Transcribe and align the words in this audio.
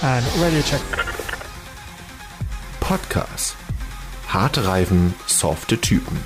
And 0.00 0.24
radio 0.40 0.60
check. 0.62 0.80
Podcast. 2.78 3.56
Harte 4.28 4.64
Reifen, 4.64 5.12
softe 5.26 5.76
Typen. 5.80 6.16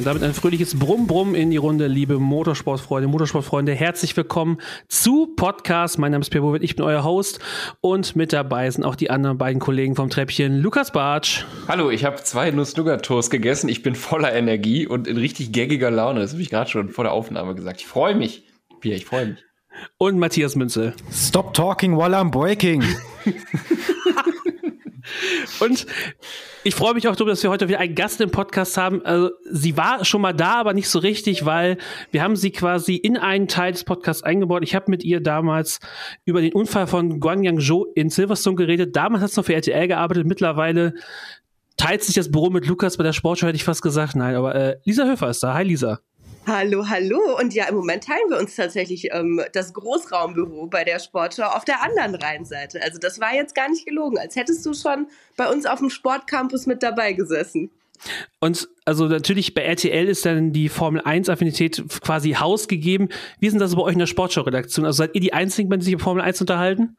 Und 0.00 0.04
damit 0.04 0.24
ein 0.24 0.34
fröhliches 0.34 0.76
Brumm-Brumm 0.76 1.36
in 1.36 1.52
die 1.52 1.58
Runde, 1.58 1.86
liebe 1.86 2.18
Motorsportfreunde, 2.18 3.06
Motorsportfreunde. 3.06 3.72
Herzlich 3.72 4.16
willkommen 4.16 4.58
zu 4.88 5.28
Podcast. 5.36 6.00
Mein 6.00 6.10
Name 6.10 6.22
ist 6.22 6.30
Pierre 6.30 6.44
Bovitt, 6.44 6.64
ich 6.64 6.74
bin 6.74 6.84
euer 6.84 7.04
Host. 7.04 7.38
Und 7.80 8.16
mit 8.16 8.32
dabei 8.32 8.68
sind 8.68 8.82
auch 8.82 8.96
die 8.96 9.10
anderen 9.10 9.38
beiden 9.38 9.60
Kollegen 9.60 9.94
vom 9.94 10.10
Treppchen, 10.10 10.58
Lukas 10.58 10.90
Bartsch. 10.90 11.44
Hallo, 11.68 11.88
ich 11.88 12.04
habe 12.04 12.16
zwei 12.16 12.50
Nuss-Nougat-Toast 12.50 13.30
gegessen. 13.30 13.68
Ich 13.68 13.84
bin 13.84 13.94
voller 13.94 14.32
Energie 14.32 14.88
und 14.88 15.06
in 15.06 15.18
richtig 15.18 15.52
gaggiger 15.52 15.92
Laune. 15.92 16.18
Das 16.18 16.32
habe 16.32 16.42
ich 16.42 16.50
gerade 16.50 16.68
schon 16.68 16.88
vor 16.88 17.04
der 17.04 17.12
Aufnahme 17.12 17.54
gesagt. 17.54 17.80
Ich 17.80 17.86
freue 17.86 18.16
mich. 18.16 18.42
Pierre, 18.80 18.96
ich 18.96 19.06
freue 19.06 19.26
mich. 19.26 19.44
Und 19.98 20.18
Matthias 20.18 20.56
Münzel. 20.56 20.94
Stop 21.10 21.54
talking 21.54 21.96
while 21.96 22.14
I'm 22.14 22.30
breaking. 22.30 22.82
Und 25.60 25.86
ich 26.64 26.74
freue 26.74 26.94
mich 26.94 27.08
auch 27.08 27.16
darüber, 27.16 27.32
dass 27.32 27.42
wir 27.42 27.50
heute 27.50 27.68
wieder 27.68 27.80
einen 27.80 27.94
Gast 27.94 28.20
im 28.20 28.30
Podcast 28.30 28.76
haben. 28.76 29.04
Also, 29.04 29.30
sie 29.50 29.76
war 29.76 30.04
schon 30.04 30.20
mal 30.20 30.32
da, 30.32 30.54
aber 30.54 30.74
nicht 30.74 30.88
so 30.88 30.98
richtig, 30.98 31.44
weil 31.44 31.78
wir 32.10 32.22
haben 32.22 32.36
sie 32.36 32.50
quasi 32.50 32.96
in 32.96 33.16
einen 33.16 33.48
Teil 33.48 33.72
des 33.72 33.84
Podcasts 33.84 34.22
eingebaut. 34.22 34.62
Ich 34.62 34.74
habe 34.74 34.90
mit 34.90 35.04
ihr 35.04 35.20
damals 35.20 35.80
über 36.24 36.40
den 36.40 36.52
Unfall 36.52 36.86
von 36.86 37.20
Guangyang 37.20 37.58
Zhou 37.58 37.86
in 37.94 38.10
Silverstone 38.10 38.56
geredet. 38.56 38.96
Damals 38.96 39.22
hat 39.22 39.30
es 39.30 39.36
noch 39.36 39.44
für 39.44 39.54
RTL 39.54 39.88
gearbeitet. 39.88 40.26
Mittlerweile 40.26 40.94
teilt 41.76 42.04
sich 42.04 42.14
das 42.14 42.30
Büro 42.30 42.50
mit 42.50 42.66
Lukas 42.66 42.96
bei 42.96 43.04
der 43.04 43.12
Sportschau, 43.12 43.48
hätte 43.48 43.56
ich 43.56 43.64
fast 43.64 43.82
gesagt. 43.82 44.14
Nein, 44.14 44.36
aber 44.36 44.54
äh, 44.54 44.76
Lisa 44.84 45.04
Höfer 45.04 45.30
ist 45.30 45.42
da. 45.42 45.54
Hi, 45.54 45.64
Lisa. 45.64 46.00
Hallo, 46.44 46.88
hallo. 46.88 47.38
Und 47.38 47.54
ja, 47.54 47.68
im 47.68 47.76
Moment 47.76 48.04
teilen 48.04 48.28
wir 48.28 48.38
uns 48.38 48.56
tatsächlich 48.56 49.12
ähm, 49.12 49.40
das 49.52 49.72
Großraumbüro 49.74 50.66
bei 50.66 50.82
der 50.82 50.98
Sportschau 50.98 51.44
auf 51.44 51.64
der 51.64 51.82
anderen 51.82 52.16
Rheinseite. 52.16 52.82
Also 52.82 52.98
das 52.98 53.20
war 53.20 53.32
jetzt 53.32 53.54
gar 53.54 53.68
nicht 53.68 53.86
gelogen, 53.86 54.18
als 54.18 54.34
hättest 54.34 54.66
du 54.66 54.74
schon 54.74 55.06
bei 55.36 55.48
uns 55.48 55.66
auf 55.66 55.78
dem 55.78 55.88
Sportcampus 55.88 56.66
mit 56.66 56.82
dabei 56.82 57.12
gesessen. 57.12 57.70
Und 58.40 58.68
also 58.84 59.06
natürlich 59.06 59.54
bei 59.54 59.62
RTL 59.62 60.08
ist 60.08 60.26
dann 60.26 60.52
die 60.52 60.68
Formel 60.68 61.00
1 61.02 61.28
Affinität 61.28 61.84
quasi 62.02 62.32
hausgegeben. 62.32 63.08
Wie 63.38 63.46
ist 63.46 63.52
denn 63.52 63.60
das 63.60 63.76
bei 63.76 63.82
euch 63.82 63.92
in 63.92 64.00
der 64.00 64.06
Sportschau-Redaktion? 64.06 64.84
Also 64.84 64.96
seid 64.96 65.14
ihr 65.14 65.20
die 65.20 65.32
Einzigen, 65.32 65.70
die 65.70 65.84
sich 65.84 65.94
über 65.94 66.02
Formel 66.02 66.24
1 66.24 66.40
unterhalten? 66.40 66.96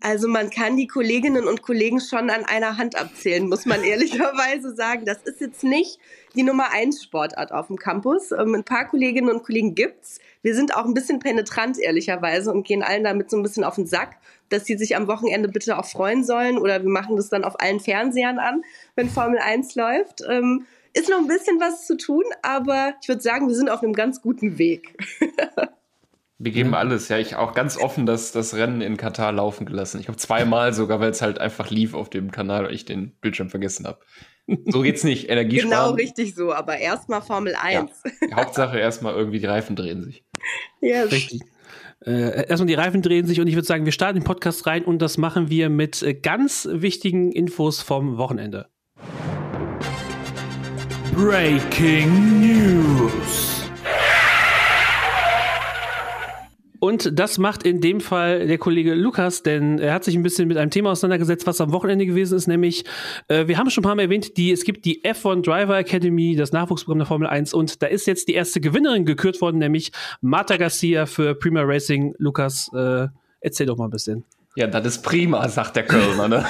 Also 0.00 0.28
man 0.28 0.50
kann 0.50 0.76
die 0.76 0.86
Kolleginnen 0.86 1.48
und 1.48 1.62
Kollegen 1.62 2.00
schon 2.00 2.30
an 2.30 2.44
einer 2.44 2.78
Hand 2.78 2.96
abzählen, 2.96 3.48
muss 3.48 3.66
man 3.66 3.82
ehrlicherweise 3.82 4.74
sagen. 4.76 5.04
Das 5.04 5.22
ist 5.24 5.40
jetzt 5.40 5.64
nicht 5.64 5.98
die 6.36 6.44
Nummer 6.44 6.70
eins 6.70 7.02
Sportart 7.02 7.52
auf 7.52 7.66
dem 7.66 7.76
Campus. 7.76 8.30
Ähm, 8.30 8.54
ein 8.54 8.64
paar 8.64 8.86
Kolleginnen 8.86 9.28
und 9.28 9.42
Kollegen 9.42 9.74
gibt's. 9.74 10.20
Wir 10.42 10.54
sind 10.54 10.76
auch 10.76 10.84
ein 10.84 10.94
bisschen 10.94 11.18
penetrant, 11.18 11.78
ehrlicherweise, 11.78 12.52
und 12.52 12.66
gehen 12.66 12.84
allen 12.84 13.02
damit 13.02 13.28
so 13.28 13.36
ein 13.36 13.42
bisschen 13.42 13.64
auf 13.64 13.74
den 13.74 13.86
Sack, 13.86 14.16
dass 14.50 14.66
sie 14.66 14.78
sich 14.78 14.94
am 14.94 15.08
Wochenende 15.08 15.48
bitte 15.48 15.76
auch 15.76 15.86
freuen 15.86 16.22
sollen. 16.22 16.58
Oder 16.58 16.82
wir 16.82 16.90
machen 16.90 17.16
das 17.16 17.28
dann 17.28 17.42
auf 17.42 17.60
allen 17.60 17.80
Fernsehern 17.80 18.38
an, 18.38 18.62
wenn 18.94 19.10
Formel 19.10 19.38
1 19.38 19.74
läuft. 19.74 20.22
Ähm, 20.28 20.66
ist 20.92 21.08
noch 21.08 21.18
ein 21.18 21.26
bisschen 21.26 21.60
was 21.60 21.86
zu 21.86 21.96
tun, 21.96 22.24
aber 22.42 22.94
ich 23.02 23.08
würde 23.08 23.20
sagen, 23.20 23.48
wir 23.48 23.54
sind 23.54 23.68
auf 23.68 23.82
einem 23.82 23.92
ganz 23.92 24.22
guten 24.22 24.58
Weg. 24.58 24.96
Wir 26.40 26.52
geben 26.52 26.74
alles, 26.74 27.08
ja. 27.08 27.18
Ich 27.18 27.34
auch 27.34 27.52
ganz 27.52 27.76
offen 27.76 28.06
das, 28.06 28.30
das 28.30 28.54
Rennen 28.54 28.80
in 28.80 28.96
Katar 28.96 29.32
laufen 29.32 29.66
gelassen. 29.66 30.00
Ich 30.00 30.06
habe 30.06 30.18
zweimal 30.18 30.72
sogar, 30.72 31.00
weil 31.00 31.10
es 31.10 31.20
halt 31.20 31.40
einfach 31.40 31.68
lief 31.70 31.94
auf 31.94 32.10
dem 32.10 32.30
Kanal 32.30 32.66
und 32.66 32.72
ich 32.72 32.84
den 32.84 33.10
Bildschirm 33.20 33.50
vergessen 33.50 33.86
habe. 33.86 33.98
So 34.66 34.82
geht's 34.82 35.02
nicht. 35.02 35.28
Energie 35.28 35.58
Genau 35.58 35.90
richtig 35.90 36.36
so, 36.36 36.52
aber 36.52 36.78
erstmal 36.78 37.22
Formel 37.22 37.56
1. 37.60 37.90
Ja. 38.30 38.36
Hauptsache 38.36 38.78
erstmal 38.78 39.14
irgendwie 39.14 39.40
die 39.40 39.46
Reifen 39.46 39.74
drehen 39.74 40.02
sich. 40.04 40.24
Yes. 40.80 41.10
Richtig. 41.10 41.40
Äh, 42.06 42.46
erstmal 42.48 42.68
die 42.68 42.74
Reifen 42.74 43.02
drehen 43.02 43.26
sich 43.26 43.40
und 43.40 43.48
ich 43.48 43.54
würde 43.54 43.66
sagen, 43.66 43.84
wir 43.84 43.92
starten 43.92 44.20
den 44.20 44.24
Podcast 44.24 44.64
rein 44.66 44.84
und 44.84 45.02
das 45.02 45.18
machen 45.18 45.50
wir 45.50 45.68
mit 45.68 46.02
äh, 46.04 46.14
ganz 46.14 46.68
wichtigen 46.70 47.32
Infos 47.32 47.82
vom 47.82 48.16
Wochenende. 48.16 48.68
Breaking 51.12 52.40
News. 52.40 53.57
Und 56.80 57.18
das 57.18 57.38
macht 57.38 57.64
in 57.64 57.80
dem 57.80 58.00
Fall 58.00 58.46
der 58.46 58.58
Kollege 58.58 58.94
Lukas, 58.94 59.42
denn 59.42 59.78
er 59.78 59.94
hat 59.94 60.04
sich 60.04 60.14
ein 60.14 60.22
bisschen 60.22 60.48
mit 60.48 60.56
einem 60.56 60.70
Thema 60.70 60.90
auseinandergesetzt, 60.90 61.46
was 61.46 61.60
am 61.60 61.72
Wochenende 61.72 62.06
gewesen 62.06 62.36
ist, 62.36 62.46
nämlich, 62.46 62.84
äh, 63.28 63.48
wir 63.48 63.58
haben 63.58 63.70
schon 63.70 63.82
ein 63.82 63.86
paar 63.86 63.96
Mal 63.96 64.02
erwähnt, 64.02 64.36
die, 64.36 64.52
es 64.52 64.64
gibt 64.64 64.84
die 64.84 65.02
F1 65.02 65.42
Driver 65.42 65.76
Academy, 65.76 66.36
das 66.36 66.52
Nachwuchsprogramm 66.52 66.98
der 66.98 67.06
Formel 67.06 67.28
1, 67.28 67.52
und 67.52 67.82
da 67.82 67.86
ist 67.86 68.06
jetzt 68.06 68.28
die 68.28 68.34
erste 68.34 68.60
Gewinnerin 68.60 69.04
gekürt 69.04 69.40
worden, 69.40 69.58
nämlich 69.58 69.90
Marta 70.20 70.56
Garcia 70.56 71.06
für 71.06 71.34
Prima 71.34 71.62
Racing. 71.62 72.14
Lukas, 72.18 72.70
äh, 72.74 73.08
erzähl 73.40 73.66
doch 73.66 73.76
mal 73.76 73.86
ein 73.86 73.90
bisschen. 73.90 74.24
Ja, 74.58 74.66
das 74.66 74.84
ist 74.86 75.02
prima, 75.02 75.48
sagt 75.48 75.76
der 75.76 75.84
Kölner. 75.84 76.26
Ne? 76.26 76.38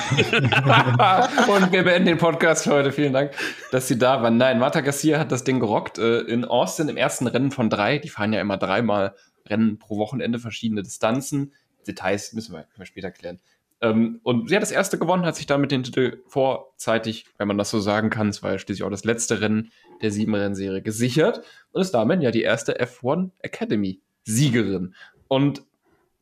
und 1.47 1.73
wir 1.73 1.85
beenden 1.85 2.07
den 2.07 2.17
Podcast 2.17 2.65
für 2.65 2.73
heute. 2.73 2.91
Vielen 2.91 3.13
Dank, 3.13 3.33
dass 3.71 3.87
Sie 3.87 3.99
da 3.99 4.23
waren. 4.23 4.39
Nein, 4.39 4.59
Marta 4.59 4.81
Garcia 4.81 5.19
hat 5.19 5.31
das 5.31 5.45
Ding 5.45 5.61
gerockt 5.61 5.99
äh, 5.99 6.21
in 6.21 6.47
Austin 6.47 6.89
im 6.89 6.97
ersten 6.97 7.27
Rennen 7.27 7.51
von 7.51 7.69
drei. 7.69 7.99
Die 7.99 8.09
fahren 8.09 8.33
ja 8.33 8.41
immer 8.41 8.57
dreimal 8.57 9.15
Rennen 9.49 9.79
pro 9.79 9.99
Wochenende, 9.99 10.39
verschiedene 10.39 10.83
Distanzen. 10.83 11.53
Details 11.87 12.33
müssen 12.33 12.55
wir, 12.55 12.67
wir 12.77 12.87
später 12.87 13.11
klären. 13.11 13.41
Ähm, 13.81 14.21
und 14.23 14.49
sie 14.49 14.57
hat 14.57 14.63
das 14.63 14.73
erste 14.73 14.99
gewonnen, 14.99 15.25
hat 15.25 15.37
sich 15.37 15.47
damit 15.47 15.71
den 15.71 15.85
Titel 15.85 16.23
vorzeitig, 16.27 17.27
wenn 17.39 17.49
man 17.49 17.59
das 17.59 17.71
so 17.71 17.79
sagen 17.79 18.11
kann, 18.11 18.29
es 18.29 18.43
war 18.43 18.53
ja 18.53 18.59
schließlich 18.59 18.85
auch 18.85 18.91
das 18.91 19.05
letzte 19.05 19.41
Rennen 19.41 19.71
der 20.03 20.11
sieben 20.11 20.35
Rennserie 20.35 20.83
gesichert 20.83 21.43
und 21.73 21.81
ist 21.81 21.93
damit 21.93 22.23
ja 22.23 22.31
die 22.31 22.43
erste 22.43 22.81
F1 22.81 23.31
Academy 23.41 24.01
Siegerin. 24.25 24.95
Und 25.29 25.63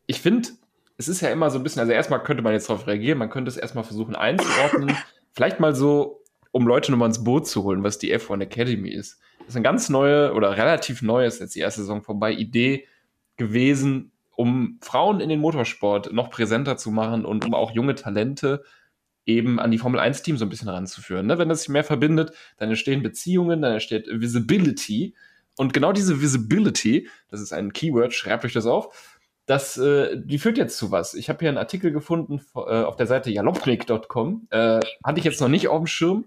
ich 0.06 0.20
finde, 0.20 0.50
es 0.98 1.08
ist 1.08 1.20
ja 1.20 1.30
immer 1.30 1.50
so 1.50 1.58
ein 1.58 1.62
bisschen, 1.62 1.80
also 1.80 1.92
erstmal 1.92 2.22
könnte 2.22 2.42
man 2.42 2.52
jetzt 2.52 2.68
darauf 2.68 2.86
reagieren, 2.86 3.18
man 3.18 3.30
könnte 3.30 3.50
es 3.50 3.56
erstmal 3.56 3.84
versuchen 3.84 4.16
einzuordnen, 4.16 4.94
vielleicht 5.32 5.58
mal 5.58 5.74
so, 5.74 6.22
um 6.52 6.66
Leute 6.66 6.90
nochmal 6.90 7.08
ins 7.08 7.24
Boot 7.24 7.46
zu 7.46 7.64
holen, 7.64 7.82
was 7.82 7.98
die 7.98 8.14
F1 8.14 8.42
Academy 8.42 8.90
ist. 8.90 9.18
Das 9.38 9.48
ist 9.48 9.56
eine 9.56 9.62
ganz 9.62 9.88
neue 9.88 10.34
oder 10.34 10.56
relativ 10.56 11.02
neues, 11.02 11.38
jetzt 11.38 11.54
die 11.54 11.60
erste 11.60 11.82
Saison 11.82 12.02
vorbei, 12.02 12.32
Idee 12.32 12.86
gewesen, 13.36 14.12
um 14.36 14.78
Frauen 14.82 15.20
in 15.20 15.28
den 15.28 15.40
Motorsport 15.40 16.12
noch 16.12 16.30
präsenter 16.30 16.76
zu 16.76 16.90
machen 16.90 17.24
und 17.24 17.44
um 17.44 17.54
auch 17.54 17.72
junge 17.72 17.94
Talente 17.94 18.62
eben 19.24 19.58
an 19.58 19.70
die 19.70 19.78
Formel 19.78 19.98
1 19.98 20.22
Team 20.22 20.36
so 20.36 20.44
ein 20.44 20.48
bisschen 20.48 20.68
ranzuführen. 20.68 21.26
Ne? 21.26 21.38
Wenn 21.38 21.48
das 21.48 21.60
sich 21.60 21.68
mehr 21.68 21.84
verbindet, 21.84 22.32
dann 22.58 22.68
entstehen 22.68 23.02
Beziehungen, 23.02 23.60
dann 23.62 23.72
entsteht 23.72 24.06
Visibility. 24.08 25.14
Und 25.56 25.72
genau 25.72 25.92
diese 25.92 26.20
Visibility, 26.20 27.08
das 27.28 27.40
ist 27.40 27.52
ein 27.52 27.72
Keyword, 27.72 28.14
schreibt 28.14 28.44
euch 28.44 28.52
das 28.52 28.66
auf, 28.66 29.18
das, 29.46 29.78
äh, 29.78 30.16
die 30.18 30.38
führt 30.38 30.58
jetzt 30.58 30.76
zu 30.76 30.90
was. 30.90 31.14
Ich 31.14 31.28
habe 31.28 31.40
hier 31.40 31.48
einen 31.48 31.58
Artikel 31.58 31.92
gefunden 31.92 32.40
äh, 32.54 32.82
auf 32.82 32.96
der 32.96 33.06
Seite 33.06 33.30
jalopnik.com. 33.30 34.48
Äh, 34.50 34.80
hatte 35.04 35.18
ich 35.18 35.24
jetzt 35.24 35.40
noch 35.40 35.48
nicht 35.48 35.68
auf 35.68 35.78
dem 35.78 35.86
Schirm. 35.86 36.26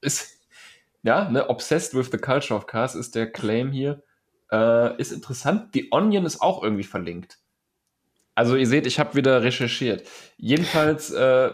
Ist, 0.00 0.40
ja, 1.02 1.30
ne, 1.30 1.48
obsessed 1.48 1.94
with 1.94 2.10
the 2.10 2.18
culture 2.18 2.58
of 2.58 2.66
cars 2.66 2.94
ist 2.94 3.14
der 3.14 3.30
Claim 3.30 3.70
hier. 3.70 4.02
Äh, 4.52 5.00
ist 5.00 5.12
interessant. 5.12 5.70
The 5.72 5.88
Onion 5.90 6.26
ist 6.26 6.42
auch 6.42 6.62
irgendwie 6.62 6.84
verlinkt. 6.84 7.38
Also 8.34 8.56
ihr 8.56 8.66
seht, 8.66 8.86
ich 8.86 8.98
habe 8.98 9.14
wieder 9.14 9.42
recherchiert. 9.42 10.06
Jedenfalls 10.36 11.10
äh, 11.10 11.52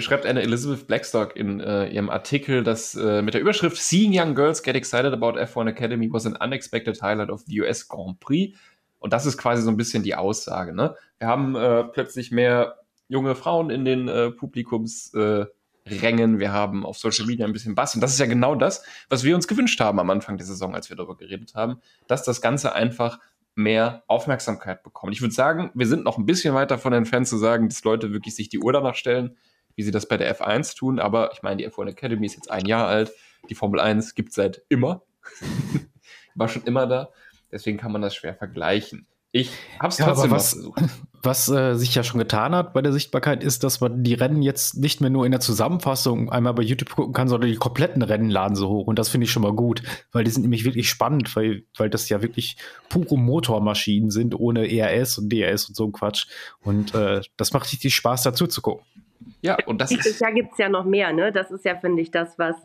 schreibt 0.00 0.26
eine 0.26 0.42
Elizabeth 0.42 0.86
Blackstock 0.86 1.34
in 1.36 1.60
äh, 1.60 1.88
ihrem 1.88 2.10
Artikel, 2.10 2.62
dass 2.62 2.94
äh, 2.94 3.22
mit 3.22 3.34
der 3.34 3.40
Überschrift 3.40 3.76
Seeing 3.76 4.12
Young 4.14 4.34
Girls 4.34 4.62
Get 4.62 4.76
Excited 4.76 5.12
About 5.12 5.38
F1 5.38 5.68
Academy 5.68 6.12
was 6.12 6.26
an 6.26 6.36
unexpected 6.36 7.00
highlight 7.02 7.30
of 7.30 7.42
the 7.46 7.60
US 7.62 7.88
Grand 7.88 8.20
Prix. 8.20 8.56
Und 8.98 9.12
das 9.12 9.26
ist 9.26 9.38
quasi 9.38 9.62
so 9.62 9.70
ein 9.70 9.76
bisschen 9.76 10.02
die 10.02 10.14
Aussage. 10.14 10.74
Ne? 10.74 10.94
Wir 11.18 11.28
haben 11.28 11.54
äh, 11.56 11.84
plötzlich 11.84 12.30
mehr 12.30 12.76
junge 13.08 13.34
Frauen 13.34 13.70
in 13.70 13.84
den 13.84 14.08
äh, 14.08 14.30
Publikums 14.30 15.14
äh, 15.14 15.46
Rängen, 15.90 16.38
wir 16.38 16.52
haben 16.52 16.84
auf 16.86 16.98
Social 16.98 17.26
Media 17.26 17.46
ein 17.46 17.52
bisschen 17.52 17.74
Bass. 17.74 17.94
Und 17.94 18.00
das 18.00 18.12
ist 18.12 18.20
ja 18.20 18.26
genau 18.26 18.54
das, 18.54 18.82
was 19.08 19.24
wir 19.24 19.34
uns 19.34 19.48
gewünscht 19.48 19.80
haben 19.80 19.98
am 19.98 20.10
Anfang 20.10 20.36
der 20.36 20.46
Saison, 20.46 20.74
als 20.74 20.88
wir 20.88 20.96
darüber 20.96 21.16
geredet 21.16 21.54
haben, 21.54 21.80
dass 22.06 22.22
das 22.22 22.40
Ganze 22.40 22.74
einfach 22.74 23.18
mehr 23.54 24.04
Aufmerksamkeit 24.06 24.82
bekommt. 24.82 25.12
Ich 25.12 25.20
würde 25.20 25.34
sagen, 25.34 25.70
wir 25.74 25.86
sind 25.86 26.04
noch 26.04 26.16
ein 26.16 26.26
bisschen 26.26 26.54
weit 26.54 26.70
davon 26.70 26.92
entfernt 26.92 27.26
zu 27.26 27.36
sagen, 27.36 27.68
dass 27.68 27.82
Leute 27.82 28.12
wirklich 28.12 28.36
sich 28.36 28.48
die 28.48 28.60
Uhr 28.60 28.72
danach 28.72 28.94
stellen, 28.94 29.36
wie 29.74 29.82
sie 29.82 29.90
das 29.90 30.06
bei 30.06 30.16
der 30.16 30.34
F1 30.36 30.76
tun. 30.76 31.00
Aber 31.00 31.32
ich 31.32 31.42
meine, 31.42 31.56
die 31.56 31.68
F1 31.68 31.88
Academy 31.88 32.26
ist 32.26 32.36
jetzt 32.36 32.50
ein 32.50 32.66
Jahr 32.66 32.86
alt. 32.86 33.12
Die 33.50 33.54
Formel 33.54 33.80
1 33.80 34.14
gibt 34.14 34.30
es 34.30 34.36
seit 34.36 34.62
immer. 34.68 35.02
War 36.34 36.48
schon 36.48 36.62
immer 36.64 36.86
da. 36.86 37.10
Deswegen 37.50 37.78
kann 37.78 37.92
man 37.92 38.02
das 38.02 38.14
schwer 38.14 38.34
vergleichen. 38.34 39.06
Ich 39.32 39.50
habe 39.78 39.88
es 39.88 39.98
Ja, 39.98 40.06
trotzdem 40.06 40.30
was, 40.30 40.52
versucht. 40.54 40.82
was 41.22 41.48
äh, 41.48 41.74
sich 41.74 41.94
ja 41.94 42.02
schon 42.02 42.18
getan 42.18 42.54
hat 42.54 42.72
bei 42.72 42.80
der 42.80 42.92
Sichtbarkeit, 42.92 43.42
ist, 43.42 43.62
dass 43.64 43.80
man 43.80 44.02
die 44.02 44.14
Rennen 44.14 44.42
jetzt 44.42 44.76
nicht 44.78 45.00
mehr 45.00 45.10
nur 45.10 45.26
in 45.26 45.32
der 45.32 45.40
Zusammenfassung 45.40 46.30
einmal 46.30 46.54
bei 46.54 46.62
YouTube 46.62 46.94
gucken 46.94 47.12
kann, 47.12 47.28
sondern 47.28 47.50
die 47.50 47.56
kompletten 47.56 48.02
Rennen 48.02 48.30
laden 48.30 48.56
so 48.56 48.68
hoch. 48.68 48.86
Und 48.86 48.98
das 48.98 49.08
finde 49.08 49.26
ich 49.26 49.30
schon 49.30 49.42
mal 49.42 49.52
gut, 49.52 49.82
weil 50.12 50.24
die 50.24 50.30
sind 50.30 50.42
nämlich 50.42 50.64
wirklich 50.64 50.88
spannend, 50.88 51.34
weil, 51.36 51.64
weil 51.76 51.90
das 51.90 52.08
ja 52.08 52.22
wirklich 52.22 52.56
pure 52.88 53.18
Motormaschinen 53.18 54.10
sind, 54.10 54.34
ohne 54.38 54.70
ERS 54.70 55.18
und 55.18 55.30
DRS 55.30 55.68
und 55.68 55.74
so 55.74 55.84
ein 55.84 55.92
Quatsch. 55.92 56.26
Und 56.60 56.94
äh, 56.94 57.20
das 57.36 57.52
macht 57.52 57.70
richtig 57.70 57.94
Spaß, 57.94 58.22
dazu 58.22 58.46
zu 58.46 58.62
gucken. 58.62 58.84
Ja, 59.42 59.56
und 59.66 59.80
das 59.80 59.90
ist 59.90 60.20
Jahr 60.20 60.32
gibt 60.32 60.52
es 60.52 60.58
ja 60.58 60.68
noch 60.68 60.84
mehr, 60.84 61.12
ne? 61.12 61.32
Das 61.32 61.50
ist 61.50 61.64
ja, 61.64 61.76
finde 61.76 62.02
ich, 62.02 62.10
das, 62.10 62.38
was 62.38 62.56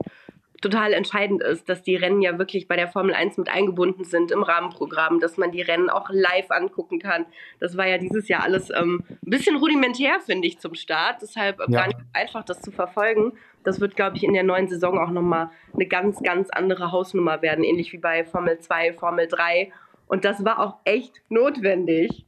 total 0.63 0.93
entscheidend 0.93 1.43
ist, 1.43 1.69
dass 1.69 1.83
die 1.83 1.95
Rennen 1.95 2.21
ja 2.21 2.39
wirklich 2.39 2.67
bei 2.67 2.75
der 2.75 2.87
Formel 2.87 3.13
1 3.13 3.37
mit 3.37 3.49
eingebunden 3.49 4.05
sind 4.05 4.31
im 4.31 4.41
Rahmenprogramm, 4.41 5.19
dass 5.19 5.37
man 5.37 5.51
die 5.51 5.61
Rennen 5.61 5.89
auch 5.89 6.09
live 6.09 6.49
angucken 6.49 6.99
kann. 6.99 7.25
Das 7.59 7.77
war 7.77 7.85
ja 7.85 7.97
dieses 7.97 8.27
Jahr 8.27 8.43
alles 8.43 8.69
ähm, 8.69 9.03
ein 9.09 9.29
bisschen 9.29 9.57
rudimentär, 9.57 10.19
finde 10.25 10.47
ich, 10.47 10.59
zum 10.59 10.73
Start. 10.73 11.21
Deshalb 11.21 11.59
ja. 11.59 11.65
gar 11.67 11.87
nicht 11.87 11.99
einfach, 12.13 12.43
das 12.43 12.61
zu 12.61 12.71
verfolgen. 12.71 13.33
Das 13.63 13.79
wird, 13.79 13.95
glaube 13.95 14.17
ich, 14.17 14.23
in 14.23 14.33
der 14.33 14.43
neuen 14.43 14.67
Saison 14.67 14.97
auch 14.97 15.11
nochmal 15.11 15.49
eine 15.73 15.85
ganz, 15.85 16.21
ganz 16.23 16.49
andere 16.49 16.91
Hausnummer 16.91 17.41
werden, 17.41 17.63
ähnlich 17.63 17.93
wie 17.93 17.97
bei 17.97 18.23
Formel 18.23 18.59
2, 18.59 18.93
Formel 18.93 19.27
3. 19.27 19.71
Und 20.07 20.25
das 20.25 20.43
war 20.45 20.59
auch 20.59 20.77
echt 20.85 21.21
notwendig. 21.29 22.25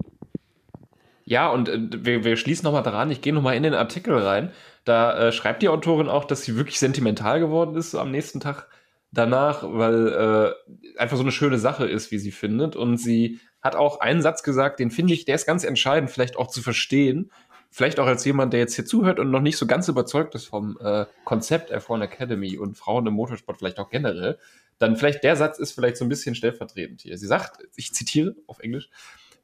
Ja, 1.23 1.49
und 1.49 1.69
äh, 1.69 1.79
wir, 2.05 2.23
wir 2.23 2.37
schließen 2.37 2.65
nochmal 2.65 2.83
daran, 2.83 3.11
ich 3.11 3.21
gehe 3.21 3.33
nochmal 3.33 3.55
in 3.55 3.63
den 3.63 3.73
Artikel 3.73 4.17
rein. 4.17 4.51
Da 4.85 5.17
äh, 5.17 5.31
schreibt 5.31 5.61
die 5.61 5.69
Autorin 5.69 6.07
auch, 6.07 6.25
dass 6.25 6.43
sie 6.43 6.55
wirklich 6.55 6.79
sentimental 6.79 7.39
geworden 7.39 7.75
ist 7.75 7.95
am 7.95 8.11
nächsten 8.11 8.39
Tag 8.39 8.69
danach, 9.11 9.63
weil 9.63 10.07
äh, 10.07 10.99
einfach 10.99 11.17
so 11.17 11.23
eine 11.23 11.31
schöne 11.31 11.57
Sache 11.57 11.85
ist, 11.85 12.11
wie 12.11 12.19
sie 12.19 12.31
findet. 12.31 12.75
Und 12.75 12.97
sie 12.97 13.39
hat 13.61 13.75
auch 13.75 13.99
einen 13.99 14.21
Satz 14.21 14.43
gesagt, 14.43 14.79
den 14.79 14.91
finde 14.91 15.13
ich, 15.13 15.25
der 15.25 15.35
ist 15.35 15.47
ganz 15.47 15.63
entscheidend, 15.63 16.11
vielleicht 16.11 16.37
auch 16.37 16.47
zu 16.47 16.61
verstehen. 16.61 17.31
Vielleicht 17.71 17.99
auch 17.99 18.05
als 18.05 18.23
jemand, 18.23 18.53
der 18.53 18.59
jetzt 18.59 18.75
hier 18.75 18.85
zuhört 18.85 19.19
und 19.19 19.31
noch 19.31 19.41
nicht 19.41 19.57
so 19.57 19.65
ganz 19.65 19.87
überzeugt 19.87 20.35
ist 20.35 20.45
vom 20.45 20.77
äh, 20.79 21.05
Konzept 21.25 21.73
F1 21.73 22.03
Academy 22.03 22.57
und 22.57 22.77
Frauen 22.77 23.07
im 23.07 23.13
Motorsport 23.13 23.57
vielleicht 23.57 23.79
auch 23.79 23.89
generell. 23.89 24.37
Dann 24.77 24.95
vielleicht 24.95 25.23
der 25.23 25.35
Satz 25.35 25.57
ist 25.57 25.71
vielleicht 25.71 25.97
so 25.97 26.05
ein 26.05 26.09
bisschen 26.09 26.35
stellvertretend 26.35 27.01
hier. 27.01 27.17
Sie 27.17 27.27
sagt, 27.27 27.67
ich 27.75 27.93
zitiere 27.93 28.35
auf 28.47 28.59
Englisch, 28.59 28.89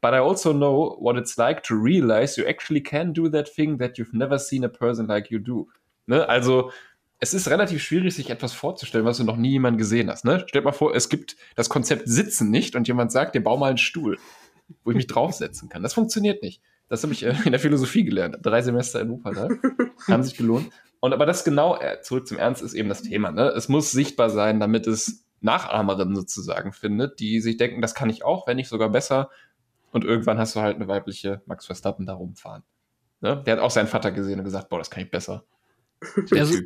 But 0.01 0.13
I 0.13 0.18
also 0.18 0.51
know 0.51 0.98
what 1.00 1.15
it's 1.15 1.38
like 1.38 1.62
to 1.63 1.75
realize 1.75 2.39
you 2.39 2.48
actually 2.48 2.81
can 2.81 3.13
do 3.13 3.30
that 3.30 3.53
thing 3.53 3.77
that 3.77 3.98
you've 3.98 4.13
never 4.13 4.39
seen 4.39 4.63
a 4.63 4.69
person 4.69 5.07
like 5.07 5.30
you 5.30 5.39
do. 5.39 5.68
Ne? 6.07 6.27
Also, 6.27 6.71
es 7.19 7.36
ist 7.36 7.48
relativ 7.50 7.83
schwierig, 7.83 8.15
sich 8.15 8.31
etwas 8.31 8.53
vorzustellen, 8.53 9.06
was 9.06 9.18
du 9.18 9.24
noch 9.24 9.38
nie 9.38 9.51
jemand 9.51 9.77
gesehen 9.77 10.09
hast. 10.09 10.25
Ne? 10.25 10.44
Stell 10.48 10.62
dir 10.62 10.65
mal 10.65 10.71
vor, 10.71 10.95
es 10.95 11.07
gibt 11.07 11.36
das 11.56 11.69
Konzept 11.69 12.07
Sitzen 12.07 12.50
nicht 12.50 12.75
und 12.75 12.88
jemand 12.88 13.12
sagt, 13.12 13.36
dir 13.36 13.44
bau 13.44 13.57
mal 13.57 13.69
einen 13.69 13.77
Stuhl, 13.77 14.18
wo 14.83 14.89
ich 14.89 14.98
mich 14.98 15.06
draufsetzen 15.06 15.69
kann. 15.69 15.83
Das 15.83 15.94
funktioniert 15.94 16.42
nicht. 16.42 16.62
Das 16.89 17.04
habe 17.04 17.13
ich 17.13 17.24
äh, 17.24 17.36
in 17.45 17.51
der 17.51 17.59
Philosophie 17.59 18.04
gelernt. 18.04 18.38
Drei 18.42 18.63
Semester 18.63 19.00
in 19.00 19.12
Wuppertal. 19.12 19.59
Haben 20.07 20.24
sich 20.24 20.36
gelohnt. 20.36 20.71
Und 21.00 21.13
aber 21.13 21.27
das 21.27 21.44
genau, 21.44 21.80
äh, 21.80 22.01
zurück 22.01 22.27
zum 22.27 22.38
Ernst, 22.38 22.63
ist 22.63 22.74
eben 22.74 22.89
das 22.89 23.04
Thema. 23.04 23.31
Ne? 23.31 23.50
Es 23.50 23.69
muss 23.69 23.92
sichtbar 23.92 24.31
sein, 24.31 24.59
damit 24.59 24.88
es 24.88 25.25
Nachahmerinnen 25.42 26.15
sozusagen 26.15 26.74
findet, 26.74 27.19
die 27.19 27.39
sich 27.39 27.57
denken, 27.57 27.81
das 27.81 27.95
kann 27.95 28.09
ich 28.09 28.24
auch, 28.24 28.47
wenn 28.47 28.57
nicht 28.57 28.69
sogar 28.69 28.89
besser. 28.89 29.30
Und 29.92 30.04
irgendwann 30.06 30.38
hast 30.38 30.56
du 30.56 30.62
halt 30.62 30.76
eine 30.76 30.88
weibliche 30.88 31.42
Max 31.46 31.66
Verstappen 31.66 32.06
da 32.06 32.14
rumfahren. 32.14 32.64
Ne? 33.22 33.44
Der 33.46 33.58
hat 33.58 33.62
auch 33.62 33.72
seinen 33.72 33.88
Vater 33.88 34.12
gesehen 34.12 34.40
und 34.40 34.46
gesagt, 34.46 34.70
boah, 34.70 34.80
das 34.80 34.90
kann 34.90 35.04
ich 35.04 35.12
besser. 35.12 35.44
Also, 36.32 36.60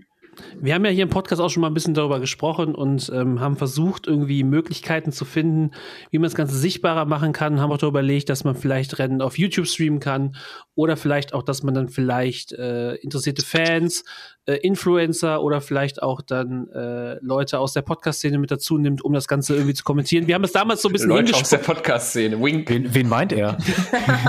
wir 0.59 0.73
haben 0.73 0.85
ja 0.85 0.91
hier 0.91 1.03
im 1.03 1.09
Podcast 1.09 1.41
auch 1.41 1.49
schon 1.49 1.61
mal 1.61 1.67
ein 1.67 1.73
bisschen 1.73 1.93
darüber 1.93 2.19
gesprochen 2.19 2.75
und 2.75 3.09
ähm, 3.13 3.39
haben 3.39 3.57
versucht, 3.57 4.07
irgendwie 4.07 4.43
Möglichkeiten 4.43 5.11
zu 5.11 5.25
finden, 5.25 5.71
wie 6.11 6.17
man 6.17 6.25
das 6.25 6.35
Ganze 6.35 6.57
sichtbarer 6.57 7.05
machen 7.05 7.33
kann. 7.33 7.59
Haben 7.59 7.71
auch 7.71 7.77
darüber 7.77 7.99
überlegt, 7.99 8.29
dass 8.29 8.43
man 8.43 8.55
vielleicht 8.55 8.99
Rennen 8.99 9.21
auf 9.21 9.37
YouTube 9.37 9.67
streamen 9.67 9.99
kann 9.99 10.35
oder 10.75 10.97
vielleicht 10.97 11.33
auch, 11.33 11.43
dass 11.43 11.63
man 11.63 11.73
dann 11.73 11.89
vielleicht 11.89 12.51
äh, 12.53 12.95
interessierte 12.95 13.43
Fans, 13.43 14.03
äh, 14.45 14.55
Influencer 14.55 15.41
oder 15.41 15.61
vielleicht 15.61 16.01
auch 16.03 16.21
dann 16.21 16.69
äh, 16.69 17.17
Leute 17.21 17.59
aus 17.59 17.73
der 17.73 17.81
Podcast-Szene 17.81 18.37
mit 18.37 18.51
dazu 18.51 18.77
nimmt, 18.77 19.03
um 19.03 19.13
das 19.13 19.27
Ganze 19.27 19.55
irgendwie 19.55 19.73
zu 19.73 19.83
kommentieren. 19.83 20.27
Wir 20.27 20.35
haben 20.35 20.43
es 20.43 20.51
damals 20.51 20.81
so 20.81 20.89
ein 20.89 20.93
bisschen 20.93 21.09
Leute 21.09 21.33
aus 21.33 21.49
der 21.49 21.57
Podcast-Szene, 21.57 22.41
wink. 22.41 22.69
Wen, 22.69 22.93
wen, 22.93 23.09
meint 23.09 23.33
er? 23.33 23.57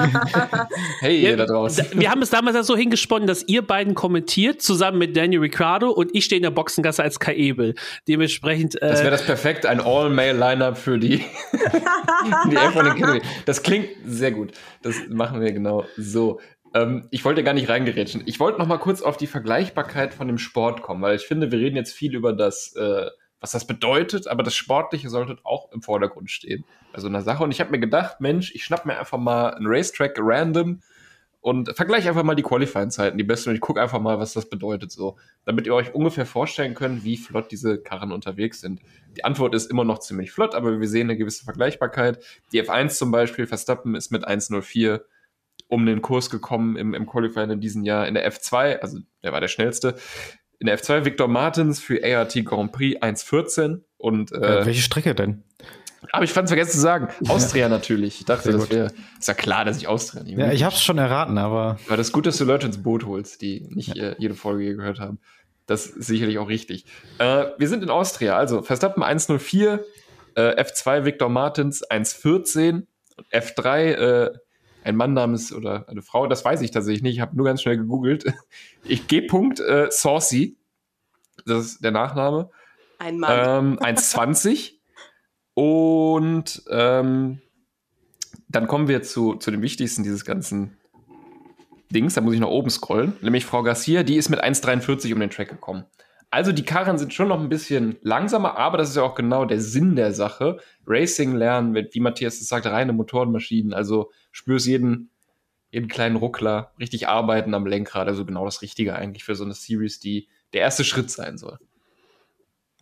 hey, 1.00 1.20
ihr 1.20 1.36
da 1.36 1.46
draußen. 1.46 1.86
Wir 1.94 2.10
haben 2.10 2.22
es 2.22 2.30
damals 2.30 2.66
so 2.66 2.76
hingesponnen, 2.76 3.26
dass 3.26 3.46
ihr 3.46 3.62
beiden 3.62 3.94
kommentiert, 3.94 4.62
zusammen 4.62 4.98
mit 4.98 5.16
Daniel 5.16 5.40
Ricciardo 5.40 5.90
und 5.90 6.14
ich 6.14 6.24
stehe 6.24 6.38
in 6.38 6.42
der 6.44 6.50
Boxengasse 6.50 7.02
als 7.02 7.20
Kai 7.20 7.34
Ebel. 7.34 7.74
Dementsprechend. 8.08 8.80
Äh, 8.80 8.88
das 8.88 9.00
wäre 9.00 9.10
das 9.10 9.24
perfekt, 9.24 9.66
ein 9.66 9.80
All-Male-Lineup 9.80 10.78
für 10.78 10.98
die, 10.98 11.18
die 12.50 12.56
F1 12.56 12.96
Academy. 12.96 13.20
Das 13.44 13.62
klingt 13.62 13.88
sehr 14.06 14.32
gut. 14.32 14.52
Das 14.82 14.94
machen 15.08 15.40
wir 15.40 15.52
genau 15.52 15.84
so. 15.96 16.40
Ähm, 16.76 17.08
ich 17.10 17.24
wollte 17.24 17.42
gar 17.42 17.54
nicht 17.54 17.68
reingerätschen. 17.68 18.22
Ich 18.26 18.38
wollte 18.38 18.58
noch 18.58 18.66
mal 18.66 18.78
kurz 18.78 19.00
auf 19.00 19.16
die 19.16 19.26
Vergleichbarkeit 19.26 20.12
von 20.12 20.26
dem 20.26 20.38
Sport 20.38 20.82
kommen, 20.82 21.00
weil 21.00 21.16
ich 21.16 21.26
finde, 21.26 21.50
wir 21.50 21.58
reden 21.58 21.76
jetzt 21.76 21.92
viel 21.92 22.14
über 22.14 22.32
das, 22.32 22.74
äh, 22.76 23.06
was 23.40 23.52
das 23.52 23.66
bedeutet, 23.66 24.28
aber 24.28 24.42
das 24.42 24.54
Sportliche 24.54 25.08
sollte 25.08 25.38
auch 25.44 25.72
im 25.72 25.80
Vordergrund 25.80 26.30
stehen 26.30 26.64
bei 26.92 27.00
so 27.00 27.08
einer 27.08 27.22
Sache. 27.22 27.42
Und 27.44 27.50
ich 27.50 27.60
habe 27.60 27.70
mir 27.70 27.78
gedacht, 27.78 28.20
Mensch, 28.20 28.54
ich 28.54 28.64
schnapp 28.64 28.84
mir 28.84 28.98
einfach 28.98 29.18
mal 29.18 29.54
einen 29.54 29.66
Racetrack 29.66 30.16
random 30.18 30.82
und 31.40 31.74
vergleiche 31.76 32.08
einfach 32.08 32.24
mal 32.24 32.34
die 32.34 32.42
Qualifying-Zeiten, 32.42 33.16
die 33.16 33.24
besten, 33.24 33.50
und 33.50 33.54
ich 33.54 33.60
gucke 33.60 33.80
einfach 33.80 34.00
mal, 34.00 34.18
was 34.18 34.32
das 34.32 34.50
bedeutet, 34.50 34.90
so, 34.90 35.16
damit 35.44 35.66
ihr 35.66 35.74
euch 35.74 35.94
ungefähr 35.94 36.26
vorstellen 36.26 36.74
könnt, 36.74 37.04
wie 37.04 37.16
flott 37.16 37.52
diese 37.52 37.78
Karren 37.78 38.10
unterwegs 38.10 38.60
sind. 38.60 38.80
Die 39.16 39.24
Antwort 39.24 39.54
ist 39.54 39.70
immer 39.70 39.84
noch 39.84 40.00
ziemlich 40.00 40.32
flott, 40.32 40.54
aber 40.54 40.80
wir 40.80 40.88
sehen 40.88 41.08
eine 41.08 41.16
gewisse 41.16 41.44
Vergleichbarkeit. 41.44 42.18
Die 42.52 42.62
F1 42.62 42.96
zum 42.96 43.12
Beispiel, 43.12 43.46
Verstappen 43.46 43.94
ist 43.94 44.10
mit 44.10 44.26
1.04 44.26 45.02
um 45.68 45.86
den 45.86 46.02
Kurs 46.02 46.30
gekommen 46.30 46.76
im, 46.76 46.94
im 46.94 47.06
Qualifying 47.06 47.50
in 47.50 47.60
diesem 47.60 47.84
Jahr 47.84 48.06
in 48.06 48.14
der 48.14 48.30
F2, 48.30 48.78
also 48.78 48.98
der 49.22 49.32
war 49.32 49.40
der 49.40 49.48
schnellste. 49.48 49.96
In 50.58 50.66
der 50.66 50.78
F2 50.78 51.04
Victor 51.04 51.28
Martins 51.28 51.80
für 51.80 52.00
ART 52.02 52.34
Grand 52.44 52.72
Prix 52.72 53.00
1.14 53.00 53.82
und 53.98 54.32
äh, 54.32 54.60
äh, 54.60 54.66
welche 54.66 54.82
Strecke 54.82 55.14
denn? 55.14 55.42
Aber 56.12 56.24
ich 56.24 56.32
fand 56.32 56.46
es 56.46 56.50
vergessen 56.50 56.72
zu 56.72 56.80
sagen. 56.80 57.08
Austria 57.28 57.68
natürlich. 57.68 58.20
Ich 58.20 58.26
dachte, 58.26 58.52
das 58.52 58.70
wäre. 58.70 58.92
Ist 59.18 59.28
ja 59.28 59.34
klar, 59.34 59.64
dass 59.64 59.76
ich 59.76 59.88
Austria 59.88 60.22
nehme. 60.22 60.42
Ja, 60.42 60.52
ich 60.52 60.62
hab's 60.62 60.82
schon 60.82 60.98
erraten, 60.98 61.36
aber. 61.38 61.78
Aber 61.86 61.96
das 61.96 62.08
ist 62.08 62.12
gut, 62.12 62.26
dass 62.26 62.38
du 62.38 62.44
Leute 62.44 62.66
ins 62.66 62.82
Boot 62.82 63.04
holst, 63.06 63.42
die 63.42 63.66
nicht 63.70 63.96
ja. 63.96 64.10
äh, 64.10 64.16
jede 64.18 64.34
Folge 64.34 64.64
hier 64.64 64.76
gehört 64.76 65.00
haben. 65.00 65.18
Das 65.66 65.86
ist 65.86 66.06
sicherlich 66.06 66.38
auch 66.38 66.48
richtig. 66.48 66.86
Äh, 67.18 67.46
wir 67.58 67.68
sind 67.68 67.82
in 67.82 67.90
Austria. 67.90 68.36
Also 68.36 68.62
Verstappen 68.62 69.02
1.04, 69.02 69.80
äh, 70.36 70.62
F2 70.62 71.04
Victor 71.04 71.28
Martins 71.28 71.84
1.14, 71.84 72.84
F3 73.32 73.78
äh, 73.78 74.30
ein 74.86 74.96
Mann 74.96 75.14
namens 75.14 75.52
oder 75.52 75.88
eine 75.88 76.00
Frau, 76.00 76.28
das 76.28 76.44
weiß 76.44 76.62
ich 76.62 76.70
tatsächlich 76.70 77.02
nicht, 77.02 77.16
ich 77.16 77.20
habe 77.20 77.36
nur 77.36 77.44
ganz 77.44 77.60
schnell 77.62 77.76
gegoogelt. 77.76 78.24
Ich 78.88 79.08
gehe 79.08 79.22
Punkt 79.22 79.58
äh, 79.58 79.88
Saucy, 79.90 80.56
das 81.44 81.66
ist 81.66 81.84
der 81.84 81.90
Nachname. 81.90 82.50
Ein 82.98 83.18
Mann. 83.18 83.78
Ähm, 83.78 83.78
1,20. 83.80 84.74
Und 85.54 86.62
ähm, 86.70 87.40
dann 88.46 88.68
kommen 88.68 88.86
wir 88.86 89.02
zu, 89.02 89.34
zu 89.34 89.50
dem 89.50 89.62
Wichtigsten 89.62 90.04
dieses 90.04 90.24
ganzen 90.24 90.76
Dings. 91.90 92.14
Da 92.14 92.20
muss 92.20 92.34
ich 92.34 92.40
nach 92.40 92.46
oben 92.46 92.70
scrollen. 92.70 93.14
Nämlich 93.22 93.44
Frau 93.44 93.64
Garcia, 93.64 94.04
die 94.04 94.14
ist 94.14 94.28
mit 94.28 94.42
1,43 94.42 95.12
um 95.12 95.18
den 95.18 95.30
Track 95.30 95.48
gekommen. 95.48 95.84
Also 96.36 96.52
die 96.52 96.66
Karren 96.66 96.98
sind 96.98 97.14
schon 97.14 97.28
noch 97.28 97.40
ein 97.40 97.48
bisschen 97.48 97.96
langsamer, 98.02 98.58
aber 98.58 98.76
das 98.76 98.90
ist 98.90 98.96
ja 98.96 99.02
auch 99.02 99.14
genau 99.14 99.46
der 99.46 99.58
Sinn 99.58 99.96
der 99.96 100.12
Sache. 100.12 100.58
Racing 100.86 101.34
lernen, 101.34 101.74
wie 101.74 102.00
Matthias 102.00 102.42
es 102.42 102.48
sagt, 102.48 102.66
reine 102.66 102.92
Motorenmaschinen. 102.92 103.72
Also 103.72 104.12
spürst 104.32 104.66
jeden, 104.66 105.08
jeden 105.70 105.88
kleinen 105.88 106.16
Ruckler, 106.16 106.74
richtig 106.78 107.08
arbeiten 107.08 107.54
am 107.54 107.64
Lenkrad. 107.64 108.06
Also 108.06 108.26
genau 108.26 108.44
das 108.44 108.60
Richtige 108.60 108.94
eigentlich 108.94 109.24
für 109.24 109.34
so 109.34 109.44
eine 109.44 109.54
Series, 109.54 109.98
die 109.98 110.28
der 110.52 110.60
erste 110.60 110.84
Schritt 110.84 111.10
sein 111.10 111.38
soll. 111.38 111.58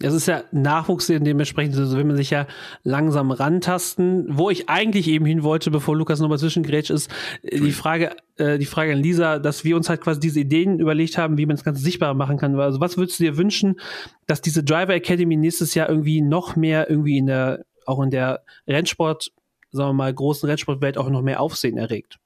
Es 0.01 0.13
ist 0.13 0.27
ja 0.27 0.43
Nachwuchs 0.51 1.07
dementsprechend, 1.07 1.77
also 1.77 1.97
will 1.97 2.05
man 2.05 2.17
sich 2.17 2.31
ja 2.31 2.49
langsam 2.83 3.31
rantasten. 3.31 4.27
Wo 4.29 4.51
ich 4.51 4.69
eigentlich 4.69 5.07
eben 5.07 5.25
hin 5.25 5.45
wollte, 5.45 5.71
bevor 5.71 5.97
Lukas 5.97 6.19
nochmal 6.19 6.39
zwischengrätscht, 6.39 6.91
ist 6.91 7.11
äh, 7.43 7.61
die 7.61 7.71
Frage, 7.71 8.17
äh, 8.37 8.59
die 8.59 8.67
Frage 8.67 8.93
an 8.93 8.99
Lisa, 8.99 9.39
dass 9.39 9.63
wir 9.63 9.77
uns 9.77 9.89
halt 9.89 10.01
quasi 10.01 10.19
diese 10.19 10.41
Ideen 10.41 10.81
überlegt 10.81 11.17
haben, 11.17 11.39
wie 11.39 11.47
man 11.47 11.55
das 11.55 11.65
Ganze 11.65 11.83
sichtbarer 11.83 12.15
machen 12.15 12.39
kann. 12.39 12.59
Also 12.59 12.81
was 12.81 12.97
würdest 12.97 13.21
du 13.21 13.25
dir 13.25 13.37
wünschen, 13.37 13.79
dass 14.27 14.43
diese 14.43 14.65
Driver 14.65 14.95
Academy 14.95 15.37
nächstes 15.37 15.75
Jahr 15.75 15.89
irgendwie 15.89 16.23
noch 16.23 16.57
mehr 16.57 16.91
irgendwie 16.91 17.19
in 17.19 17.27
der, 17.27 17.65
auch 17.87 18.03
in 18.03 18.11
der 18.11 18.43
Rennsport, 18.67 19.31
sagen 19.71 19.91
wir 19.91 19.95
mal, 19.95 20.13
großen 20.13 20.49
Rennsportwelt 20.49 20.99
auch 20.99 21.09
noch 21.09 21.23
mehr 21.23 21.41
Aufsehen 21.41 21.79
erregt? 21.79 22.19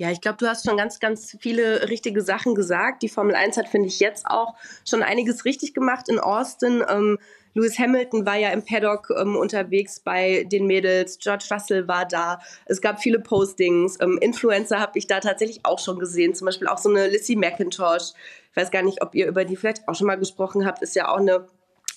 Ja, 0.00 0.10
ich 0.10 0.22
glaube, 0.22 0.38
du 0.38 0.46
hast 0.46 0.64
schon 0.64 0.78
ganz, 0.78 0.98
ganz 0.98 1.36
viele 1.40 1.90
richtige 1.90 2.22
Sachen 2.22 2.54
gesagt. 2.54 3.02
Die 3.02 3.10
Formel 3.10 3.34
1 3.34 3.58
hat, 3.58 3.68
finde 3.68 3.88
ich, 3.88 4.00
jetzt 4.00 4.24
auch 4.24 4.54
schon 4.88 5.02
einiges 5.02 5.44
richtig 5.44 5.74
gemacht. 5.74 6.08
In 6.08 6.18
Austin. 6.18 6.82
Ähm, 6.88 7.18
Lewis 7.52 7.78
Hamilton 7.78 8.24
war 8.24 8.36
ja 8.36 8.48
im 8.48 8.64
Paddock 8.64 9.10
ähm, 9.14 9.36
unterwegs 9.36 10.00
bei 10.00 10.44
den 10.44 10.66
Mädels, 10.66 11.18
George 11.18 11.44
Russell 11.50 11.86
war 11.86 12.06
da, 12.06 12.40
es 12.64 12.80
gab 12.80 13.02
viele 13.02 13.18
Postings, 13.18 13.98
ähm, 14.00 14.18
Influencer 14.22 14.78
habe 14.78 14.96
ich 14.96 15.08
da 15.08 15.18
tatsächlich 15.18 15.64
auch 15.64 15.80
schon 15.80 15.98
gesehen, 15.98 16.32
zum 16.36 16.46
Beispiel 16.46 16.68
auch 16.68 16.78
so 16.78 16.88
eine 16.88 17.08
Lissy 17.08 17.34
McIntosh, 17.34 18.12
ich 18.50 18.56
weiß 18.56 18.70
gar 18.70 18.82
nicht, 18.82 19.02
ob 19.02 19.16
ihr 19.16 19.26
über 19.26 19.44
die 19.44 19.56
vielleicht 19.56 19.88
auch 19.88 19.96
schon 19.96 20.06
mal 20.06 20.14
gesprochen 20.14 20.64
habt, 20.64 20.80
ist 20.80 20.94
ja 20.94 21.08
auch 21.08 21.18
eine 21.18 21.48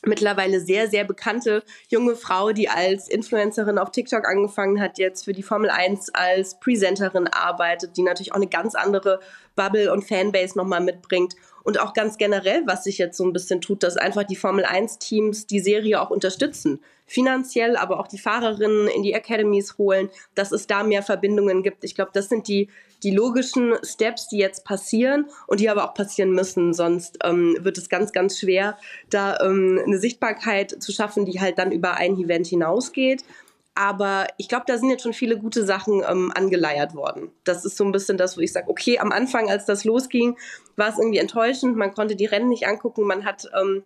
mittlerweile 0.05 0.59
sehr, 0.59 0.87
sehr 0.87 1.03
bekannte 1.03 1.63
junge 1.89 2.15
Frau, 2.15 2.51
die 2.51 2.69
als 2.69 3.07
Influencerin 3.07 3.77
auf 3.77 3.91
TikTok 3.91 4.27
angefangen 4.27 4.81
hat, 4.81 4.97
jetzt 4.97 5.25
für 5.25 5.33
die 5.33 5.43
Formel 5.43 5.69
1 5.69 6.13
als 6.13 6.59
Presenterin 6.59 7.27
arbeitet, 7.27 7.97
die 7.97 8.03
natürlich 8.03 8.31
auch 8.31 8.37
eine 8.37 8.47
ganz 8.47 8.75
andere 8.75 9.19
Bubble 9.55 9.91
und 9.91 10.03
Fanbase 10.03 10.57
nochmal 10.57 10.81
mitbringt. 10.81 11.35
und 11.63 11.79
auch 11.79 11.93
ganz 11.93 12.17
generell, 12.17 12.63
was 12.65 12.83
sich 12.83 12.97
jetzt 12.97 13.17
so 13.17 13.23
ein 13.23 13.31
bisschen 13.31 13.61
tut, 13.61 13.83
dass 13.83 13.95
einfach 13.95 14.23
die 14.23 14.35
Formel 14.35 14.65
1 14.65 14.99
Teams 14.99 15.47
die 15.47 15.61
Serie 15.61 16.01
auch 16.01 16.09
unterstützen. 16.09 16.81
Finanziell, 17.13 17.77
aber 17.77 17.99
auch 17.99 18.07
die 18.07 18.17
Fahrerinnen 18.17 18.87
in 18.87 19.03
die 19.03 19.13
Academies 19.13 19.77
holen, 19.77 20.09
dass 20.33 20.51
es 20.51 20.65
da 20.65 20.83
mehr 20.83 21.03
Verbindungen 21.03 21.61
gibt. 21.61 21.83
Ich 21.83 21.93
glaube, 21.93 22.09
das 22.11 22.27
sind 22.27 22.47
die, 22.47 22.69
die 23.03 23.11
logischen 23.11 23.75
Steps, 23.83 24.29
die 24.29 24.39
jetzt 24.39 24.65
passieren 24.65 25.27
und 25.45 25.59
die 25.59 25.69
aber 25.69 25.83
auch 25.83 25.93
passieren 25.93 26.31
müssen. 26.31 26.73
Sonst 26.73 27.19
ähm, 27.23 27.55
wird 27.59 27.77
es 27.77 27.87
ganz, 27.87 28.13
ganz 28.13 28.39
schwer, 28.39 28.79
da 29.11 29.37
ähm, 29.41 29.79
eine 29.85 29.99
Sichtbarkeit 29.99 30.81
zu 30.81 30.91
schaffen, 30.91 31.25
die 31.25 31.39
halt 31.39 31.59
dann 31.59 31.71
über 31.71 31.93
ein 31.93 32.17
Event 32.17 32.47
hinausgeht. 32.47 33.23
Aber 33.75 34.25
ich 34.37 34.49
glaube, 34.49 34.65
da 34.65 34.79
sind 34.79 34.89
jetzt 34.89 35.03
schon 35.03 35.13
viele 35.13 35.37
gute 35.37 35.67
Sachen 35.67 36.01
ähm, 36.09 36.31
angeleiert 36.33 36.95
worden. 36.95 37.29
Das 37.43 37.63
ist 37.63 37.77
so 37.77 37.83
ein 37.83 37.91
bisschen 37.91 38.17
das, 38.17 38.37
wo 38.37 38.41
ich 38.41 38.51
sage, 38.51 38.69
okay, 38.69 38.97
am 38.97 39.11
Anfang, 39.11 39.51
als 39.51 39.65
das 39.65 39.83
losging, 39.83 40.35
war 40.77 40.89
es 40.89 40.97
irgendwie 40.97 41.19
enttäuschend. 41.19 41.77
Man 41.77 41.93
konnte 41.93 42.15
die 42.15 42.25
Rennen 42.25 42.49
nicht 42.49 42.65
angucken. 42.65 43.03
Man 43.03 43.23
hat 43.23 43.51
ähm, 43.59 43.83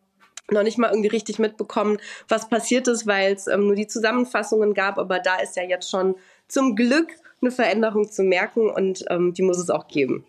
noch 0.51 0.63
nicht 0.63 0.77
mal 0.77 0.89
irgendwie 0.89 1.09
richtig 1.09 1.39
mitbekommen, 1.39 1.97
was 2.27 2.49
passiert 2.49 2.87
ist, 2.87 3.07
weil 3.07 3.33
es 3.33 3.47
ähm, 3.47 3.67
nur 3.67 3.75
die 3.75 3.87
Zusammenfassungen 3.87 4.73
gab. 4.73 4.97
Aber 4.97 5.19
da 5.19 5.37
ist 5.37 5.55
ja 5.55 5.63
jetzt 5.63 5.89
schon 5.89 6.15
zum 6.47 6.75
Glück 6.75 7.09
eine 7.41 7.51
Veränderung 7.51 8.09
zu 8.09 8.23
merken 8.23 8.69
und 8.69 9.05
ähm, 9.09 9.33
die 9.33 9.43
muss 9.43 9.59
es 9.59 9.69
auch 9.69 9.87
geben. 9.87 10.25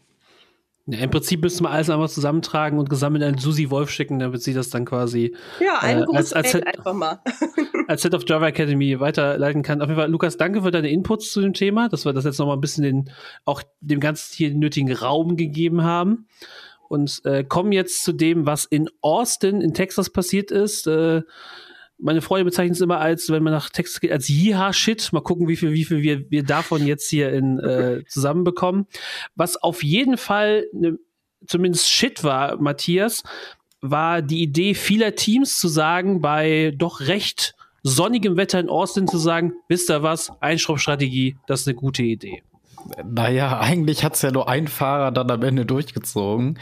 Ja, 0.91 1.01
Im 1.01 1.11
Prinzip 1.11 1.43
müsste 1.43 1.63
man 1.63 1.73
alles 1.73 1.91
einmal 1.91 2.09
zusammentragen 2.09 2.79
und 2.79 2.89
gesammelt 2.89 3.23
an 3.23 3.37
Susi 3.37 3.69
Wolf 3.69 3.91
schicken, 3.91 4.19
damit 4.19 4.43
sie 4.43 4.55
das 4.55 4.71
dann 4.71 4.87
quasi 4.87 5.37
ja, 5.61 5.81
ein 5.81 5.99
äh, 5.99 6.07
als, 6.15 6.33
als, 6.33 6.55
einfach 6.55 6.95
mal. 6.95 7.21
als 7.89 8.01
Head 8.01 8.15
of 8.15 8.23
Java 8.27 8.49
Academy 8.49 8.99
weiterleiten 8.99 9.63
kann. 9.63 9.83
Auf 9.83 9.89
jeden 9.89 10.01
Fall, 10.01 10.11
Lukas, 10.11 10.39
danke 10.39 10.63
für 10.63 10.71
deine 10.71 10.89
Inputs 10.89 11.31
zu 11.31 11.43
dem 11.43 11.53
Thema, 11.53 11.91
dass 11.91 12.07
wir 12.07 12.15
das 12.15 12.25
jetzt 12.25 12.39
nochmal 12.39 12.57
ein 12.57 12.63
bisschen 12.63 12.85
den, 12.85 13.11
auch 13.45 13.63
dem 13.81 14.01
Ganzen 14.01 14.35
hier 14.35 14.49
den 14.49 14.61
nötigen 14.61 14.91
Raum 14.91 15.37
gegeben 15.37 15.85
haben. 15.85 16.27
Und 16.89 17.21
äh, 17.25 17.45
kommen 17.45 17.73
jetzt 17.73 18.03
zu 18.03 18.13
dem, 18.13 18.47
was 18.47 18.65
in 18.65 18.89
Austin 19.03 19.61
in 19.61 19.75
Texas 19.75 20.11
passiert 20.11 20.51
ist. 20.51 20.87
Äh, 20.87 21.23
meine 21.99 22.23
Freunde 22.23 22.45
bezeichnen 22.45 22.73
es 22.73 22.81
immer 22.81 23.01
als, 23.01 23.29
wenn 23.31 23.43
man 23.43 23.53
nach 23.53 23.71
Texas 23.71 24.01
geht, 24.01 24.13
als 24.13 24.29
Jiha-Shit. 24.29 25.13
Mal 25.13 25.21
gucken, 25.21 25.49
wie 25.49 25.57
viel, 25.57 25.73
wie 25.73 25.85
viel 25.85 26.03
wir, 26.03 26.31
wir 26.31 26.45
davon 26.45 26.87
jetzt 26.87 27.11
hier 27.11 27.33
in, 27.33 27.59
äh, 27.59 28.05
zusammenbekommen. 28.09 28.87
Was 29.35 29.57
auf 29.57 29.83
jeden 29.83 30.17
Fall 30.17 30.67
ne, 30.73 30.99
zumindest 31.47 31.91
Shit 31.91 32.25
war, 32.25 32.57
Matthias, 32.57 33.23
war 33.81 34.23
die 34.23 34.43
Idee 34.43 34.75
vieler 34.75 35.15
Teams 35.15 35.59
zu 35.59 35.69
sagen, 35.69 36.21
bei 36.21 36.73
doch 36.77 37.01
recht 37.01 37.55
sonnigem 37.83 38.37
Wetter 38.37 38.61
in 38.61 38.69
Austin 38.69 39.07
zu 39.07 39.19
sagen, 39.19 39.53
wisst 39.69 39.91
ihr 39.91 40.03
was, 40.03 40.31
Einschraubstrategie, 40.41 41.37
das 41.47 41.61
ist 41.61 41.69
eine 41.69 41.77
gute 41.77 42.03
Idee. 42.03 42.43
Naja, 43.05 43.61
eigentlich 43.61 44.05
hat 44.05 44.15
es 44.15 44.23
ja 44.23 44.31
nur 44.31 44.49
ein 44.49 44.69
Fahrer 44.69 45.13
dann 45.13 45.31
am 45.31 45.43
Ende 45.43 45.67
durchgezogen. 45.67 46.59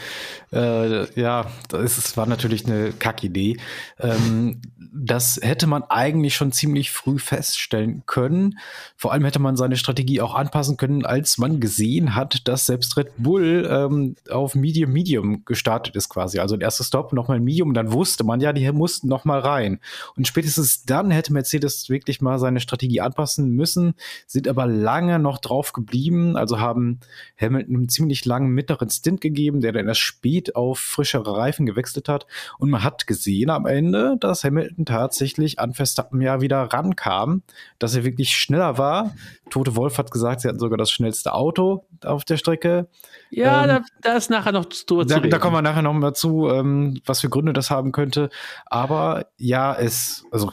Äh, 0.53 1.21
ja, 1.21 1.47
das 1.69 2.17
war 2.17 2.27
natürlich 2.27 2.67
eine 2.67 2.93
Kackidee. 2.93 3.59
Ähm, 4.01 4.61
das 4.93 5.39
hätte 5.43 5.67
man 5.67 5.83
eigentlich 5.85 6.35
schon 6.35 6.53
ziemlich 6.53 6.91
früh 6.91 7.19
feststellen 7.19 8.03
können. 8.07 8.59
Vor 8.97 9.13
allem 9.13 9.25
hätte 9.25 9.39
man 9.39 9.57
seine 9.57 9.77
Strategie 9.77 10.21
auch 10.21 10.35
anpassen 10.35 10.77
können, 10.77 11.05
als 11.05 11.39
man 11.39 11.61
gesehen 11.61 12.15
hat, 12.15 12.49
dass 12.49 12.67
selbst 12.67 12.97
Red 12.97 13.13
Bull 13.19 13.69
ähm, 13.71 14.17
auf 14.31 14.55
Medium 14.55 14.93
Medium 14.93 15.45
gestartet 15.45 15.97
ist 15.97 16.09
quasi. 16.09 16.39
Also 16.39 16.57
der 16.57 16.67
erste 16.67 16.85
Stop 16.85 17.13
nochmal 17.13 17.41
Medium, 17.41 17.75
dann 17.75 17.93
wusste 17.93 18.25
man 18.25 18.41
ja, 18.41 18.53
die 18.53 18.71
mussten 18.73 19.09
nochmal 19.09 19.41
rein. 19.41 19.81
Und 20.17 20.27
spätestens 20.27 20.85
dann 20.85 21.11
hätte 21.11 21.33
Mercedes 21.33 21.89
wirklich 21.89 22.21
mal 22.21 22.39
seine 22.39 22.61
Strategie 22.61 23.01
anpassen 23.01 23.51
müssen, 23.51 23.95
sind 24.27 24.49
aber 24.49 24.67
lange 24.67 25.19
noch 25.19 25.39
drauf 25.39 25.73
geblieben, 25.73 26.16
also 26.37 26.61
haben 26.61 27.01
Hamilton 27.41 27.77
einen 27.77 27.89
ziemlich 27.89 28.25
langen 28.25 28.51
mittleren 28.51 28.91
Stint 28.91 29.21
gegeben, 29.21 29.61
der 29.61 29.73
dann 29.73 29.89
erst 29.89 30.01
spät 30.01 30.57
auf 30.57 30.79
frischere 30.79 31.37
Reifen 31.37 31.67
gewechselt 31.67 32.09
hat. 32.09 32.27
Und 32.59 32.71
man 32.71 32.83
hat 32.83 33.07
gesehen 33.07 33.51
am 33.51 33.67
Ende, 33.67 34.17
dass 34.21 34.45
Hamilton 34.45 34.87
tatsächlich 34.87 35.59
an 35.59 35.75
Verstappen 35.75 36.21
ja 36.21 36.41
wieder 36.41 36.63
rankam, 36.63 37.43
dass 37.79 37.95
er 37.95 38.05
wirklich 38.05 38.37
schneller 38.37 38.79
war. 38.79 39.15
Tote 39.51 39.77
Wolf 39.77 39.99
hat 39.99 40.11
gesagt, 40.11 40.41
sie 40.41 40.49
hatten 40.49 40.59
sogar 40.59 40.79
das 40.79 40.91
schnellste 40.91 41.35
Auto 41.35 41.85
auf 42.05 42.25
der 42.25 42.37
Strecke. 42.37 42.89
Ja, 43.31 43.63
ähm, 43.63 43.69
da, 43.69 44.11
da, 44.11 44.17
ist 44.17 44.31
nachher 44.31 44.53
noch 44.53 44.67
zu 44.67 45.05
da, 45.05 45.21
da 45.21 45.39
kommen 45.39 45.55
wir 45.55 45.63
nachher 45.63 45.83
noch 45.83 45.93
mal 45.93 46.15
zu, 46.15 46.49
ähm, 46.49 47.01
was 47.05 47.21
für 47.21 47.29
Gründe 47.29 47.53
das 47.53 47.71
haben 47.71 47.93
könnte. 47.93 48.31
Aber 48.67 49.27
ja, 49.37 49.75
es, 49.75 50.25
also, 50.31 50.53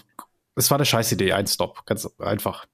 es 0.56 0.70
war 0.70 0.78
eine 0.78 0.86
Scheißidee, 0.86 1.34
ein 1.34 1.48
Stop, 1.48 1.86
ganz 1.86 2.10
einfach. 2.20 2.66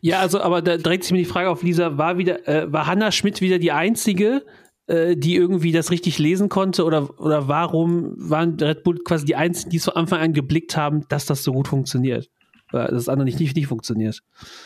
Ja, 0.00 0.20
also, 0.20 0.40
aber 0.40 0.62
da 0.62 0.76
drängt 0.76 1.04
sich 1.04 1.12
mir 1.12 1.18
die 1.18 1.24
Frage 1.24 1.50
auf, 1.50 1.62
Lisa, 1.62 1.98
war 1.98 2.18
wieder, 2.18 2.46
äh, 2.48 2.72
war 2.72 2.86
Hanna 2.86 3.12
Schmidt 3.12 3.40
wieder 3.40 3.58
die 3.58 3.72
einzige, 3.72 4.44
äh, 4.86 5.16
die 5.16 5.36
irgendwie 5.36 5.72
das 5.72 5.90
richtig 5.90 6.18
lesen 6.18 6.48
konnte? 6.48 6.84
Oder, 6.84 7.18
oder 7.20 7.48
warum 7.48 8.14
waren 8.16 8.58
Red 8.58 8.84
Bull 8.84 8.98
quasi 9.04 9.24
die 9.24 9.36
Einzigen, 9.36 9.70
die 9.70 9.78
von 9.78 9.94
Anfang 9.94 10.20
an 10.20 10.32
geblickt 10.32 10.76
haben, 10.76 11.06
dass 11.08 11.26
das 11.26 11.42
so 11.44 11.52
gut 11.52 11.68
funktioniert? 11.68 12.28
Oder 12.72 12.88
das 12.88 13.08
andere 13.08 13.26
nicht, 13.26 13.38
nicht, 13.38 13.54
nicht 13.54 13.66
funktioniert? 13.66 14.22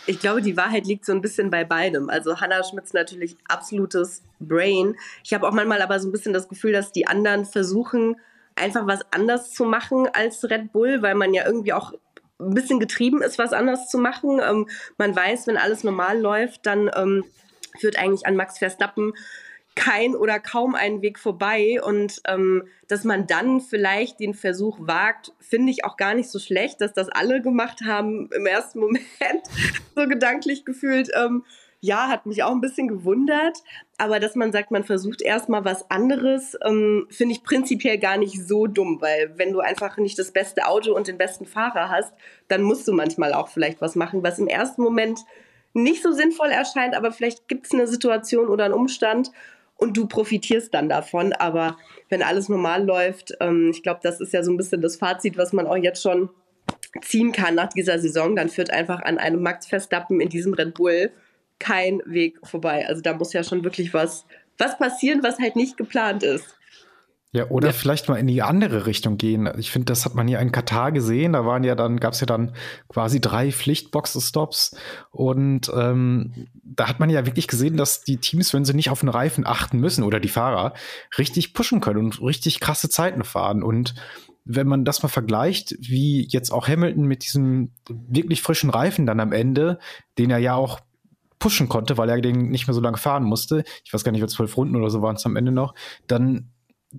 Ich 0.07 0.21
glaube, 0.21 0.41
die 0.41 0.57
Wahrheit 0.57 0.87
liegt 0.87 1.05
so 1.05 1.13
ein 1.13 1.21
bisschen 1.21 1.51
bei 1.51 1.65
beidem. 1.65 2.09
Also 2.09 2.41
Hannah 2.41 2.63
Schmitz 2.63 2.93
natürlich 2.93 3.37
absolutes 3.49 4.23
Brain. 4.39 4.95
Ich 5.25 5.35
habe 5.35 5.47
auch 5.47 5.53
manchmal 5.53 5.83
aber 5.83 5.99
so 5.99 6.09
ein 6.09 6.13
bisschen 6.13 6.33
das 6.33 6.49
Gefühl, 6.49 6.73
dass 6.73 6.93
die 6.93 7.07
anderen 7.07 7.45
versuchen, 7.45 8.17
einfach 8.55 8.87
was 8.87 9.01
anders 9.11 9.51
zu 9.51 9.65
machen 9.65 10.09
als 10.13 10.45
Red 10.45 10.73
Bull, 10.73 11.03
weil 11.03 11.15
man 11.15 11.35
ja 11.35 11.45
irgendwie 11.47 11.73
auch 11.73 11.93
ein 12.39 12.55
bisschen 12.55 12.81
getrieben 12.81 13.23
ist, 13.23 13.39
was 13.39 13.53
anders 13.53 13.89
zu 13.89 13.99
machen. 13.99 14.41
Ähm, 14.43 14.69
man 14.99 15.15
weiß, 15.15 15.47
wenn 15.47 15.57
alles 15.57 15.85
normal 15.85 16.21
läuft, 16.21 16.67
dann 16.67 16.91
ähm, 16.95 17.25
führt 17.79 17.99
eigentlich 17.99 18.27
an 18.27 18.37
Max 18.37 18.59
Verstappen 18.59 19.13
kein 19.77 20.17
oder 20.17 20.41
kaum 20.41 20.75
einen 20.75 21.03
Weg 21.03 21.19
vorbei 21.19 21.81
und 21.83 22.23
ähm, 22.27 22.67
dass 22.89 23.05
man 23.05 23.27
dann 23.27 23.61
vielleicht 23.61 24.21
den 24.21 24.33
Versuch 24.33 24.79
wagt, 24.81 25.33
finde 25.39 25.71
ich 25.71 25.85
auch 25.85 25.99
gar 25.99 26.15
nicht 26.15 26.31
so 26.31 26.39
schlecht, 26.39 26.81
dass 26.81 26.95
das 26.95 27.11
alle 27.11 27.43
gemacht 27.43 27.83
haben 27.85 28.31
im 28.35 28.47
ersten 28.47 28.81
Moment, 28.81 29.03
so 29.95 30.09
gedanklich 30.09 30.65
gefühlt. 30.65 31.11
Ähm, 31.15 31.45
ja, 31.81 32.09
hat 32.09 32.27
mich 32.27 32.43
auch 32.43 32.53
ein 32.53 32.61
bisschen 32.61 32.89
gewundert, 32.89 33.59
aber 33.99 34.19
dass 34.21 34.35
man 34.35 34.53
sagt, 34.53 34.71
man 34.71 34.85
versucht 34.85 35.23
erstmal 35.23 35.65
was 35.65 35.91
anderes, 35.91 36.57
ähm, 36.65 37.07
finde 37.11 37.35
ich 37.35 37.43
prinzipiell 37.43 37.99
gar 37.99 38.17
nicht 38.17 38.47
so 38.47 38.67
dumm, 38.67 38.99
weil 39.01 39.33
wenn 39.37 39.53
du 39.53 39.61
einfach 39.61 39.97
nicht 39.97 40.19
das 40.19 40.33
beste 40.33 40.67
Auto 40.67 40.95
und 40.95 41.07
den 41.07 41.19
besten 41.19 41.47
Fahrer 41.47 41.91
hast, 41.91 42.13
dann 42.49 42.63
musst 42.63 42.89
du 42.89 42.93
manchmal 42.93 43.33
auch 43.33 43.49
vielleicht 43.49 43.81
was 43.81 43.95
machen, 43.95 44.23
was 44.23 44.39
im 44.39 44.49
ersten 44.49 44.83
Moment 44.83 45.21
nicht 45.75 46.03
so 46.03 46.13
sinnvoll 46.13 46.49
erscheint, 46.49 46.95
aber 46.95 47.13
vielleicht 47.13 47.49
gibt 47.49 47.67
es 47.67 47.73
eine 47.73 47.87
Situation 47.87 48.49
oder 48.49 48.65
einen 48.65 48.75
Umstand, 48.75 49.31
und 49.77 49.97
du 49.97 50.07
profitierst 50.07 50.73
dann 50.75 50.89
davon. 50.89 51.33
Aber 51.33 51.77
wenn 52.09 52.23
alles 52.23 52.49
normal 52.49 52.85
läuft, 52.85 53.35
ähm, 53.41 53.71
ich 53.71 53.83
glaube, 53.83 54.01
das 54.03 54.21
ist 54.21 54.33
ja 54.33 54.43
so 54.43 54.51
ein 54.51 54.57
bisschen 54.57 54.81
das 54.81 54.97
Fazit, 54.97 55.37
was 55.37 55.53
man 55.53 55.67
auch 55.67 55.77
jetzt 55.77 56.03
schon 56.03 56.31
ziehen 57.03 57.33
kann 57.33 57.55
nach 57.55 57.69
dieser 57.69 57.99
Saison, 57.99 58.37
dann 58.37 58.49
führt 58.49 58.71
einfach 58.71 59.03
an 59.03 59.19
einem 59.19 59.43
Max 59.43 59.67
Verstappen 59.67 60.21
in 60.21 60.29
diesem 60.29 60.55
Red 60.55 60.75
Bull 60.75 61.11
kein 61.59 62.01
Weg 62.05 62.39
vorbei. 62.47 62.87
Also 62.87 63.03
da 63.03 63.15
muss 63.15 63.33
ja 63.33 63.43
schon 63.43 63.65
wirklich 63.65 63.95
was, 63.95 64.27
was 64.59 64.79
passieren, 64.79 65.23
was 65.23 65.39
halt 65.39 65.57
nicht 65.57 65.77
geplant 65.77 66.23
ist. 66.23 66.57
Ja, 67.37 67.51
oder 67.51 67.67
ja. 67.69 67.73
vielleicht 67.75 68.09
mal 68.09 68.17
in 68.17 68.29
die 68.29 68.41
andere 68.41 68.87
Richtung 68.87 69.19
gehen. 69.19 69.47
Ich 69.59 69.71
finde, 69.71 69.87
das 69.87 70.07
hat 70.07 70.15
man 70.15 70.27
hier 70.27 70.39
in 70.39 70.53
Katar 70.53 70.91
gesehen. 70.91 71.35
Da 71.35 71.45
waren 71.45 71.65
ja 71.65 71.75
dann, 71.75 72.01
gab 72.01 72.15
es 72.15 72.21
ja 72.21 72.27
dann 72.27 72.53
quasi 72.89 73.21
drei 73.21 73.53
Pflichtboxenstops. 73.53 74.75
Und 75.11 75.71
ähm, 75.77 76.47
da 76.63 76.89
hat 76.89 76.99
man 76.99 77.11
ja 77.11 77.27
wirklich 77.27 77.47
gesehen, 77.47 77.77
dass 77.77 78.03
die 78.03 78.17
Teams, 78.17 78.55
wenn 78.55 78.65
sie 78.65 78.73
nicht 78.73 78.89
auf 78.89 79.01
den 79.01 79.11
Reifen 79.11 79.47
achten 79.47 79.79
müssen 79.81 80.03
oder 80.03 80.19
die 80.19 80.31
Fahrer, 80.31 80.73
richtig 81.19 81.53
pushen 81.53 81.81
können 81.81 81.99
und 81.99 82.23
richtig 82.23 82.59
krasse 82.61 82.89
Zeiten 82.89 83.23
fahren. 83.23 83.63
Und 83.63 83.95
wenn 84.47 84.69
man 84.69 84.87
das 84.87 85.03
mal 85.03 85.11
vergleicht, 85.11 85.75
wie 85.79 86.27
jetzt 86.31 86.53
auch 86.53 86.69
Hamilton 86.69 87.05
mit 87.05 87.25
diesem 87.25 87.73
wirklich 87.89 88.41
frischen 88.41 88.71
Reifen 88.71 89.05
dann 89.05 89.21
am 89.21 89.33
Ende, 89.33 89.79
den 90.17 90.31
er 90.31 90.39
ja 90.39 90.55
auch 90.55 90.81
pushen 91.39 91.69
konnte, 91.69 91.99
weil 91.99 92.09
er 92.09 92.21
den 92.21 92.51
nicht 92.51 92.67
mehr 92.67 92.75
so 92.75 92.81
lange 92.81 92.97
fahren 92.97 93.25
musste. 93.25 93.65
Ich 93.85 93.93
weiß 93.93 94.05
gar 94.05 94.13
nicht, 94.13 94.29
zwölf 94.31 94.57
Runden 94.57 94.77
oder 94.77 94.91
so 94.91 95.03
waren 95.03 95.17
es 95.17 95.27
am 95.27 95.37
Ende 95.37 95.53
noch. 95.53 95.75
Dann 96.07 96.51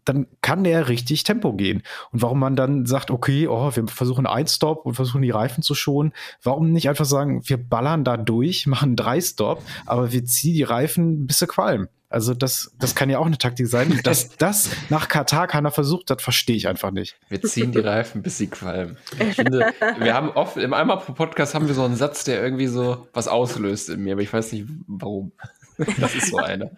dann 0.06 0.28
kann 0.42 0.64
der 0.64 0.88
richtig 0.90 1.24
Tempo 1.24 1.54
gehen. 1.54 1.84
Und 2.12 2.22
warum 2.22 2.40
man 2.40 2.56
dann 2.56 2.86
sagt, 2.86 3.12
okay, 3.12 3.48
oh, 3.48 3.76
wir 3.76 3.88
versuchen 3.88 4.26
ein 4.26 4.48
Stop 4.48 4.86
und 4.86 4.94
versuchen 4.94 5.22
die 5.22 5.32
Reifen 5.32 5.64
zu 5.64 5.76
schonen, 5.76 6.14
warum 6.44 6.72
nicht 6.72 6.90
einfach 6.90 7.06
sagen, 7.06 7.42
wir 7.46 7.58
ballern 7.58 8.04
da 8.04 8.18
durch, 8.18 8.68
machen 8.68 8.96
drei 8.96 9.22
Stop, 9.22 9.62
aber 9.86 10.12
wir 10.12 10.26
ziehen 10.26 10.54
die 10.54 10.64
Reifen 10.64 11.28
bis 11.28 11.40
sie 11.40 11.48
qualmen. 11.48 11.88
Also 12.10 12.34
das, 12.34 12.72
das 12.80 12.96
kann 12.96 13.10
ja 13.10 13.20
auch 13.20 13.26
eine 13.26 13.38
Taktik 13.38 13.68
sein. 13.68 14.00
Dass 14.04 14.30
das 14.38 14.70
nach 14.90 15.10
Katar 15.10 15.48
keiner 15.48 15.72
versucht 15.72 16.10
hat, 16.10 16.22
verstehe 16.22 16.56
ich 16.56 16.68
einfach 16.68 16.92
nicht. 16.92 17.18
Wir 17.28 17.42
ziehen 17.42 17.74
die 17.74 17.80
Reifen, 17.80 18.22
bis 18.22 18.38
sie 18.38 18.48
qualmen. 18.48 18.98
Ich 19.20 19.36
finde, 19.36 19.74
wir 20.00 20.14
haben 20.14 20.30
oft, 20.30 20.56
im 20.56 20.74
einmal 20.74 21.00
pro 21.00 21.12
Podcast 21.12 21.54
haben 21.54 21.68
wir 21.68 21.76
so 21.76 21.84
einen 21.84 21.98
Satz, 21.98 22.24
der 22.24 22.42
irgendwie 22.42 22.68
so 22.68 23.08
was 23.12 23.28
auslöst 23.28 23.90
in 23.90 24.04
mir, 24.04 24.14
aber 24.14 24.22
ich 24.22 24.32
weiß 24.32 24.54
nicht 24.54 24.68
warum. 24.88 25.34
Das 26.00 26.16
ist 26.16 26.28
so 26.28 26.38
eine. 26.38 26.72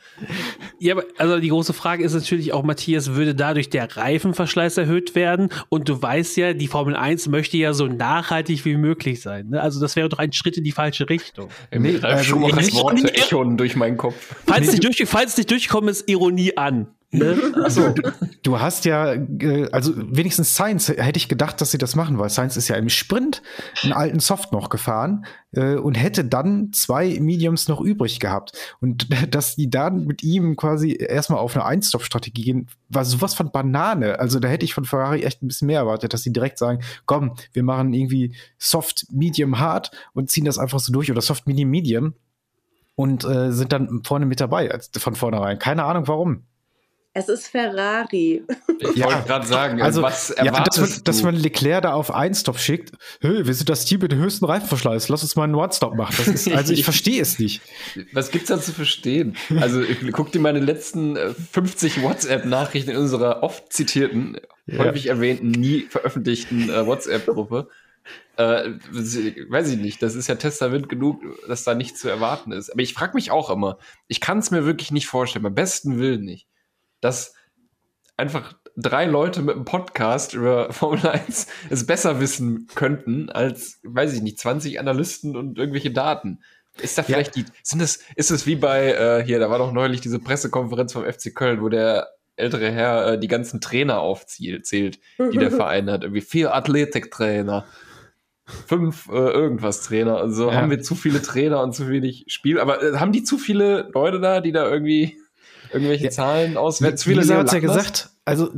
ja, 0.80 0.94
aber 0.94 1.04
also 1.18 1.40
die 1.40 1.50
große 1.50 1.74
Frage 1.74 2.04
ist 2.04 2.14
natürlich 2.14 2.54
auch, 2.54 2.64
Matthias, 2.64 3.14
würde 3.14 3.36
dadurch 3.36 3.70
der 3.70 3.96
Reifenverschleiß 3.96 4.78
erhöht 4.78 5.16
werden? 5.16 5.50
Und 5.70 5.90
du 5.90 6.02
weißt 6.02 6.38
ja, 6.38 6.54
die 6.54 6.68
Formel 6.68 6.96
1 6.96 7.28
möchte 7.28 7.58
ja 7.58 7.74
so 7.74 7.88
nachhaltig 7.88 8.66
wie 8.66 8.76
möglich 8.76 9.22
sein. 9.22 9.50
Ne? 9.50 9.62
Also 9.62 9.80
das 9.80 9.96
wäre 9.96 10.10
doch 10.10 10.20
ein 10.20 10.34
Schritt 10.34 10.58
in 10.58 10.64
die 10.64 10.72
falsche 10.72 11.10
Richtung. 11.10 11.50
Im 11.72 11.84
nee, 11.84 12.00
also 12.02 12.24
Schumachers 12.24 12.74
Worte 12.74 13.14
echoen 13.14 13.58
durch 13.58 13.76
meinen 13.76 13.98
Kopf. 13.98 14.16
Falls, 14.46 14.68
nee. 14.68 14.74
nicht 14.74 14.84
durch, 14.84 15.02
falls 15.08 15.38
nicht 15.38 15.50
durchkommen, 15.50 15.90
ist 15.90 16.10
Ironie 16.10 16.58
an. 16.58 16.88
Ne? 17.12 17.54
Also, 17.64 17.94
du 18.44 18.60
hast 18.60 18.86
ja, 18.86 19.14
äh, 19.14 19.70
also 19.72 19.94
wenigstens 19.96 20.54
Science 20.54 20.90
hätte 20.90 21.18
ich 21.18 21.28
gedacht, 21.28 21.60
dass 21.60 21.72
sie 21.72 21.80
das 21.80 21.96
machen, 21.96 22.20
weil 22.20 22.30
Science 22.30 22.56
ist 22.56 22.68
ja 22.68 22.76
im 22.76 22.90
Sprint 22.90 23.42
einen 23.82 23.94
alten 23.94 24.20
Soft 24.20 24.52
noch 24.52 24.70
gefahren 24.70 25.26
äh, 25.54 25.76
und 25.76 25.96
hätte 25.96 26.24
dann 26.24 26.72
zwei 26.72 27.20
Mediums 27.20 27.68
noch 27.68 27.82
übrig 27.82 28.20
gehabt. 28.20 28.52
Und 28.80 29.08
dass 29.34 29.56
die 29.56 29.72
dann 29.72 30.06
mit 30.06 30.24
ihm 30.24 30.56
quasi 30.56 30.96
erstmal 31.00 31.40
auf 31.40 31.56
eine 31.56 31.66
Einstop-Strategie 31.66 32.44
gehen, 32.44 32.68
war 32.90 33.06
sowas 33.06 33.34
von 33.34 33.52
Banane. 33.52 34.20
Also 34.20 34.40
da 34.40 34.48
hätte 34.48 34.66
ich 34.66 34.76
von 34.76 34.86
Ferrari 34.86 35.24
echt 35.24 35.42
ein 35.42 35.48
bisschen 35.48 35.66
mehr 35.66 35.80
erwartet, 35.80 36.14
dass 36.14 36.22
sie 36.22 36.34
direkt 36.34 36.60
sagen, 36.60 36.84
komm, 37.08 37.34
wir 37.54 37.64
machen 37.64 37.94
irgendwie 37.94 38.36
Soft, 38.60 39.08
Medium, 39.12 39.58
Hard 39.58 39.90
und 40.14 40.30
ziehen 40.30 40.46
das 40.46 40.60
einfach 40.60 40.80
so 40.80 40.94
durch 40.94 41.10
oder 41.10 41.22
Soft, 41.22 41.48
Medium, 41.48 41.72
Medium 41.72 42.14
und 42.96 43.24
äh, 43.24 43.52
sind 43.52 43.72
dann 43.72 44.04
vorne 44.04 44.28
mit 44.28 44.42
dabei 44.42 44.78
von 44.98 45.16
vornherein. 45.16 45.58
Keine 45.58 45.86
Ahnung 45.86 46.08
warum. 46.08 46.44
Es 47.14 47.28
ist 47.28 47.48
Ferrari. 47.48 48.44
Ich 48.80 48.96
Ja. 48.96 49.08
wollte 49.08 49.24
gerade 49.24 49.48
sagen, 49.48 49.82
Also, 49.82 50.02
was 50.04 50.30
ja, 50.30 50.46
erwartest 50.46 50.78
dass, 50.80 50.90
man, 50.96 51.04
dass 51.04 51.24
man 51.24 51.36
Leclerc 51.36 51.82
da 51.82 51.94
auf 51.94 52.12
Einstop 52.14 52.60
schickt, 52.60 52.92
hey, 53.20 53.46
wir 53.48 53.54
sind 53.54 53.68
das 53.68 53.86
Team 53.86 54.00
mit 54.02 54.12
dem 54.12 54.20
höchsten 54.20 54.46
Reifenverschleiß, 54.46 55.10
lass 55.10 55.24
uns 55.24 55.36
mal 55.36 55.46
einen 55.46 55.56
One-Stop 55.56 55.96
machen. 55.96 56.16
Das 56.18 56.28
ist, 56.28 56.48
also 56.52 56.72
ich 56.72 56.84
verstehe 56.86 57.22
es 57.22 57.40
nicht. 57.40 57.62
Was 58.14 58.30
gibt's 58.32 58.50
da 58.50 58.62
zu 58.62 58.72
verstehen? 58.74 59.36
Also, 59.60 59.82
ich, 59.82 59.98
guck 60.12 60.32
dir 60.32 60.40
meine 60.40 60.60
letzten 60.60 61.16
äh, 61.16 61.34
50 61.34 62.04
WhatsApp-Nachrichten 62.04 62.92
in 62.92 62.98
unserer 62.98 63.42
oft 63.44 63.74
zitierten, 63.74 64.38
Ja. 64.68 64.78
häufig 64.80 65.08
erwähnten, 65.08 65.50
nie 65.52 65.88
veröffentlichten 65.90 66.70
äh, 66.70 66.86
WhatsApp-Gruppe. 66.86 67.70
Äh, 68.38 68.72
weiß 69.50 69.70
ich 69.72 69.78
nicht, 69.80 70.02
das 70.02 70.16
ist 70.16 70.28
ja 70.28 70.36
Testament 70.36 70.88
genug, 70.90 71.22
dass 71.48 71.64
da 71.66 71.76
nichts 71.76 72.00
zu 72.00 72.08
erwarten 72.08 72.52
ist. 72.54 72.70
Aber 72.72 72.82
ich 72.82 72.94
frage 72.94 73.14
mich 73.16 73.32
auch 73.32 73.50
immer, 73.50 73.78
ich 74.08 74.22
kann 74.22 74.38
es 74.40 74.52
mir 74.52 74.66
wirklich 74.66 74.92
nicht 74.92 75.08
vorstellen, 75.08 75.44
beim 75.44 75.56
besten 75.56 76.00
Willen 76.00 76.24
nicht, 76.24 76.48
dass 77.02 77.34
einfach 78.18 78.54
drei 78.76 79.06
Leute 79.06 79.42
mit 79.42 79.56
einem 79.56 79.66
Podcast 79.66 80.34
über 80.34 80.72
Formel 80.74 81.06
1 81.08 81.48
es 81.70 81.86
besser 81.86 82.20
wissen 82.20 82.68
könnten 82.76 83.30
als, 83.30 83.80
weiß 83.84 84.14
ich 84.14 84.22
nicht, 84.22 84.40
20 84.40 84.80
Analysten 84.80 85.36
und 85.36 85.58
irgendwelche 85.58 85.92
Daten. 85.92 86.40
Ist 86.82 86.98
da 86.98 87.04
vielleicht 87.04 87.36
die, 87.36 87.46
sind 87.64 87.82
das, 87.82 88.00
ist 88.16 88.32
es 88.32 88.46
wie 88.46 88.56
bei, 88.56 88.94
äh, 88.94 89.24
hier, 89.26 89.40
da 89.40 89.50
war 89.50 89.58
doch 89.58 89.74
neulich 89.74 90.00
diese 90.00 90.20
Pressekonferenz 90.20 90.94
vom 90.94 91.04
FC 91.04 91.36
Köln, 91.36 91.62
wo 91.62 91.68
der 91.68 92.08
ältere 92.38 92.72
Herr 92.72 93.14
äh, 93.14 93.20
die 93.20 93.28
ganzen 93.28 93.60
Trainer 93.60 94.00
aufzählt, 94.00 94.66
zählt, 94.66 95.00
die 95.34 95.38
der 95.38 95.52
Verein 95.52 95.90
hat. 95.92 96.04
Irgendwie 96.04 96.22
vier 96.22 96.56
Athletiktrainer, 96.56 97.66
fünf 98.46 99.10
äh, 99.10 99.12
irgendwas 99.12 99.82
Trainer. 99.82 100.18
Also 100.18 100.50
Ja. 100.50 100.56
haben 100.56 100.70
wir 100.70 100.82
zu 100.82 100.96
viele 100.96 101.22
Trainer 101.22 101.62
und 101.62 101.74
zu 101.76 101.90
wenig 101.90 102.26
Spiel. 102.28 102.60
Aber 102.60 102.82
äh, 102.82 102.98
haben 102.98 103.12
die 103.12 103.24
zu 103.24 103.38
viele 103.38 103.90
Leute 103.94 104.22
da, 104.22 104.40
die 104.40 104.54
da 104.54 104.70
irgendwie 104.70 105.18
irgendwelche 105.72 106.06
Ja. 106.06 106.10
Zahlen 106.12 106.58
viele 106.98 107.22
Lisa 107.22 107.38
hat's 107.38 107.52
ja 107.54 107.60
gesagt, 107.60 108.10
also 108.26 108.50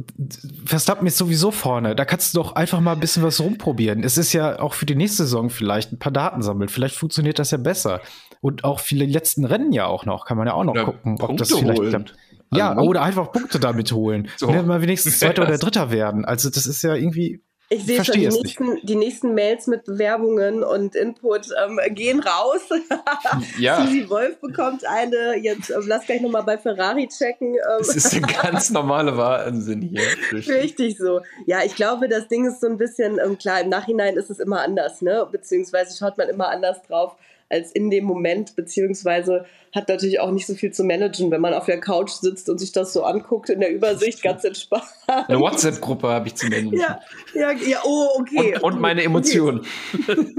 Verstappen 0.65 1.08
ist 1.08 1.17
sowieso 1.17 1.51
vorne. 1.51 1.96
Da 1.96 2.05
kannst 2.05 2.34
du 2.34 2.39
doch 2.39 2.55
einfach 2.55 2.79
mal 2.81 2.93
ein 2.93 3.00
bisschen 3.00 3.24
was 3.24 3.39
rumprobieren. 3.39 4.03
Es 4.03 4.17
ist 4.17 4.34
ja 4.34 4.60
auch 4.60 4.74
für 4.74 4.86
die 4.86 4.96
nächste 4.96 5.24
Saison 5.24 5.50
vielleicht 5.50 5.93
ein 5.93 6.00
paar 6.00 6.12
Daten 6.12 6.41
sammeln. 6.41 6.70
Vielleicht 6.70 6.96
funktioniert 6.96 7.39
das 7.39 7.51
ja 7.51 7.58
besser. 7.58 8.01
Und 8.41 8.63
auch 8.63 8.79
viele 8.79 9.05
letzten 9.05 9.46
Rennen 9.46 9.72
ja 9.72 9.86
auch 9.86 10.05
noch. 10.05 10.25
Kann 10.25 10.38
man 10.38 10.48
ja 10.48 10.53
auch 10.53 10.63
noch 10.63 10.74
Oder 10.74 10.86
gucken, 10.86 11.17
ob 11.22 11.38
das 11.38 11.50
Punkte 11.50 11.65
vielleicht 11.65 11.79
holen. 11.79 11.89
klappt. 11.89 12.15
Ja, 12.53 12.72
Also, 12.74 12.81
oder 12.89 13.01
einfach 13.03 13.31
Punkte 13.31 13.60
damit 13.60 13.91
holen. 13.93 14.27
So. 14.38 14.51
Ne, 14.51 14.63
mal 14.63 14.81
wenigstens 14.81 15.20
Zweiter 15.20 15.43
oder. 15.43 15.58
Dritter 15.58 15.91
werden. 15.91 16.25
Also 16.25 16.50
das 16.50 16.65
ist 16.65 16.81
ja 16.81 16.96
irgendwie. 16.96 17.41
Ich 17.73 17.85
sehe 17.85 18.03
schon, 18.03 18.15
die 18.19 18.27
nächsten, 18.27 18.85
die 18.85 18.95
nächsten 18.95 19.33
Mails 19.33 19.65
mit 19.67 19.85
Bewerbungen 19.85 20.61
und 20.61 20.93
Input 20.93 21.47
ähm, 21.65 21.79
gehen 21.95 22.19
raus. 22.19 22.61
Ja. 23.57 23.81
Susi 23.81 24.09
Wolf 24.09 24.39
bekommt 24.41 24.85
eine. 24.85 25.37
Jetzt 25.37 25.69
ähm, 25.69 25.83
lass 25.87 26.05
gleich 26.05 26.21
nochmal 26.21 26.43
bei 26.43 26.57
Ferrari 26.57 27.07
checken. 27.07 27.55
Das 27.79 27.89
Ähm, 27.89 27.97
ist 27.97 28.13
der 28.13 28.21
ganz 28.21 28.69
normale 28.71 29.15
Wahnsinn 29.15 29.81
hier. 29.81 30.01
Richtig 30.31 30.97
so. 30.97 31.21
Ja, 31.45 31.59
ich 31.63 31.75
glaube, 31.75 32.09
das 32.09 32.27
Ding 32.27 32.45
ist 32.45 32.59
so 32.59 32.67
ein 32.67 32.77
bisschen, 32.77 33.19
ähm, 33.23 33.37
klar, 33.37 33.61
im 33.61 33.69
Nachhinein 33.69 34.17
ist 34.17 34.29
es 34.29 34.39
immer 34.39 34.61
anders, 34.61 35.01
ne? 35.01 35.27
Beziehungsweise 35.31 35.97
schaut 35.97 36.17
man 36.17 36.27
immer 36.29 36.49
anders 36.49 36.81
drauf 36.83 37.15
als 37.51 37.72
in 37.72 37.89
dem 37.89 38.05
Moment, 38.05 38.55
beziehungsweise 38.55 39.46
hat 39.74 39.88
natürlich 39.88 40.20
auch 40.20 40.31
nicht 40.31 40.46
so 40.46 40.53
viel 40.53 40.72
zu 40.72 40.84
managen, 40.84 41.31
wenn 41.31 41.41
man 41.41 41.53
auf 41.53 41.65
der 41.65 41.79
Couch 41.79 42.12
sitzt 42.12 42.50
und 42.50 42.60
sich 42.60 42.72
das 42.72 42.91
so 42.91 43.03
anguckt 43.03 43.50
in 43.50 43.62
der 43.62 43.74
Übersicht, 43.74 44.22
ganz 44.22 44.43
entspannt. 44.43 44.84
Eine 45.08 45.39
WhatsApp-Gruppe 45.39 46.10
habe 46.10 46.27
ich 46.27 46.36
zu 46.36 46.50
nennen. 46.50 46.74
Ja, 46.74 47.00
ja, 47.34 47.51
ja, 47.51 47.79
oh, 47.86 48.20
okay. 48.20 48.55
Und, 48.55 48.74
und 48.74 48.81
meine 48.81 49.03
Emotionen. 49.03 49.62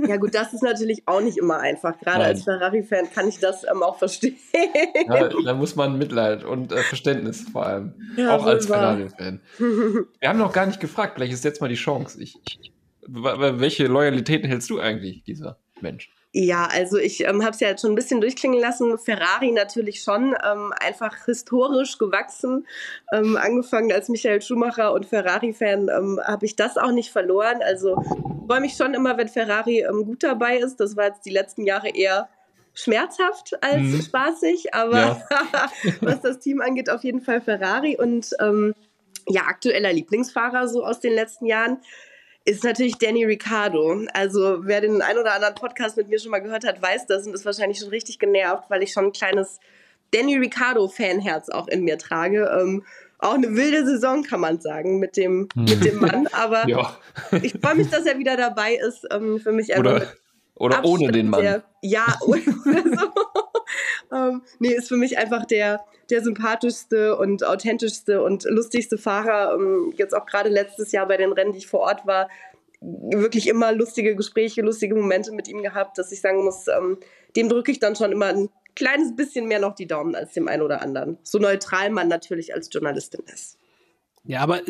Ja, 0.06 0.16
gut, 0.16 0.34
das 0.34 0.52
ist 0.52 0.62
natürlich 0.62 1.02
auch 1.06 1.20
nicht 1.20 1.38
immer 1.38 1.58
einfach. 1.58 1.98
Gerade 2.00 2.18
Nein. 2.18 2.28
als 2.28 2.44
Ferrari-Fan 2.44 3.10
kann 3.12 3.28
ich 3.28 3.38
das 3.38 3.64
ähm, 3.64 3.82
auch 3.82 3.98
verstehen. 3.98 4.36
Ja, 5.06 5.28
da 5.28 5.54
muss 5.54 5.76
man 5.76 5.96
Mitleid 5.96 6.44
und 6.44 6.72
äh, 6.72 6.78
Verständnis 6.78 7.46
vor 7.52 7.66
allem. 7.66 7.94
Ja, 8.16 8.36
auch 8.36 8.44
als. 8.44 8.66
Ferrari-Fan. 8.66 9.40
Wir 9.58 10.28
haben 10.28 10.38
noch 10.38 10.52
gar 10.52 10.66
nicht 10.66 10.80
gefragt, 10.80 11.14
vielleicht 11.14 11.32
ist 11.32 11.44
jetzt 11.44 11.60
mal 11.60 11.68
die 11.68 11.76
Chance. 11.76 12.20
Ich, 12.20 12.36
ich, 12.46 12.72
welche 13.06 13.86
Loyalitäten 13.86 14.48
hältst 14.48 14.68
du 14.70 14.80
eigentlich, 14.80 15.22
dieser 15.24 15.58
Mensch? 15.80 16.10
Ja, 16.34 16.66
also 16.72 16.96
ich 16.96 17.24
ähm, 17.24 17.42
habe 17.42 17.50
es 17.50 17.60
ja 17.60 17.68
jetzt 17.68 17.82
schon 17.82 17.92
ein 17.92 17.94
bisschen 17.94 18.22
durchklingen 18.22 18.58
lassen. 18.58 18.98
Ferrari 18.98 19.52
natürlich 19.52 20.02
schon 20.02 20.34
ähm, 20.42 20.72
einfach 20.80 21.26
historisch 21.26 21.98
gewachsen. 21.98 22.66
Ähm, 23.12 23.36
angefangen 23.36 23.92
als 23.92 24.08
Michael 24.08 24.40
Schumacher 24.40 24.94
und 24.94 25.04
Ferrari-Fan 25.04 25.90
ähm, 25.90 26.18
habe 26.24 26.46
ich 26.46 26.56
das 26.56 26.78
auch 26.78 26.90
nicht 26.90 27.12
verloren. 27.12 27.60
Also 27.62 28.02
freue 28.48 28.62
mich 28.62 28.74
schon 28.74 28.94
immer, 28.94 29.18
wenn 29.18 29.28
Ferrari 29.28 29.80
ähm, 29.80 30.06
gut 30.06 30.22
dabei 30.22 30.56
ist. 30.56 30.76
Das 30.76 30.96
war 30.96 31.08
jetzt 31.08 31.26
die 31.26 31.30
letzten 31.30 31.66
Jahre 31.66 31.90
eher 31.90 32.30
schmerzhaft 32.72 33.62
als 33.62 33.82
Mhm. 33.82 34.00
spaßig, 34.00 34.72
aber 34.74 34.98
Ja. 34.98 35.22
was 36.00 36.22
das 36.22 36.38
Team 36.38 36.62
angeht, 36.62 36.88
auf 36.88 37.04
jeden 37.04 37.20
Fall 37.20 37.42
Ferrari 37.42 37.98
und 37.98 38.30
ähm, 38.40 38.74
ja, 39.28 39.42
aktueller 39.42 39.92
Lieblingsfahrer 39.92 40.66
so 40.66 40.82
aus 40.82 40.98
den 40.98 41.12
letzten 41.12 41.44
Jahren 41.44 41.78
ist 42.44 42.64
natürlich 42.64 42.98
Danny 42.98 43.24
Ricciardo. 43.24 44.02
Also 44.14 44.58
wer 44.66 44.80
den 44.80 45.00
ein 45.02 45.18
oder 45.18 45.34
anderen 45.34 45.54
Podcast 45.54 45.96
mit 45.96 46.08
mir 46.08 46.18
schon 46.18 46.30
mal 46.30 46.40
gehört 46.40 46.64
hat, 46.66 46.82
weiß 46.82 47.06
das 47.06 47.26
und 47.26 47.34
ist 47.34 47.44
wahrscheinlich 47.44 47.78
schon 47.78 47.88
richtig 47.88 48.18
genervt, 48.18 48.64
weil 48.68 48.82
ich 48.82 48.92
schon 48.92 49.06
ein 49.06 49.12
kleines 49.12 49.60
Danny 50.12 50.36
Ricciardo-Fanherz 50.36 51.48
auch 51.50 51.68
in 51.68 51.84
mir 51.84 51.98
trage. 51.98 52.50
Ähm, 52.60 52.84
auch 53.18 53.34
eine 53.34 53.54
wilde 53.54 53.86
Saison, 53.86 54.24
kann 54.24 54.40
man 54.40 54.60
sagen, 54.60 54.98
mit 54.98 55.16
dem, 55.16 55.48
mit 55.54 55.84
dem 55.84 56.00
Mann. 56.00 56.26
Aber 56.32 56.64
Ja. 56.68 56.96
ich 57.40 57.52
freue 57.54 57.76
mich, 57.76 57.88
dass 57.88 58.04
er 58.04 58.18
wieder 58.18 58.36
dabei 58.36 58.74
ist. 58.74 59.06
Ähm, 59.12 59.38
für 59.38 59.52
mich 59.52 59.72
einfach 59.74 59.92
Oder, 59.96 60.12
oder 60.56 60.84
ohne 60.84 61.12
den 61.12 61.30
Mann. 61.30 61.42
Der, 61.42 61.62
ja, 61.82 62.04
oder 62.22 62.40
so. 62.40 63.12
Ähm, 64.14 64.42
nee, 64.58 64.72
ist 64.72 64.88
für 64.88 64.96
mich 64.96 65.18
einfach 65.18 65.46
der, 65.46 65.84
der 66.10 66.22
sympathischste 66.22 67.16
und 67.16 67.44
authentischste 67.44 68.22
und 68.22 68.44
lustigste 68.44 68.98
Fahrer. 68.98 69.54
Ähm, 69.54 69.92
jetzt 69.96 70.14
auch 70.14 70.26
gerade 70.26 70.48
letztes 70.48 70.92
Jahr 70.92 71.06
bei 71.06 71.16
den 71.16 71.32
Rennen, 71.32 71.52
die 71.52 71.58
ich 71.58 71.66
vor 71.66 71.80
Ort 71.80 72.06
war, 72.06 72.28
wirklich 72.80 73.48
immer 73.48 73.72
lustige 73.72 74.16
Gespräche, 74.16 74.62
lustige 74.62 74.94
Momente 74.94 75.32
mit 75.32 75.48
ihm 75.48 75.62
gehabt, 75.62 75.98
dass 75.98 76.10
ich 76.12 76.20
sagen 76.20 76.44
muss, 76.44 76.66
ähm, 76.68 76.98
dem 77.36 77.48
drücke 77.48 77.70
ich 77.70 77.78
dann 77.78 77.94
schon 77.96 78.12
immer 78.12 78.26
ein 78.26 78.48
kleines 78.74 79.14
bisschen 79.14 79.46
mehr 79.46 79.60
noch 79.60 79.74
die 79.74 79.86
Daumen 79.86 80.14
als 80.14 80.32
dem 80.32 80.48
einen 80.48 80.62
oder 80.62 80.82
anderen. 80.82 81.18
So 81.22 81.38
neutral 81.38 81.90
man 81.90 82.08
natürlich 82.08 82.54
als 82.54 82.68
Journalistin 82.72 83.22
ist. 83.32 83.58
Ja, 84.24 84.40
aber 84.40 84.60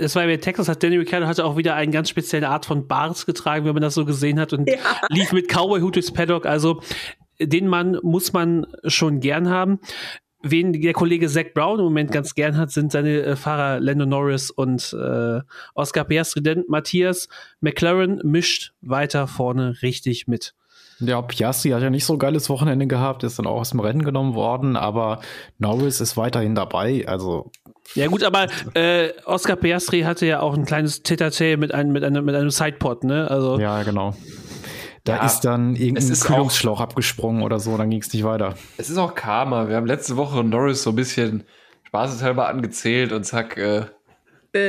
es 0.00 0.14
war 0.14 0.22
ja 0.22 0.28
bei 0.28 0.38
Texas, 0.38 0.66
hat 0.68 0.82
Danny 0.82 0.96
Ricciardo 0.96 1.26
hatte 1.26 1.44
auch 1.44 1.56
wieder 1.58 1.74
eine 1.74 1.92
ganz 1.92 2.08
spezielle 2.08 2.48
Art 2.48 2.64
von 2.64 2.88
Bart 2.88 3.26
getragen, 3.26 3.66
wenn 3.66 3.74
man 3.74 3.82
das 3.82 3.94
so 3.94 4.06
gesehen 4.06 4.40
hat 4.40 4.52
und 4.54 4.68
Ja. 4.68 4.78
lief 5.10 5.32
mit 5.32 5.48
Cowboy-Hut 5.48 5.96
durchs 5.96 6.10
Paddock. 6.10 6.46
Also 6.46 6.80
den 7.40 7.68
Mann 7.68 7.98
muss 8.02 8.32
man 8.32 8.66
schon 8.86 9.20
gern 9.20 9.48
haben. 9.48 9.80
Wen 10.46 10.74
der 10.74 10.92
Kollege 10.92 11.26
Zach 11.28 11.54
Brown 11.54 11.78
im 11.78 11.86
Moment 11.86 12.12
ganz 12.12 12.34
gern 12.34 12.58
hat, 12.58 12.70
sind 12.70 12.92
seine 12.92 13.22
äh, 13.22 13.36
Fahrer 13.36 13.80
Lando 13.80 14.04
Norris 14.04 14.50
und 14.50 14.92
äh, 14.92 15.40
Oscar 15.74 16.04
Piastri. 16.04 16.42
Denn 16.42 16.64
Matthias 16.68 17.28
McLaren 17.60 18.20
mischt 18.24 18.72
weiter 18.82 19.26
vorne 19.26 19.80
richtig 19.80 20.28
mit. 20.28 20.54
Ja, 21.00 21.22
Piastri 21.22 21.70
hat 21.70 21.82
ja 21.82 21.90
nicht 21.90 22.04
so 22.04 22.12
ein 22.12 22.18
geiles 22.18 22.48
Wochenende 22.48 22.86
gehabt, 22.86 23.24
ist 23.24 23.38
dann 23.38 23.46
auch 23.46 23.60
aus 23.60 23.70
dem 23.70 23.80
Rennen 23.80 24.04
genommen 24.04 24.34
worden, 24.34 24.76
aber 24.76 25.20
Norris 25.58 26.00
ist 26.00 26.16
weiterhin 26.16 26.54
dabei. 26.54 27.04
Also 27.06 27.50
Ja 27.94 28.06
gut, 28.06 28.22
aber 28.22 28.46
äh, 28.74 29.10
Oscar 29.24 29.56
Piastri 29.56 30.02
hatte 30.02 30.26
ja 30.26 30.40
auch 30.40 30.54
ein 30.54 30.64
kleines 30.64 31.02
Tete 31.02 31.56
mit 31.56 31.74
einem, 31.74 31.92
mit 31.92 32.04
einem, 32.04 32.24
mit 32.24 32.34
einem 32.34 32.50
Sidepod, 32.50 33.04
ne? 33.04 33.30
Also 33.30 33.58
ja, 33.58 33.82
genau. 33.82 34.14
Da 35.04 35.16
Ja, 35.16 35.26
ist 35.26 35.40
dann 35.42 35.76
irgendein 35.76 36.10
ist 36.10 36.24
Kühlungsschlauch 36.24 36.80
abgesprungen 36.80 37.42
oder 37.42 37.60
so, 37.60 37.76
dann 37.76 37.90
ging 37.90 38.00
es 38.00 38.12
nicht 38.12 38.24
weiter. 38.24 38.54
Es 38.78 38.88
ist 38.88 38.96
auch 38.96 39.14
Karma. 39.14 39.68
Wir 39.68 39.76
haben 39.76 39.86
letzte 39.86 40.16
Woche 40.16 40.42
Norris 40.42 40.82
so 40.82 40.90
ein 40.90 40.96
bisschen 40.96 41.44
spaßeshalber 41.82 42.48
angezählt 42.48 43.12
und 43.12 43.24
zack, 43.24 43.58
äh, 43.58 43.84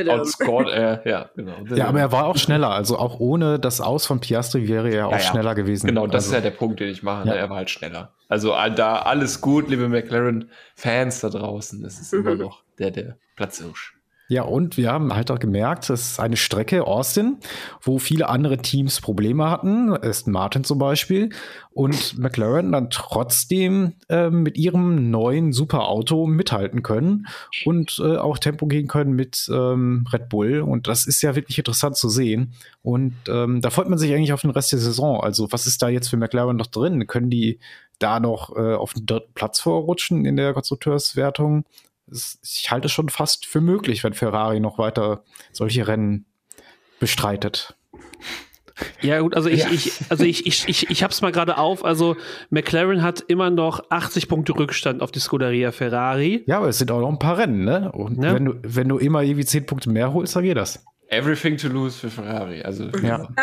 outscored 0.08 0.68
er. 0.68 1.06
Ja, 1.06 1.30
genau. 1.36 1.54
Ja, 1.74 1.86
aber 1.86 2.00
er 2.00 2.12
war 2.12 2.26
auch 2.26 2.36
schneller. 2.36 2.70
Also 2.70 2.98
auch 2.98 3.18
ohne 3.18 3.58
das 3.58 3.80
Aus 3.80 4.04
von 4.04 4.20
Piastri 4.20 4.68
wäre 4.68 4.90
er 4.90 5.06
auch 5.06 5.12
Ja, 5.12 5.18
ja. 5.18 5.22
schneller 5.24 5.54
gewesen. 5.54 5.86
Genau, 5.86 6.06
das 6.06 6.24
also, 6.24 6.28
ist 6.28 6.34
ja 6.34 6.40
der 6.50 6.56
Punkt, 6.56 6.80
den 6.80 6.88
ich 6.88 7.02
mache. 7.02 7.26
Ne? 7.26 7.36
Er 7.36 7.48
war 7.48 7.56
halt 7.56 7.70
schneller. 7.70 8.12
Also 8.28 8.52
äh, 8.54 8.74
da 8.74 8.96
alles 8.96 9.40
gut, 9.40 9.68
liebe 9.70 9.88
McLaren-Fans 9.88 11.20
da 11.20 11.30
draußen. 11.30 11.84
Es 11.84 12.00
ist 12.00 12.12
immer 12.12 12.34
noch 12.34 12.62
der, 12.78 12.90
der 12.90 13.16
Platzhirsch. 13.36 13.95
Ja, 14.28 14.42
und 14.42 14.76
wir 14.76 14.90
haben 14.90 15.14
halt 15.14 15.30
auch 15.30 15.38
gemerkt, 15.38 15.88
es 15.88 16.12
ist 16.12 16.20
eine 16.20 16.36
Strecke, 16.36 16.84
Austin, 16.84 17.38
wo 17.80 18.00
viele 18.00 18.28
andere 18.28 18.58
Teams 18.58 19.00
Probleme 19.00 19.48
hatten, 19.48 19.92
Aston 19.92 20.32
Martin 20.32 20.64
zum 20.64 20.78
Beispiel, 20.78 21.30
und 21.72 22.18
McLaren 22.18 22.72
dann 22.72 22.90
trotzdem 22.90 23.92
äh, 24.08 24.30
mit 24.30 24.56
ihrem 24.56 25.10
neuen 25.10 25.52
Superauto 25.52 26.26
mithalten 26.26 26.82
können 26.82 27.26
und 27.64 28.00
äh, 28.02 28.16
auch 28.16 28.38
Tempo 28.38 28.66
gehen 28.66 28.88
können 28.88 29.12
mit 29.12 29.48
ähm, 29.52 30.06
Red 30.12 30.28
Bull. 30.28 30.60
Und 30.60 30.88
das 30.88 31.06
ist 31.06 31.22
ja 31.22 31.36
wirklich 31.36 31.58
interessant 31.58 31.96
zu 31.96 32.08
sehen. 32.08 32.54
Und 32.82 33.14
ähm, 33.28 33.60
da 33.60 33.70
freut 33.70 33.88
man 33.88 33.98
sich 33.98 34.12
eigentlich 34.12 34.32
auf 34.32 34.40
den 34.40 34.50
Rest 34.50 34.72
der 34.72 34.80
Saison. 34.80 35.20
Also, 35.20 35.52
was 35.52 35.66
ist 35.66 35.82
da 35.82 35.88
jetzt 35.88 36.08
für 36.08 36.16
McLaren 36.16 36.56
noch 36.56 36.66
drin? 36.66 37.06
Können 37.06 37.30
die 37.30 37.60
da 37.98 38.20
noch 38.20 38.56
äh, 38.56 38.74
auf 38.74 38.92
den 38.94 39.06
dritten 39.06 39.32
Platz 39.34 39.60
vorrutschen 39.60 40.24
in 40.24 40.36
der 40.36 40.52
Konstrukteurswertung? 40.52 41.64
Ich 42.10 42.70
halte 42.70 42.86
es 42.86 42.92
schon 42.92 43.08
fast 43.08 43.46
für 43.46 43.60
möglich, 43.60 44.04
wenn 44.04 44.14
Ferrari 44.14 44.60
noch 44.60 44.78
weiter 44.78 45.24
solche 45.52 45.86
Rennen 45.88 46.26
bestreitet. 47.00 47.76
Ja, 49.00 49.20
gut, 49.20 49.34
also 49.34 49.48
ich, 49.48 49.60
ja. 49.60 49.70
ich, 49.70 49.92
also 50.10 50.24
ich, 50.24 50.46
ich, 50.46 50.68
ich, 50.68 50.90
ich 50.90 51.02
hab's 51.02 51.22
mal 51.22 51.32
gerade 51.32 51.56
auf. 51.56 51.84
Also 51.84 52.16
McLaren 52.50 53.02
hat 53.02 53.22
immer 53.26 53.48
noch 53.48 53.90
80 53.90 54.28
Punkte 54.28 54.54
Rückstand 54.54 55.00
auf 55.00 55.10
die 55.10 55.18
Scuderia 55.18 55.72
Ferrari. 55.72 56.44
Ja, 56.46 56.58
aber 56.58 56.68
es 56.68 56.78
sind 56.78 56.90
auch 56.90 57.00
noch 57.00 57.08
ein 57.08 57.18
paar 57.18 57.38
Rennen, 57.38 57.64
ne? 57.64 57.90
Und 57.92 58.22
ja. 58.22 58.34
wenn 58.34 58.44
du, 58.44 58.54
wenn 58.62 58.88
du 58.88 58.98
immer 58.98 59.22
irgendwie 59.22 59.46
10 59.46 59.64
Punkte 59.64 59.90
mehr 59.90 60.12
holst, 60.12 60.36
dann 60.36 60.42
geht 60.42 60.58
das. 60.58 60.84
Everything 61.08 61.56
to 61.56 61.68
lose 61.68 61.98
für 61.98 62.10
Ferrari. 62.10 62.62
Also, 62.62 62.88
ja. 63.02 63.28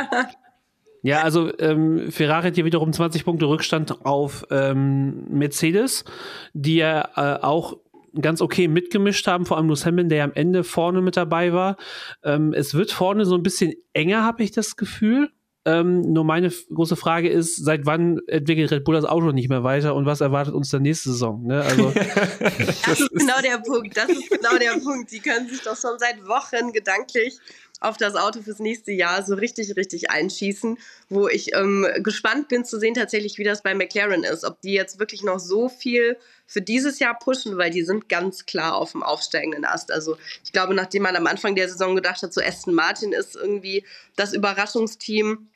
Ja, 1.05 1.21
also 1.23 1.51
ähm, 1.59 2.11
Ferrari 2.11 2.47
hat 2.47 2.55
hier 2.55 2.63
wiederum 2.63 2.93
20 2.93 3.25
Punkte 3.25 3.45
Rückstand 3.45 4.05
auf 4.05 4.47
ähm, 4.49 5.25
Mercedes, 5.27 6.05
die 6.53 6.77
ja 6.77 7.09
äh, 7.17 7.43
auch 7.43 7.75
ganz 8.21 8.41
okay 8.41 8.67
mitgemischt 8.67 9.27
haben, 9.27 9.45
vor 9.45 9.57
allem 9.57 9.67
Lewis 9.67 9.85
Hamilton, 9.85 10.09
der 10.09 10.17
ja 10.19 10.23
am 10.23 10.33
Ende 10.33 10.63
vorne 10.63 11.01
mit 11.01 11.17
dabei 11.17 11.53
war. 11.53 11.77
Ähm, 12.23 12.53
es 12.53 12.73
wird 12.73 12.91
vorne 12.91 13.25
so 13.25 13.35
ein 13.35 13.43
bisschen 13.43 13.73
enger, 13.93 14.23
habe 14.23 14.43
ich 14.43 14.51
das 14.51 14.75
Gefühl. 14.75 15.29
Ähm, 15.65 16.01
nur 16.01 16.25
meine 16.25 16.51
große 16.73 16.97
Frage 16.97 17.29
ist, 17.29 17.55
seit 17.55 17.85
wann 17.85 18.19
entwickelt 18.27 18.69
Red 18.71 18.83
Bull 18.83 18.95
das 18.95 19.05
Auto 19.05 19.31
nicht 19.31 19.47
mehr 19.47 19.63
weiter 19.63 19.95
und 19.95 20.05
was 20.05 20.19
erwartet 20.19 20.53
uns 20.53 20.69
der 20.69 20.81
nächste 20.81 21.11
Saison? 21.11 21.41
Ne? 21.47 21.61
Also, 21.61 21.93
das 22.85 22.99
ist 22.99 23.11
genau 23.11 23.39
der 23.41 23.59
Punkt. 23.59 23.95
Das 23.95 24.09
ist 24.09 24.29
genau 24.29 24.57
der 24.57 24.77
Punkt. 24.81 25.09
Sie 25.09 25.21
können 25.21 25.47
sich 25.47 25.61
doch 25.61 25.77
schon 25.77 25.97
seit 25.99 26.21
Wochen 26.27 26.73
gedanklich 26.73 27.39
auf 27.83 27.97
das 27.97 28.15
Auto 28.15 28.41
fürs 28.41 28.59
nächste 28.59 28.91
Jahr 28.91 29.23
so 29.23 29.35
richtig, 29.35 29.75
richtig 29.75 30.09
einschießen, 30.09 30.77
wo 31.09 31.27
ich 31.27 31.53
ähm, 31.53 31.87
gespannt 31.97 32.47
bin 32.47 32.65
zu 32.65 32.79
sehen 32.79 32.93
tatsächlich, 32.93 33.37
wie 33.37 33.43
das 33.43 33.61
bei 33.61 33.75
McLaren 33.75 34.23
ist. 34.23 34.43
Ob 34.43 34.61
die 34.61 34.73
jetzt 34.73 34.99
wirklich 34.99 35.23
noch 35.23 35.39
so 35.39 35.69
viel 35.69 36.17
für 36.45 36.61
dieses 36.61 36.99
Jahr 36.99 37.17
pushen, 37.17 37.57
weil 37.57 37.71
die 37.71 37.83
sind 37.83 38.09
ganz 38.09 38.45
klar 38.45 38.75
auf 38.75 38.91
dem 38.91 39.03
aufsteigenden 39.03 39.65
Ast. 39.65 39.91
Also 39.91 40.17
ich 40.43 40.51
glaube, 40.51 40.73
nachdem 40.73 41.03
man 41.03 41.15
am 41.15 41.27
Anfang 41.27 41.55
der 41.55 41.67
Saison 41.69 41.95
gedacht 41.95 42.21
hat, 42.21 42.33
so 42.33 42.41
Aston 42.41 42.73
Martin 42.73 43.11
ist 43.11 43.35
irgendwie 43.35 43.85
das 44.15 44.33
Überraschungsteam, 44.33 45.49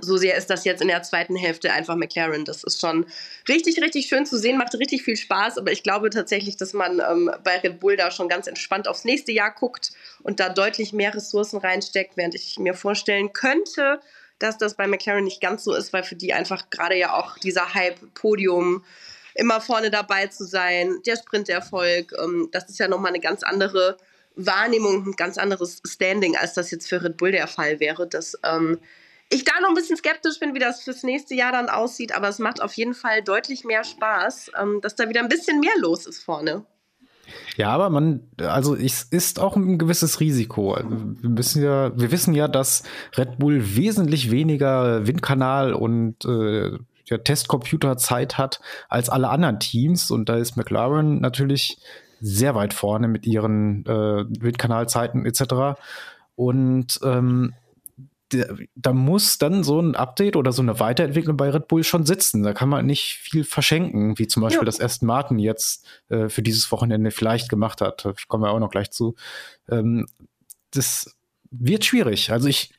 so 0.00 0.16
sehr 0.18 0.36
ist 0.36 0.50
das 0.50 0.64
jetzt 0.64 0.82
in 0.82 0.88
der 0.88 1.02
zweiten 1.02 1.36
Hälfte 1.36 1.72
einfach 1.72 1.96
McLaren. 1.96 2.44
Das 2.44 2.62
ist 2.62 2.80
schon 2.80 3.06
richtig, 3.48 3.80
richtig 3.80 4.06
schön 4.06 4.26
zu 4.26 4.38
sehen, 4.38 4.58
macht 4.58 4.74
richtig 4.74 5.02
viel 5.02 5.16
Spaß. 5.16 5.58
Aber 5.58 5.72
ich 5.72 5.82
glaube 5.82 6.10
tatsächlich, 6.10 6.56
dass 6.56 6.74
man 6.74 7.00
ähm, 7.00 7.30
bei 7.42 7.58
Red 7.58 7.80
Bull 7.80 7.96
da 7.96 8.10
schon 8.10 8.28
ganz 8.28 8.46
entspannt 8.46 8.86
aufs 8.86 9.04
nächste 9.04 9.32
Jahr 9.32 9.54
guckt 9.54 9.92
und 10.22 10.40
da 10.40 10.48
deutlich 10.48 10.92
mehr 10.92 11.14
Ressourcen 11.14 11.58
reinsteckt, 11.58 12.16
während 12.16 12.34
ich 12.34 12.58
mir 12.58 12.74
vorstellen 12.74 13.32
könnte, 13.32 14.00
dass 14.38 14.58
das 14.58 14.74
bei 14.74 14.86
McLaren 14.86 15.24
nicht 15.24 15.40
ganz 15.40 15.64
so 15.64 15.74
ist, 15.74 15.92
weil 15.92 16.04
für 16.04 16.16
die 16.16 16.32
einfach 16.32 16.70
gerade 16.70 16.96
ja 16.96 17.14
auch 17.14 17.38
dieser 17.38 17.74
Hype-Podium 17.74 18.84
immer 19.34 19.60
vorne 19.60 19.90
dabei 19.90 20.26
zu 20.26 20.44
sein, 20.44 20.98
der 21.06 21.16
Sprinterfolg, 21.16 22.12
ähm, 22.22 22.48
das 22.52 22.68
ist 22.68 22.78
ja 22.78 22.88
nochmal 22.88 23.12
eine 23.12 23.20
ganz 23.20 23.42
andere 23.42 23.96
Wahrnehmung, 24.36 25.06
ein 25.06 25.12
ganz 25.12 25.38
anderes 25.38 25.80
Standing, 25.86 26.36
als 26.36 26.54
das 26.54 26.70
jetzt 26.70 26.88
für 26.88 27.02
Red 27.02 27.16
Bull 27.16 27.32
der 27.32 27.46
Fall 27.46 27.80
wäre. 27.80 28.06
Das 28.06 28.38
ähm, 28.44 28.78
ich 29.30 29.44
da 29.44 29.60
noch 29.60 29.68
ein 29.68 29.74
bisschen 29.74 29.96
skeptisch 29.96 30.38
bin, 30.38 30.54
wie 30.54 30.58
das 30.58 30.82
fürs 30.82 31.02
nächste 31.02 31.34
Jahr 31.34 31.52
dann 31.52 31.68
aussieht, 31.68 32.12
aber 32.12 32.28
es 32.28 32.38
macht 32.38 32.62
auf 32.62 32.72
jeden 32.74 32.94
Fall 32.94 33.22
deutlich 33.22 33.64
mehr 33.64 33.84
Spaß, 33.84 34.52
ähm, 34.60 34.80
dass 34.80 34.94
da 34.94 35.08
wieder 35.08 35.20
ein 35.20 35.28
bisschen 35.28 35.60
mehr 35.60 35.76
los 35.78 36.06
ist 36.06 36.22
vorne. 36.22 36.64
Ja, 37.56 37.70
aber 37.70 37.90
man, 37.90 38.20
also 38.38 38.74
es 38.76 39.02
ist 39.02 39.40
auch 39.40 39.56
ein 39.56 39.78
gewisses 39.78 40.20
Risiko. 40.20 40.72
Also, 40.72 40.90
wir 40.90 41.30
müssen 41.30 41.62
ja, 41.62 41.98
wir 41.98 42.10
wissen 42.10 42.34
ja, 42.34 42.48
dass 42.48 42.82
Red 43.16 43.38
Bull 43.38 43.76
wesentlich 43.76 44.30
weniger 44.30 45.06
Windkanal 45.06 45.72
und 45.72 46.24
äh, 46.24 46.70
ja, 47.06 47.18
Testcomputerzeit 47.18 48.38
hat 48.38 48.60
als 48.88 49.08
alle 49.08 49.28
anderen 49.28 49.60
Teams 49.60 50.10
und 50.10 50.28
da 50.28 50.36
ist 50.36 50.56
McLaren 50.56 51.20
natürlich 51.20 51.78
sehr 52.20 52.54
weit 52.54 52.74
vorne 52.74 53.08
mit 53.08 53.26
ihren 53.26 53.84
äh, 53.86 54.24
Windkanalzeiten 54.40 55.24
etc. 55.24 55.78
Und 56.36 57.00
ähm, 57.02 57.54
da 58.74 58.92
muss 58.92 59.38
dann 59.38 59.64
so 59.64 59.80
ein 59.80 59.94
Update 59.94 60.36
oder 60.36 60.52
so 60.52 60.62
eine 60.62 60.80
Weiterentwicklung 60.80 61.36
bei 61.36 61.50
Red 61.50 61.68
Bull 61.68 61.84
schon 61.84 62.04
sitzen. 62.04 62.42
Da 62.42 62.52
kann 62.52 62.68
man 62.68 62.86
nicht 62.86 63.18
viel 63.20 63.44
verschenken, 63.44 64.18
wie 64.18 64.26
zum 64.26 64.42
Beispiel 64.42 64.60
ja. 64.60 64.66
das 64.66 64.80
Aston 64.80 65.06
Martin 65.06 65.38
jetzt 65.38 65.86
äh, 66.08 66.28
für 66.28 66.42
dieses 66.42 66.70
Wochenende 66.70 67.10
vielleicht 67.10 67.48
gemacht 67.48 67.80
hat. 67.80 68.04
Da 68.04 68.12
kommen 68.28 68.44
wir 68.44 68.50
auch 68.50 68.60
noch 68.60 68.70
gleich 68.70 68.90
zu. 68.90 69.14
Ähm, 69.70 70.06
das 70.70 71.16
wird 71.50 71.84
schwierig. 71.84 72.30
Also 72.30 72.48
ich 72.48 72.74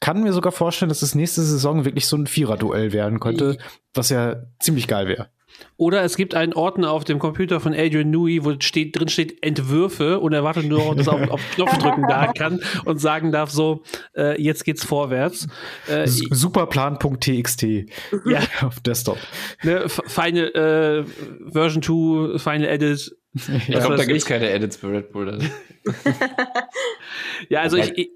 kann 0.00 0.22
mir 0.22 0.32
sogar 0.32 0.52
vorstellen, 0.52 0.88
dass 0.88 1.00
das 1.00 1.14
nächste 1.14 1.42
Saison 1.42 1.84
wirklich 1.84 2.06
so 2.06 2.16
ein 2.16 2.26
Vierer-Duell 2.26 2.92
werden 2.92 3.20
könnte, 3.20 3.56
was 3.94 4.08
ja 4.08 4.42
ziemlich 4.60 4.88
geil 4.88 5.06
wäre. 5.06 5.30
Oder 5.76 6.02
es 6.02 6.16
gibt 6.16 6.34
einen 6.34 6.52
Ordner 6.52 6.90
auf 6.90 7.04
dem 7.04 7.18
Computer 7.18 7.60
von 7.60 7.74
Adrian 7.74 8.10
Newey, 8.10 8.44
wo 8.44 8.54
steht, 8.60 8.98
drin 8.98 9.08
steht 9.08 9.42
Entwürfe 9.42 10.20
und 10.20 10.32
er 10.32 10.44
wartet 10.44 10.66
nur, 10.66 10.94
dass 10.94 11.06
er 11.06 11.14
auf, 11.14 11.30
auf 11.30 11.40
Knopf 11.54 11.78
drücken 11.78 12.06
da 12.08 12.32
kann 12.36 12.60
und 12.84 13.00
sagen 13.00 13.32
darf 13.32 13.50
so, 13.50 13.82
äh, 14.16 14.40
jetzt 14.40 14.64
geht's 14.64 14.84
vorwärts. 14.84 15.48
Äh, 15.88 16.06
Superplan.txt 16.06 17.62
ja. 17.62 18.40
auf 18.62 18.80
Desktop. 18.80 19.18
Ne, 19.62 19.88
Final 19.88 21.04
äh, 21.06 21.50
Version 21.50 21.82
2, 21.82 22.38
Final 22.38 22.68
Edit. 22.68 23.16
Ich 23.34 23.66
glaube, 23.66 23.96
da 23.96 24.04
gibt's 24.04 24.26
keine 24.26 24.50
Edits 24.50 24.76
bei 24.78 24.88
Red 24.88 25.10
Bull. 25.10 25.38
ja, 27.48 27.60
also 27.62 27.78
ich, 27.78 27.96
ich 27.96 28.10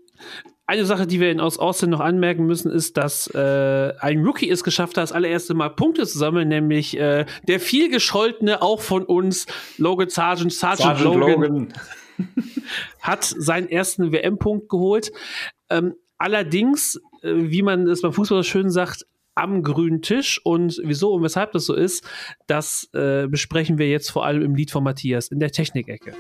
eine 0.67 0.85
Sache, 0.85 1.07
die 1.07 1.21
wir 1.21 1.43
aus 1.43 1.59
Austin 1.59 1.91
noch 1.91 2.01
anmerken 2.01 2.45
müssen, 2.45 2.71
ist, 2.71 2.97
dass 2.97 3.29
äh, 3.29 3.93
ein 4.01 4.25
Rookie 4.25 4.51
es 4.51 4.65
geschafft 4.65 4.97
hat, 4.97 5.03
das 5.03 5.13
allererste 5.13 5.55
Mal 5.55 5.71
Punkte 5.71 6.07
zu 6.07 6.19
sammeln, 6.19 6.49
nämlich 6.49 6.99
äh, 6.99 7.25
der 7.47 7.61
viel 7.61 7.89
gescholtene, 7.91 8.63
auch 8.63 8.81
von 8.81 9.05
uns, 9.05 9.47
Logan 9.79 10.09
Sargent, 10.09 10.53
Sargent, 10.53 10.99
Sargent 10.99 11.05
Logan, 11.05 11.41
Logan. 11.41 11.73
hat 13.01 13.25
seinen 13.25 13.69
ersten 13.69 14.11
WM-Punkt 14.11 14.69
geholt. 14.69 15.13
Ähm, 15.71 15.95
allerdings, 16.19 17.01
äh, 17.23 17.33
wie 17.35 17.63
man 17.63 17.87
es 17.87 18.03
beim 18.03 18.13
Fußball 18.13 18.43
schön 18.43 18.71
sagt, 18.71 19.07
am 19.37 19.63
grünen 19.63 20.01
Tisch 20.01 20.41
und 20.45 20.81
wieso 20.83 21.13
und 21.13 21.23
weshalb 21.23 21.53
das 21.53 21.67
so 21.67 21.75
ist, 21.75 22.09
das 22.47 22.89
äh, 22.95 23.29
besprechen 23.29 23.79
wir 23.79 23.89
jetzt 23.89 24.11
vor 24.11 24.25
allem 24.25 24.43
im 24.43 24.55
Lied 24.55 24.71
von 24.71 24.83
Matthias 24.83 25.29
in 25.29 25.39
der 25.39 25.53
Technikecke. 25.53 26.15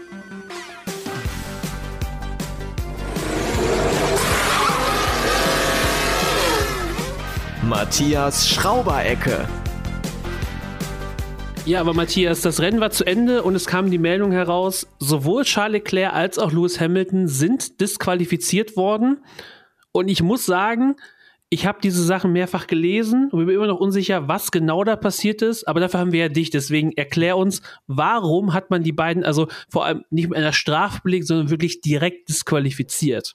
Matthias 7.66 8.48
Schrauberecke. 8.48 9.44
Ja, 11.64 11.80
aber 11.80 11.94
Matthias, 11.94 12.40
das 12.40 12.60
Rennen 12.60 12.78
war 12.78 12.92
zu 12.92 13.04
Ende 13.04 13.42
und 13.42 13.56
es 13.56 13.66
kam 13.66 13.90
die 13.90 13.98
Meldung 13.98 14.30
heraus, 14.30 14.86
sowohl 15.00 15.42
Charles 15.42 15.72
Leclerc 15.72 16.14
als 16.14 16.38
auch 16.38 16.52
Lewis 16.52 16.78
Hamilton 16.78 17.26
sind 17.26 17.80
disqualifiziert 17.80 18.76
worden. 18.76 19.18
Und 19.90 20.06
ich 20.06 20.22
muss 20.22 20.46
sagen, 20.46 20.94
ich 21.48 21.66
habe 21.66 21.78
diese 21.82 22.04
Sachen 22.04 22.32
mehrfach 22.32 22.68
gelesen 22.68 23.30
und 23.32 23.44
bin 23.44 23.56
immer 23.56 23.66
noch 23.66 23.80
unsicher, 23.80 24.28
was 24.28 24.52
genau 24.52 24.84
da 24.84 24.94
passiert 24.94 25.42
ist, 25.42 25.66
aber 25.66 25.80
dafür 25.80 25.98
haben 25.98 26.12
wir 26.12 26.20
ja 26.20 26.28
dich. 26.28 26.50
Deswegen 26.50 26.92
erklär 26.92 27.36
uns, 27.36 27.62
warum 27.88 28.52
hat 28.52 28.70
man 28.70 28.84
die 28.84 28.92
beiden, 28.92 29.24
also 29.24 29.48
vor 29.68 29.86
allem 29.86 30.04
nicht 30.10 30.28
mit 30.28 30.38
einer 30.38 30.52
Strafe 30.52 31.00
belegt, 31.02 31.26
sondern 31.26 31.50
wirklich 31.50 31.80
direkt 31.80 32.28
disqualifiziert? 32.28 33.34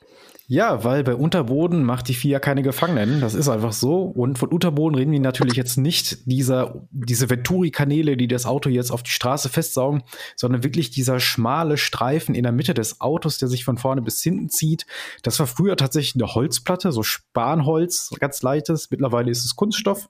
Ja, 0.52 0.84
weil 0.84 1.06
bei 1.06 1.16
Unterboden 1.16 1.86
macht 1.86 2.10
die 2.10 2.14
FIA 2.14 2.42
keine 2.42 2.62
Gefangenen. 2.62 3.22
Das 3.22 3.36
ist 3.36 3.48
einfach 3.48 3.72
so. 3.72 4.02
Und 4.02 4.38
von 4.38 4.50
Unterboden 4.50 4.98
reden 4.98 5.14
wir 5.14 5.20
natürlich 5.22 5.56
jetzt 5.56 5.78
nicht 5.78 6.18
dieser, 6.26 6.86
diese 6.92 7.30
Venturi-Kanäle, 7.30 8.18
die 8.18 8.28
das 8.28 8.46
Auto 8.46 8.68
jetzt 8.68 8.92
auf 8.92 9.02
die 9.02 9.12
Straße 9.12 9.48
festsaugen, 9.48 10.04
sondern 10.36 10.66
wirklich 10.66 10.90
dieser 10.90 11.22
schmale 11.22 11.78
Streifen 11.78 12.36
in 12.36 12.44
der 12.44 12.52
Mitte 12.52 12.74
des 12.74 13.00
Autos, 13.00 13.38
der 13.38 13.48
sich 13.48 13.64
von 13.64 13.78
vorne 13.78 14.02
bis 14.02 14.22
hinten 14.22 14.50
zieht. 14.50 14.86
Das 15.24 15.40
war 15.40 15.48
früher 15.48 15.78
tatsächlich 15.78 16.22
eine 16.22 16.36
Holzplatte, 16.36 16.92
so 16.92 17.02
Spanholz, 17.02 18.10
ganz 18.20 18.42
leichtes. 18.42 18.92
Mittlerweile 18.92 19.32
ist 19.32 19.46
es 19.46 19.56
Kunststoff 19.56 20.10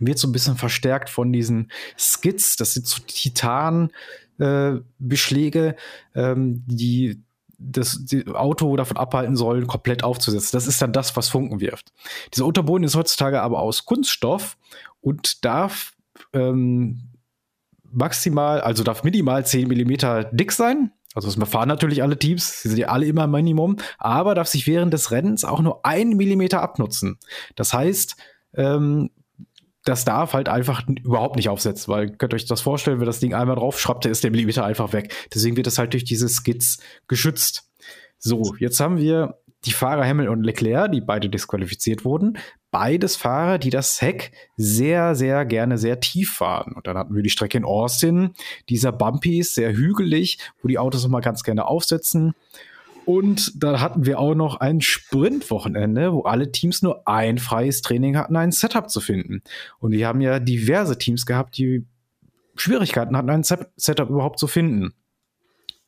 wird 0.00 0.18
so 0.18 0.26
ein 0.26 0.32
bisschen 0.32 0.56
verstärkt 0.56 1.10
von 1.10 1.32
diesen 1.32 1.70
Skids, 1.98 2.56
das 2.56 2.72
sind 2.72 2.86
so 2.86 3.02
Titan-Beschläge, 3.06 5.76
äh, 6.14 6.32
ähm, 6.32 6.64
die 6.66 7.22
das 7.58 8.04
Auto 8.32 8.76
davon 8.76 8.96
abhalten 8.96 9.36
sollen, 9.36 9.66
komplett 9.66 10.04
aufzusetzen. 10.04 10.50
Das 10.52 10.66
ist 10.66 10.80
dann 10.82 10.92
das, 10.92 11.16
was 11.16 11.28
Funken 11.28 11.60
wirft. 11.60 11.92
Dieser 12.32 12.46
Unterboden 12.46 12.84
ist 12.84 12.96
heutzutage 12.96 13.40
aber 13.42 13.60
aus 13.60 13.84
Kunststoff 13.84 14.56
und 15.00 15.44
darf 15.44 15.92
ähm, 16.32 17.10
maximal, 17.90 18.60
also 18.60 18.84
darf 18.84 19.04
minimal 19.04 19.46
10 19.46 19.68
Millimeter 19.68 20.24
dick 20.24 20.52
sein 20.52 20.92
Also 21.14 21.28
es 21.28 21.48
fahren 21.48 21.68
natürlich 21.68 22.02
alle 22.02 22.18
Teams, 22.18 22.62
sie 22.62 22.68
sind 22.68 22.78
ja 22.78 22.88
alle 22.88 23.06
immer 23.06 23.26
Minimum, 23.26 23.76
aber 23.98 24.34
darf 24.34 24.48
sich 24.48 24.66
während 24.66 24.92
des 24.92 25.10
Rennens 25.10 25.44
auch 25.44 25.60
nur 25.60 25.84
ein 25.86 26.10
Millimeter 26.10 26.60
abnutzen. 26.62 27.18
Das 27.54 27.72
heißt, 27.72 28.16
ähm, 28.54 29.10
das 29.84 30.04
darf 30.04 30.32
halt 30.32 30.48
einfach 30.48 30.86
überhaupt 30.88 31.36
nicht 31.36 31.48
aufsetzen, 31.48 31.92
weil 31.92 32.10
könnt 32.10 32.34
euch 32.34 32.46
das 32.46 32.62
vorstellen, 32.62 33.00
wenn 33.00 33.06
das 33.06 33.20
Ding 33.20 33.34
einmal 33.34 33.56
drauf 33.56 33.78
schraubt, 33.78 34.06
ist 34.06 34.24
der 34.24 34.30
Millimeter 34.30 34.64
einfach 34.64 34.92
weg. 34.92 35.14
Deswegen 35.32 35.56
wird 35.56 35.66
das 35.66 35.78
halt 35.78 35.92
durch 35.92 36.04
diese 36.04 36.28
Skits 36.28 36.78
geschützt. 37.06 37.70
So, 38.18 38.54
jetzt 38.58 38.80
haben 38.80 38.98
wir 38.98 39.38
die 39.66 39.72
Fahrer 39.72 40.06
Hamilton 40.06 40.38
und 40.38 40.44
Leclerc, 40.44 40.92
die 40.92 41.00
beide 41.00 41.28
disqualifiziert 41.28 42.04
wurden. 42.04 42.38
Beides 42.70 43.16
Fahrer, 43.16 43.58
die 43.58 43.70
das 43.70 44.00
Heck 44.00 44.32
sehr, 44.56 45.14
sehr 45.14 45.44
gerne 45.44 45.78
sehr 45.78 46.00
tief 46.00 46.34
fahren. 46.34 46.72
Und 46.74 46.86
dann 46.86 46.98
hatten 46.98 47.14
wir 47.14 47.22
die 47.22 47.30
Strecke 47.30 47.58
in 47.58 47.64
Austin. 47.64 48.34
Dieser 48.68 48.92
Bumpy 48.92 49.38
ist 49.38 49.54
sehr 49.54 49.72
hügelig, 49.72 50.38
wo 50.60 50.68
die 50.68 50.78
Autos 50.78 51.04
immer 51.04 51.20
ganz 51.20 51.44
gerne 51.44 51.66
aufsetzen. 51.66 52.34
Und 53.06 53.52
da 53.62 53.80
hatten 53.80 54.06
wir 54.06 54.18
auch 54.18 54.34
noch 54.34 54.56
ein 54.56 54.80
Sprintwochenende, 54.80 56.12
wo 56.12 56.22
alle 56.22 56.52
Teams 56.52 56.82
nur 56.82 57.06
ein 57.06 57.38
freies 57.38 57.82
Training 57.82 58.16
hatten, 58.16 58.36
ein 58.36 58.52
Setup 58.52 58.88
zu 58.88 59.00
finden. 59.00 59.42
Und 59.78 59.92
wir 59.92 60.06
haben 60.06 60.20
ja 60.20 60.38
diverse 60.38 60.96
Teams 60.96 61.26
gehabt, 61.26 61.58
die 61.58 61.86
Schwierigkeiten 62.56 63.16
hatten, 63.16 63.30
ein 63.30 63.44
Setup 63.44 64.08
überhaupt 64.08 64.38
zu 64.38 64.46
finden. 64.46 64.94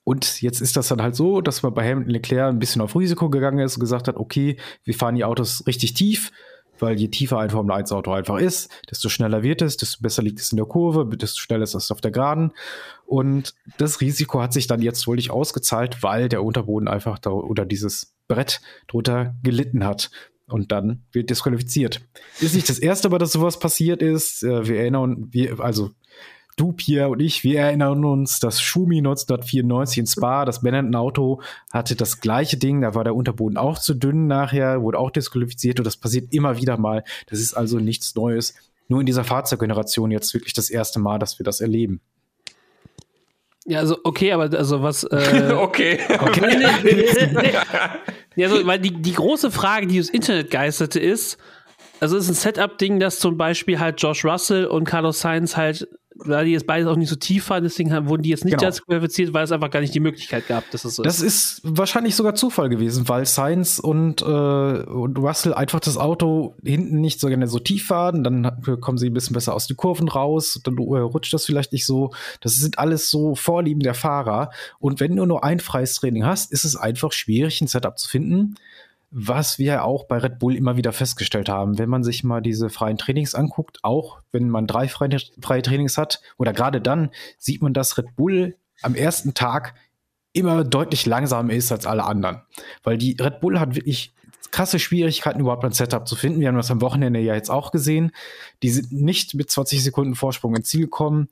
Und 0.05 0.41
jetzt 0.41 0.61
ist 0.61 0.77
das 0.77 0.89
dann 0.89 1.03
halt 1.03 1.17
so, 1.17 1.41
dass 1.41 1.63
man 1.65 1.75
bei 1.75 1.89
Hamilton 1.89 2.13
Leclerc 2.13 2.49
ein 2.49 2.61
bisschen 2.61 2.81
auf 2.81 2.95
Risiko 2.95 3.29
gegangen 3.29 3.59
ist 3.59 3.77
und 3.77 3.81
gesagt 3.81 4.07
hat, 4.07 4.17
okay, 4.17 4.57
wir 4.85 4.95
fahren 4.95 5.17
die 5.17 5.25
Autos 5.25 5.67
richtig 5.67 5.95
tief, 5.95 6.31
weil 6.79 6.99
je 6.99 7.09
tiefer 7.09 7.39
ein 7.39 7.51
Formel 7.51 7.75
1 7.75 7.93
Auto 7.93 8.13
einfach 8.13 8.39
ist, 8.39 8.71
desto 8.91 9.09
schneller 9.09 9.43
wird 9.43 9.63
es, 9.63 9.77
desto 9.77 10.03
besser 10.03 10.23
liegt 10.23 10.41
es 10.41 10.53
in 10.53 10.57
der 10.57 10.67
Kurve, 10.67 11.07
desto 11.17 11.41
schneller 11.41 11.65
ist 11.65 11.75
es 11.75 11.91
auf 11.91 12.01
der 12.01 12.11
Geraden. 12.11 12.53
Und 13.05 13.55
das 13.79 14.01
Risiko 14.01 14.41
hat 14.41 14.53
sich 14.53 14.67
dann 14.67 14.83
jetzt 14.83 15.07
wohl 15.07 15.17
nicht 15.17 15.31
ausgezahlt, 15.31 16.03
weil 16.03 16.29
der 16.29 16.43
Unterboden 16.43 16.89
einfach 16.89 17.19
da 17.19 17.31
oder 17.31 17.65
dieses 17.65 18.15
Brett 18.29 18.61
drunter 18.89 19.35
gelitten 19.43 19.85
hat. 19.85 20.11
Und 20.49 20.71
dann 20.71 21.05
wird 21.11 21.31
disqualifiziert. 21.31 22.03
Ist 22.41 22.55
nicht 22.55 22.69
das 22.69 22.79
erste 22.79 23.09
Mal, 23.09 23.19
dass 23.19 23.33
sowas 23.33 23.59
passiert 23.59 24.01
ist. 24.01 24.45
Äh, 24.45 24.69
wir 24.69 24.79
erinnern, 24.79 25.27
wir, 25.31 25.59
also 25.59 25.91
du, 26.57 26.73
Pierre 26.73 27.11
und 27.11 27.21
ich, 27.21 27.45
wir 27.45 27.61
erinnern 27.61 28.05
uns, 28.05 28.41
dass 28.41 28.61
Schumi 28.61 28.99
1994 28.99 29.99
in 29.99 30.07
Spa, 30.07 30.45
das 30.45 30.63
Benetton-Auto, 30.63 31.41
hatte 31.71 31.95
das 31.95 32.21
gleiche 32.21 32.57
Ding. 32.57 32.81
Da 32.81 32.95
war 32.95 33.05
der 33.05 33.15
Unterboden 33.15 33.59
auch 33.59 33.79
zu 33.79 33.95
dünn 33.95 34.27
nachher, 34.27 34.83
wurde 34.83 34.99
auch 34.99 35.11
disqualifiziert 35.11 35.79
und 35.79 35.85
das 35.85 35.97
passiert 35.97 36.33
immer 36.33 36.57
wieder 36.57 36.79
mal. 36.79 37.05
Das 37.29 37.39
ist 37.41 37.55
also 37.55 37.79
nichts 37.79 38.15
Neues. 38.15 38.55
Nur 38.89 39.01
in 39.01 39.07
dieser 39.07 39.25
Fahrzeuggeneration 39.25 40.11
jetzt 40.11 40.33
wirklich 40.33 40.55
das 40.55 40.71
erste 40.71 40.99
Mal, 40.99 41.19
dass 41.19 41.39
wir 41.39 41.45
das 41.45 41.61
erleben. 41.61 42.01
Ja, 43.67 43.81
also 43.81 43.99
okay, 44.05 44.33
aber 44.33 44.57
also 44.57 44.83
was. 44.83 45.05
Äh, 45.05 45.53
okay. 45.57 45.99
okay. 46.21 46.41
nee, 46.41 46.93
nee, 46.93 47.27
nee, 47.43 47.53
ja, 48.37 48.49
also, 48.49 48.67
weil 48.67 48.79
die, 48.79 48.93
die 48.93 49.13
große 49.13 49.51
Frage, 49.51 49.89
die 49.89 49.97
ins 49.99 50.09
Internet 50.09 50.51
geisterte, 50.51 51.01
ist, 51.01 51.37
also 51.99 52.17
es 52.17 52.25
ist 52.25 52.31
ein 52.31 52.35
Setup-Ding, 52.35 53.01
dass 53.01 53.19
zum 53.19 53.37
Beispiel 53.37 53.81
halt 53.81 54.01
Josh 54.01 54.25
Russell 54.25 54.67
und 54.67 54.85
Carlos 54.85 55.21
Sainz 55.21 55.57
halt 55.57 55.89
weil 56.19 56.47
die 56.47 56.53
jetzt 56.53 56.67
beides 56.67 56.89
auch 56.89 56.97
nicht 56.97 57.09
so 57.09 57.17
tief 57.17 57.49
waren, 57.51 57.63
deswegen 57.63 57.91
wurden 58.09 58.23
die 58.23 58.31
jetzt 58.31 58.45
nicht 58.45 58.59
genau. 58.59 58.71
qualifiziert, 58.71 59.33
weil 59.33 59.45
es 59.45 59.53
einfach 59.53 59.71
gar 59.71 59.81
nicht 59.81 59.95
die 59.95 60.01
Möglichkeit 60.01 60.47
gab, 60.49 60.71
dass 60.71 60.85
es 60.85 60.97
so 60.97 61.03
Das 61.03 61.21
ist 61.21 61.61
wahrscheinlich 61.63 62.15
sogar 62.15 62.35
Zufall 62.35 62.69
gewesen, 62.69 63.09
weil 63.09 63.27
Sainz 63.27 63.79
und, 63.79 64.23
äh, 64.23 64.25
und 64.25 65.19
Russell 65.19 65.55
einfach 65.55 65.81
das 65.81 65.97
Auto 65.97 66.55
hinten 66.65 67.01
nicht 67.01 67.21
so 67.21 67.29
gerne 67.29 67.49
so 67.49 67.59
tief 67.59 67.87
fahren, 67.87 68.25
dann 68.25 68.63
kommen 68.81 68.99
sie 68.99 69.11
ein 69.11 69.15
bisschen 69.15 69.35
besser 69.35 69.55
aus 69.55 69.67
den 69.67 69.77
Kurven 69.77 70.09
raus, 70.09 70.61
dann 70.65 70.77
äh, 70.77 70.99
rutscht 70.99 71.33
das 71.33 71.45
vielleicht 71.45 71.73
nicht 71.73 71.87
so. 71.87 72.13
Das 72.41 72.55
sind 72.55 72.79
alles 72.79 73.11
so 73.11 73.35
Vorlieben 73.35 73.83
der 73.83 73.95
Fahrer. 73.95 74.51
Und 74.79 75.01
wenn 75.01 75.17
du 75.17 75.27
nur 75.27 75.45
ein 75.45 75.61
freies 75.61 75.95
Training 75.95 76.25
hast, 76.25 76.53
ist 76.53 76.65
es 76.65 76.77
einfach 76.77 77.13
schwierig, 77.13 77.61
ein 77.61 77.69
Setup 77.69 77.99
zu 77.99 78.09
finden 78.09 78.57
was 79.11 79.59
wir 79.59 79.85
auch 79.85 80.05
bei 80.05 80.19
Red 80.19 80.39
Bull 80.39 80.57
immer 80.57 80.77
wieder 80.77 80.93
festgestellt 80.93 81.49
haben, 81.49 81.79
wenn 81.79 81.89
man 81.89 82.03
sich 82.03 82.25
mal 82.25 82.41
diese 82.41 82.71
freien 82.71 82.99
Trainings 82.99 83.35
anguckt, 83.35 83.79
auch 83.83 84.21
wenn 84.33 84.49
man 84.49 84.67
drei 84.67 84.89
freie, 84.89 85.63
Trainings 85.63 85.97
hat, 85.97 86.21
oder 86.39 86.53
gerade 86.53 86.81
dann, 86.81 87.11
sieht 87.39 87.63
man, 87.63 87.73
dass 87.73 87.99
Red 87.99 88.17
Bull 88.17 88.57
am 88.83 88.95
ersten 88.95 89.35
Tag 89.35 89.75
immer 90.33 90.65
deutlich 90.65 91.07
langsamer 91.07 91.53
ist 91.53 91.73
als 91.73 91.87
alle 91.87 92.05
anderen. 92.05 92.43
Weil 92.83 92.99
die 92.99 93.17
Red 93.19 93.41
Bull 93.41 93.59
hat 93.59 93.75
wirklich 93.75 94.15
krasse 94.51 94.79
Schwierigkeiten, 94.79 95.41
überhaupt 95.41 95.65
ein 95.65 95.73
Setup 95.73 96.07
zu 96.07 96.17
finden. 96.17 96.41
Wir 96.41 96.49
haben 96.49 96.57
das 96.57 96.71
am 96.71 96.81
Wochenende 96.81 97.21
ja 97.21 97.35
jetzt 97.35 97.51
auch 97.51 97.71
gesehen. 97.71 98.13
Die 98.63 98.71
sind 98.71 98.93
nicht 98.93 99.35
mit 99.35 99.51
20 99.51 99.83
Sekunden 99.83 100.15
Vorsprung 100.15 100.55
ins 100.57 100.69
Ziel 100.69 100.83
gekommen. 100.83 101.29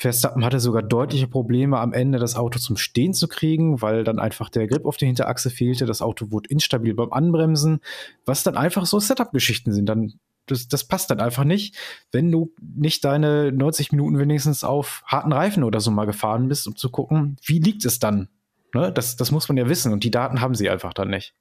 Verstappen 0.00 0.44
hatte 0.44 0.60
sogar 0.60 0.84
deutliche 0.84 1.26
Probleme, 1.26 1.80
am 1.80 1.92
Ende 1.92 2.20
das 2.20 2.36
Auto 2.36 2.60
zum 2.60 2.76
Stehen 2.76 3.14
zu 3.14 3.26
kriegen, 3.26 3.82
weil 3.82 4.04
dann 4.04 4.20
einfach 4.20 4.48
der 4.48 4.68
Grip 4.68 4.86
auf 4.86 4.96
der 4.96 5.06
Hinterachse 5.06 5.50
fehlte. 5.50 5.86
Das 5.86 6.02
Auto 6.02 6.30
wurde 6.30 6.50
instabil 6.50 6.94
beim 6.94 7.12
Anbremsen, 7.12 7.80
was 8.24 8.44
dann 8.44 8.56
einfach 8.56 8.86
so 8.86 9.00
Setup-Geschichten 9.00 9.72
sind. 9.72 9.86
Dann, 9.86 10.12
das, 10.46 10.68
das 10.68 10.84
passt 10.84 11.10
dann 11.10 11.18
einfach 11.18 11.42
nicht, 11.42 11.76
wenn 12.12 12.30
du 12.30 12.54
nicht 12.60 13.04
deine 13.04 13.50
90 13.50 13.90
Minuten 13.90 14.20
wenigstens 14.20 14.62
auf 14.62 15.02
harten 15.04 15.32
Reifen 15.32 15.64
oder 15.64 15.80
so 15.80 15.90
mal 15.90 16.04
gefahren 16.04 16.46
bist, 16.46 16.68
um 16.68 16.76
zu 16.76 16.90
gucken, 16.90 17.36
wie 17.42 17.58
liegt 17.58 17.84
es 17.84 17.98
dann. 17.98 18.28
Ne? 18.74 18.92
Das, 18.92 19.16
das 19.16 19.32
muss 19.32 19.48
man 19.48 19.56
ja 19.56 19.68
wissen 19.68 19.92
und 19.92 20.04
die 20.04 20.12
Daten 20.12 20.40
haben 20.40 20.54
sie 20.54 20.70
einfach 20.70 20.94
dann 20.94 21.10
nicht. 21.10 21.34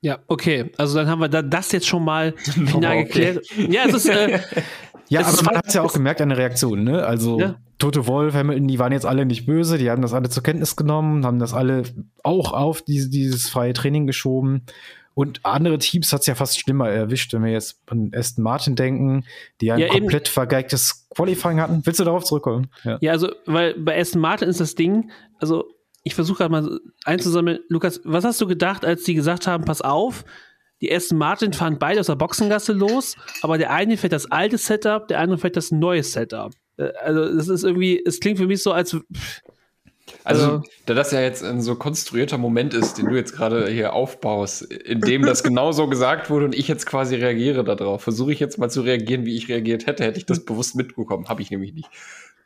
Ja, 0.00 0.18
okay. 0.28 0.72
Also 0.78 0.96
dann 0.96 1.08
haben 1.08 1.20
wir 1.20 1.28
da 1.28 1.42
das 1.42 1.72
jetzt 1.72 1.86
schon 1.86 2.04
mal 2.04 2.32
final 2.38 2.96
okay. 2.96 3.04
geklärt. 3.04 3.46
Ja, 3.68 3.84
es 3.84 3.94
ist, 3.94 4.08
äh, 4.08 4.40
ja, 5.14 5.26
aber 5.26 5.42
man 5.42 5.56
hat 5.56 5.66
es 5.68 5.74
ja 5.74 5.82
auch 5.82 5.92
gemerkt 5.92 6.20
an 6.20 6.28
der 6.30 6.38
Reaktion, 6.38 6.84
ne? 6.84 7.04
Also 7.04 7.40
ja. 7.40 7.56
Tote 7.78 8.06
Wolf, 8.06 8.34
Hamilton, 8.34 8.68
die 8.68 8.78
waren 8.78 8.92
jetzt 8.92 9.06
alle 9.06 9.26
nicht 9.26 9.46
böse, 9.46 9.78
die 9.78 9.90
haben 9.90 10.02
das 10.02 10.12
alle 10.14 10.28
zur 10.28 10.42
Kenntnis 10.42 10.76
genommen, 10.76 11.26
haben 11.26 11.38
das 11.38 11.52
alle 11.52 11.82
auch 12.22 12.52
auf 12.52 12.82
diese, 12.82 13.10
dieses 13.10 13.48
freie 13.48 13.72
Training 13.72 14.06
geschoben. 14.06 14.62
Und 15.14 15.44
andere 15.44 15.78
Teams 15.78 16.12
hat 16.12 16.22
es 16.22 16.26
ja 16.26 16.34
fast 16.34 16.58
schlimmer 16.58 16.88
erwischt, 16.88 17.32
wenn 17.32 17.44
wir 17.44 17.52
jetzt 17.52 17.80
an 17.86 18.10
Aston 18.14 18.42
Martin 18.42 18.74
denken, 18.74 19.24
die 19.60 19.70
ein 19.70 19.78
ja, 19.78 19.88
komplett 19.88 20.26
eben. 20.26 20.32
vergeigtes 20.32 21.06
Qualifying 21.14 21.60
hatten. 21.60 21.82
Willst 21.84 22.00
du 22.00 22.04
darauf 22.04 22.24
zurückkommen? 22.24 22.68
Ja. 22.82 22.98
ja, 23.00 23.12
also, 23.12 23.30
weil 23.46 23.74
bei 23.74 23.98
Aston 23.98 24.20
Martin 24.20 24.48
ist 24.48 24.60
das 24.60 24.74
Ding, 24.74 25.10
also 25.38 25.66
ich 26.02 26.14
versuche 26.14 26.38
gerade 26.38 26.50
mal 26.50 26.80
einzusammeln. 27.04 27.60
Lukas, 27.68 28.00
was 28.04 28.24
hast 28.24 28.40
du 28.40 28.46
gedacht, 28.46 28.84
als 28.84 29.04
die 29.04 29.14
gesagt 29.14 29.46
haben, 29.46 29.64
pass 29.64 29.80
auf, 29.80 30.24
die 30.80 30.94
Aston 30.94 31.18
Martin 31.18 31.52
fahren 31.52 31.78
beide 31.78 32.00
aus 32.00 32.06
der 32.06 32.16
Boxengasse 32.16 32.72
los, 32.72 33.16
aber 33.42 33.58
der 33.58 33.70
eine 33.70 33.96
fährt 33.96 34.12
das 34.12 34.30
alte 34.30 34.58
Setup, 34.58 35.08
der 35.08 35.20
andere 35.20 35.38
fährt 35.38 35.56
das 35.56 35.70
neue 35.70 36.02
Setup. 36.02 36.52
Äh, 36.76 36.92
also, 37.02 37.34
das 37.34 37.48
ist 37.48 37.64
irgendwie, 37.64 38.02
es 38.04 38.20
klingt 38.20 38.38
für 38.38 38.46
mich 38.46 38.62
so, 38.62 38.72
als. 38.72 38.96
Also, 40.22 40.44
also, 40.44 40.62
da 40.86 40.94
das 40.94 41.12
ja 41.12 41.20
jetzt 41.20 41.42
ein 41.42 41.62
so 41.62 41.76
konstruierter 41.76 42.36
Moment 42.36 42.74
ist, 42.74 42.98
den 42.98 43.06
du 43.06 43.14
jetzt 43.14 43.34
gerade 43.34 43.68
hier 43.68 43.94
aufbaust, 43.94 44.62
in 44.62 45.00
dem 45.00 45.22
das 45.22 45.42
genau 45.42 45.72
so 45.72 45.88
gesagt 45.88 46.28
wurde 46.28 46.44
und 46.44 46.54
ich 46.54 46.68
jetzt 46.68 46.84
quasi 46.86 47.16
reagiere 47.16 47.64
darauf, 47.64 48.02
versuche 48.02 48.32
ich 48.32 48.40
jetzt 48.40 48.58
mal 48.58 48.68
zu 48.68 48.82
reagieren, 48.82 49.24
wie 49.24 49.36
ich 49.36 49.48
reagiert 49.48 49.86
hätte, 49.86 50.04
hätte 50.04 50.18
ich 50.18 50.26
das 50.26 50.44
bewusst 50.44 50.76
mitbekommen. 50.76 51.28
Habe 51.28 51.40
ich 51.40 51.50
nämlich 51.50 51.72
nicht. 51.72 51.88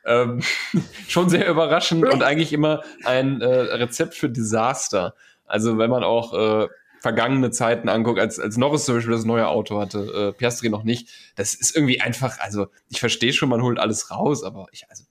Ähm, 0.05 0.41
schon 1.07 1.29
sehr 1.29 1.49
überraschend 1.49 2.05
und 2.05 2.23
eigentlich 2.23 2.53
immer 2.53 2.81
ein 3.03 3.41
äh, 3.41 3.47
Rezept 3.47 4.13
für 4.13 4.29
Desaster. 4.29 5.13
Also 5.45 5.77
wenn 5.77 5.89
man 5.89 6.03
auch 6.03 6.33
äh, 6.33 6.67
vergangene 7.01 7.51
Zeiten 7.51 7.89
anguckt, 7.89 8.19
als, 8.19 8.39
als 8.39 8.57
Norris 8.57 8.85
zum 8.85 8.95
Beispiel 8.95 9.13
das 9.13 9.25
neue 9.25 9.47
Auto 9.47 9.79
hatte, 9.79 10.31
äh, 10.31 10.37
Piastri 10.37 10.69
noch 10.69 10.83
nicht, 10.83 11.09
das 11.35 11.53
ist 11.53 11.75
irgendwie 11.75 12.01
einfach, 12.01 12.39
also 12.39 12.67
ich 12.89 12.99
verstehe 12.99 13.33
schon, 13.33 13.49
man 13.49 13.61
holt 13.61 13.79
alles 13.79 14.11
raus, 14.11 14.43
aber 14.43 14.67
ich, 14.71 14.89
also 14.89 15.05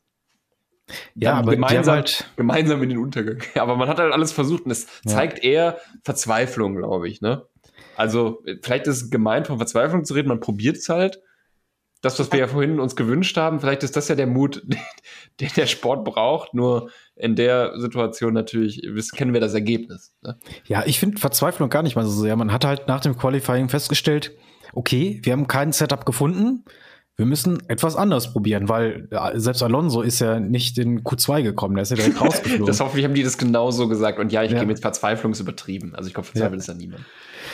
ja, 1.14 1.34
aber 1.34 1.52
gemeinsam, 1.52 1.96
halt 1.96 2.30
gemeinsam 2.36 2.82
in 2.82 2.88
den 2.88 2.98
Untergang. 2.98 3.42
aber 3.56 3.76
man 3.76 3.88
hat 3.88 3.98
halt 3.98 4.12
alles 4.12 4.32
versucht 4.32 4.64
und 4.64 4.70
es 4.70 4.86
ja. 5.04 5.12
zeigt 5.12 5.42
eher 5.44 5.78
Verzweiflung, 6.02 6.76
glaube 6.76 7.08
ich, 7.08 7.20
ne? 7.20 7.46
Also, 7.96 8.42
vielleicht 8.62 8.86
ist 8.86 9.02
es 9.02 9.10
gemeint, 9.10 9.48
von 9.48 9.58
Verzweiflung 9.58 10.04
zu 10.04 10.14
reden, 10.14 10.28
man 10.28 10.40
probiert 10.40 10.76
es 10.76 10.88
halt. 10.88 11.20
Das, 12.00 12.18
was 12.20 12.30
wir 12.30 12.38
ja 12.38 12.46
vorhin 12.46 12.78
uns 12.78 12.94
gewünscht 12.94 13.36
haben, 13.36 13.58
vielleicht 13.58 13.82
ist 13.82 13.96
das 13.96 14.06
ja 14.06 14.14
der 14.14 14.28
Mut, 14.28 14.62
den 15.40 15.50
der 15.56 15.66
Sport 15.66 16.04
braucht, 16.04 16.54
nur 16.54 16.90
in 17.18 17.34
der 17.34 17.78
Situation 17.78 18.32
natürlich 18.32 18.80
wissen, 18.84 19.16
kennen 19.16 19.32
wir 19.32 19.40
das 19.40 19.54
Ergebnis. 19.54 20.14
Ne? 20.22 20.38
Ja, 20.66 20.84
ich 20.86 20.98
finde 20.98 21.18
Verzweiflung 21.18 21.68
gar 21.68 21.82
nicht 21.82 21.96
mal 21.96 22.04
so 22.04 22.22
sehr. 22.22 22.36
Man 22.36 22.52
hat 22.52 22.64
halt 22.64 22.88
nach 22.88 23.00
dem 23.00 23.16
Qualifying 23.16 23.68
festgestellt, 23.68 24.32
okay, 24.72 25.20
wir 25.22 25.32
haben 25.32 25.48
kein 25.48 25.72
Setup 25.72 26.06
gefunden. 26.06 26.64
Wir 27.16 27.26
müssen 27.26 27.68
etwas 27.68 27.96
anderes 27.96 28.32
probieren, 28.32 28.68
weil 28.68 29.08
selbst 29.34 29.64
Alonso 29.64 30.02
ist 30.02 30.20
ja 30.20 30.38
nicht 30.38 30.78
in 30.78 31.02
Q2 31.02 31.42
gekommen, 31.42 31.74
der 31.74 31.82
ist 31.82 31.90
ja 31.90 31.96
direkt 31.96 32.20
rausgeflogen. 32.20 32.66
das 32.66 32.78
hoffentlich 32.78 33.04
haben 33.04 33.14
die 33.14 33.24
das 33.24 33.38
genauso 33.38 33.88
gesagt. 33.88 34.20
Und 34.20 34.30
ja, 34.30 34.44
ich 34.44 34.52
ja. 34.52 34.58
gehe 34.58 34.66
mit 34.66 34.78
Verzweiflung 34.78 35.32
ist 35.32 35.40
übertrieben. 35.40 35.96
Also 35.96 36.06
ich 36.06 36.14
glaube, 36.14 36.28
verzweifelt 36.28 36.54
ja. 36.54 36.58
ist 36.58 36.68
ja 36.68 36.74
niemand. 36.74 37.04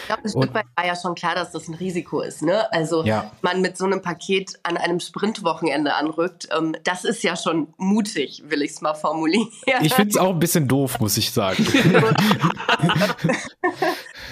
Ich 0.05 0.09
glaube, 0.09 0.25
ein 0.25 0.29
Stück 0.29 0.53
weit 0.53 0.67
war 0.77 0.85
ja 0.85 0.97
schon 0.97 1.15
klar, 1.15 1.35
dass 1.35 1.51
das 1.51 1.67
ein 1.67 1.73
Risiko 1.73 2.21
ist. 2.21 2.43
Ne? 2.43 2.71
Also 2.75 3.05
ja. 3.05 3.33
man 3.41 3.63
mit 3.63 3.79
so 3.79 3.87
einem 3.87 4.03
Paket 4.03 4.59
an 4.63 4.77
einem 4.77 5.01
Sprintwochenende 5.01 5.95
anrückt, 5.95 6.47
ähm, 6.55 6.77
das 6.85 7.05
ist 7.05 7.23
ja 7.23 7.37
schon 7.37 7.73
mutig, 7.79 8.43
will 8.47 8.61
ich 8.61 8.73
es 8.73 8.83
mal 8.83 8.93
formulieren. 8.93 9.49
Ich 9.81 9.95
finde 9.95 10.11
es 10.11 10.19
auch 10.19 10.29
ein 10.29 10.39
bisschen 10.39 10.69
doof, 10.69 11.01
muss 11.01 11.17
ich 11.17 11.31
sagen. 11.33 11.67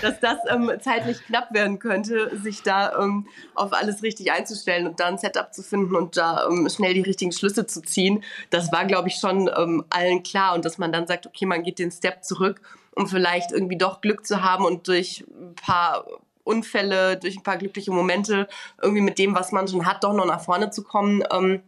dass 0.02 0.20
das 0.20 0.36
ähm, 0.50 0.70
zeitlich 0.82 1.24
knapp 1.24 1.54
werden 1.54 1.78
könnte, 1.78 2.36
sich 2.36 2.62
da 2.62 2.98
ähm, 2.98 3.26
auf 3.54 3.72
alles 3.72 4.02
richtig 4.02 4.30
einzustellen 4.30 4.86
und 4.86 5.00
da 5.00 5.06
ein 5.06 5.16
Setup 5.16 5.54
zu 5.54 5.62
finden 5.62 5.96
und 5.96 6.18
da 6.18 6.46
ähm, 6.46 6.68
schnell 6.68 6.92
die 6.92 7.00
richtigen 7.00 7.32
Schlüsse 7.32 7.66
zu 7.66 7.80
ziehen. 7.80 8.22
Das 8.50 8.72
war, 8.72 8.84
glaube 8.84 9.08
ich, 9.08 9.14
schon 9.14 9.48
ähm, 9.56 9.84
allen 9.88 10.22
klar 10.22 10.54
und 10.54 10.66
dass 10.66 10.76
man 10.76 10.92
dann 10.92 11.06
sagt, 11.06 11.26
okay, 11.26 11.46
man 11.46 11.62
geht 11.62 11.78
den 11.78 11.90
Step 11.90 12.24
zurück, 12.24 12.60
um 12.94 13.06
vielleicht 13.06 13.52
irgendwie 13.52 13.78
doch 13.78 14.00
Glück 14.00 14.26
zu 14.26 14.42
haben 14.42 14.64
und 14.64 14.88
durch 14.88 15.24
ein 15.28 15.54
paar 15.54 16.04
Unfälle, 16.44 17.16
durch 17.16 17.36
ein 17.36 17.42
paar 17.42 17.56
glückliche 17.56 17.92
Momente 17.92 18.48
irgendwie 18.80 19.02
mit 19.02 19.18
dem, 19.18 19.34
was 19.34 19.52
man 19.52 19.68
schon 19.68 19.86
hat, 19.86 20.04
doch 20.04 20.12
noch 20.12 20.26
nach 20.26 20.40
vorne 20.40 20.70
zu 20.70 20.82
kommen, 20.82 21.22
ähm, 21.32 21.62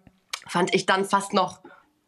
fand 0.47 0.75
ich 0.75 0.87
dann 0.87 1.05
fast 1.05 1.33
noch 1.33 1.61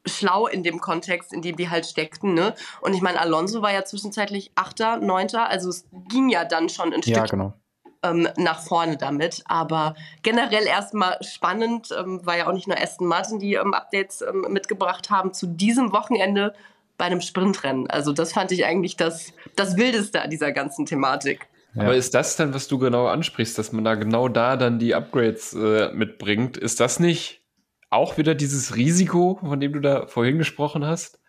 schlau 0.04 0.46
in 0.46 0.62
dem 0.62 0.80
Kontext, 0.80 1.32
in 1.32 1.42
dem 1.42 1.56
die 1.56 1.70
halt 1.70 1.86
steckten. 1.86 2.34
Ne? 2.34 2.54
Und 2.80 2.94
ich 2.94 3.02
meine, 3.02 3.20
Alonso 3.20 3.62
war 3.62 3.72
ja 3.72 3.84
zwischenzeitlich 3.84 4.52
Achter, 4.54 4.98
Neunter, 4.98 5.48
also 5.48 5.68
es 5.68 5.86
ging 6.08 6.28
ja 6.28 6.44
dann 6.44 6.68
schon 6.68 6.92
ein 6.92 7.00
Ja, 7.04 7.18
Stück 7.18 7.30
genau. 7.30 7.54
ähm, 8.02 8.28
nach 8.36 8.60
vorne 8.60 8.96
damit. 8.96 9.42
Aber 9.46 9.94
generell 10.22 10.66
erstmal 10.66 11.18
spannend, 11.22 11.88
ähm, 11.96 12.24
war 12.24 12.36
ja 12.36 12.46
auch 12.46 12.52
nicht 12.52 12.68
nur 12.68 12.80
Aston 12.80 13.06
Martin, 13.08 13.38
die 13.38 13.54
ähm, 13.54 13.74
Updates 13.74 14.22
ähm, 14.22 14.46
mitgebracht 14.48 15.10
haben 15.10 15.32
zu 15.32 15.46
diesem 15.46 15.92
Wochenende 15.92 16.54
bei 16.98 17.06
einem 17.06 17.20
Sprintrennen. 17.20 17.88
Also 17.88 18.12
das 18.12 18.32
fand 18.32 18.52
ich 18.52 18.64
eigentlich 18.64 18.96
das, 18.96 19.32
das 19.54 19.76
Wildeste 19.76 20.22
an 20.22 20.30
dieser 20.30 20.52
ganzen 20.52 20.86
Thematik. 20.86 21.46
Ja. 21.74 21.82
Aber 21.82 21.94
ist 21.94 22.14
das 22.14 22.36
dann, 22.36 22.54
was 22.54 22.68
du 22.68 22.78
genau 22.78 23.06
ansprichst, 23.06 23.58
dass 23.58 23.72
man 23.72 23.84
da 23.84 23.94
genau 23.94 24.28
da 24.28 24.56
dann 24.56 24.78
die 24.78 24.94
Upgrades 24.94 25.52
äh, 25.52 25.92
mitbringt? 25.92 26.56
Ist 26.56 26.80
das 26.80 27.00
nicht 27.00 27.42
auch 27.90 28.16
wieder 28.16 28.34
dieses 28.34 28.76
Risiko, 28.76 29.38
von 29.42 29.60
dem 29.60 29.72
du 29.72 29.80
da 29.80 30.06
vorhin 30.06 30.38
gesprochen 30.38 30.86
hast? 30.86 31.20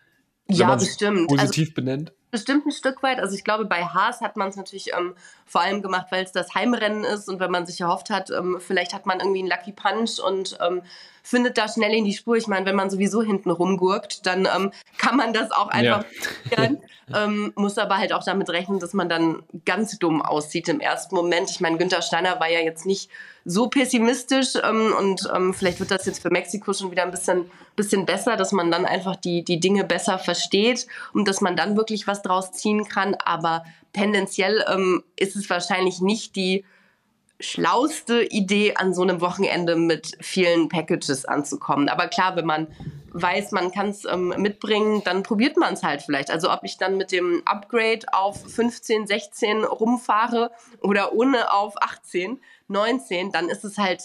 Wenn 0.48 0.58
Ja, 0.58 0.76
bestimmt. 0.76 1.32
Also 1.32 1.36
Positiv 1.36 1.74
benennt? 1.74 2.14
Bestimmt 2.32 2.66
ein 2.66 2.72
Stück 2.72 3.04
weit. 3.04 3.20
Also 3.20 3.36
ich 3.36 3.44
glaube, 3.44 3.66
bei 3.66 3.86
Haas 3.86 4.22
hat 4.22 4.36
man 4.36 4.50
es 4.50 4.56
natürlich 4.56 4.92
ähm, 4.98 5.16
vor 5.46 5.62
allem 5.62 5.82
gemacht, 5.82 6.08
weil 6.10 6.24
es 6.24 6.32
das 6.32 6.54
Heimrennen 6.56 7.04
ist 7.04 7.30
und 7.30 7.40
wenn 7.40 7.52
man 7.52 7.66
sich 7.66 7.82
erhofft 7.82 8.10
hat, 8.10 8.30
ähm, 8.32 8.58
vielleicht 8.60 8.94
hat 8.94 9.06
man 9.06 9.20
irgendwie 9.20 9.40
einen 9.40 9.50
Lucky 9.50 9.72
Punch 9.72 10.20
und 10.20 10.58
ähm, 10.62 10.82
findet 11.24 11.58
da 11.58 11.68
schnell 11.68 11.94
in 11.94 12.06
die 12.06 12.14
Spur. 12.14 12.38
Ich 12.38 12.48
meine, 12.48 12.66
wenn 12.66 12.76
man 12.76 12.90
sowieso 12.90 13.22
hinten 13.22 13.52
rumgurkt, 13.52 14.26
dann 14.26 14.48
ähm, 14.54 14.72
kann 14.98 15.18
man 15.18 15.34
das 15.34 15.52
auch 15.52 15.68
einfach 15.68 16.06
probieren. 16.50 16.78
ähm, 17.14 17.52
muss 17.56 17.78
aber 17.78 17.98
halt 17.98 18.14
auch 18.14 18.24
damit 18.24 18.50
rechnen, 18.50 18.80
dass 18.80 18.94
man 18.94 19.10
dann 19.10 19.44
ganz 19.66 20.00
dumm 20.00 20.22
aussieht 20.22 20.70
im 20.70 20.80
ersten 20.80 21.16
Moment. 21.16 21.50
Ich 21.50 21.60
meine, 21.60 21.78
Günther 21.78 22.02
Steiner 22.02 22.40
war 22.40 22.50
ja 22.50 22.60
jetzt 22.60 22.86
nicht 22.86 23.10
so 23.44 23.68
pessimistisch 23.68 24.56
ähm, 24.62 24.94
und 24.98 25.30
vielleicht 25.56 25.80
wird 25.80 25.92
das 25.92 26.06
jetzt 26.06 26.22
für 26.22 26.30
Mexiko 26.30 26.74
schon 26.74 26.92
wieder 26.92 27.04
ein 27.04 27.12
bisschen, 27.12 27.50
bisschen 27.78 28.06
besser, 28.06 28.36
dass 28.36 28.52
man 28.52 28.72
dann 28.72 28.86
einfach 28.86 29.16
die, 29.16 29.44
die 29.44 29.60
Dinge 29.60 29.86
besser 29.86 30.20
versteht 30.20 30.88
und 31.14 31.28
dass 31.28 31.40
man 31.40 31.56
dann 31.56 31.78
wirklich 31.78 32.08
was 32.08 32.17
draus 32.22 32.52
ziehen 32.52 32.86
kann. 32.86 33.16
Aber 33.16 33.64
tendenziell 33.94 34.64
ähm, 34.68 35.04
ist 35.16 35.36
es 35.36 35.50
wahrscheinlich 35.50 36.02
nicht 36.02 36.36
die 36.36 36.66
schlauste 37.40 38.24
Idee, 38.24 38.76
an 38.76 38.94
so 38.94 39.04
einem 39.04 39.22
Wochenende 39.22 39.76
mit 39.76 40.18
vielen 40.22 40.70
Packages 40.70 41.26
anzukommen. 41.26 41.88
Aber 41.90 42.08
klar, 42.08 42.36
wenn 42.36 42.46
man 42.46 42.68
weiß, 43.14 43.52
man 43.52 43.72
kann 43.72 43.90
es 43.90 44.06
ähm, 44.06 44.34
mitbringen, 44.38 45.02
dann 45.04 45.24
probiert 45.24 45.58
man 45.58 45.74
es 45.74 45.84
halt 45.84 46.02
vielleicht. 46.02 46.32
Also 46.32 46.52
ob 46.52 46.62
ich 46.64 46.78
dann 46.78 46.98
mit 46.98 47.12
dem 47.12 47.42
Upgrade 47.46 48.06
auf 48.12 48.42
15, 48.44 49.08
16 49.08 49.64
rumfahre 49.64 50.52
oder 50.82 51.14
ohne 51.14 51.52
auf 51.52 51.82
18, 51.82 52.40
19, 52.68 53.32
dann 53.32 53.50
ist 53.50 53.64
es 53.64 53.78
halt 53.78 54.02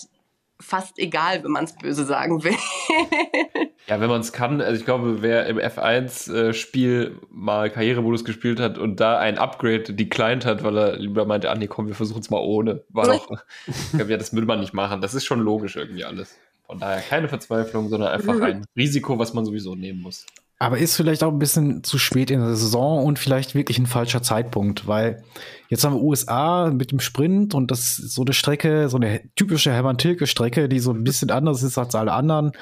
fast 0.62 0.98
egal, 0.98 1.44
wenn 1.44 1.50
man 1.50 1.64
es 1.64 1.76
böse 1.76 2.04
sagen 2.04 2.42
will. 2.44 2.56
Ja, 3.88 4.00
wenn 4.00 4.08
man 4.08 4.20
es 4.20 4.32
kann, 4.32 4.60
also 4.60 4.78
ich 4.78 4.84
glaube, 4.84 5.22
wer 5.22 5.46
im 5.46 5.58
F1-Spiel 5.58 7.18
mal 7.30 7.68
Karrieremodus 7.68 8.24
gespielt 8.24 8.60
hat 8.60 8.78
und 8.78 9.00
da 9.00 9.18
ein 9.18 9.38
Upgrade 9.38 9.92
declined 9.92 10.46
hat, 10.46 10.62
weil 10.62 10.78
er 10.78 10.96
lieber 10.96 11.24
meinte, 11.24 11.50
ah 11.50 11.56
nee, 11.56 11.66
komm, 11.66 11.88
wir 11.88 11.96
versuchen 11.96 12.20
es 12.20 12.30
mal 12.30 12.38
ohne, 12.38 12.84
war 12.90 13.08
doch, 13.08 13.28
ich 13.66 13.90
glaube, 13.90 14.12
ja, 14.12 14.16
das 14.16 14.32
würde 14.32 14.46
man 14.46 14.60
nicht 14.60 14.72
machen. 14.72 15.00
Das 15.00 15.14
ist 15.14 15.24
schon 15.24 15.40
logisch 15.40 15.74
irgendwie 15.74 16.04
alles. 16.04 16.38
Von 16.66 16.78
daher 16.78 17.02
keine 17.02 17.28
Verzweiflung, 17.28 17.88
sondern 17.88 18.12
einfach 18.12 18.40
ein 18.40 18.64
Risiko, 18.76 19.18
was 19.18 19.34
man 19.34 19.44
sowieso 19.44 19.74
nehmen 19.74 20.00
muss. 20.00 20.26
Aber 20.62 20.78
ist 20.78 20.94
vielleicht 20.94 21.24
auch 21.24 21.32
ein 21.32 21.40
bisschen 21.40 21.82
zu 21.82 21.98
spät 21.98 22.30
in 22.30 22.38
der 22.38 22.54
Saison 22.54 23.04
und 23.04 23.18
vielleicht 23.18 23.56
wirklich 23.56 23.80
ein 23.80 23.88
falscher 23.88 24.22
Zeitpunkt, 24.22 24.86
weil 24.86 25.24
jetzt 25.68 25.82
haben 25.82 25.94
wir 25.94 26.00
USA 26.00 26.70
mit 26.70 26.92
dem 26.92 27.00
Sprint 27.00 27.52
und 27.52 27.72
das 27.72 27.98
ist 27.98 28.14
so 28.14 28.22
eine 28.22 28.32
Strecke, 28.32 28.88
so 28.88 28.96
eine 28.96 29.22
typische 29.34 29.72
Hermann-Tilke-Strecke, 29.72 30.68
die 30.68 30.78
so 30.78 30.92
ein 30.92 31.02
bisschen 31.02 31.32
anders 31.32 31.64
ist 31.64 31.78
als 31.78 31.96
alle 31.96 32.12
anderen, 32.12 32.52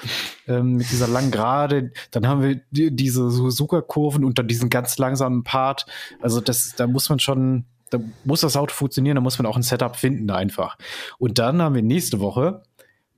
ähm, 0.49 0.77
mit 0.77 0.91
dieser 0.91 1.09
langen 1.09 1.31
Gerade. 1.31 1.93
Dann 2.11 2.27
haben 2.27 2.41
wir 2.41 2.63
die, 2.71 2.91
diese 2.91 3.31
Suzuka-Kurven 3.31 4.25
und 4.25 4.39
dann 4.39 4.49
diesen 4.49 4.71
ganz 4.71 4.97
langsamen 4.97 5.45
Part. 5.45 5.85
Also 6.23 6.41
das, 6.41 6.73
da 6.75 6.87
muss 6.87 7.11
man 7.11 7.19
schon, 7.19 7.67
da 7.91 7.99
muss 8.25 8.41
das 8.41 8.57
Auto 8.57 8.73
funktionieren, 8.73 9.17
da 9.17 9.21
muss 9.21 9.39
man 9.39 9.45
auch 9.45 9.57
ein 9.57 9.63
Setup 9.63 9.95
finden 9.95 10.31
einfach. 10.31 10.79
Und 11.19 11.39
dann 11.39 11.61
haben 11.61 11.75
wir 11.75 11.83
nächste 11.83 12.19
Woche 12.19 12.63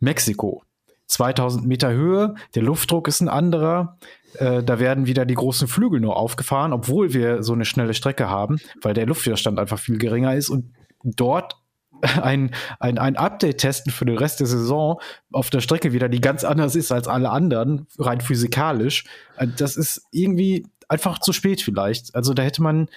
Mexiko. 0.01 0.64
2000 1.12 1.66
Meter 1.66 1.92
Höhe, 1.92 2.35
der 2.55 2.62
Luftdruck 2.62 3.09
ist 3.09 3.20
ein 3.20 3.29
anderer. 3.29 3.98
Äh, 4.35 4.62
da 4.62 4.79
werden 4.79 5.07
wieder 5.07 5.25
die 5.27 5.35
großen 5.35 5.68
Flügel 5.68 6.01
nur 6.01 6.16
aufgefahren, 6.16 6.72
obwohl 6.72 7.12
wir 7.12 7.42
so 7.42 7.53
eine 7.53 7.64
schnelle 7.64 7.94
Strecke 7.94 8.29
haben, 8.29 8.59
weil 8.81 8.94
der 8.94 9.07
Luftwiderstand 9.07 9.59
einfach 9.59 9.79
viel 9.79 9.98
geringer 9.98 10.35
ist 10.35 10.48
und 10.48 10.72
dort 11.05 11.57
ein, 12.22 12.55
ein, 12.81 12.98
ein 12.98 13.16
Update 13.16 13.59
testen 13.59 13.92
für 13.92 14.05
den 14.05 14.18
Rest 14.18 14.40
der 14.40 14.46
Saison 14.46 15.01
auf 15.31 15.51
der 15.51 15.61
Strecke 15.61 15.92
wieder, 15.92 16.09
die 16.09 16.20
ganz 16.20 16.44
anders 16.44 16.75
ist 16.75 16.90
als 16.90 17.07
alle 17.07 17.31
anderen, 17.31 17.87
rein 17.98 18.20
physikalisch. 18.20 19.05
Äh, 19.37 19.48
Das 19.57 19.77
ist 19.77 20.07
irgendwie 20.11 20.66
einfach 20.88 21.18
zu 21.18 21.33
spät 21.33 21.62
vielleicht. 21.62 22.14
Also 22.14 22.35
da 22.35 22.42
hätte 22.42 22.62
man 22.62 22.88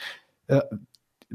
äh, 0.48 0.62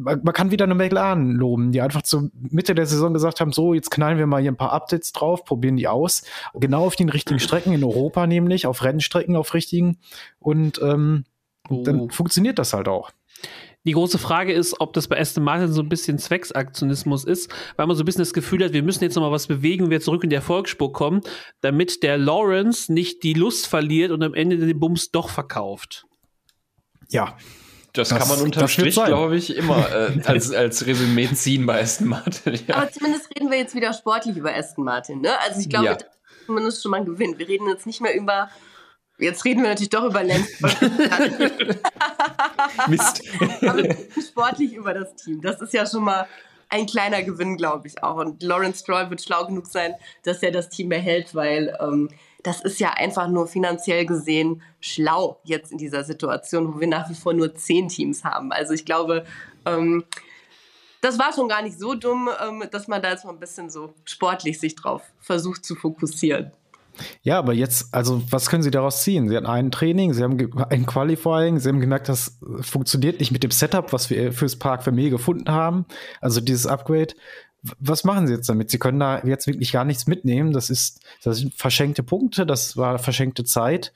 man, 0.01 0.21
man 0.23 0.35
kann 0.35 0.51
wieder 0.51 0.65
eine 0.65 0.75
McLaren 0.75 1.33
loben, 1.33 1.73
die 1.73 1.81
einfach 1.81 2.03
zur 2.03 2.31
Mitte 2.35 2.75
der 2.75 2.87
Saison 2.87 3.13
gesagt 3.13 3.41
haben, 3.41 3.53
so, 3.53 3.75
jetzt 3.75 3.91
knallen 3.91 4.19
wir 4.19 4.27
mal 4.27 4.41
hier 4.41 4.53
ein 4.53 4.57
paar 4.57 4.73
Updates 4.73 5.13
drauf, 5.13 5.45
probieren 5.45 5.77
die 5.77 5.89
aus. 5.89 6.23
Genau 6.55 6.85
auf 6.87 6.97
den 6.97 7.09
richtigen 7.09 7.41
Strecken 7.41 7.73
in 7.73 7.85
Europa 7.85 8.27
nämlich, 8.27 8.67
auf 8.67 8.83
Rennstrecken, 8.83 9.37
auf 9.37 9.55
richtigen. 9.55 9.99
Und 10.39 10.81
ähm, 10.83 11.25
Oh. 11.71 11.83
dann 11.85 12.11
funktioniert 12.11 12.59
das 12.59 12.73
halt 12.73 12.89
auch. 12.89 13.11
Die 13.85 13.93
große 13.93 14.19
Frage 14.19 14.53
ist, 14.53 14.81
ob 14.81 14.93
das 14.93 15.09
bei 15.09 15.19
Aston 15.19 15.43
Martin 15.43 15.73
so 15.73 15.81
ein 15.81 15.89
bisschen 15.89 16.19
Zwecksaktionismus 16.19 17.25
ist, 17.25 17.51
weil 17.77 17.87
man 17.87 17.97
so 17.97 18.03
ein 18.03 18.07
bisschen 18.07 18.21
das 18.21 18.35
Gefühl 18.35 18.63
hat, 18.63 18.75
wir 18.75 18.83
müssen 18.83 19.05
jetzt 19.05 19.15
noch 19.15 19.23
mal 19.23 19.31
was 19.31 19.47
bewegen, 19.47 19.89
wir 19.89 20.03
zurück 20.03 20.23
in 20.23 20.31
die 20.31 20.37
Erfolgsspur 20.37 20.93
kommen, 20.93 21.23
damit 21.63 22.03
der 22.03 22.19
Lawrence 22.19 22.93
nicht 22.93 23.23
die 23.23 23.33
Lust 23.33 23.67
verliert 23.67 24.11
und 24.11 24.23
am 24.23 24.35
Ende 24.35 24.59
den 24.59 24.79
Bums 24.79 25.11
doch 25.13 25.31
verkauft. 25.31 26.07
Ja, 27.09 27.37
Das, 27.93 28.09
Das- 28.11 28.19
kann 28.19 28.29
man 28.29 28.41
unterm 28.41 28.63
wird 28.63 28.71
Strich, 28.71 28.95
glaube 28.95 29.37
ich, 29.37 29.57
immer 29.57 29.89
äh, 29.93 30.21
als, 30.25 30.53
als 30.53 30.87
Resümee 30.87 31.29
ziehen 31.35 31.67
bei 31.67 31.81
Aston 31.81 32.09
Martin. 32.09 32.59
Ja. 32.67 32.77
Aber 32.77 32.91
zumindest 32.91 33.29
reden 33.35 33.51
wir 33.51 33.59
jetzt 33.59 33.75
wieder 33.75 33.93
sportlich 33.93 34.37
über 34.37 34.55
Aston 34.55 34.85
Martin. 34.85 35.21
Ne? 35.21 35.31
Also 35.41 35.61
ich 35.61 35.69
glaube, 35.69 35.87
Ja. 35.87 35.95
das 35.95 36.05
ist 36.05 36.47
zumindest 36.47 36.83
schon 36.83 36.91
mal 36.93 36.99
ein 36.99 37.07
Gewinn. 37.07 37.39
Wir 37.39 37.49
reden 37.49 37.69
jetzt 37.69 37.87
nicht 37.87 38.01
mehr 38.01 38.15
über. 38.15 38.49
Jetzt 39.19 39.45
reden 39.45 39.63
wir 39.63 39.69
natürlich 39.71 39.91
doch 39.91 40.05
über 40.05 40.23
Lenz. 40.23 40.49
Mist. 42.89 43.23
aber 43.63 43.77
wir 43.77 43.85
reden 43.85 44.23
sportlich 44.27 44.73
über 44.75 44.95
das 44.95 45.15
Team. 45.17 45.41
Das 45.41 45.61
ist 45.61 45.73
ja 45.73 45.87
schon 45.87 46.05
mal 46.05 46.27
ein 46.69 46.87
kleiner 46.87 47.23
Gewinn, 47.23 47.57
glaube 47.57 47.89
ich 47.89 48.03
auch. 48.03 48.17
Und 48.17 48.43
Lawrence 48.43 48.81
Stroll 48.81 49.11
wird 49.11 49.23
schlau 49.23 49.45
genug 49.47 49.67
sein, 49.67 49.95
dass 50.25 50.43
er 50.43 50.53
das 50.53 50.69
Team 50.69 50.89
behält, 50.89 51.35
weil 51.35 51.77
ähm, 51.81 52.09
das 52.43 52.61
ist 52.63 52.81
ja 52.81 52.91
einfach 52.91 53.29
nur 53.29 53.47
finanziell 53.47 54.07
gesehen 54.07 54.63
schlau 54.81 55.41
jetzt 55.45 55.73
in 55.73 55.79
dieser 55.79 56.05
Situation, 56.05 56.75
wo 56.75 56.81
wir 56.81 56.89
nach 56.89 57.09
wie 57.11 57.15
vor 57.15 57.35
nur 57.35 57.55
zehn 57.55 57.89
Teams 57.89 58.25
haben. 58.25 58.53
Also 58.53 58.73
ich 58.73 58.85
glaube, 58.85 59.25
ähm, 59.67 60.05
das 61.01 61.19
war 61.19 61.33
schon 61.33 61.49
gar 61.49 61.63
nicht 61.63 61.79
so 61.79 61.95
dumm, 61.95 62.29
ähm, 62.47 62.65
dass 62.71 62.89
man 62.89 63.03
da 63.03 63.11
jetzt 63.11 63.25
mal 63.25 63.33
ein 63.33 63.41
bisschen 63.41 63.71
so 63.71 63.95
sportlich 64.05 64.59
sich 64.59 64.75
drauf 64.75 65.03
versucht 65.19 65.65
zu 65.65 65.75
fokussieren. 65.75 66.53
Ja, 67.23 67.39
aber 67.39 67.53
jetzt, 67.55 67.95
also 67.95 68.23
was 68.31 68.51
können 68.51 68.63
Sie 68.63 68.71
daraus 68.71 69.03
ziehen? 69.03 69.29
Sie 69.29 69.37
hatten 69.37 69.47
ein 69.47 69.71
Training, 69.71 70.13
Sie 70.13 70.23
haben 70.23 70.39
ein 70.69 70.87
Qualifying, 70.87 71.59
Sie 71.59 71.69
haben 71.69 71.81
gemerkt, 71.81 72.09
das 72.09 72.39
äh, 72.43 72.63
funktioniert 72.63 73.21
nicht 73.21 73.33
mit 73.33 73.43
dem 73.43 73.51
Setup, 73.51 73.93
was 73.93 74.11
wir 74.11 74.33
fürs 74.33 74.57
Park 74.57 74.83
für 74.83 74.93
mich 74.93 75.11
gefunden 75.11 75.51
haben. 75.51 75.87
Also 76.21 76.41
dieses 76.41 76.67
Upgrade. 76.67 77.15
Was 77.79 78.05
machen 78.05 78.27
Sie 78.27 78.35
jetzt 78.35 78.49
damit? 78.49 78.71
Sie 78.71 78.79
können 78.79 79.01
da 79.01 79.23
jetzt 79.25 79.47
wirklich 79.47 79.73
gar 79.73 79.85
nichts 79.85 80.07
mitnehmen. 80.07 80.53
Das 80.53 80.71
ist, 80.71 81.01
das 81.23 81.39
sind 81.39 81.55
verschenkte 81.55 82.03
Punkte, 82.03 82.47
das 82.47 82.77
war 82.77 82.99
verschenkte 82.99 83.45
Zeit. 83.45 83.93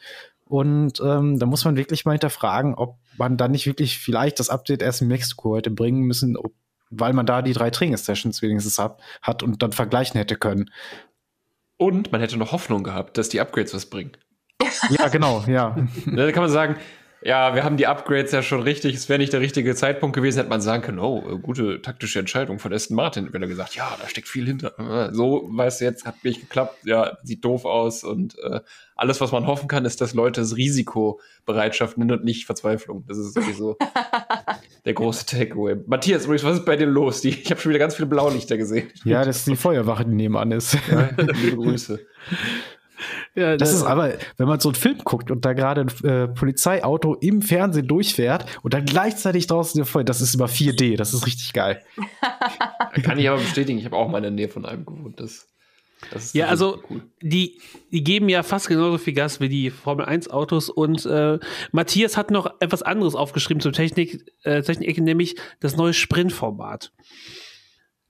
Und 0.47 1.01
ähm, 1.01 1.39
da 1.39 1.47
muss 1.47 1.65
man 1.65 1.77
wirklich 1.77 2.05
mal 2.05 2.13
hinterfragen, 2.13 2.75
ob 2.75 2.99
man 3.17 3.37
dann 3.37 3.53
nicht 3.53 3.67
wirklich 3.67 3.99
vielleicht 3.99 4.39
das 4.41 4.51
Update 4.51 4.83
erst 4.83 5.01
in 5.01 5.09
Mexiko 5.09 5.57
hätte 5.57 5.71
bringen 5.71 6.03
müssen, 6.03 6.37
ob, 6.37 6.53
weil 6.91 7.13
man 7.13 7.27
da 7.27 7.43
die 7.43 7.55
drei 7.55 7.71
Trainingssessions 7.71 8.43
wenigstens 8.43 8.79
hat, 8.79 9.01
hat 9.23 9.43
und 9.43 9.63
dann 9.63 9.73
vergleichen 9.73 10.19
hätte 10.19 10.37
können. 10.37 10.71
Und 11.77 12.13
man 12.13 12.21
hätte 12.21 12.37
noch 12.37 12.53
Hoffnung 12.53 12.85
gehabt, 12.85 13.19
dass 13.19 13.31
die 13.31 13.41
Upgrades 13.41 13.75
was 13.75 13.87
bringen. 13.87 14.13
Ja, 14.91 15.09
genau, 15.09 15.45
ja. 15.47 15.77
Da 16.07 16.31
kann 16.33 16.43
man 16.43 16.53
sagen, 16.53 16.77
ja, 17.25 17.55
wir 17.55 17.65
haben 17.65 17.79
die 17.79 17.87
Upgrades 17.87 18.33
ja 18.33 18.43
schon 18.43 18.61
richtig, 18.63 18.95
es 18.95 19.09
wäre 19.09 19.19
nicht 19.19 19.33
der 19.33 19.41
richtige 19.41 19.75
Zeitpunkt 19.75 20.15
gewesen, 20.15 20.39
hätte 20.39 20.51
man 20.51 20.61
sagen 20.61 20.83
können, 20.83 20.99
oh, 20.99 21.25
äh, 21.27 21.39
gute 21.39 21.81
taktische 21.81 22.19
Entscheidung 22.19 22.59
von 22.59 22.71
Aston 22.73 22.97
Martin, 22.97 23.33
wenn 23.33 23.41
er 23.41 23.49
gesagt, 23.49 23.75
ja, 23.75 23.97
da 24.01 24.07
steckt 24.09 24.29
viel 24.29 24.47
hinter. 24.47 24.79
Äh, 24.79 25.15
So, 25.15 25.49
weißt 25.51 25.81
du, 25.81 25.87
jetzt 25.87 26.05
hat 26.05 26.23
nicht 26.23 26.43
geklappt, 26.43 26.85
ja, 26.85 27.17
sieht 27.23 27.43
doof 27.43 27.65
aus 27.65 28.05
und 28.05 28.37
äh, 28.41 28.61
alles, 28.95 29.23
was 29.23 29.33
man 29.33 29.47
hoffen 29.47 29.69
kann, 29.69 29.87
ist, 29.87 30.03
dass 30.03 30.13
Leute 30.13 30.43
das 30.43 30.57
Risiko 30.57 31.19
Bereitschaft 31.47 31.97
nennen 31.97 32.13
und 32.19 32.25
nicht 32.25 32.45
Verzweiflung. 32.45 33.05
Das 33.09 33.17
ist 33.17 33.33
sowieso 33.33 33.77
der 34.85 34.93
große 34.93 35.25
Takeaway. 35.25 35.77
Matthias, 35.87 36.27
übrigens, 36.27 36.45
was 36.45 36.59
ist 36.59 36.67
bei 36.67 36.77
dir 36.77 36.87
los? 36.87 37.23
Die, 37.23 37.31
ich 37.31 37.51
habe 37.51 37.61
schon 37.61 37.71
wieder 37.71 37.79
ganz 37.81 37.95
viele 37.97 38.07
Blaulichter 38.07 38.59
gesehen. 38.59 38.91
Ja, 39.05 39.25
das 39.25 39.39
ist 39.39 39.47
die 39.49 39.57
Feuerwache, 39.57 40.05
die 40.05 40.15
nebenan 40.15 40.53
ist. 40.53 40.77
Ja, 40.91 41.09
liebe 41.17 41.57
Grüße. 41.57 42.01
Ja, 43.37 43.57
das, 43.57 43.71
das, 43.71 43.81
ist 43.81 43.85
aber, 43.85 44.15
wenn 44.37 44.47
man 44.47 44.61
so 44.61 44.69
einen 44.69 44.77
Film 44.77 44.99
guckt 45.03 45.31
und 45.31 45.45
da 45.45 45.55
gerade 45.55 45.81
ein 45.81 46.09
äh, 46.09 46.29
Polizeiauto 46.29 47.15
im 47.15 47.43
Fernsehen 47.43 47.89
durchfährt 47.89 48.47
und 48.63 48.75
dann 48.75 48.85
gleichzeitig 48.85 49.49
draußen 49.49 49.77
der 49.77 49.87
Feuer, 49.87 50.05
das 50.05 50.21
ist 50.21 50.35
über 50.35 50.47
4D, 50.47 50.97
das 50.97 51.13
ist 51.13 51.27
richtig 51.27 51.53
geil. 51.53 51.83
Kann 53.03 53.19
ich 53.19 53.29
aber 53.29 53.41
bestätigen, 53.41 53.79
ich 53.79 53.87
habe 53.87 53.97
auch 53.97 54.09
mal 54.09 54.19
in 54.19 54.23
der 54.23 54.31
Nähe 54.31 54.49
von 54.49 54.65
einem 54.65 54.87
gewohnt. 54.87 55.19
Das, 55.19 55.49
das 56.13 56.33
ja, 56.33 56.47
also 56.47 56.81
cool. 56.89 57.03
die, 57.23 57.61
die 57.91 58.05
geben 58.05 58.29
ja 58.29 58.45
fast 58.45 58.69
genauso 58.69 58.99
viel 58.99 59.15
Gas 59.15 59.41
wie 59.41 59.49
die 59.49 59.71
Formel 59.71 60.05
1 60.05 60.31
Autos 60.31 60.71
und 60.71 61.05
äh, 61.05 61.41
Matthias 61.73 62.17
hat 62.17 62.31
noch 62.31 62.47
etwas 62.61 62.83
anderes 62.83 63.17
aufgeschrieben 63.17 63.61
zur 63.61 63.73
Technik, 63.73 64.31
äh, 64.45 64.63
Technik, 64.63 64.99
nämlich 64.99 65.35
das 65.59 65.77
neue 65.77 65.93
Sprintformat. 65.93 66.93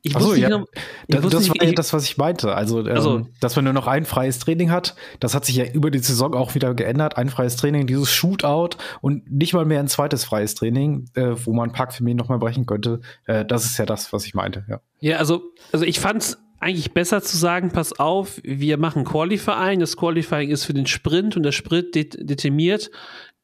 Ich 0.07 0.15
Achso, 0.15 0.35
ja. 0.35 0.49
Genau, 0.49 0.67
das, 1.09 1.27
das 1.29 1.49
war 1.49 1.65
ja 1.65 1.73
das, 1.73 1.95
was 1.95 2.05
ich 2.05 2.19
meinte. 2.19 2.55
Also, 2.55 2.81
ähm, 2.81 2.95
also, 2.95 3.27
dass 3.41 3.57
man 3.57 3.65
nur 3.65 3.73
noch 3.73 3.87
ein 3.87 4.05
freies 4.05 4.39
Training 4.39 4.71
hat, 4.71 4.95
das 5.19 5.35
hat 5.35 5.47
sich 5.47 5.57
ja 5.57 5.65
über 5.65 5.91
die 5.91 5.99
Saison 5.99 6.35
auch 6.35 6.55
wieder 6.55 6.75
geändert. 6.75 7.17
Ein 7.17 7.31
freies 7.31 7.57
Training, 7.57 7.87
dieses 7.87 8.13
Shootout 8.13 8.77
und 9.01 9.31
nicht 9.31 9.55
mal 9.55 9.65
mehr 9.65 9.81
ein 9.81 9.89
zweites 9.89 10.23
freies 10.23 10.55
Training, 10.55 11.07
äh, 11.15 11.31
wo 11.47 11.55
man 11.55 11.73
Park 11.73 11.95
für 11.95 12.05
mich 12.05 12.15
noch 12.17 12.29
mal 12.29 12.39
brechen 12.39 12.67
könnte. 12.67 13.01
Äh, 13.25 13.47
das 13.47 13.65
ist 13.65 13.79
ja 13.79 13.87
das, 13.87 14.13
was 14.13 14.27
ich 14.27 14.35
meinte. 14.35 14.67
Ja, 14.69 14.81
ja 15.01 15.17
also, 15.17 15.43
also 15.73 15.87
ich 15.87 16.01
fand's 16.01 16.37
eigentlich 16.61 16.93
besser 16.93 17.23
zu 17.23 17.39
sagen, 17.39 17.71
pass 17.71 17.99
auf, 17.99 18.43
wir 18.45 18.77
machen 18.77 19.05
Qualifying. 19.05 19.81
Das 19.81 19.97
Qualifying 19.97 20.51
ist 20.51 20.65
für 20.67 20.75
den 20.75 20.87
Sprint 20.87 21.35
und 21.35 21.45
der 21.45 21.53
Sprint 21.53 21.95
det 21.95 22.15
determiniert 22.19 22.91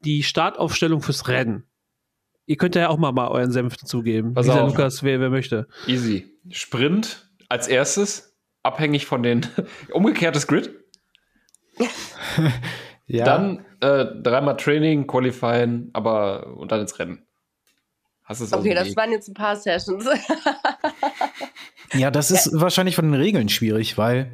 die 0.04 0.22
Startaufstellung 0.22 1.00
fürs 1.00 1.26
Rennen. 1.26 1.64
Ihr 2.50 2.56
könnt 2.56 2.74
ja 2.74 2.88
auch 2.88 2.98
mal, 2.98 3.12
mal 3.12 3.28
euren 3.28 3.52
Senf 3.52 3.76
dazugeben. 3.76 4.34
Pass 4.34 4.48
auf. 4.48 4.70
Lukas, 4.70 5.04
wer, 5.04 5.20
wer 5.20 5.30
möchte. 5.30 5.68
Easy. 5.86 6.36
Sprint 6.50 7.30
als 7.48 7.68
erstes, 7.68 8.36
abhängig 8.64 9.06
von 9.06 9.22
den 9.22 9.46
umgekehrtes 9.92 10.48
Grid. 10.48 10.74
ja. 13.06 13.24
Dann 13.24 13.64
äh, 13.80 14.04
dreimal 14.20 14.56
Training, 14.56 15.06
Qualifying, 15.06 15.90
aber 15.92 16.56
und 16.56 16.72
dann 16.72 16.80
ins 16.80 16.98
Rennen. 16.98 17.24
Hast 18.24 18.40
es 18.40 18.52
okay, 18.52 18.74
das 18.74 18.96
waren 18.96 19.12
jetzt 19.12 19.28
ein 19.28 19.34
paar 19.34 19.54
Sessions. 19.54 20.08
ja, 21.92 22.10
das 22.10 22.32
ist 22.32 22.46
ja. 22.52 22.60
wahrscheinlich 22.60 22.96
von 22.96 23.12
den 23.12 23.20
Regeln 23.20 23.48
schwierig, 23.48 23.96
weil 23.96 24.32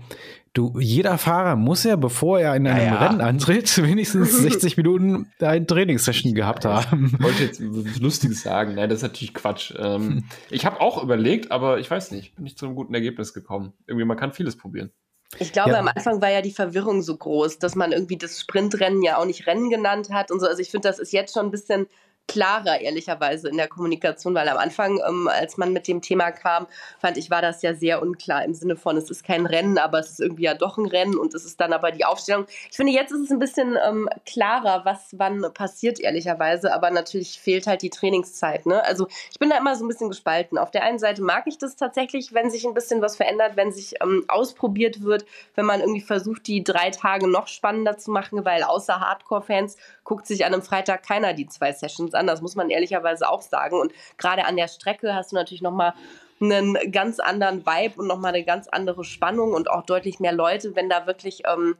du, 0.56 0.78
jeder 0.78 1.18
Fahrer 1.18 1.56
muss 1.56 1.84
ja, 1.84 1.96
bevor 1.96 2.40
er 2.40 2.56
in 2.56 2.66
einem 2.66 2.86
ja, 2.86 2.94
ja. 2.94 3.06
Rennen 3.06 3.20
antritt, 3.20 3.76
wenigstens 3.82 4.32
60 4.38 4.76
Minuten 4.76 5.30
eine 5.40 5.66
Trainingssession 5.66 6.34
gehabt 6.34 6.64
haben. 6.64 7.12
Ich 7.14 7.24
wollte 7.24 7.42
jetzt 7.44 7.60
was 7.62 7.98
Lustiges 7.98 8.42
sagen. 8.42 8.74
Nein, 8.74 8.88
das 8.88 8.98
ist 8.98 9.02
natürlich 9.02 9.34
Quatsch. 9.34 9.74
Ähm, 9.78 10.24
ich 10.50 10.66
habe 10.66 10.80
auch 10.80 11.02
überlegt, 11.02 11.50
aber 11.50 11.78
ich 11.78 11.90
weiß 11.90 12.10
nicht, 12.12 12.34
bin 12.34 12.44
nicht 12.44 12.58
zu 12.58 12.66
einem 12.66 12.74
guten 12.74 12.94
Ergebnis 12.94 13.34
gekommen. 13.34 13.72
Irgendwie, 13.86 14.04
man 14.04 14.16
kann 14.16 14.32
vieles 14.32 14.56
probieren. 14.56 14.90
Ich 15.38 15.52
glaube, 15.52 15.72
ja. 15.72 15.80
am 15.80 15.88
Anfang 15.88 16.22
war 16.22 16.30
ja 16.30 16.40
die 16.40 16.52
Verwirrung 16.52 17.02
so 17.02 17.16
groß, 17.16 17.58
dass 17.58 17.74
man 17.74 17.92
irgendwie 17.92 18.16
das 18.16 18.40
Sprintrennen 18.40 19.02
ja 19.02 19.18
auch 19.18 19.24
nicht 19.24 19.46
Rennen 19.46 19.70
genannt 19.70 20.10
hat 20.10 20.30
und 20.30 20.40
so. 20.40 20.46
Also 20.46 20.62
ich 20.62 20.70
finde, 20.70 20.88
das 20.88 20.98
ist 20.98 21.12
jetzt 21.12 21.34
schon 21.34 21.46
ein 21.46 21.50
bisschen 21.50 21.88
klarer, 22.28 22.80
ehrlicherweise, 22.80 23.48
in 23.48 23.56
der 23.56 23.68
Kommunikation, 23.68 24.34
weil 24.34 24.48
am 24.48 24.58
Anfang, 24.58 25.00
ähm, 25.06 25.28
als 25.28 25.56
man 25.56 25.72
mit 25.72 25.86
dem 25.88 26.02
Thema 26.02 26.30
kam, 26.32 26.66
fand 26.98 27.16
ich, 27.16 27.30
war 27.30 27.42
das 27.42 27.62
ja 27.62 27.74
sehr 27.74 28.02
unklar 28.02 28.44
im 28.44 28.54
Sinne 28.54 28.76
von, 28.76 28.96
es 28.96 29.10
ist 29.10 29.24
kein 29.24 29.46
Rennen, 29.46 29.78
aber 29.78 30.00
es 30.00 30.12
ist 30.12 30.20
irgendwie 30.20 30.44
ja 30.44 30.54
doch 30.54 30.76
ein 30.76 30.86
Rennen 30.86 31.16
und 31.16 31.34
es 31.34 31.44
ist 31.44 31.60
dann 31.60 31.72
aber 31.72 31.92
die 31.92 32.04
Aufstellung. 32.04 32.46
Ich 32.70 32.76
finde, 32.76 32.92
jetzt 32.92 33.12
ist 33.12 33.20
es 33.20 33.30
ein 33.30 33.38
bisschen 33.38 33.78
ähm, 33.86 34.08
klarer, 34.24 34.84
was 34.84 35.10
wann 35.12 35.46
passiert, 35.54 36.00
ehrlicherweise, 36.00 36.74
aber 36.74 36.90
natürlich 36.90 37.40
fehlt 37.40 37.66
halt 37.66 37.82
die 37.82 37.90
Trainingszeit. 37.90 38.66
Ne? 38.66 38.84
Also 38.84 39.06
ich 39.30 39.38
bin 39.38 39.50
da 39.50 39.58
immer 39.58 39.76
so 39.76 39.84
ein 39.84 39.88
bisschen 39.88 40.08
gespalten. 40.08 40.58
Auf 40.58 40.70
der 40.70 40.82
einen 40.82 40.98
Seite 40.98 41.22
mag 41.22 41.44
ich 41.46 41.58
das 41.58 41.76
tatsächlich, 41.76 42.34
wenn 42.34 42.50
sich 42.50 42.66
ein 42.66 42.74
bisschen 42.74 43.02
was 43.02 43.16
verändert, 43.16 43.52
wenn 43.56 43.72
sich 43.72 43.94
ähm, 44.02 44.24
ausprobiert 44.28 45.02
wird, 45.02 45.24
wenn 45.54 45.66
man 45.66 45.80
irgendwie 45.80 46.00
versucht, 46.00 46.46
die 46.46 46.64
drei 46.64 46.90
Tage 46.90 47.28
noch 47.28 47.46
spannender 47.46 47.98
zu 47.98 48.10
machen, 48.10 48.44
weil 48.44 48.62
außer 48.62 49.00
Hardcore-Fans 49.00 49.76
guckt 50.04 50.26
sich 50.26 50.44
an 50.44 50.52
einem 50.52 50.62
Freitag 50.62 51.04
keiner 51.04 51.34
die 51.34 51.46
zwei 51.46 51.72
Sessions 51.72 52.14
an. 52.16 52.26
Das 52.26 52.42
muss 52.42 52.56
man 52.56 52.70
ehrlicherweise 52.70 53.28
auch 53.28 53.42
sagen. 53.42 53.78
Und 53.80 53.92
gerade 54.18 54.44
an 54.44 54.56
der 54.56 54.68
Strecke 54.68 55.14
hast 55.14 55.32
du 55.32 55.36
natürlich 55.36 55.62
nochmal 55.62 55.94
einen 56.40 56.76
ganz 56.92 57.18
anderen 57.18 57.64
Vibe 57.64 58.00
und 58.00 58.06
nochmal 58.08 58.34
eine 58.34 58.44
ganz 58.44 58.68
andere 58.68 59.04
Spannung 59.04 59.52
und 59.54 59.70
auch 59.70 59.82
deutlich 59.82 60.20
mehr 60.20 60.32
Leute, 60.32 60.76
wenn 60.76 60.88
da 60.88 61.06
wirklich 61.06 61.42
ähm, 61.46 61.76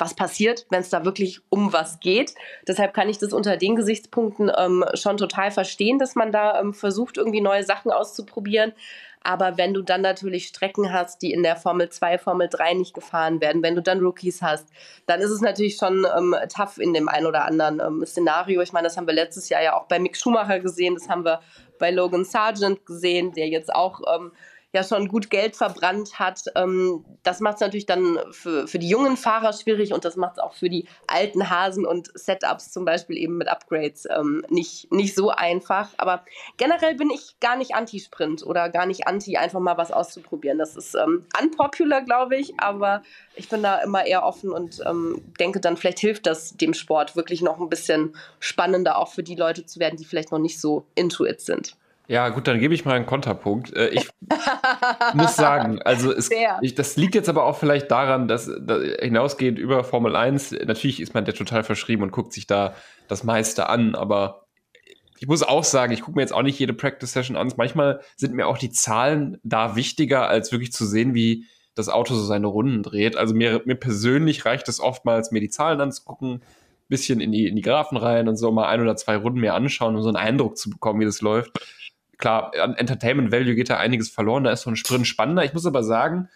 was 0.00 0.14
passiert, 0.14 0.66
wenn 0.70 0.80
es 0.80 0.90
da 0.90 1.04
wirklich 1.04 1.40
um 1.50 1.72
was 1.72 2.00
geht. 2.00 2.34
Deshalb 2.66 2.94
kann 2.94 3.08
ich 3.08 3.18
das 3.18 3.32
unter 3.32 3.56
den 3.56 3.76
Gesichtspunkten 3.76 4.50
ähm, 4.56 4.84
schon 4.94 5.16
total 5.16 5.50
verstehen, 5.50 5.98
dass 5.98 6.14
man 6.14 6.32
da 6.32 6.58
ähm, 6.60 6.72
versucht, 6.72 7.18
irgendwie 7.18 7.40
neue 7.40 7.64
Sachen 7.64 7.90
auszuprobieren. 7.90 8.72
Aber 9.22 9.58
wenn 9.58 9.74
du 9.74 9.82
dann 9.82 10.00
natürlich 10.00 10.48
Strecken 10.48 10.92
hast, 10.92 11.20
die 11.20 11.32
in 11.32 11.42
der 11.42 11.56
Formel 11.56 11.90
2, 11.90 12.18
Formel 12.18 12.48
3 12.48 12.74
nicht 12.74 12.94
gefahren 12.94 13.40
werden, 13.40 13.62
wenn 13.62 13.74
du 13.74 13.82
dann 13.82 14.00
Rookies 14.00 14.40
hast, 14.40 14.68
dann 15.06 15.20
ist 15.20 15.30
es 15.30 15.42
natürlich 15.42 15.76
schon 15.76 16.06
ähm, 16.16 16.34
tough 16.54 16.78
in 16.78 16.94
dem 16.94 17.08
einen 17.08 17.26
oder 17.26 17.44
anderen 17.44 17.80
ähm, 17.80 18.06
Szenario. 18.06 18.62
Ich 18.62 18.72
meine, 18.72 18.86
das 18.86 18.96
haben 18.96 19.06
wir 19.06 19.14
letztes 19.14 19.50
Jahr 19.50 19.62
ja 19.62 19.76
auch 19.76 19.84
bei 19.86 19.98
Mick 19.98 20.16
Schumacher 20.16 20.60
gesehen, 20.60 20.94
das 20.94 21.08
haben 21.08 21.24
wir 21.24 21.40
bei 21.78 21.90
Logan 21.90 22.24
Sargent 22.24 22.86
gesehen, 22.86 23.32
der 23.32 23.48
jetzt 23.48 23.74
auch 23.74 24.00
ähm, 24.14 24.32
ja 24.72 24.84
schon 24.84 25.08
gut 25.08 25.30
Geld 25.30 25.56
verbrannt 25.56 26.18
hat. 26.18 26.44
Ähm, 26.54 27.04
das 27.22 27.40
macht 27.40 27.56
es 27.56 27.60
natürlich 27.60 27.86
dann 27.86 28.18
für, 28.30 28.68
für 28.68 28.78
die 28.78 28.88
jungen 28.88 29.16
Fahrer 29.16 29.52
schwierig 29.52 29.92
und 29.92 30.04
das 30.04 30.16
macht 30.16 30.34
es 30.34 30.38
auch 30.38 30.54
für 30.54 30.68
die 30.68 30.86
alten 31.06 31.50
Hasen 31.50 31.84
und 31.84 32.10
Setups 32.14 32.70
zum 32.70 32.84
Beispiel 32.84 33.16
eben 33.16 33.36
mit 33.36 33.48
Upgrades 33.48 34.06
ähm, 34.10 34.44
nicht, 34.48 34.92
nicht 34.92 35.14
so 35.14 35.30
einfach. 35.30 35.88
Aber 35.96 36.24
generell 36.56 36.94
bin 36.94 37.10
ich 37.10 37.38
gar 37.40 37.56
nicht 37.56 37.74
anti-Sprint 37.74 38.46
oder 38.46 38.68
gar 38.68 38.86
nicht 38.86 39.08
anti, 39.08 39.36
einfach 39.36 39.60
mal 39.60 39.76
was 39.76 39.90
auszuprobieren. 39.90 40.58
Das 40.58 40.76
ist 40.76 40.94
ähm, 40.94 41.26
unpopular, 41.40 42.02
glaube 42.02 42.36
ich, 42.36 42.58
aber 42.60 43.02
ich 43.34 43.48
bin 43.48 43.62
da 43.62 43.78
immer 43.78 44.06
eher 44.06 44.24
offen 44.24 44.50
und 44.50 44.80
ähm, 44.86 45.20
denke 45.40 45.60
dann, 45.60 45.76
vielleicht 45.76 45.98
hilft 45.98 46.26
das 46.26 46.56
dem 46.56 46.74
Sport 46.74 47.16
wirklich 47.16 47.42
noch 47.42 47.60
ein 47.60 47.68
bisschen 47.68 48.14
spannender 48.38 48.98
auch 48.98 49.08
für 49.08 49.22
die 49.22 49.34
Leute 49.34 49.66
zu 49.66 49.80
werden, 49.80 49.96
die 49.96 50.04
vielleicht 50.04 50.30
noch 50.30 50.38
nicht 50.38 50.60
so 50.60 50.86
into 50.94 51.24
it 51.24 51.40
sind. 51.40 51.76
Ja, 52.10 52.28
gut, 52.30 52.48
dann 52.48 52.58
gebe 52.58 52.74
ich 52.74 52.84
mal 52.84 52.96
einen 52.96 53.06
Konterpunkt. 53.06 53.72
Äh, 53.72 53.90
ich 53.90 54.08
muss 55.14 55.36
sagen, 55.36 55.80
also 55.80 56.12
es, 56.12 56.28
ich, 56.60 56.74
das 56.74 56.96
liegt 56.96 57.14
jetzt 57.14 57.28
aber 57.28 57.44
auch 57.44 57.56
vielleicht 57.56 57.88
daran, 57.88 58.26
dass, 58.26 58.50
dass 58.60 58.82
hinausgehend 59.00 59.60
über 59.60 59.84
Formel 59.84 60.16
1, 60.16 60.50
natürlich 60.66 60.98
ist 60.98 61.14
man 61.14 61.24
der 61.24 61.34
total 61.34 61.62
verschrieben 61.62 62.02
und 62.02 62.10
guckt 62.10 62.32
sich 62.32 62.48
da 62.48 62.74
das 63.06 63.22
meiste 63.22 63.68
an, 63.68 63.94
aber 63.94 64.48
ich 65.20 65.28
muss 65.28 65.44
auch 65.44 65.62
sagen, 65.62 65.92
ich 65.92 66.00
gucke 66.00 66.16
mir 66.16 66.22
jetzt 66.22 66.32
auch 66.32 66.42
nicht 66.42 66.58
jede 66.58 66.72
Practice 66.72 67.12
Session 67.12 67.36
an. 67.36 67.52
Manchmal 67.56 68.00
sind 68.16 68.34
mir 68.34 68.48
auch 68.48 68.58
die 68.58 68.72
Zahlen 68.72 69.38
da 69.44 69.76
wichtiger, 69.76 70.26
als 70.26 70.50
wirklich 70.50 70.72
zu 70.72 70.86
sehen, 70.86 71.14
wie 71.14 71.44
das 71.76 71.88
Auto 71.88 72.14
so 72.14 72.24
seine 72.24 72.48
Runden 72.48 72.82
dreht. 72.82 73.16
Also 73.16 73.36
mir, 73.36 73.62
mir 73.66 73.76
persönlich 73.76 74.44
reicht 74.44 74.68
es 74.68 74.80
oftmals, 74.80 75.30
mir 75.30 75.40
die 75.40 75.48
Zahlen 75.48 75.80
anzugucken, 75.80 76.42
bisschen 76.88 77.20
in 77.20 77.30
die, 77.30 77.46
in 77.46 77.54
die 77.54 77.62
Graphen 77.62 77.96
rein 77.96 78.26
und 78.26 78.36
so 78.36 78.50
mal 78.50 78.66
ein 78.66 78.80
oder 78.80 78.96
zwei 78.96 79.16
Runden 79.16 79.38
mehr 79.38 79.54
anschauen, 79.54 79.94
um 79.94 80.02
so 80.02 80.08
einen 80.08 80.16
Eindruck 80.16 80.58
zu 80.58 80.70
bekommen, 80.70 80.98
wie 80.98 81.04
das 81.04 81.20
läuft 81.20 81.52
klar, 82.20 82.52
an 82.60 82.74
Entertainment 82.74 83.32
Value 83.32 83.54
geht 83.54 83.70
da 83.70 83.78
einiges 83.78 84.10
verloren, 84.10 84.44
da 84.44 84.52
ist 84.52 84.62
so 84.62 84.70
ein 84.70 84.76
Sprint 84.76 85.06
spannender. 85.06 85.44
Ich 85.44 85.54
muss 85.54 85.66
aber 85.66 85.82
sagen, 85.82 86.28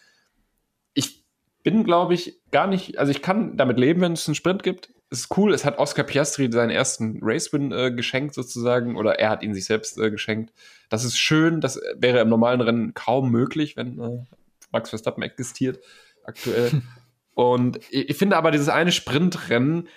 ich 0.95 1.24
bin, 1.62 1.85
glaube 1.85 2.14
ich, 2.14 2.41
gar 2.51 2.66
nicht, 2.66 2.99
also 2.99 3.11
ich 3.11 3.22
kann 3.22 3.57
damit 3.57 3.78
leben, 3.78 4.01
wenn 4.01 4.12
es 4.12 4.26
einen 4.26 4.35
Sprint 4.35 4.62
gibt. 4.62 4.93
Es 5.11 5.20
ist 5.20 5.37
cool, 5.37 5.55
es 5.55 5.64
hat 5.64 5.78
Oscar 5.78 6.03
Piastri 6.03 6.51
seinen 6.51 6.70
ersten 6.70 7.20
Race-Win 7.22 7.72
äh, 7.72 7.93
geschenkt 7.93 8.35
sozusagen, 8.35 8.97
oder 8.97 9.18
er 9.18 9.30
hat 9.30 9.43
ihn 9.43 9.55
sich 9.55 9.66
selbst 9.66 9.99
äh, 9.99 10.11
geschenkt. 10.11 10.53
Das 10.89 11.05
ist 11.05 11.18
schön, 11.18 11.61
das 11.61 11.80
wäre 11.97 12.20
im 12.20 12.28
normalen 12.28 12.61
Rennen 12.61 12.95
kaum 12.95 13.30
möglich, 13.30 13.76
wenn 13.76 14.01
äh, 14.01 14.24
Max 14.72 14.91
Verstappen 14.91 15.22
existiert 15.22 15.78
aktuell. 16.24 16.82
Und 17.35 17.78
ich, 17.91 18.11
ich 18.11 18.16
finde 18.16 18.37
aber 18.37 18.51
dieses 18.51 18.68
eine 18.68 18.93
Sprintrennen, 18.93 19.89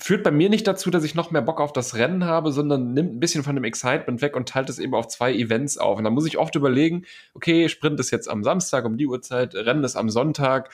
führt 0.00 0.24
bei 0.24 0.30
mir 0.30 0.48
nicht 0.48 0.66
dazu, 0.66 0.90
dass 0.90 1.04
ich 1.04 1.14
noch 1.14 1.30
mehr 1.30 1.42
Bock 1.42 1.60
auf 1.60 1.72
das 1.72 1.94
Rennen 1.94 2.24
habe, 2.24 2.52
sondern 2.52 2.92
nimmt 2.94 3.14
ein 3.14 3.20
bisschen 3.20 3.44
von 3.44 3.54
dem 3.54 3.64
Excitement 3.64 4.22
weg 4.22 4.34
und 4.34 4.48
teilt 4.48 4.70
es 4.70 4.78
eben 4.78 4.94
auf 4.94 5.08
zwei 5.08 5.32
Events 5.32 5.78
auf. 5.78 5.98
Und 5.98 6.04
da 6.04 6.10
muss 6.10 6.26
ich 6.26 6.38
oft 6.38 6.54
überlegen, 6.54 7.04
okay, 7.34 7.68
Sprint 7.68 8.00
ist 8.00 8.10
jetzt 8.10 8.28
am 8.28 8.42
Samstag 8.42 8.84
um 8.84 8.96
die 8.96 9.06
Uhrzeit, 9.06 9.54
Rennen 9.54 9.84
ist 9.84 9.96
am 9.96 10.10
Sonntag. 10.10 10.70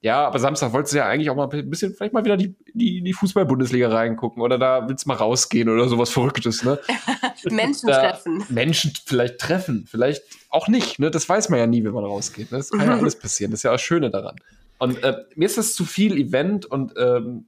Ja, 0.00 0.24
aber 0.24 0.38
Samstag 0.38 0.72
wolltest 0.72 0.94
du 0.94 0.98
ja 0.98 1.06
eigentlich 1.06 1.28
auch 1.28 1.34
mal 1.34 1.48
ein 1.52 1.70
bisschen, 1.70 1.92
vielleicht 1.92 2.12
mal 2.12 2.24
wieder 2.24 2.36
die, 2.36 2.54
die, 2.72 3.02
die 3.02 3.12
Fußball-Bundesliga 3.12 3.88
reingucken 3.88 4.40
oder 4.42 4.56
da 4.56 4.88
willst 4.88 5.06
du 5.06 5.08
mal 5.08 5.16
rausgehen 5.16 5.68
oder 5.68 5.88
sowas 5.88 6.10
Verrücktes, 6.10 6.62
ne? 6.62 6.78
Menschen 7.50 7.88
treffen. 7.88 8.44
Menschen 8.48 8.92
vielleicht 9.04 9.38
treffen, 9.38 9.86
vielleicht 9.90 10.22
auch 10.50 10.68
nicht, 10.68 11.00
ne? 11.00 11.10
Das 11.10 11.28
weiß 11.28 11.48
man 11.48 11.58
ja 11.58 11.66
nie, 11.66 11.82
wenn 11.82 11.92
man 11.92 12.04
rausgeht. 12.04 12.52
Ne? 12.52 12.58
Das 12.58 12.70
kann 12.70 12.86
ja 12.86 12.96
alles 12.96 13.18
passieren. 13.18 13.50
Das 13.50 13.58
ist 13.58 13.64
ja 13.64 13.72
das 13.72 13.82
Schöne 13.82 14.10
daran. 14.10 14.36
Und 14.78 15.02
äh, 15.02 15.16
mir 15.34 15.46
ist 15.46 15.58
das 15.58 15.74
zu 15.74 15.84
viel 15.84 16.16
Event 16.16 16.64
und 16.64 16.94
ähm, 16.96 17.46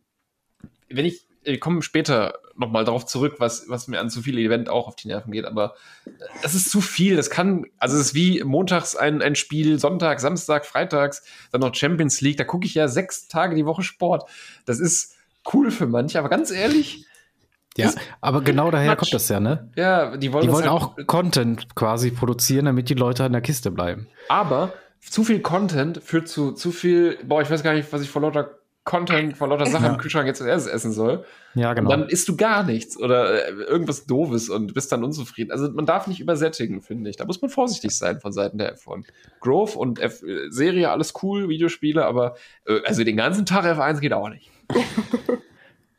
wenn 0.91 1.07
ich, 1.07 1.27
ich 1.43 1.61
komme 1.61 1.83
später 1.83 2.39
nochmal 2.57 2.85
darauf 2.85 3.07
zurück, 3.07 3.37
was, 3.39 3.69
was 3.69 3.89
mir 3.89 4.01
an 4.01 4.11
zu 4.11 4.21
viel 4.23 4.37
Event 4.39 4.69
auch 4.69 4.87
auf 4.87 4.97
die 4.97 5.09
Nerven 5.09 5.33
geht, 5.33 5.47
aber 5.47 5.75
das 6.43 6.55
ist 6.55 6.71
zu 6.71 6.81
viel. 6.83 7.17
Das 7.17 7.31
kann, 7.31 7.65
also 7.79 7.97
es 7.97 8.09
ist 8.09 8.15
wie 8.15 8.45
montags 8.45 8.95
ein, 8.97 9.23
ein 9.23 9.35
Spiel, 9.35 9.79
Sonntag, 9.79 10.21
Samstag, 10.21 10.67
Freitags, 10.67 11.23
dann 11.53 11.63
noch 11.63 11.75
Champions 11.75 12.21
League, 12.21 12.37
da 12.37 12.45
gucke 12.45 12.67
ich 12.67 12.75
ja 12.75 12.89
sechs 12.89 13.29
Tage 13.29 13.55
die 13.57 13.65
Woche 13.65 13.83
Sport. 13.83 14.29
Das 14.67 14.79
ist 14.81 15.17
cool 15.55 15.71
für 15.71 15.87
manche, 15.87 16.19
aber 16.19 16.29
ganz 16.29 16.51
ehrlich, 16.51 17.07
Ja, 17.79 17.93
aber 18.21 18.43
genau 18.43 18.71
daher 18.71 18.95
kommt 18.97 19.15
das 19.15 19.29
ja, 19.31 19.41
ne? 19.41 19.71
Ja, 19.77 20.17
die 20.19 20.33
wollen, 20.35 20.45
Die 20.47 20.53
wollen 20.53 20.69
halt- 20.71 20.73
auch 20.83 20.97
Content 21.07 21.75
quasi 21.75 22.11
produzieren, 22.11 22.67
damit 22.67 22.91
die 22.91 22.95
Leute 22.95 23.25
an 23.25 23.33
der 23.33 23.41
Kiste 23.41 23.71
bleiben. 23.71 24.07
Aber 24.29 24.75
zu 25.01 25.25
viel 25.25 25.41
Content 25.41 26.03
führt 26.03 26.29
zu 26.29 26.53
zu 26.53 26.73
viel, 26.73 27.17
boah, 27.25 27.41
ich 27.41 27.49
weiß 27.49 27.63
gar 27.63 27.73
nicht, 27.73 27.91
was 27.91 28.03
ich 28.03 28.11
vor 28.11 28.21
lauter 28.21 28.51
Content, 28.85 29.37
vor 29.37 29.49
lauter 29.49 29.67
Sachen 29.67 29.87
im 29.87 29.99
Kühlschrank 29.99 30.27
jetzt 30.27 30.41
erstes 30.41 30.73
essen 30.73 30.93
soll. 30.93 31.25
Ja, 31.55 31.71
Und 31.71 31.77
genau. 31.77 31.91
dann 31.91 32.09
isst 32.09 32.29
du 32.29 32.37
gar 32.37 32.63
nichts 32.65 32.99
oder 32.99 33.49
äh, 33.49 33.51
irgendwas 33.65 34.07
Doofes 34.07 34.49
und 34.49 34.73
bist 34.73 34.91
dann 34.91 35.05
unzufrieden. 35.05 35.53
Also 35.53 35.71
man 35.71 35.85
darf 35.85 36.07
nicht 36.07 36.21
übersättigen, 36.21 36.81
finde 36.81 37.11
ich. 37.11 37.17
Da 37.17 37.27
muss 37.27 37.43
man 37.43 37.51
vorsichtig 37.51 37.97
sein 37.97 38.21
von 38.21 38.33
Seiten 38.33 38.59
der 38.59 38.77
F1. 38.77 39.05
Growth 39.41 39.77
und 39.77 39.99
F 39.99 40.23
äh, 40.23 40.51
Serie, 40.51 40.91
alles 40.91 41.13
cool, 41.23 41.49
Videospiele, 41.49 42.05
aber 42.05 42.37
äh, 42.67 42.81
also 42.87 43.05
den 43.05 43.17
ganzen 43.17 43.45
Tag 43.45 43.65
F1 43.65 44.01
geht 44.01 44.13
auch 44.13 44.29
nicht. 44.29 44.51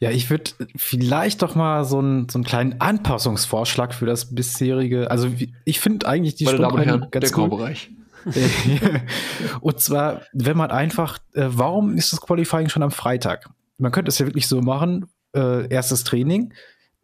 Ja, 0.02 0.10
ich 0.10 0.32
würde 0.32 0.50
vielleicht 0.76 1.44
doch 1.44 1.54
mal 1.54 1.86
so 1.86 2.00
einen, 2.00 2.28
so 2.28 2.40
einen 2.40 2.44
kleinen 2.44 2.82
Anpassungsvorschlag 2.82 3.94
für 3.94 4.08
das 4.08 4.34
bisherige. 4.34 5.12
Also 5.12 5.30
ich 5.64 5.80
finde 5.80 6.08
eigentlich 6.08 6.34
die 6.34 6.48
Sprintrennen 6.48 7.12
ganz 7.12 7.32
cool. 7.38 7.50
Graubereich. 7.50 7.92
Und 9.61 9.80
zwar, 9.80 10.22
wenn 10.34 10.57
man 10.57 10.72
einfach, 10.72 11.17
äh, 11.34 11.45
warum 11.47 11.95
ist 11.97 12.13
das 12.13 12.22
Qualifying 12.22 12.69
schon 12.69 12.84
am 12.84 12.91
Freitag? 12.91 13.49
Man 13.78 13.91
könnte 13.91 14.09
es 14.09 14.19
ja 14.19 14.26
wirklich 14.26 14.47
so 14.47 14.61
machen: 14.61 15.07
äh, 15.36 15.67
erstes 15.69 16.03
Training, 16.03 16.53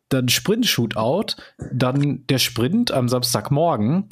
dann 0.10 0.30
Sprint-Shootout, 0.30 1.36
dann 1.72 2.26
der 2.28 2.38
Sprint 2.38 2.92
am 2.92 3.10
Samstagmorgen, 3.10 4.10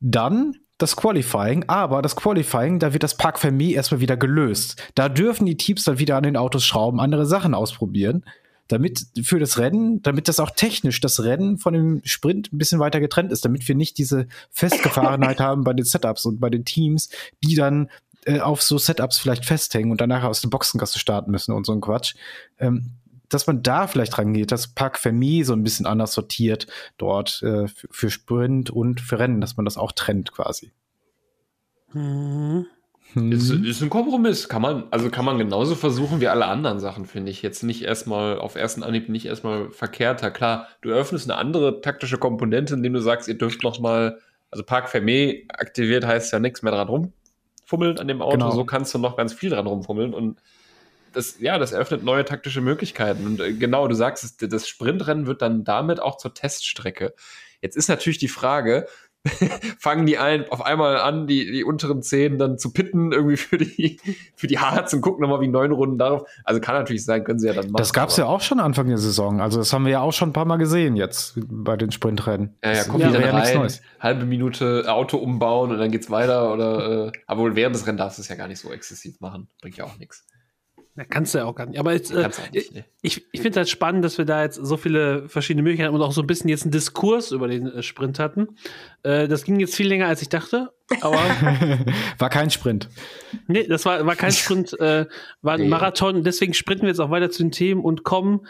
dann 0.00 0.54
das 0.78 0.96
Qualifying, 0.96 1.64
aber 1.66 2.02
das 2.02 2.14
Qualifying, 2.14 2.78
da 2.78 2.92
wird 2.92 3.02
das 3.02 3.16
Park 3.16 3.38
Fermé 3.38 3.72
erstmal 3.72 4.00
wieder 4.00 4.16
gelöst. 4.16 4.80
Da 4.94 5.08
dürfen 5.08 5.44
die 5.44 5.56
Teams 5.56 5.84
dann 5.84 5.98
wieder 5.98 6.16
an 6.16 6.22
den 6.22 6.36
Autos 6.36 6.64
schrauben, 6.64 7.00
andere 7.00 7.26
Sachen 7.26 7.52
ausprobieren, 7.52 8.24
damit 8.68 9.06
für 9.22 9.38
das 9.38 9.58
Rennen, 9.58 10.02
damit 10.02 10.28
das 10.28 10.40
auch 10.40 10.50
technisch 10.50 11.00
das 11.00 11.22
Rennen 11.22 11.58
von 11.58 11.74
dem 11.74 12.00
Sprint 12.04 12.52
ein 12.52 12.58
bisschen 12.58 12.78
weiter 12.78 13.00
getrennt 13.00 13.32
ist, 13.32 13.44
damit 13.44 13.66
wir 13.66 13.74
nicht 13.74 13.98
diese 13.98 14.28
Festgefahrenheit 14.50 15.40
haben 15.40 15.64
bei 15.64 15.72
den 15.72 15.84
Setups 15.84 16.26
und 16.26 16.38
bei 16.38 16.50
den 16.50 16.64
Teams, 16.64 17.08
die 17.42 17.54
dann 17.54 17.90
äh, 18.24 18.40
auf 18.40 18.62
so 18.62 18.78
Setups 18.78 19.18
vielleicht 19.18 19.46
festhängen 19.46 19.90
und 19.90 20.00
danach 20.00 20.24
aus 20.24 20.42
der 20.42 20.48
Boxengasse 20.48 20.98
starten 20.98 21.30
müssen 21.30 21.52
und 21.52 21.64
so 21.64 21.72
ein 21.72 21.80
Quatsch. 21.80 22.14
Ähm, 22.58 22.92
dass 23.28 23.46
man 23.46 23.62
da 23.62 23.86
vielleicht 23.86 24.16
rangeht, 24.16 24.52
dass 24.52 24.68
Park 24.68 24.98
Fermé 24.98 25.44
so 25.44 25.52
ein 25.52 25.62
bisschen 25.62 25.86
anders 25.86 26.14
sortiert 26.14 26.66
dort 26.96 27.42
äh, 27.42 27.68
für, 27.68 27.88
für 27.90 28.10
Sprint 28.10 28.70
und 28.70 29.00
für 29.00 29.18
Rennen, 29.18 29.40
dass 29.40 29.56
man 29.56 29.64
das 29.64 29.76
auch 29.76 29.92
trennt 29.92 30.32
quasi. 30.32 30.72
Mhm. 31.92 32.66
Ist, 33.14 33.50
Hm. 33.50 33.64
ist 33.64 33.82
ein 33.82 33.90
Kompromiss. 33.90 34.48
Kann 34.48 34.60
man, 34.62 34.84
also 34.90 35.10
kann 35.10 35.24
man 35.24 35.38
genauso 35.38 35.74
versuchen 35.74 36.20
wie 36.20 36.28
alle 36.28 36.46
anderen 36.46 36.78
Sachen, 36.78 37.06
finde 37.06 37.30
ich. 37.30 37.42
Jetzt 37.42 37.62
nicht 37.62 37.82
erstmal 37.82 38.38
auf 38.38 38.54
ersten 38.54 38.82
Anhieb 38.82 39.08
nicht 39.08 39.26
erstmal 39.26 39.70
verkehrter. 39.70 40.30
Klar, 40.30 40.68
du 40.82 40.90
öffnest 40.90 41.30
eine 41.30 41.38
andere 41.38 41.80
taktische 41.80 42.18
Komponente, 42.18 42.74
indem 42.74 42.92
du 42.92 43.00
sagst, 43.00 43.26
ihr 43.28 43.38
dürft 43.38 43.62
noch 43.62 43.80
mal, 43.80 44.18
also 44.50 44.62
Park 44.62 44.88
Fermé 44.88 45.44
aktiviert 45.48 46.06
heißt 46.06 46.32
ja 46.32 46.38
nichts 46.38 46.62
mehr 46.62 46.72
dran 46.72 46.88
rumfummeln 46.88 47.98
an 47.98 48.08
dem 48.08 48.20
Auto. 48.20 48.36
Genau. 48.36 48.50
So 48.50 48.64
kannst 48.64 48.92
du 48.94 48.98
noch 48.98 49.16
ganz 49.16 49.32
viel 49.32 49.50
dran 49.50 49.66
rumfummeln 49.66 50.12
und 50.12 50.38
das, 51.14 51.40
ja, 51.40 51.58
das 51.58 51.72
eröffnet 51.72 52.04
neue 52.04 52.26
taktische 52.26 52.60
Möglichkeiten. 52.60 53.24
Und 53.26 53.40
äh, 53.40 53.54
genau, 53.54 53.88
du 53.88 53.94
sagst, 53.94 54.42
das 54.42 54.68
Sprintrennen 54.68 55.26
wird 55.26 55.40
dann 55.40 55.64
damit 55.64 56.00
auch 56.00 56.18
zur 56.18 56.34
Teststrecke. 56.34 57.14
Jetzt 57.60 57.76
ist 57.76 57.88
natürlich 57.88 58.18
die 58.18 58.28
Frage, 58.28 58.86
fangen 59.78 60.06
die 60.06 60.18
ein, 60.18 60.48
auf 60.50 60.64
einmal 60.64 60.98
an, 60.98 61.26
die, 61.26 61.50
die 61.50 61.64
unteren 61.64 62.02
zehn 62.02 62.38
dann 62.38 62.58
zu 62.58 62.72
pitten, 62.72 63.12
irgendwie 63.12 63.36
für 63.36 63.58
die, 63.58 64.00
für 64.34 64.46
die 64.46 64.58
Harz 64.58 64.92
und 64.92 65.00
gucken 65.00 65.22
nochmal 65.22 65.40
wie 65.40 65.48
neun 65.48 65.72
Runden 65.72 65.98
darauf. 65.98 66.28
Also 66.44 66.60
kann 66.60 66.74
natürlich 66.74 67.04
sein, 67.04 67.24
können 67.24 67.38
sie 67.38 67.48
ja 67.48 67.52
dann 67.52 67.66
machen. 67.66 67.76
Das 67.76 67.92
gab's 67.92 68.16
ja 68.16 68.26
auch 68.26 68.40
schon 68.40 68.60
Anfang 68.60 68.88
der 68.88 68.98
Saison. 68.98 69.40
Also 69.40 69.58
das 69.58 69.72
haben 69.72 69.84
wir 69.84 69.92
ja 69.92 70.00
auch 70.00 70.12
schon 70.12 70.30
ein 70.30 70.32
paar 70.32 70.44
Mal 70.44 70.56
gesehen 70.56 70.96
jetzt 70.96 71.38
bei 71.48 71.76
den 71.76 71.90
Sprintrennen. 71.90 72.56
Ja, 72.64 72.72
ja, 72.72 72.84
die 72.84 72.98
wäre 72.98 73.12
dann 73.12 73.22
ja 73.22 73.30
rein, 73.30 73.56
Neues. 73.56 73.82
halbe 74.00 74.24
Minute 74.24 74.84
Auto 74.88 75.18
umbauen 75.18 75.70
und 75.70 75.78
dann 75.78 75.90
geht's 75.90 76.10
weiter 76.10 76.52
oder, 76.52 77.08
äh, 77.08 77.12
aber 77.26 77.42
wohl 77.42 77.56
während 77.56 77.74
des 77.74 77.86
Rennens 77.86 77.98
darfst 77.98 78.18
du 78.18 78.22
es 78.22 78.28
ja 78.28 78.36
gar 78.36 78.48
nicht 78.48 78.60
so 78.60 78.72
exzessiv 78.72 79.20
machen. 79.20 79.48
Bringt 79.60 79.76
ja 79.76 79.84
auch 79.84 79.98
nichts. 79.98 80.26
Ja, 80.98 81.04
kannst 81.04 81.32
du 81.32 81.38
ja 81.38 81.44
auch 81.44 81.54
gar 81.54 81.66
nicht. 81.66 81.78
Aber 81.78 81.92
jetzt, 81.92 82.10
äh, 82.10 82.28
nicht, 82.52 82.74
nee. 82.74 82.84
ich, 83.02 83.24
ich 83.30 83.40
finde 83.40 83.50
es 83.50 83.56
halt 83.58 83.68
spannend, 83.68 84.04
dass 84.04 84.18
wir 84.18 84.24
da 84.24 84.42
jetzt 84.42 84.56
so 84.56 84.76
viele 84.76 85.28
verschiedene 85.28 85.62
Möglichkeiten 85.62 85.94
und 85.94 86.02
auch 86.02 86.10
so 86.10 86.22
ein 86.22 86.26
bisschen 86.26 86.50
jetzt 86.50 86.64
einen 86.64 86.72
Diskurs 86.72 87.30
über 87.30 87.46
den 87.46 87.68
äh, 87.68 87.84
Sprint 87.84 88.18
hatten. 88.18 88.48
Äh, 89.04 89.28
das 89.28 89.44
ging 89.44 89.60
jetzt 89.60 89.76
viel 89.76 89.86
länger, 89.86 90.08
als 90.08 90.22
ich 90.22 90.28
dachte. 90.28 90.72
Aber 91.00 91.18
War 92.18 92.30
kein 92.30 92.50
Sprint. 92.50 92.88
nee, 93.46 93.64
das 93.68 93.84
war, 93.84 94.04
war 94.06 94.16
kein 94.16 94.32
Sprint, 94.32 94.72
äh, 94.80 95.06
war 95.40 95.54
ein 95.54 95.60
Nee. 95.60 95.68
Marathon. 95.68 96.24
Deswegen 96.24 96.52
sprinten 96.52 96.82
wir 96.82 96.88
jetzt 96.88 96.98
auch 96.98 97.10
weiter 97.10 97.30
zu 97.30 97.44
den 97.44 97.52
Themen 97.52 97.84
und 97.84 98.02
kommen 98.02 98.44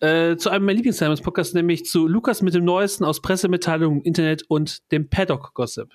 äh, 0.00 0.36
zu 0.36 0.48
einem 0.48 0.64
meiner 0.64 0.76
Lieblingsteile 0.76 1.10
des 1.10 1.20
Podcasts, 1.20 1.52
nämlich 1.52 1.84
zu 1.84 2.08
Lukas 2.08 2.40
mit 2.40 2.54
dem 2.54 2.64
Neuesten 2.64 3.04
aus 3.04 3.20
Pressemitteilungen, 3.20 4.00
Internet 4.00 4.44
und 4.48 4.90
dem 4.92 5.10
Paddock-Gossip. 5.10 5.90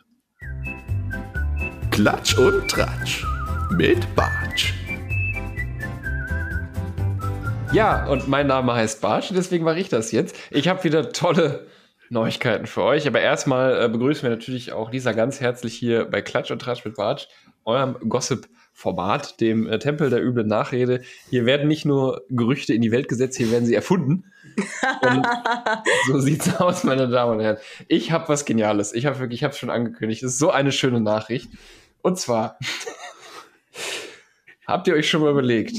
Klatsch 1.89 2.38
und 2.38 2.68
Tratsch. 2.70 3.26
Mit 3.72 4.16
Bartsch. 4.16 4.74
Ja, 7.74 8.05
und 8.05 8.28
mein 8.28 8.47
Name 8.47 8.74
heißt 8.74 9.01
Barsch, 9.01 9.32
deswegen 9.36 9.65
mache 9.65 9.80
ich 9.80 9.89
das 9.89 10.11
jetzt. 10.11 10.36
Ich 10.51 10.68
habe 10.68 10.84
wieder 10.84 11.11
tolle 11.11 11.68
Neuigkeiten 12.09 12.65
für 12.65 12.84
euch, 12.84 13.07
aber 13.07 13.20
erstmal 13.20 13.84
äh, 13.84 13.89
begrüßen 13.89 14.24
wir 14.24 14.30
natürlich 14.30 14.72
auch 14.72 14.91
Lisa 14.91 15.11
ganz 15.11 15.41
herzlich 15.41 15.74
hier 15.74 16.05
bei 16.05 16.22
Klatsch 16.22 16.49
und 16.49 16.61
Tratsch 16.61 16.86
mit 16.86 16.95
Barsch, 16.95 17.28
eurem 17.65 17.97
Gossip-Format, 18.07 19.41
dem 19.41 19.68
äh, 19.68 19.80
Tempel 19.80 20.09
der 20.09 20.24
üblen 20.24 20.47
Nachrede. 20.47 21.01
Hier 21.30 21.45
werden 21.45 21.68
nicht 21.68 21.86
nur 21.86 22.24
Gerüchte 22.30 22.74
in 22.74 22.82
die 22.82 22.91
Welt 22.91 23.09
gesetzt, 23.09 23.38
hier 23.38 23.51
werden 23.51 23.65
sie 23.65 23.76
erfunden. 23.76 24.32
Und 25.01 25.28
so 26.07 26.20
sieht's 26.22 26.55
aus, 26.55 26.86
meine 26.86 27.09
Damen 27.09 27.34
und 27.34 27.41
Herren. 27.41 27.57
Ich 27.89 28.13
habe 28.13 28.30
was 28.30 28.45
Geniales. 28.45 28.93
Ich 28.93 29.05
habe 29.05 29.20
wirklich, 29.20 29.41
ich 29.41 29.43
habe 29.43 29.53
schon 29.53 29.70
angekündigt. 29.70 30.24
Es 30.24 30.34
ist 30.34 30.39
so 30.39 30.51
eine 30.51 30.72
schöne 30.72 31.01
Nachricht. 31.01 31.49
Und 32.01 32.18
zwar 32.18 32.57
habt 34.65 34.88
ihr 34.88 34.93
euch 34.93 35.09
schon 35.09 35.22
mal 35.22 35.32
überlegt, 35.32 35.76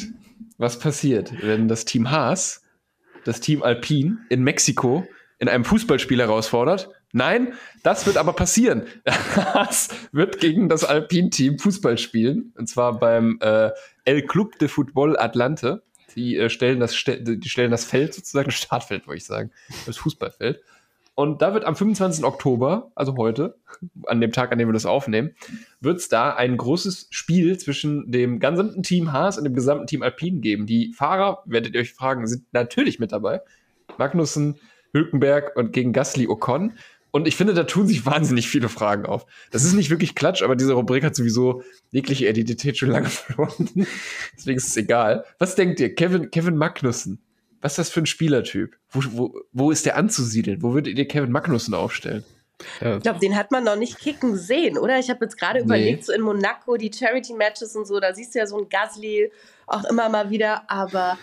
was 0.59 0.79
passiert, 0.79 1.33
wenn 1.43 1.69
das 1.69 1.85
Team 1.85 2.11
Haas 2.11 2.63
das 3.25 3.41
Team 3.41 3.63
Alpine 3.63 4.19
in 4.29 4.43
Mexiko 4.43 5.07
in 5.39 5.49
einem 5.49 5.65
Fußballspiel 5.65 6.19
herausfordert? 6.19 6.91
Nein, 7.13 7.55
das 7.83 8.07
wird 8.07 8.17
aber 8.17 8.35
passieren. 8.35 8.87
Haas 9.07 9.89
wird 10.13 10.41
gegen 10.41 10.69
das 10.69 10.85
Alpine-Team 10.85 11.59
Fußball 11.59 11.97
spielen. 11.97 12.53
Und 12.57 12.69
zwar 12.69 12.99
beim 12.99 13.39
äh, 13.41 13.71
El 14.05 14.27
Club 14.27 14.59
de 14.59 14.69
Football 14.69 15.19
Atlante. 15.19 15.83
Die, 16.17 16.37
äh, 16.37 16.51
stellen 16.51 16.81
das, 16.81 16.93
die 17.05 17.49
stellen 17.49 17.71
das 17.71 17.85
Feld 17.85 18.13
sozusagen, 18.13 18.51
Startfeld, 18.53 19.07
wollte 19.07 19.19
ich 19.19 19.25
sagen, 19.25 19.53
das 19.87 19.97
Fußballfeld. 19.97 20.61
Und 21.19 21.43
da 21.43 21.53
wird 21.53 21.65
am 21.65 21.75
25. 21.75 22.25
Oktober, 22.25 22.93
also 22.95 23.17
heute, 23.17 23.57
an 24.07 24.21
dem 24.21 24.31
Tag, 24.31 24.53
an 24.53 24.59
dem 24.59 24.69
wir 24.69 24.73
das 24.73 24.87
aufnehmen, 24.87 25.33
wird 25.81 25.99
es 25.99 26.09
da 26.09 26.33
ein 26.33 26.57
großes 26.57 27.09
Spiel 27.11 27.59
zwischen 27.59 28.09
dem 28.09 28.39
gesamten 28.39 28.85
Team 28.85 29.11
Haas 29.13 29.37
und 29.37 29.43
dem 29.43 29.55
gesamten 29.55 29.89
Team 29.89 30.03
Alpine 30.03 30.39
geben. 30.39 30.67
Die 30.67 30.93
Fahrer, 30.93 31.43
werdet 31.45 31.75
ihr 31.75 31.81
euch 31.81 31.93
fragen, 31.93 32.29
sind 32.29 32.45
natürlich 32.53 33.01
mit 33.01 33.11
dabei. 33.11 33.41
Magnussen, 33.99 34.61
Hülkenberg 34.93 35.57
und 35.57 35.73
gegen 35.73 35.93
Gasly 35.93 36.29
Ocon. 36.29 36.75
Und 37.11 37.27
ich 37.27 37.35
finde, 37.35 37.53
da 37.53 37.65
tun 37.65 37.89
sich 37.89 38.07
wahnsinnig 38.07 38.49
viele 38.49 38.69
Fragen 38.69 39.05
auf. 39.05 39.27
Das 39.51 39.65
ist 39.65 39.73
nicht 39.73 39.91
wirklich 39.91 40.15
Klatsch, 40.15 40.43
aber 40.43 40.55
diese 40.55 40.75
Rubrik 40.75 41.03
hat 41.03 41.17
sowieso 41.17 41.65
jegliche 41.91 42.29
Identität 42.29 42.79
schon 42.79 42.91
lange 42.91 43.09
verloren. 43.09 43.89
Deswegen 44.37 44.57
ist 44.57 44.69
es 44.69 44.77
egal. 44.77 45.25
Was 45.41 45.57
denkt 45.57 45.81
ihr? 45.81 45.93
Kevin, 45.97 46.31
Kevin 46.31 46.57
Magnussen. 46.57 47.19
Was 47.61 47.73
ist 47.73 47.79
das 47.79 47.91
für 47.91 48.01
ein 48.01 48.07
Spielertyp? 48.07 48.77
Wo, 48.91 49.01
wo, 49.13 49.41
wo 49.53 49.71
ist 49.71 49.87
der 49.87 49.97
anzusiedeln? 49.97 50.63
Wo 50.63 50.75
würdet 50.75 50.97
ihr 50.99 51.09
Kevin 51.09 51.33
Magnussen 51.33 51.75
aufstellen? 51.75 52.25
Ich 52.81 53.03
glaube, 53.03 53.21
den 53.21 53.37
hat 53.37 53.53
man 53.53 53.63
noch 53.63 53.77
nicht 53.77 54.01
kicken 54.01 54.37
sehen, 54.37 54.79
oder? 54.79 54.99
Ich 54.99 55.11
habe 55.11 55.25
jetzt 55.25 55.39
gerade 55.39 55.61
Nee. 55.61 55.65
überlegt, 55.65 56.05
so 56.05 56.13
in 56.13 56.23
Monaco, 56.23 56.77
die 56.77 56.91
Charity-Matches 56.93 57.77
und 57.77 57.87
so, 57.87 58.01
da 58.01 58.13
siehst 58.15 58.35
du 58.35 58.41
ja 58.41 58.47
so 58.47 58.59
ein 58.59 58.69
Gasly 58.69 59.31
auch 59.69 59.85
immer 59.85 60.09
mal 60.09 60.31
wieder, 60.31 60.69
aber 60.69 61.19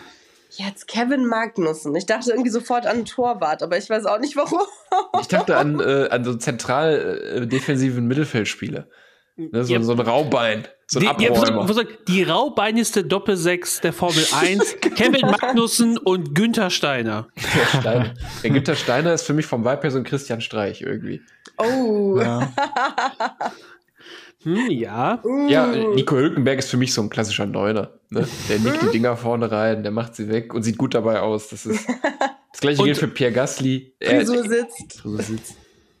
jetzt 0.50 0.88
Kevin 0.88 1.26
Magnussen. 1.26 1.94
Ich 1.94 2.06
dachte 2.06 2.30
irgendwie 2.30 2.48
sofort 2.50 2.86
an 2.86 2.96
einen 2.96 3.04
Torwart, 3.04 3.62
aber 3.62 3.76
ich 3.76 3.90
weiß 3.90 4.06
auch 4.06 4.18
nicht 4.18 4.34
warum. 4.36 4.62
Ich 5.20 5.28
dachte 5.28 5.58
an, 5.58 5.78
äh, 5.80 6.08
an 6.10 6.24
so 6.24 6.34
zentral 6.36 7.20
äh, 7.42 7.46
defensiven 7.46 8.06
Mittelfeldspieler. 8.06 8.86
Ne, 9.38 9.64
so, 9.64 9.72
Ja. 9.74 9.82
so 9.82 9.92
ein 9.92 10.00
Raubein, 10.00 10.66
so 10.86 10.98
ein 10.98 11.02
Die, 11.18 11.24
die, 11.24 11.30
Abräumer. 11.30 11.66
die, 11.66 12.12
die 12.12 12.22
raubeinigste 12.22 13.04
Doppelsechs 13.04 13.82
der 13.82 13.92
Formel 13.92 14.24
1, 14.32 14.76
Kevin 14.96 15.20
Magnussen 15.26 15.98
und 15.98 16.34
Günther 16.34 16.70
Steiner. 16.70 17.28
Der 17.36 17.78
Steiner. 17.80 18.14
Günther 18.42 18.76
Steiner 18.76 19.12
ist 19.12 19.22
für 19.24 19.34
mich 19.34 19.44
vom 19.44 19.62
Vibe 19.64 19.82
her 19.82 19.90
so 19.90 19.98
ein 19.98 20.04
Christian 20.04 20.40
Streich 20.40 20.80
irgendwie. 20.80 21.20
Oh. 21.58 22.18
Ja. 22.18 22.50
Hm, 24.42 24.70
ja. 24.70 25.20
Uh. 25.24 25.48
Ja, 25.48 25.66
Nico 25.66 26.14
Hülkenberg 26.14 26.60
ist 26.60 26.70
für 26.70 26.76
mich 26.76 26.94
so 26.94 27.02
ein 27.02 27.10
klassischer 27.10 27.46
Neuner. 27.46 27.98
Ne? 28.10 28.28
Der 28.48 28.58
nickt 28.60 28.80
die 28.82 28.90
Dinger 28.92 29.16
vorne 29.16 29.50
rein, 29.50 29.82
der 29.82 29.90
macht 29.90 30.14
sie 30.14 30.28
weg 30.28 30.54
und 30.54 30.62
sieht 30.62 30.78
gut 30.78 30.94
dabei 30.94 31.20
aus. 31.20 31.48
Das 31.48 31.66
ist 31.66 31.88
das 32.52 32.60
gleiche 32.60 32.80
Und- 32.80 32.86
gilt 32.86 32.98
für 32.98 33.08
Pierre 33.08 33.32
Gasly. 33.32 33.94
Er- 33.98 34.24
so 34.24 34.40
sitzt. 34.42 35.00
so 35.02 35.16
sitzt. 35.16 35.56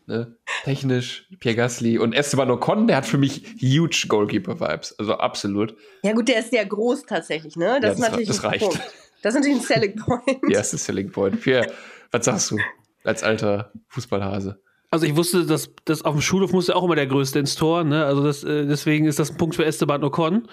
Ne? 0.06 0.36
Technisch, 0.62 1.28
Pierre 1.40 1.56
Gasly 1.56 1.98
und 1.98 2.12
Esteban 2.12 2.50
Ocon, 2.50 2.86
der 2.86 2.96
hat 2.96 3.06
für 3.06 3.18
mich 3.18 3.56
huge 3.60 4.06
Goalkeeper-Vibes. 4.08 4.98
Also 4.98 5.14
absolut. 5.14 5.76
Ja 6.04 6.12
gut, 6.12 6.28
der 6.28 6.38
ist 6.38 6.50
sehr 6.50 6.64
groß 6.64 7.02
tatsächlich, 7.06 7.56
ne? 7.56 7.78
Das 7.80 7.98
Ja, 7.98 8.04
ist 8.06 8.10
natürlich 8.10 8.28
das 8.28 8.44
ein 8.44 8.50
reicht. 8.50 8.64
Punkt. 8.64 8.80
Das 9.22 9.34
ist 9.34 9.40
natürlich 9.40 9.60
ein 9.60 9.66
Selling 9.66 9.96
Point. 9.96 10.40
Die 10.48 10.52
erste 10.52 10.78
Selling 10.78 11.10
Point. 11.10 11.40
Pierre, 11.40 11.72
was 12.12 12.24
sagst 12.24 12.52
du 12.52 12.58
als 13.02 13.24
alter 13.24 13.72
Fußballhase? 13.88 14.60
Also 14.90 15.06
ich 15.06 15.16
wusste, 15.16 15.44
dass 15.44 15.70
das 15.84 16.02
auf 16.04 16.14
dem 16.14 16.20
Schulhof 16.20 16.52
musste 16.52 16.76
auch 16.76 16.84
immer 16.84 16.94
der 16.94 17.08
Größte 17.08 17.40
ins 17.40 17.56
Tor. 17.56 17.82
Ne? 17.82 18.04
Also 18.04 18.22
das, 18.22 18.44
äh, 18.44 18.66
deswegen 18.66 19.06
ist 19.06 19.18
das 19.18 19.32
ein 19.32 19.36
Punkt 19.36 19.56
für 19.56 19.64
Esteban 19.64 20.04
Ocon. 20.04 20.48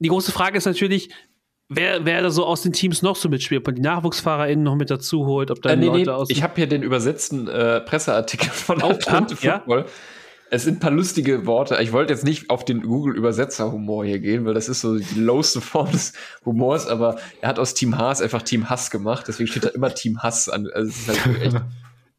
Die 0.00 0.08
große 0.08 0.32
Frage 0.32 0.58
ist 0.58 0.64
natürlich, 0.64 1.10
wer, 1.74 2.04
wer 2.04 2.22
da 2.22 2.30
so 2.30 2.44
aus 2.46 2.62
den 2.62 2.72
Teams 2.72 3.02
noch 3.02 3.16
so 3.16 3.28
mitspielt, 3.28 3.60
ob 3.60 3.66
man 3.66 3.74
die 3.76 3.82
NachwuchsfahrerInnen 3.82 4.64
noch 4.64 4.76
mit 4.76 4.90
dazu 4.90 5.26
holt, 5.26 5.50
ob 5.50 5.62
da 5.62 5.70
Äh, 5.70 5.76
nee, 5.76 5.86
Leute 5.86 5.98
nee, 5.98 6.08
aus 6.08 6.30
ich 6.30 6.42
habe 6.42 6.54
hier 6.56 6.66
den 6.66 6.82
übersetzten 6.82 7.48
äh, 7.48 7.80
Presseartikel 7.80 8.50
von 8.50 8.82
Oh, 8.82 8.90
Atlante 8.90 9.36
ja? 9.40 9.58
Football. 9.58 9.86
Es 10.50 10.64
sind 10.64 10.76
ein 10.76 10.80
paar 10.80 10.90
lustige 10.90 11.46
Worte. 11.46 11.78
Ich 11.80 11.92
wollte 11.92 12.12
jetzt 12.12 12.24
nicht 12.24 12.50
auf 12.50 12.66
den 12.66 12.82
Google-Übersetzer-Humor 12.82 14.04
hier 14.04 14.18
gehen, 14.18 14.44
weil 14.44 14.52
das 14.52 14.68
ist 14.68 14.82
so 14.82 14.98
die 14.98 15.18
lowste 15.18 15.62
Form 15.62 15.90
des 15.90 16.12
Humors, 16.44 16.86
aber 16.88 17.16
er 17.40 17.48
hat 17.48 17.58
aus 17.58 17.72
Team 17.72 17.96
Haas 17.96 18.20
einfach 18.20 18.42
Team 18.42 18.68
Hass 18.68 18.90
gemacht, 18.90 19.24
deswegen 19.28 19.48
steht 19.48 19.64
da 19.64 19.68
immer 19.68 19.94
Team 19.94 20.22
Hass 20.22 20.50
an. 20.50 20.68
Also, 20.74 20.90
es 20.90 20.98
ist 20.98 21.26
halt 21.26 21.42
echt, 21.42 21.56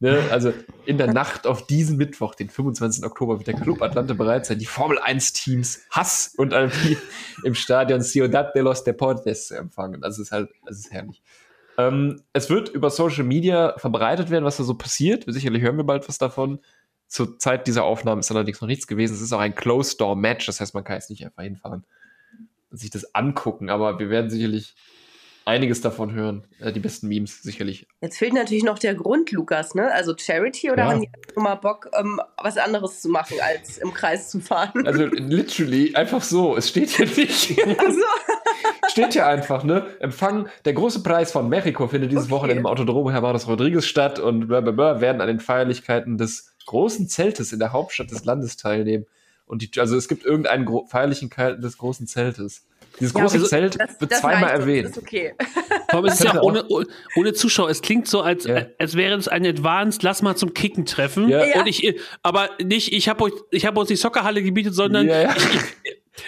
ne? 0.00 0.22
also 0.30 0.52
in 0.86 0.98
der 0.98 1.12
Nacht 1.12 1.46
auf 1.46 1.66
diesen 1.66 1.96
Mittwoch, 1.96 2.34
den 2.34 2.48
25. 2.48 3.04
Oktober, 3.04 3.38
wird 3.38 3.46
der 3.46 3.54
Club 3.54 3.82
Atlante 3.82 4.14
bereit 4.14 4.46
sein, 4.46 4.58
die 4.58 4.66
Formel 4.66 4.98
1-Teams 4.98 5.82
Hass 5.90 6.34
und 6.36 6.54
Alpine 6.54 6.98
im 7.44 7.54
Stadion 7.54 8.02
Ciudad 8.02 8.54
de 8.54 8.62
los 8.62 8.84
Deportes 8.84 9.48
zu 9.48 9.56
empfangen. 9.56 10.00
Das 10.00 10.18
ist 10.18 10.32
halt, 10.32 10.50
das 10.66 10.78
ist 10.78 10.92
herrlich. 10.92 11.22
Ähm, 11.76 12.22
es 12.32 12.50
wird 12.50 12.68
über 12.68 12.90
Social 12.90 13.24
Media 13.24 13.74
verbreitet 13.78 14.30
werden, 14.30 14.44
was 14.44 14.56
da 14.56 14.64
so 14.64 14.74
passiert. 14.74 15.24
Sicherlich 15.26 15.62
hören 15.62 15.76
wir 15.76 15.84
bald 15.84 16.08
was 16.08 16.18
davon. 16.18 16.60
Zur 17.08 17.38
Zeit 17.38 17.66
dieser 17.66 17.84
Aufnahmen 17.84 18.20
ist 18.20 18.30
allerdings 18.30 18.60
noch 18.60 18.68
nichts 18.68 18.86
gewesen. 18.86 19.14
Es 19.14 19.20
ist 19.20 19.32
auch 19.32 19.40
ein 19.40 19.54
Closed-Door-Match, 19.54 20.46
das 20.46 20.60
heißt, 20.60 20.74
man 20.74 20.84
kann 20.84 20.96
jetzt 20.96 21.10
nicht 21.10 21.24
einfach 21.24 21.42
hinfahren 21.42 21.84
und 22.70 22.78
sich 22.78 22.90
das 22.90 23.14
angucken, 23.14 23.70
aber 23.70 23.98
wir 23.98 24.10
werden 24.10 24.30
sicherlich 24.30 24.74
einiges 25.46 25.80
davon 25.80 26.12
hören. 26.12 26.46
Äh, 26.60 26.72
die 26.72 26.80
besten 26.80 27.08
Memes 27.08 27.42
sicherlich. 27.42 27.86
Jetzt 28.00 28.18
fehlt 28.18 28.32
natürlich 28.32 28.64
noch 28.64 28.78
der 28.78 28.94
Grund, 28.94 29.30
Lukas, 29.32 29.74
ne? 29.74 29.92
Also 29.92 30.14
Charity 30.16 30.70
oder 30.70 30.84
Ja. 30.84 30.90
haben 30.90 31.00
die 31.02 31.08
nur 31.34 31.42
mal 31.44 31.54
Bock, 31.56 31.90
ähm, 31.98 32.20
was 32.42 32.56
anderes 32.56 33.00
zu 33.02 33.08
machen, 33.08 33.36
als 33.42 33.78
im 33.78 33.92
Kreis 33.92 34.30
zu 34.30 34.40
fahren? 34.40 34.86
Also 34.86 35.04
literally 35.06 35.94
einfach 35.94 36.22
so. 36.22 36.56
Es 36.56 36.68
steht 36.70 36.90
hier 36.90 37.06
nicht. 37.06 37.58
Also, 37.78 38.00
steht 38.90 39.12
hier 39.14 39.26
einfach, 39.26 39.64
ne? 39.64 39.86
Empfang, 40.00 40.48
der 40.64 40.72
große 40.72 41.02
Preis 41.02 41.32
von 41.32 41.48
Mexiko 41.48 41.88
findet 41.88 42.10
dieses 42.12 42.24
Okay. 42.26 42.32
Wochenende 42.32 42.60
im 42.60 42.66
Autodromo 42.66 43.10
Hermanos 43.10 43.46
Rodriguez 43.48 43.84
statt 43.86 44.18
und 44.18 44.46
bla 44.48 44.60
bla 44.60 44.72
bla 44.72 45.00
werden 45.00 45.20
an 45.20 45.26
den 45.28 45.40
Feierlichkeiten 45.40 46.16
des 46.18 46.54
großen 46.66 47.08
Zeltes 47.08 47.52
in 47.52 47.58
der 47.58 47.72
Hauptstadt 47.72 48.10
des 48.10 48.24
Landes 48.24 48.56
teilnehmen. 48.56 49.06
Und 49.46 49.60
die, 49.62 49.80
also 49.80 49.96
es 49.96 50.08
gibt 50.08 50.24
irgendeinen 50.24 50.64
gro 50.64 50.86
Feierlichkeiten 50.86 51.60
des 51.60 51.76
großen 51.76 52.06
Zeltes. 52.06 52.64
Dieses 53.00 53.12
Ja, 53.12 53.20
große 53.20 53.34
also 53.34 53.46
Zelt 53.46 53.80
das, 53.80 54.00
wird 54.00 54.12
das 54.12 54.20
zweimal 54.20 54.44
reicht 54.44 54.60
erwähnt. 54.60 54.84
Das 54.88 54.96
ist 54.96 55.02
okay. 55.02 55.34
Vor 55.90 55.98
allem 55.98 56.04
ist 56.06 56.14
es 56.14 56.20
ja 56.20 56.38
auch 56.38 56.42
ohne, 56.42 56.64
oh, 56.68 56.82
ohne 57.16 57.32
Zuschauer. 57.32 57.68
Es 57.70 57.82
klingt 57.82 58.06
so, 58.08 58.22
als, 58.22 58.44
Ja. 58.44 58.66
als 58.78 58.96
wäre 58.96 59.16
es 59.16 59.28
ein 59.28 59.44
Advanced, 59.46 60.02
lass 60.02 60.22
mal 60.22 60.36
zum 60.36 60.54
Kicken 60.54 60.86
treffen. 60.86 61.28
Ja. 61.28 61.58
Und 61.60 61.66
ich, 61.66 61.98
aber 62.22 62.50
nicht, 62.62 62.92
ich 62.92 63.08
habe 63.08 63.24
euch, 63.24 63.32
ich 63.50 63.66
habe 63.66 63.80
uns 63.80 63.88
die 63.88 63.96
Soccerhalle 63.96 64.42
gemietet, 64.42 64.74
sondern 64.74 65.08
ja. 65.08 65.34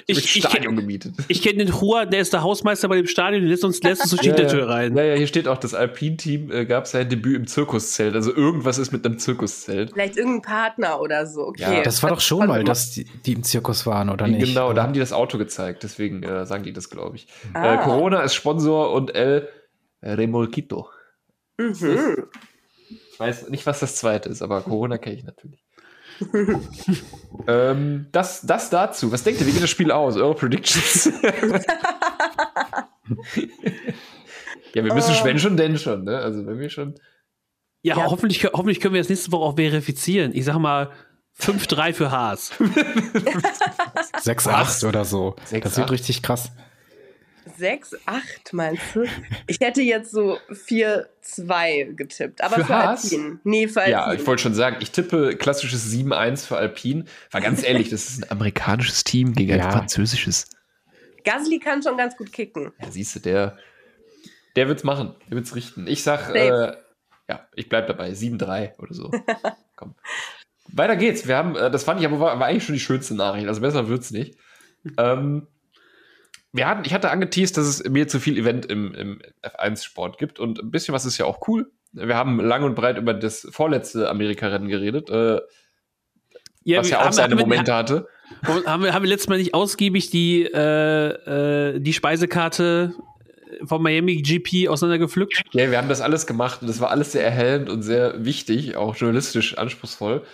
ich, 0.06 0.18
ich, 0.18 0.44
Stadion 0.44 0.76
gemietet. 0.76 1.14
ich 1.28 1.42
kenne 1.42 1.64
den 1.64 1.80
Hua, 1.80 2.06
der 2.06 2.20
ist 2.20 2.32
der 2.32 2.42
Hausmeister 2.42 2.88
bei 2.88 2.96
dem 2.96 3.06
Stadion, 3.06 3.42
der 3.42 3.50
lässt 3.50 3.64
uns, 3.64 3.82
lässt 3.82 4.02
uns 4.02 4.10
durch 4.10 4.22
die 4.22 4.28
Hintertür 4.28 4.68
rein. 4.68 4.96
Ja, 4.96 5.04
ja, 5.04 5.14
hier 5.14 5.26
steht 5.26 5.48
auch, 5.48 5.58
das 5.58 5.74
Alpin-Team 5.74 6.50
äh, 6.50 6.66
gab 6.66 6.86
sein 6.86 7.08
Debüt 7.08 7.36
im 7.36 7.46
Zirkuszelt. 7.46 8.14
Also 8.14 8.34
irgendwas 8.34 8.78
ist 8.78 8.92
mit 8.92 9.04
einem 9.06 9.18
Zirkuszelt. 9.18 9.92
Vielleicht 9.92 10.16
irgendein 10.16 10.42
Partner 10.42 11.00
oder 11.00 11.26
so. 11.26 11.42
Okay. 11.48 11.62
Ja, 11.62 11.82
Das 11.82 12.02
war 12.02 12.10
doch 12.10 12.20
schon 12.20 12.46
mal, 12.46 12.64
dass 12.64 12.92
die, 12.92 13.04
die 13.04 13.32
im 13.32 13.42
Zirkus 13.42 13.86
waren, 13.86 14.10
oder 14.10 14.26
nicht? 14.26 14.44
Genau, 14.44 14.72
da 14.72 14.82
haben 14.82 14.92
die 14.92 15.00
das 15.00 15.12
Auto 15.12 15.38
gezeigt, 15.38 15.82
deswegen 15.82 16.22
äh, 16.22 16.46
sagen 16.46 16.64
die 16.64 16.72
das, 16.72 16.90
glaube 16.90 17.16
ich. 17.16 17.28
Ah. 17.54 17.74
Äh, 17.74 17.78
Corona 17.78 18.22
ist 18.22 18.34
Sponsor 18.34 18.92
und 18.92 19.14
El 19.14 19.48
Remolquito. 20.02 20.88
Mhm. 21.58 22.26
Ich 22.88 23.20
weiß 23.20 23.48
nicht, 23.48 23.64
was 23.66 23.80
das 23.80 23.96
zweite 23.96 24.28
ist, 24.28 24.42
aber 24.42 24.60
Corona 24.62 24.98
kenne 24.98 25.16
ich 25.16 25.24
natürlich. 25.24 25.65
ähm, 27.46 28.06
das, 28.12 28.42
das 28.42 28.70
dazu. 28.70 29.12
Was 29.12 29.22
denkt 29.24 29.40
ihr, 29.40 29.46
wie 29.46 29.52
geht 29.52 29.62
das 29.62 29.70
Spiel 29.70 29.90
aus? 29.90 30.16
Eure 30.16 30.34
Predictions? 30.34 31.06
ja, 34.74 34.84
wir 34.84 34.94
müssen, 34.94 35.14
Ähm. 35.14 35.24
wenn 35.24 35.38
schon, 35.38 35.56
denn 35.56 35.78
schon, 35.78 36.04
ne? 36.04 36.18
Also, 36.18 36.46
wenn 36.46 36.58
wir 36.58 36.70
schon. 36.70 36.94
Ja, 37.82 37.96
Ja. 37.96 38.06
Hoffentlich, 38.06 38.44
hoffentlich 38.44 38.80
können 38.80 38.94
wir 38.94 39.00
das 39.00 39.08
nächste 39.08 39.32
Woche 39.32 39.44
auch 39.44 39.56
verifizieren. 39.56 40.32
Ich 40.34 40.44
sag 40.44 40.58
mal 40.58 40.90
5-3 41.38 41.92
für 41.92 42.10
Haas. 42.10 42.52
6-8 44.14 44.88
oder 44.88 45.04
so. 45.04 45.36
6-8. 45.50 45.60
Das 45.60 45.76
wird 45.76 45.90
richtig 45.90 46.22
krass. 46.22 46.50
6, 47.56 47.96
8 48.06 48.52
meinst 48.52 48.82
du? 48.94 49.04
Ich 49.46 49.60
hätte 49.60 49.80
jetzt 49.82 50.10
so 50.10 50.38
4, 50.52 51.08
2 51.20 51.92
getippt. 51.94 52.42
Aber 52.42 52.56
Für 52.56 52.64
für? 52.64 52.74
Alpin. 52.74 53.40
Nee, 53.44 53.68
für 53.68 53.80
Alpin. 53.80 53.92
Ja, 53.92 54.12
ich 54.12 54.26
wollte 54.26 54.42
schon 54.42 54.54
sagen, 54.54 54.76
ich 54.80 54.90
tippe 54.90 55.36
klassisches 55.36 55.90
7-1 55.92 56.46
für 56.46 56.56
Alpine. 56.56 57.04
War 57.30 57.40
ganz 57.40 57.62
ehrlich, 57.62 57.88
das 57.90 58.08
ist 58.08 58.22
ein 58.24 58.30
amerikanisches 58.30 59.04
Team 59.04 59.32
gegen 59.34 59.52
ein 59.52 59.58
Ja. 59.60 59.70
französisches. 59.70 60.48
Gasly 61.24 61.58
kann 61.58 61.82
schon 61.82 61.96
ganz 61.96 62.16
gut 62.16 62.32
kicken. 62.32 62.72
Ja, 62.80 62.90
siehst 62.90 63.14
du, 63.16 63.20
der, 63.20 63.56
der 64.56 64.68
wird's 64.68 64.84
machen. 64.84 65.14
Der 65.28 65.36
wird's 65.36 65.54
richten. 65.54 65.86
Ich 65.86 66.02
sag, 66.02 66.34
äh, 66.34 66.72
ja, 67.28 67.48
ich 67.54 67.68
bleib 67.68 67.86
dabei. 67.86 68.10
7-3 68.10 68.78
oder 68.78 68.94
so. 68.94 69.10
Komm. 69.76 69.94
Weiter 70.72 70.96
geht's. 70.96 71.26
Wir 71.28 71.36
haben, 71.36 71.54
äh, 71.56 71.70
das 71.70 71.84
fand 71.84 72.00
ich 72.00 72.06
aber 72.06 72.18
war, 72.20 72.38
war 72.38 72.46
eigentlich 72.46 72.64
schon 72.64 72.74
die 72.74 72.80
schönste 72.80 73.14
Nachricht. 73.14 73.46
Also 73.48 73.60
besser 73.60 73.88
wird's 73.88 74.10
nicht. 74.10 74.36
Ähm, 74.98 75.46
wir 76.56 76.66
hatten, 76.68 76.82
ich 76.84 76.92
hatte 76.94 77.10
angeteased, 77.10 77.56
dass 77.56 77.66
es 77.66 77.84
mir 77.88 78.08
zu 78.08 78.20
viel 78.20 78.38
Event 78.38 78.66
im, 78.66 78.94
im 78.94 79.20
F1-Sport 79.42 80.18
gibt 80.18 80.38
und 80.40 80.58
ein 80.60 80.70
bisschen 80.70 80.94
was 80.94 81.04
ist 81.04 81.18
ja 81.18 81.24
auch 81.26 81.46
cool. 81.48 81.70
Wir 81.92 82.16
haben 82.16 82.40
lang 82.40 82.62
und 82.64 82.74
breit 82.74 82.98
über 82.98 83.14
das 83.14 83.46
vorletzte 83.50 84.08
Amerika-Rennen 84.10 84.68
geredet, 84.68 85.08
äh, 85.10 85.40
was 86.76 86.88
ja 86.90 86.98
auch 87.00 87.04
haben- 87.04 87.12
seine 87.12 87.30
haben 87.32 87.38
wir- 87.38 87.46
Momente 87.46 87.74
hatte. 87.74 88.08
Haben 88.44 88.82
wir, 88.82 88.92
haben 88.92 89.02
wir 89.02 89.08
letztes 89.08 89.28
Mal 89.28 89.38
nicht 89.38 89.54
ausgiebig 89.54 90.10
die, 90.10 90.42
äh, 90.42 91.74
äh, 91.74 91.78
die 91.80 91.92
Speisekarte 91.92 92.92
vom 93.64 93.82
Miami 93.82 94.16
GP 94.16 94.68
auseinandergepflückt? 94.68 95.42
Ja, 95.52 95.70
wir 95.70 95.78
haben 95.78 95.88
das 95.88 96.00
alles 96.00 96.26
gemacht 96.26 96.60
und 96.60 96.66
das 96.68 96.80
war 96.80 96.90
alles 96.90 97.12
sehr 97.12 97.24
erhellend 97.24 97.70
und 97.70 97.82
sehr 97.82 98.24
wichtig, 98.24 98.74
auch 98.76 98.96
journalistisch 98.96 99.56
anspruchsvoll. 99.56 100.24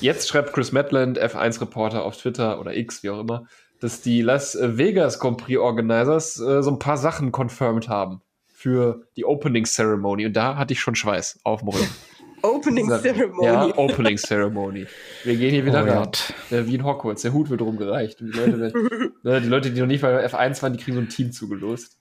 Jetzt 0.00 0.28
schreibt 0.28 0.52
Chris 0.52 0.70
Medland, 0.70 1.18
F1-Reporter 1.20 2.04
auf 2.04 2.16
Twitter 2.16 2.60
oder 2.60 2.76
X, 2.76 3.02
wie 3.02 3.10
auch 3.10 3.18
immer, 3.20 3.46
dass 3.80 4.00
die 4.02 4.22
Las 4.22 4.56
Vegas 4.60 5.18
Grand 5.18 5.38
Prix 5.38 5.58
Organizers 5.58 6.38
äh, 6.40 6.62
so 6.62 6.70
ein 6.70 6.78
paar 6.78 6.96
Sachen 6.96 7.32
confirmed 7.32 7.88
haben 7.88 8.20
für 8.46 9.06
die 9.16 9.24
Opening 9.24 9.64
Ceremony 9.64 10.26
und 10.26 10.34
da 10.34 10.56
hatte 10.56 10.72
ich 10.74 10.80
schon 10.80 10.94
Schweiß 10.94 11.40
auf 11.44 11.60
dem 11.60 11.68
Rücken. 11.70 11.88
Opening 12.42 12.88
Ceremony. 12.88 13.44
Ja, 13.46 13.76
Opening 13.76 14.16
Ceremony. 14.16 14.86
Wir 15.24 15.36
gehen 15.36 15.50
hier 15.50 15.66
wieder 15.66 15.82
Oh, 15.82 15.86
rein. 15.86 15.94
Gott. 16.04 16.32
Äh, 16.50 16.64
wie 16.66 16.74
in 16.74 16.84
Hogwarts. 16.84 17.20
Der 17.22 17.34
Hut 17.34 17.50
wird 17.50 17.60
rumgereicht. 17.60 18.20
Und 18.22 18.34
die 18.34 18.38
Leute, 18.38 18.72
ne, 19.22 19.40
die 19.42 19.48
Leute, 19.48 19.70
die 19.70 19.80
noch 19.80 19.86
nicht 19.86 20.00
bei 20.00 20.24
F1 20.26 20.62
waren, 20.62 20.72
die 20.72 20.78
kriegen 20.82 20.94
so 20.96 21.02
ein 21.02 21.10
Team 21.10 21.32
zugelost. 21.32 21.98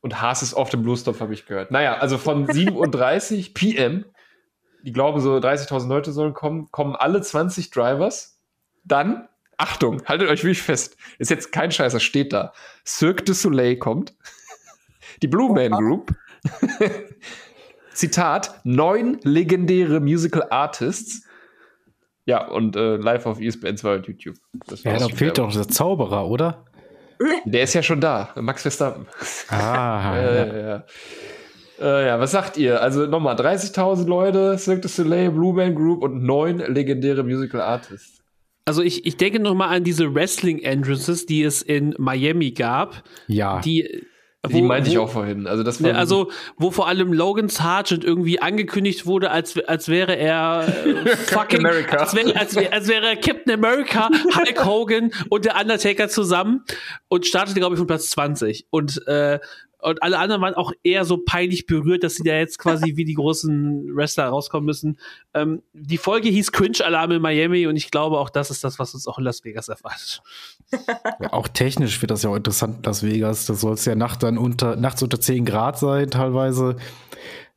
Und 0.00 0.20
Haas 0.20 0.42
ist 0.42 0.54
auf 0.54 0.70
dem 0.70 0.82
Bluestorf, 0.82 1.20
habe 1.20 1.34
ich 1.34 1.46
gehört. 1.46 1.70
Naja, 1.70 1.98
also 1.98 2.18
von 2.18 2.46
7.30 2.48 3.54
PM, 3.54 4.04
die 4.82 4.92
glauben 4.92 5.20
so 5.20 5.36
30.000 5.36 5.88
Leute 5.88 6.10
sollen 6.12 6.34
kommen, 6.34 6.68
kommen 6.72 6.96
alle 6.96 7.20
20 7.20 7.70
Drivers. 7.70 8.40
Dann, 8.84 9.28
Achtung, 9.58 10.02
haltet 10.06 10.28
euch 10.28 10.44
wirklich 10.44 10.62
fest. 10.62 10.96
Ist 11.18 11.30
jetzt 11.30 11.52
kein 11.52 11.70
Scheiß, 11.70 11.92
das 11.92 12.02
steht 12.02 12.32
da. 12.32 12.52
Cirque 12.86 13.24
du 13.24 13.34
Soleil 13.34 13.76
kommt. 13.76 14.14
Die 15.20 15.28
Blue 15.28 15.52
Man 15.52 15.72
Group. 15.72 16.14
Zitat, 17.92 18.60
neun 18.62 19.18
legendäre 19.24 19.98
Musical 20.00 20.46
Artists. 20.50 21.24
Ja, 22.24 22.46
und 22.46 22.76
äh, 22.76 22.96
live 22.96 23.26
auf 23.26 23.40
ESPN 23.40 23.76
2 23.76 23.96
und 23.96 24.06
YouTube. 24.06 24.36
Das 24.66 24.84
Ja, 24.84 24.96
da 24.96 25.08
fehlt 25.08 25.38
doch 25.38 25.52
der 25.52 25.66
Zauberer, 25.66 26.28
oder? 26.28 26.64
Der 27.44 27.62
ist 27.62 27.74
ja 27.74 27.82
schon 27.82 28.00
da, 28.00 28.30
Max 28.36 28.62
Verstappen. 28.62 29.06
Ah, 29.48 30.16
Äh, 30.16 30.36
ja, 30.36 30.68
ja. 30.68 30.84
Äh, 31.80 32.06
ja, 32.06 32.20
was 32.20 32.30
sagt 32.30 32.56
ihr? 32.56 32.80
Also 32.82 33.06
nochmal, 33.06 33.34
30.000 33.36 34.06
Leute, 34.06 34.58
Cirque 34.58 34.82
du 34.82 34.88
Soleil, 34.88 35.30
Blue 35.30 35.54
Man 35.54 35.74
Group 35.74 36.02
und 36.02 36.22
neun 36.22 36.58
legendäre 36.58 37.24
Musical 37.24 37.60
Artists. 37.60 38.17
Also 38.68 38.82
ich, 38.82 39.04
ich 39.06 39.16
denke 39.16 39.40
noch 39.40 39.54
mal 39.54 39.68
an 39.68 39.82
diese 39.82 40.14
Wrestling-Entrances, 40.14 41.26
die 41.26 41.42
es 41.42 41.62
in 41.62 41.94
Miami 41.98 42.52
gab. 42.52 43.02
ja. 43.26 43.60
Die, 43.60 44.02
Die 44.46 44.54
wo- 44.54 44.62
meinte 44.62 44.88
ich 44.88 44.96
wo- 44.96 45.02
auch 45.02 45.10
vorhin. 45.10 45.46
Also 45.48 45.62
das 45.64 45.82
war 45.82 45.92
Ne, 45.92 45.98
also, 45.98 46.30
wo 46.56 46.70
vor 46.70 46.86
allem 46.86 47.12
Logan 47.12 47.48
Sargent 47.48 48.04
irgendwie 48.04 48.40
angekündigt 48.40 49.04
wurde, 49.04 49.30
als, 49.32 49.58
als 49.66 49.88
wäre 49.88 50.16
er 50.16 50.64
äh, 50.86 51.06
fucking 51.16 51.58
America. 51.58 51.96
Als, 51.96 52.14
wäre, 52.14 52.36
als, 52.36 52.56
als 52.56 52.86
wäre 52.88 53.06
er 53.08 53.16
Captain 53.16 53.52
America, 53.52 54.08
Hulk 54.36 54.64
Hogan 54.64 55.10
und 55.28 55.44
der 55.44 55.56
Undertaker 55.60 56.08
zusammen 56.08 56.62
und 57.08 57.26
startete, 57.26 57.58
glaube 57.58 57.74
ich, 57.74 57.78
von 57.78 57.88
Platz 57.88 58.10
20. 58.10 58.66
Und 58.70 59.04
äh, 59.08 59.40
Und 59.80 60.02
alle 60.02 60.18
anderen 60.18 60.42
waren 60.42 60.54
auch 60.54 60.72
eher 60.82 61.04
so 61.04 61.18
peinlich 61.18 61.66
berührt, 61.66 62.02
dass 62.02 62.16
sie 62.16 62.24
da 62.24 62.36
jetzt 62.36 62.58
quasi 62.58 62.92
wie 62.96 63.04
die 63.04 63.14
großen 63.14 63.94
Wrestler 63.94 64.26
rauskommen 64.26 64.66
müssen. 64.66 64.98
Ähm, 65.34 65.62
die 65.72 65.98
Folge 65.98 66.28
hieß 66.28 66.50
Cringe-Alarm 66.52 67.12
in 67.12 67.22
Miami 67.22 67.66
und 67.66 67.76
ich 67.76 67.90
glaube 67.90 68.18
auch, 68.18 68.30
das 68.30 68.50
ist 68.50 68.64
das, 68.64 68.78
was 68.78 68.94
uns 68.94 69.06
auch 69.06 69.18
in 69.18 69.24
Las 69.24 69.44
Vegas 69.44 69.68
erwartet. 69.68 70.22
Ja, 71.20 71.32
auch 71.32 71.48
technisch 71.48 72.00
wird 72.02 72.10
das 72.10 72.22
ja 72.22 72.30
auch 72.30 72.36
interessant 72.36 72.78
in 72.78 72.82
Las 72.82 73.02
Vegas. 73.02 73.46
Da 73.46 73.54
soll 73.54 73.74
es 73.74 73.84
ja 73.84 73.94
nacht 73.94 74.22
dann 74.22 74.36
unter, 74.36 74.76
nachts 74.76 75.02
unter 75.02 75.20
10 75.20 75.44
Grad 75.44 75.78
sein, 75.78 76.10
teilweise, 76.10 76.76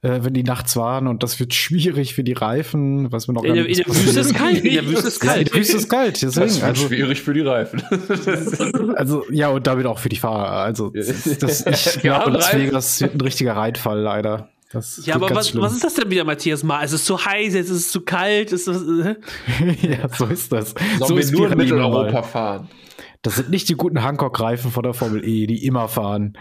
äh, 0.04 0.20
wenn 0.24 0.34
die 0.34 0.44
nachts 0.44 0.76
waren. 0.76 1.08
Und 1.08 1.24
das 1.24 1.40
wird 1.40 1.54
schwierig 1.56 2.14
für 2.16 2.24
die 2.24 2.34
Reifen, 2.34 3.12
was 3.12 3.28
man 3.28 3.36
noch 3.36 3.44
In 3.44 3.56
der, 3.56 3.66
in 3.68 3.76
der 3.78 3.88
Wüste 3.88 4.20
ist 4.20 4.34
kalt. 4.36 4.58
In 4.66 4.74
der 4.74 4.86
Wüste 4.88 5.08
ist 5.08 5.24
Ja, 5.24 5.32
in 5.32 5.36
kalt. 5.38 5.54
der 5.54 5.60
Wüste 5.60 5.78
ist 5.78 5.90
kalt, 5.90 6.24
Das 6.24 6.34
deswegen. 6.36 6.54
wird 6.56 6.64
Also, 6.64 6.88
schwierig 6.88 7.22
für 7.22 7.34
die 7.34 7.42
Reifen. 7.42 7.82
also, 8.96 9.24
ja, 9.32 9.50
und 9.50 9.68
damit 9.68 9.86
auch 9.86 10.00
für 10.00 10.10
die 10.10 10.16
Fahrer. 10.18 10.52
Also, 10.64 10.90
das, 10.90 11.38
das, 11.40 11.66
ich 11.96 12.02
glaube, 12.02 12.26
und 12.28 12.34
Las 12.34 12.48
Reifen. 12.48 12.62
Vegas 12.62 13.02
wird 13.02 13.16
ein 13.16 13.22
richtiger 13.22 13.56
Reinfall, 13.56 14.00
leider. 14.00 14.50
Das 14.74 15.06
Ja, 15.06 15.16
aber 15.16 15.30
was, 15.36 15.50
schlimm. 15.50 15.64
was 15.64 15.74
ist 15.74 15.84
das 15.84 15.96
denn 15.96 16.10
wieder, 16.10 16.24
Matthias? 16.24 16.64
Mal, 16.64 16.84
es 16.86 16.94
ist 16.94 17.06
zu 17.06 17.24
heiß, 17.24 17.54
jetzt 17.56 17.70
ist 17.70 17.78
es 17.78 17.92
zu 17.92 18.02
kalt. 18.02 18.54
Ist 18.54 18.68
das, 18.70 18.82
äh? 18.84 19.16
ja, 19.82 20.08
so 20.10 20.26
ist 20.28 20.52
das. 20.52 20.70
Sollen 20.98 21.10
so 21.10 21.16
wir 21.16 21.20
ist 21.24 21.32
nur 21.34 21.52
in. 21.52 21.58
Mitteleuropa 21.58 22.24
fahren? 22.24 22.70
Das 23.22 23.36
sind 23.36 23.50
nicht 23.52 23.68
die 23.70 23.76
guten 23.76 24.02
Hancock-Reifen 24.02 24.72
von 24.72 24.82
der 24.82 24.94
Formel 24.94 25.24
E, 25.28 25.46
die 25.46 25.66
immer 25.66 25.88
fahren. 25.90 26.38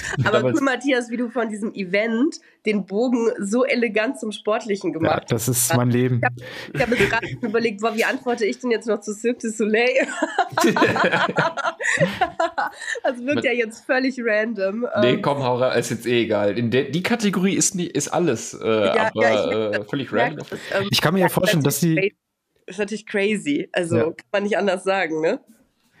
Aber 0.24 0.44
cool, 0.44 0.60
Matthias, 0.62 1.10
wie 1.10 1.16
du 1.16 1.28
von 1.30 1.48
diesem 1.48 1.72
Event 1.74 2.40
den 2.64 2.86
Bogen 2.86 3.30
so 3.38 3.64
elegant 3.64 4.18
zum 4.18 4.32
Sportlichen 4.32 4.92
Ja, 4.92 4.98
gemacht 4.98 5.30
das 5.30 5.48
ist 5.48 5.74
mein 5.74 5.90
Leben. 5.90 6.20
Ich 6.72 6.80
habe 6.82 6.96
jetzt 6.96 7.10
gerade 7.10 7.26
überlegt, 7.42 7.80
boah, 7.80 7.94
wie 7.94 8.04
antworte 8.04 8.44
ich 8.44 8.58
denn 8.58 8.70
jetzt 8.70 8.86
noch 8.86 9.00
zu 9.00 9.12
Cirque 9.14 9.38
du 9.40 9.50
Soleil? 9.50 10.06
das 13.02 13.24
wirkt 13.24 13.44
ja 13.44 13.52
jetzt 13.52 13.84
völlig 13.84 14.18
random. 14.18 14.86
Nee, 15.00 15.12
Ähm, 15.14 15.22
komm, 15.22 15.42
hau 15.42 15.62
ist 15.70 15.90
jetzt 15.90 16.06
eh 16.06 16.22
egal. 16.22 16.58
In 16.58 16.70
der, 16.70 16.84
die 16.84 17.02
Kategorie 17.02 17.54
ist, 17.54 17.74
nie, 17.74 17.86
ist 17.86 18.08
alles, 18.08 18.54
äh, 18.54 18.86
ja, 18.86 19.06
aber 19.08 19.22
ja, 19.22 19.30
ich 19.30 19.52
äh, 19.52 19.84
völlig 19.84 20.12
random. 20.12 20.46
das, 20.50 20.58
ähm, 20.72 20.88
Ich 20.90 21.00
kann 21.00 21.14
mir 21.14 21.20
ja 21.20 21.28
vorstellen, 21.28 21.62
dass 21.62 21.80
die, 21.80 21.94
natürlich 21.94 22.16
Ist 22.66 22.78
natürlich 22.78 23.06
crazy. 23.06 23.68
Also 23.72 23.96
Ja. 23.96 24.04
kann 24.04 24.14
man 24.32 24.42
nicht 24.42 24.58
anders 24.58 24.84
sagen, 24.84 25.20
ne? 25.20 25.40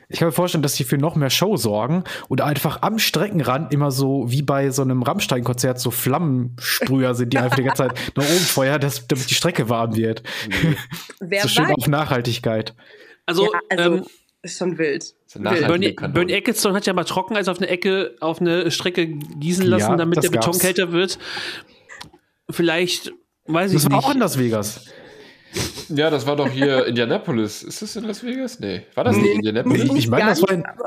Ich 0.08 0.18
kann 0.18 0.28
mir 0.28 0.32
vorstellen, 0.32 0.62
dass 0.62 0.74
die 0.74 0.84
für 0.84 0.98
noch 0.98 1.16
mehr 1.16 1.30
Show 1.30 1.56
sorgen 1.56 2.04
und 2.28 2.40
einfach 2.40 2.82
am 2.82 2.98
Streckenrand 2.98 3.72
immer 3.72 3.90
so 3.90 4.30
wie 4.30 4.42
bei 4.42 4.70
so 4.70 4.82
einem 4.82 5.02
Rammstein-Konzert 5.02 5.80
so 5.80 5.90
Flammensprüher 5.90 7.14
sind, 7.14 7.32
die 7.32 7.38
einfach 7.38 7.56
die 7.56 7.64
ganze 7.64 7.88
Zeit 7.88 7.98
nach 8.16 8.24
oben 8.24 8.38
feuern, 8.38 8.80
dass, 8.80 9.06
damit 9.08 9.28
die 9.30 9.34
Strecke 9.34 9.68
warm 9.68 9.96
wird. 9.96 10.22
Wer 11.20 11.42
so 11.42 11.48
schön 11.48 11.64
weiß? 11.64 11.74
auf 11.76 11.88
Nachhaltigkeit. 11.88 12.74
Also, 13.26 13.52
ja, 13.52 13.60
also 13.68 13.96
ähm, 13.96 14.04
ist 14.42 14.58
schon 14.58 14.78
wild. 14.78 15.12
Bernie. 15.34 15.92
Bernie 15.92 16.32
Ecclestone 16.34 16.76
hat 16.76 16.86
ja 16.86 16.92
mal 16.92 17.04
Trockeneis 17.04 17.48
auf 17.48 17.58
eine 17.58 17.66
Ecke, 17.68 18.14
auf 18.20 18.40
eine 18.40 18.70
Strecke 18.70 19.08
gießen 19.08 19.66
lassen, 19.66 19.90
Ja, 19.90 19.96
damit 19.96 20.22
der 20.22 20.30
Beton 20.30 20.52
gab's. 20.52 20.58
kälter 20.60 20.92
wird. 20.92 21.18
Vielleicht, 22.48 23.12
weiß 23.46 23.72
ich 23.72 23.82
Das 23.82 23.90
war 23.90 23.98
auch 23.98 24.04
in 24.10 24.14
nicht. 24.14 24.20
Las 24.20 24.38
Vegas. 24.38 24.84
Ja, 25.88 26.10
das 26.10 26.26
war 26.26 26.36
doch 26.36 26.48
hier 26.48 26.86
Indianapolis. 26.86 27.62
Ist 27.62 27.82
das 27.82 27.96
in 27.96 28.04
Las 28.04 28.22
Vegas? 28.24 28.58
Nee. 28.60 28.82
War 28.94 29.04
das 29.04 29.16
nicht 29.16 29.24
Nee, 29.26 29.32
Indianapolis? 29.34 29.84
nicht 29.84 29.96
Ich 29.96 30.08
meine, 30.08 30.26
das 30.30 30.42
war 30.42 30.54
nicht, 30.54 30.66
in- 30.66 30.80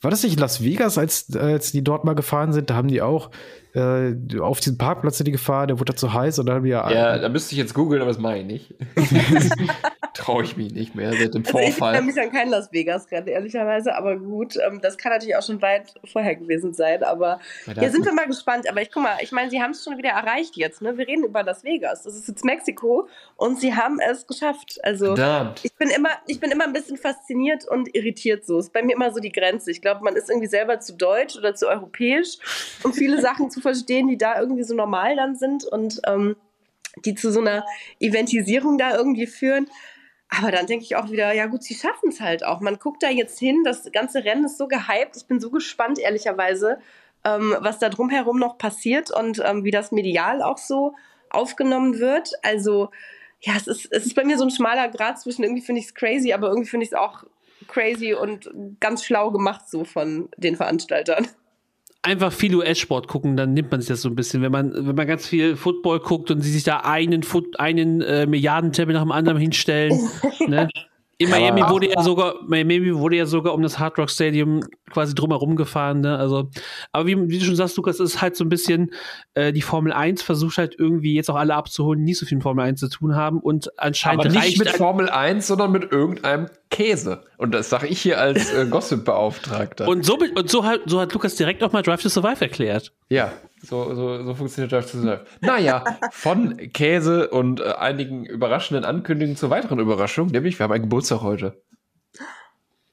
War 0.00 0.10
das 0.10 0.22
nicht 0.22 0.34
in 0.34 0.38
Las 0.40 0.62
Vegas, 0.62 0.98
als, 0.98 1.34
als 1.36 1.72
die 1.72 1.82
dort 1.84 2.04
mal 2.04 2.14
gefahren 2.14 2.52
sind? 2.52 2.68
Da 2.70 2.74
haben 2.74 2.88
die 2.88 3.00
auch 3.02 3.30
äh, 3.74 4.14
auf 4.40 4.60
diesem 4.60 4.78
Parkplatz 4.78 5.18
sind 5.18 5.26
die 5.26 5.32
gefahren, 5.32 5.68
der 5.68 5.78
wurde 5.80 5.92
da 5.92 5.96
zu 5.96 6.12
heiß 6.12 6.38
und 6.38 6.46
dann 6.46 6.56
haben 6.56 6.64
die 6.64 6.70
ja, 6.70 6.90
Ja, 6.90 7.18
da 7.18 7.28
müsste 7.28 7.52
ich 7.54 7.58
jetzt 7.58 7.74
googeln, 7.74 8.00
aber 8.00 8.10
das 8.10 8.20
mache 8.20 8.38
ich 8.38 8.44
nicht. 8.44 8.74
Traue 10.14 10.44
ich 10.44 10.56
mich 10.56 10.72
nicht 10.72 10.94
mehr 10.94 11.12
seit 11.12 11.34
dem 11.34 11.44
Also 11.44 11.58
ich 11.58 11.74
Vorfall. 11.74 11.94
erinnere 11.94 12.14
mich 12.14 12.22
an 12.22 12.30
kein 12.30 12.48
Las 12.48 12.72
Vegas-Rennen, 12.72 13.26
ehrlicherweise, 13.26 13.96
aber 13.96 14.16
gut, 14.16 14.56
ähm, 14.64 14.80
das 14.80 14.96
kann 14.96 15.10
natürlich 15.10 15.36
auch 15.36 15.42
schon 15.42 15.60
weit 15.60 15.92
vorher 16.04 16.36
gewesen 16.36 16.72
sein, 16.72 17.02
aber 17.02 17.40
ja, 17.66 17.90
sind 17.90 18.04
wir 18.04 18.12
mal 18.12 18.26
gespannt. 18.28 18.68
Aber 18.70 18.80
ich 18.80 18.92
guck 18.92 19.02
mal, 19.02 19.16
ich 19.22 19.32
meine, 19.32 19.50
sie 19.50 19.60
haben 19.60 19.72
es 19.72 19.82
schon 19.82 19.98
wieder 19.98 20.10
erreicht 20.10 20.56
jetzt, 20.56 20.82
ne? 20.82 20.96
Wir 20.96 21.08
reden 21.08 21.24
über 21.24 21.42
Las 21.42 21.64
Vegas. 21.64 22.04
Das 22.04 22.14
ist 22.14 22.28
jetzt 22.28 22.44
Mexiko 22.44 23.08
und 23.36 23.58
sie 23.58 23.74
haben 23.74 23.98
es 23.98 24.26
geschafft. 24.28 24.78
Also 24.84 25.16
Verdammt. 25.16 25.60
ich 25.64 25.74
bin 25.74 25.90
immer, 25.90 26.10
ich 26.28 26.38
bin 26.38 26.52
immer 26.52 26.64
ein 26.64 26.72
bisschen 26.72 26.96
fasziniert 26.96 27.66
und 27.66 27.92
irritiert 27.94 28.46
so. 28.46 28.58
Ist 28.60 28.72
bei 28.72 28.82
mir 28.82 28.94
immer 28.94 29.12
so 29.12 29.18
die 29.18 29.32
Grenze. 29.32 29.72
Ich 29.72 29.82
glaube, 29.82 30.02
man 30.04 30.14
ist 30.14 30.30
irgendwie 30.30 30.46
selber 30.46 30.78
zu 30.78 30.92
deutsch 30.96 31.36
oder 31.36 31.56
zu 31.56 31.66
europäisch, 31.68 32.38
um 32.84 32.92
viele 32.92 33.20
Sachen 33.20 33.50
zu 33.50 33.60
verstehen, 33.64 34.08
die 34.08 34.16
da 34.16 34.38
irgendwie 34.38 34.62
so 34.62 34.74
normal 34.74 35.16
dann 35.16 35.34
sind 35.34 35.64
und 35.64 36.00
ähm, 36.06 36.36
die 37.04 37.14
zu 37.14 37.32
so 37.32 37.40
einer 37.40 37.64
Eventisierung 37.98 38.78
da 38.78 38.96
irgendwie 38.96 39.26
führen. 39.26 39.68
Aber 40.28 40.50
dann 40.50 40.66
denke 40.66 40.84
ich 40.84 40.96
auch 40.96 41.10
wieder, 41.10 41.32
ja 41.32 41.46
gut, 41.46 41.62
sie 41.62 41.74
schaffen 41.74 42.08
es 42.08 42.20
halt 42.20 42.44
auch. 42.44 42.60
Man 42.60 42.78
guckt 42.78 43.02
da 43.02 43.10
jetzt 43.10 43.38
hin, 43.38 43.62
das 43.64 43.90
ganze 43.92 44.24
Rennen 44.24 44.44
ist 44.44 44.58
so 44.58 44.68
gehypt. 44.68 45.16
Ich 45.16 45.26
bin 45.26 45.40
so 45.40 45.50
gespannt, 45.50 45.98
ehrlicherweise, 45.98 46.78
ähm, 47.24 47.56
was 47.60 47.78
da 47.78 47.88
drumherum 47.88 48.38
noch 48.38 48.58
passiert 48.58 49.10
und 49.10 49.42
ähm, 49.44 49.64
wie 49.64 49.70
das 49.70 49.92
medial 49.92 50.42
auch 50.42 50.58
so 50.58 50.94
aufgenommen 51.30 51.98
wird. 51.98 52.32
Also, 52.42 52.90
ja, 53.40 53.54
es 53.56 53.66
ist, 53.66 53.92
es 53.92 54.06
ist 54.06 54.14
bei 54.14 54.24
mir 54.24 54.38
so 54.38 54.44
ein 54.44 54.50
schmaler 54.50 54.88
Grad 54.88 55.20
zwischen 55.20 55.42
irgendwie 55.42 55.62
finde 55.62 55.80
ich 55.80 55.86
es 55.86 55.94
crazy, 55.94 56.32
aber 56.32 56.48
irgendwie 56.48 56.68
finde 56.68 56.84
ich 56.84 56.92
es 56.92 56.98
auch 56.98 57.24
crazy 57.68 58.14
und 58.14 58.50
ganz 58.80 59.04
schlau 59.04 59.30
gemacht 59.30 59.68
so 59.68 59.84
von 59.84 60.28
den 60.36 60.56
Veranstaltern. 60.56 61.28
Einfach 62.06 62.32
viel 62.32 62.54
US-Sport 62.54 63.08
gucken, 63.08 63.36
dann 63.36 63.54
nimmt 63.54 63.70
man 63.70 63.80
sich 63.80 63.88
das 63.88 64.02
so 64.02 64.10
ein 64.10 64.14
bisschen. 64.14 64.42
Wenn 64.42 64.52
man, 64.52 64.72
wenn 64.74 64.94
man 64.94 65.06
ganz 65.06 65.26
viel 65.26 65.56
Football 65.56 66.00
guckt 66.00 66.30
und 66.30 66.42
sie 66.42 66.52
sich 66.52 66.62
da 66.62 66.80
einen, 66.80 67.22
Foot, 67.22 67.58
einen 67.58 68.02
äh, 68.02 68.26
Milliardentempel 68.26 68.94
nach 68.94 69.02
dem 69.02 69.12
anderen 69.12 69.38
hinstellen. 69.38 69.98
ne? 70.46 70.68
In 71.24 71.30
Miami 71.30 71.62
Aber- 71.62 71.72
wurde 71.74 71.90
ja 71.90 72.02
sogar, 72.02 72.34
Miami 72.46 72.94
wurde 72.94 73.16
ja 73.16 73.26
sogar 73.26 73.54
um 73.54 73.62
das 73.62 73.78
Hard 73.78 73.98
Rock 73.98 74.10
Stadium 74.10 74.60
quasi 74.90 75.14
drumherum 75.14 75.56
gefahren, 75.56 76.00
ne? 76.00 76.16
Also, 76.18 76.50
aber 76.92 77.06
wie, 77.06 77.16
wie 77.28 77.38
du 77.38 77.44
schon 77.44 77.56
sagst, 77.56 77.76
Lukas, 77.76 77.98
ist 78.00 78.20
halt 78.22 78.36
so 78.36 78.44
ein 78.44 78.48
bisschen, 78.48 78.90
äh, 79.34 79.52
die 79.52 79.62
Formel 79.62 79.92
1 79.92 80.22
versucht 80.22 80.58
halt 80.58 80.76
irgendwie 80.78 81.14
jetzt 81.14 81.30
auch 81.30 81.36
alle 81.36 81.54
abzuholen, 81.54 82.00
die 82.00 82.04
nicht 82.04 82.18
so 82.18 82.26
viel 82.26 82.36
mit 82.36 82.42
Formel 82.42 82.64
1 82.64 82.80
zu 82.80 82.88
tun 82.88 83.16
haben 83.16 83.40
und 83.40 83.70
anscheinend 83.78 84.26
Aber 84.26 84.34
nicht 84.34 84.58
mit 84.58 84.70
Formel 84.70 85.08
1, 85.08 85.46
sondern 85.46 85.72
mit 85.72 85.90
irgendeinem 85.90 86.46
Käse. 86.70 87.22
Und 87.38 87.52
das 87.54 87.70
sage 87.70 87.86
ich 87.88 88.00
hier 88.00 88.20
als 88.20 88.52
äh, 88.52 88.66
Gossip-Beauftragter. 88.70 89.88
und 89.88 90.04
so, 90.04 90.16
und 90.34 90.50
so 90.50 90.64
hat, 90.64 90.80
so 90.86 91.00
hat 91.00 91.12
Lukas 91.12 91.34
direkt 91.36 91.62
auch 91.62 91.72
mal 91.72 91.82
Drive 91.82 92.02
to 92.02 92.08
Survive 92.08 92.40
erklärt. 92.40 92.92
Ja, 93.08 93.32
so, 93.68 93.94
so, 93.94 94.22
so 94.24 94.34
funktioniert 94.34 94.72
Drive 94.72 94.90
to 94.90 94.98
Survive. 94.98 95.24
Naja, 95.40 95.84
von 96.10 96.56
Käse 96.72 97.28
und 97.28 97.60
äh, 97.60 97.72
einigen 97.78 98.24
überraschenden 98.24 98.84
Ankündigungen 98.84 99.36
zur 99.36 99.50
weiteren 99.50 99.78
Überraschung, 99.78 100.28
nämlich 100.28 100.58
wir 100.58 100.64
haben 100.64 100.72
einen 100.72 100.82
Geburtstag 100.84 101.22
heute. 101.22 101.60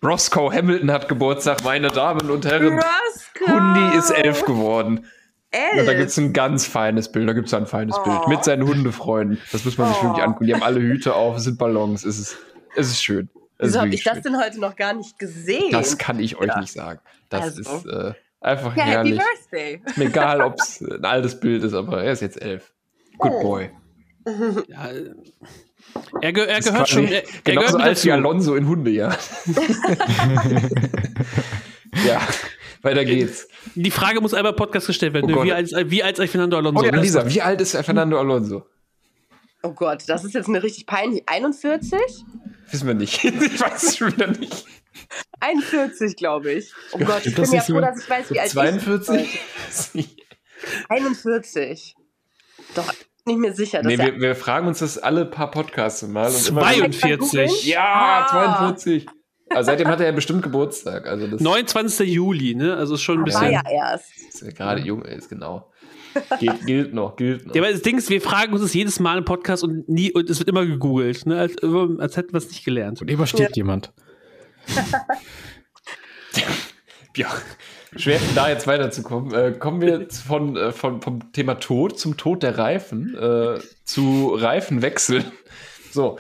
Roscoe 0.03 0.51
Hamilton 0.51 0.91
hat 0.91 1.07
Geburtstag, 1.07 1.63
meine 1.63 1.89
Damen 1.89 2.31
und 2.31 2.45
Herren. 2.45 2.79
Roscoe! 2.79 3.51
Hundi 3.53 3.97
ist 3.97 4.09
elf 4.11 4.43
geworden. 4.45 5.05
Elf. 5.51 5.75
Ja, 5.77 5.83
da 5.83 5.93
gibt 5.93 6.09
es 6.09 6.17
ein 6.17 6.33
ganz 6.33 6.65
feines 6.65 7.11
Bild, 7.11 7.27
da 7.29 7.33
gibt 7.33 7.47
es 7.47 7.53
ein 7.53 7.67
feines 7.67 7.95
Oh. 7.99 8.03
Bild 8.03 8.27
mit 8.29 8.43
seinen 8.43 8.63
Hundefreunden. 8.65 9.37
Das 9.51 9.63
muss 9.65 9.77
man 9.77 9.89
sich 9.89 9.97
Oh. 9.97 10.03
wirklich 10.05 10.23
angucken. 10.23 10.45
Die 10.47 10.53
haben 10.55 10.63
alle 10.63 10.79
Hüte 10.79 11.13
auf, 11.13 11.37
es 11.37 11.43
sind 11.43 11.57
Ballons. 11.59 12.03
Es 12.05 12.17
ist, 12.17 12.37
es 12.75 12.87
ist 12.87 13.03
schön. 13.03 13.29
Wieso 13.59 13.79
habe 13.79 13.89
ich 13.89 14.03
das 14.03 14.13
schön. 14.15 14.23
denn 14.23 14.37
heute 14.41 14.59
noch 14.59 14.75
gar 14.75 14.93
nicht 14.93 15.19
gesehen? 15.19 15.71
Das 15.71 15.97
kann 15.99 16.19
ich 16.19 16.37
euch 16.37 16.47
Ja. 16.47 16.59
nicht 16.59 16.71
sagen. 16.73 16.99
Das 17.29 17.41
Also. 17.43 17.61
ist 17.61 17.85
äh, 17.85 18.13
einfach 18.41 18.75
ja, 18.75 18.83
Happy 18.83 19.15
herrlich. 19.15 19.19
Birthday. 19.19 19.81
Ist 19.85 19.97
mir 19.97 20.05
egal, 20.05 20.41
ob 20.41 20.59
es 20.59 20.81
ein 20.81 21.05
altes 21.05 21.39
Bild 21.39 21.63
ist, 21.63 21.73
aber 21.73 22.03
er 22.03 22.11
ist 22.11 22.21
jetzt 22.21 22.41
elf. 22.41 22.73
Good 23.17 23.31
Oh. 23.33 23.41
boy. 23.41 23.69
Ja, 24.67 24.89
äh, 24.91 25.11
er, 26.21 26.31
ge 26.33 26.45
er 26.45 26.59
gehört 26.59 26.89
schon. 26.89 27.07
Er, 27.07 27.23
er 27.23 27.29
Genauso 27.43 27.65
gehört 27.67 27.73
mit 27.77 27.81
alt 27.87 28.05
wie. 28.05 28.11
Alonso 28.11 28.55
in 28.55 28.67
Hunde, 28.67 28.91
ja. 28.91 29.09
ja, 32.05 32.21
weiter 32.81 33.05
geht's. 33.05 33.47
Die 33.75 33.91
Frage 33.91 34.21
muss 34.21 34.33
einmal 34.33 34.51
im 34.53 34.55
Podcast 34.57 34.87
gestellt 34.87 35.13
werden. 35.13 35.33
Oh 35.33 35.39
ne? 35.39 35.43
Wie, 35.45 35.53
alt, 35.53 35.71
ist- 35.71 35.91
wie 35.91 36.03
alt 36.03 36.19
ist 36.19 36.31
Fernando 36.31 36.57
Alonso? 36.57 36.81
Oh 36.81 36.85
ja, 36.85 36.95
Lisa, 36.95 37.27
wie 37.27 37.41
alt 37.41 37.61
ist 37.61 37.75
Fernando 37.75 38.19
Alonso? 38.19 38.65
Oh 39.63 39.71
Gott, 39.73 40.03
das 40.07 40.23
ist 40.23 40.33
jetzt 40.33 40.47
eine 40.49 40.63
richtig 40.63 40.87
peinlich. 40.87 41.23
41? 41.27 41.99
Wissen 42.71 42.87
wir 42.87 42.93
nicht. 42.95 43.23
ich 43.23 43.59
weiß 43.61 43.83
es 43.83 43.97
schon 43.97 44.11
wieder 44.13 44.27
nicht. 44.27 44.65
41, 45.39 46.15
glaube 46.15 46.51
ich. 46.53 46.71
Oh 46.93 46.99
Gott, 46.99 47.25
ich 47.25 47.35
bin 47.35 47.45
ja 47.51 47.61
froh, 47.61 47.73
so? 47.73 47.81
dass 47.81 48.03
ich 48.03 48.09
weiß, 48.09 48.31
wie 48.31 48.39
alt 48.39 48.47
ich 48.47 48.53
42? 48.53 49.39
bin. 49.93 50.05
41. 50.89 51.95
Doch, 52.75 52.93
nicht 53.25 53.37
mehr 53.39 53.53
sicher. 53.53 53.81
nee, 53.83 53.97
wir, 53.97 54.19
wir 54.19 54.35
fragen 54.35 54.67
uns 54.67 54.79
das 54.79 54.97
alle 54.97 55.25
paar 55.25 55.51
Podcasts 55.51 56.01
mal. 56.07 56.29
Und 56.33 56.47
immer 56.49 56.61
Kann 56.61 56.73
ich 56.73 56.79
mal 56.81 56.91
42. 56.91 57.19
googeln? 57.19 57.49
ja, 57.63 58.25
Ah. 58.29 58.65
42. 58.67 59.05
Also 59.49 59.65
seitdem 59.67 59.87
hat 59.89 59.99
er 59.99 60.05
ja 60.05 60.11
bestimmt 60.13 60.43
Geburtstag. 60.43 61.07
Also 61.07 61.27
das 61.27 61.41
29. 61.41 62.09
Juli, 62.09 62.55
ne? 62.55 62.75
Also 62.77 62.95
ist 62.95 63.01
schon 63.01 63.17
ein 63.17 63.19
war 63.19 63.25
bisschen. 63.25 63.51
ja 63.51 63.61
erst. 63.69 64.05
ist 64.29 64.41
ja 64.41 64.51
gerade 64.51 64.79
jung, 64.81 65.03
ist 65.03 65.27
genau. 65.29 65.69
Geht, 66.39 66.65
gilt 66.65 66.93
noch, 66.93 67.15
gilt 67.17 67.47
noch. 67.47 67.55
Ja, 67.55 67.61
aber 67.61 67.71
das 67.71 67.81
Ding 67.81 67.97
ist, 67.97 68.09
wir 68.09 68.21
fragen 68.21 68.53
uns 68.53 68.61
das 68.61 68.73
jedes 68.73 68.99
Mal 68.99 69.17
im 69.17 69.25
Podcast 69.25 69.63
und 69.63 69.87
nie 69.89 70.11
und 70.11 70.29
es 70.29 70.39
wird 70.39 70.47
immer 70.49 70.65
gegoogelt, 70.65 71.25
ne? 71.25 71.37
Als, 71.39 71.55
als 71.63 72.17
hätten 72.17 72.33
wir 72.33 72.37
es 72.37 72.47
nicht 72.49 72.63
gelernt. 72.63 73.01
Und 73.01 73.09
immer 73.09 73.27
steht 73.27 73.55
jemand. 73.57 73.91
ja, 77.15 77.29
schwer 77.95 78.19
da 78.35 78.49
jetzt 78.49 78.67
weiterzukommen. 78.67 79.33
Äh, 79.33 79.53
kommen 79.53 79.81
wir 79.81 80.07
von, 80.27 80.57
äh, 80.57 80.71
von, 80.71 81.01
vom 81.01 81.31
Thema 81.31 81.55
Tod 81.55 81.99
zum 81.99 82.17
Tod 82.17 82.43
der 82.43 82.57
Reifen 82.57 83.15
äh, 83.15 83.59
zu 83.83 84.33
Reifenwechsel. 84.33 85.23
So, 85.93 86.19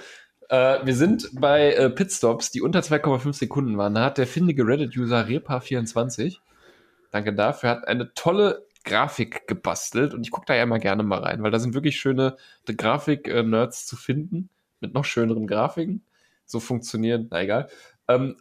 äh, 0.49 0.79
wir 0.83 0.93
sind 0.93 1.29
bei 1.31 1.71
äh, 1.71 1.89
Pitstops, 1.89 2.51
die 2.51 2.61
unter 2.61 2.81
2,5 2.81 3.31
Sekunden 3.31 3.77
waren. 3.77 3.95
Da 3.95 4.03
hat 4.03 4.17
der 4.17 4.27
findige 4.27 4.67
Reddit-User 4.67 5.25
Repa24 5.25 6.39
danke 7.11 7.33
dafür, 7.33 7.69
hat 7.69 7.87
eine 7.87 8.13
tolle 8.13 8.65
Grafik 8.83 9.47
gebastelt 9.47 10.13
und 10.13 10.23
ich 10.23 10.31
gucke 10.31 10.47
da 10.47 10.55
ja 10.55 10.63
immer 10.63 10.79
gerne 10.79 11.03
mal 11.03 11.19
rein, 11.19 11.43
weil 11.43 11.51
da 11.51 11.59
sind 11.59 11.75
wirklich 11.75 11.99
schöne 11.99 12.37
Grafik-Nerds 12.65 13.85
zu 13.85 13.95
finden 13.95 14.49
mit 14.79 14.95
noch 14.95 15.05
schöneren 15.05 15.45
Grafiken. 15.45 16.03
So 16.45 16.59
funktionieren, 16.59 17.27
na 17.29 17.43
egal. 17.43 17.69
Ähm, 18.15 18.37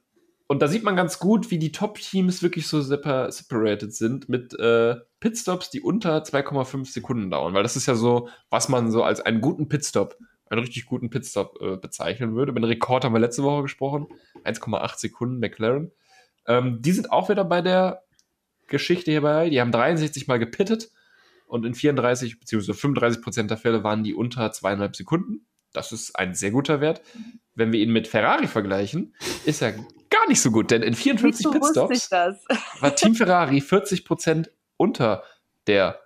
und 0.46 0.62
da 0.62 0.68
sieht 0.68 0.82
man 0.82 0.96
ganz 0.96 1.20
gut, 1.20 1.52
wie 1.52 1.58
die 1.58 1.70
Top-Teams 1.70 2.42
wirklich 2.42 2.66
so 2.66 2.80
separ 2.80 3.30
separated 3.30 3.94
sind 3.94 4.28
mit 4.28 4.52
äh, 4.58 4.96
Pitstops, 5.20 5.70
die 5.70 5.80
unter 5.80 6.24
2,5 6.24 6.92
Sekunden 6.92 7.30
dauern. 7.30 7.54
Weil 7.54 7.62
das 7.62 7.76
ist 7.76 7.86
ja 7.86 7.94
so, 7.94 8.28
was 8.48 8.68
man 8.68 8.90
so 8.90 9.04
als 9.04 9.20
einen 9.20 9.40
guten 9.40 9.68
Pitstop, 9.68 10.16
einen 10.48 10.62
richtig 10.62 10.86
guten 10.86 11.08
Pitstop 11.08 11.56
äh, 11.60 11.76
bezeichnen 11.76 12.34
würde. 12.34 12.50
Über 12.50 12.60
den 12.60 12.64
Rekord 12.64 13.04
haben 13.04 13.12
wir 13.12 13.20
letzte 13.20 13.44
Woche 13.44 13.62
gesprochen. 13.62 14.08
1,8 14.44 14.98
Sekunden 14.98 15.38
McLaren. 15.38 15.92
Ähm, 16.48 16.82
die 16.82 16.92
sind 16.92 17.12
auch 17.12 17.28
wieder 17.28 17.44
bei 17.44 17.62
der 17.62 18.02
Geschichte 18.66 19.12
hierbei. 19.12 19.50
Die 19.50 19.60
haben 19.60 19.70
63 19.70 20.26
Mal 20.26 20.40
gepittet 20.40 20.90
und 21.46 21.64
in 21.64 21.74
34 21.74 22.40
bzw. 22.40 22.72
35 22.72 23.22
Prozent 23.22 23.50
der 23.50 23.58
Fälle 23.58 23.84
waren 23.84 24.02
die 24.02 24.14
unter 24.14 24.50
zweieinhalb 24.50 24.96
Sekunden. 24.96 25.46
Das 25.72 25.92
ist 25.92 26.16
ein 26.16 26.34
sehr 26.34 26.50
guter 26.50 26.80
Wert. 26.80 27.02
Wenn 27.54 27.72
wir 27.72 27.80
ihn 27.80 27.92
mit 27.92 28.08
Ferrari 28.08 28.46
vergleichen, 28.46 29.14
ist 29.44 29.62
er 29.62 29.72
gar 30.10 30.28
nicht 30.28 30.40
so 30.40 30.50
gut, 30.50 30.70
denn 30.70 30.82
in 30.82 30.94
54 30.94 31.46
Wieso 31.46 31.86
Pitstops 31.86 32.10
war 32.80 32.96
Team 32.96 33.14
Ferrari 33.14 33.60
40 33.60 34.04
Prozent 34.04 34.50
unter 34.76 35.22
der, 35.66 36.00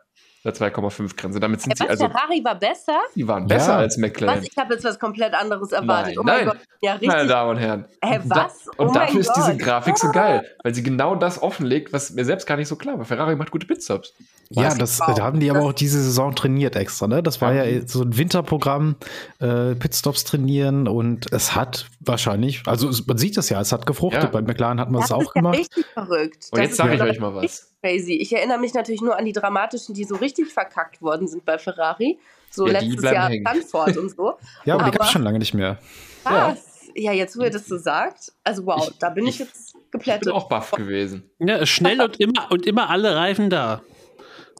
der 0.44 0.54
2,5 0.54 1.16
Grenze. 1.16 1.40
Damit 1.40 1.62
sind 1.62 1.72
Ey, 1.72 1.76
sie 1.76 1.82
was, 1.84 1.90
also, 1.90 2.08
Ferrari 2.08 2.44
war 2.44 2.54
besser? 2.56 2.98
die 3.14 3.26
waren 3.26 3.46
besser 3.46 3.72
Ja. 3.72 3.78
als 3.78 3.94
Was? 3.94 4.00
McLaren. 4.00 4.42
Ich 4.44 4.56
habe 4.56 4.74
jetzt 4.74 4.84
was 4.84 4.98
komplett 4.98 5.32
anderes 5.34 5.72
erwartet. 5.72 6.16
Nein, 6.16 6.18
oh 6.18 6.22
mein 6.22 6.36
nein. 6.36 6.46
Gott. 6.46 6.58
Ja, 6.82 6.92
richtig. 6.92 7.08
Meine 7.08 7.26
Damen 7.28 7.50
und 7.52 7.56
Herren. 7.56 7.84
Hä, 8.04 8.18
Und 8.22 8.28
da- 8.30 8.36
was? 8.44 8.68
Und 8.76 8.88
Oh 8.88 8.92
dafür 8.92 9.20
ist 9.20 9.32
diese 9.34 9.50
Gott. 9.52 9.58
Grafik 9.60 9.98
so 9.98 10.10
geil, 10.12 10.44
weil 10.62 10.74
sie 10.74 10.82
genau 10.82 11.14
das 11.16 11.42
offenlegt, 11.42 11.92
was 11.92 12.10
mir 12.12 12.24
selbst 12.26 12.46
gar 12.46 12.56
nicht 12.56 12.68
so 12.68 12.76
klar 12.76 12.98
war. 12.98 13.04
Ferrari 13.06 13.36
macht 13.36 13.50
gute 13.50 13.66
Pitstops. 13.66 14.12
Ja, 14.50 14.64
Was? 14.66 14.76
das 14.78 15.00
Wow. 15.00 15.14
da 15.14 15.22
haben 15.24 15.40
die 15.40 15.48
aber 15.50 15.60
Das- 15.60 15.68
auch 15.68 15.72
diese 15.72 16.02
Saison 16.02 16.34
trainiert 16.34 16.76
extra, 16.76 17.06
ne? 17.06 17.22
Das 17.22 17.40
war 17.40 17.54
Ja. 17.54 17.64
ja 17.64 17.80
so 17.86 18.02
ein 18.02 18.16
Winterprogramm, 18.16 18.96
äh, 19.40 19.74
Pitstops 19.74 20.24
trainieren 20.24 20.86
und 20.86 21.32
es 21.32 21.54
hat 21.54 21.86
wahrscheinlich, 22.00 22.62
also 22.66 22.88
es, 22.90 23.06
man 23.06 23.16
sieht 23.16 23.38
das 23.38 23.48
ja, 23.48 23.58
es 23.60 23.72
hat 23.72 23.86
gefruchtet. 23.86 24.24
Ja. 24.24 24.28
Bei 24.28 24.42
McLaren 24.42 24.78
hat 24.80 24.90
man 24.90 25.00
Das 25.00 25.10
es 25.10 25.12
auch 25.16 25.22
ist 25.22 25.28
ja 25.34 25.40
gemacht. 25.40 25.58
richtig 25.58 25.86
verrückt. 25.94 26.48
Und 26.50 26.58
Das 26.58 26.66
jetzt 26.66 26.76
sage 26.76 26.94
ich 26.96 27.00
euch 27.02 27.18
mal 27.20 27.34
was. 27.34 27.70
Crazy. 27.84 28.14
Ich 28.14 28.32
erinnere 28.34 28.58
mich 28.58 28.72
natürlich 28.72 29.02
nur 29.02 29.18
an 29.18 29.26
die 29.26 29.32
dramatischen, 29.32 29.94
die 29.94 30.04
so 30.04 30.16
richtig 30.16 30.50
verkackt 30.50 31.02
worden 31.02 31.28
sind 31.28 31.44
bei 31.44 31.58
Ferrari. 31.58 32.18
So 32.50 32.66
Ja, 32.66 32.80
letztes 32.80 33.02
Jahr. 33.02 33.30
Stanford 33.30 33.96
und 33.98 34.10
so. 34.16 34.38
Ja, 34.64 34.74
aber, 34.76 34.84
die 34.84 34.90
gab 34.92 35.00
aber- 35.00 35.04
es 35.04 35.10
schon 35.10 35.22
lange 35.22 35.38
nicht 35.38 35.52
mehr. 35.52 35.78
Was? 36.22 36.88
Ja, 36.94 37.12
jetzt 37.12 37.36
wo 37.38 37.42
ihr 37.42 37.50
das 37.50 37.66
so 37.66 37.76
sagt. 37.76 38.32
Also 38.42 38.64
wow, 38.64 38.90
da 39.00 39.10
bin 39.10 39.26
ich, 39.26 39.34
ich- 39.34 39.40
jetzt 39.46 39.74
Ich 39.74 39.90
geplättet. 39.90 40.22
bin 40.24 40.32
auch 40.32 40.48
baff 40.48 40.70
gewesen. 40.70 41.28
Ja, 41.40 41.66
schnell 41.66 42.00
und 42.00 42.18
immer 42.20 42.50
und 42.50 42.64
immer 42.64 42.88
alle 42.88 43.14
Reifen 43.16 43.50
da. 43.50 43.82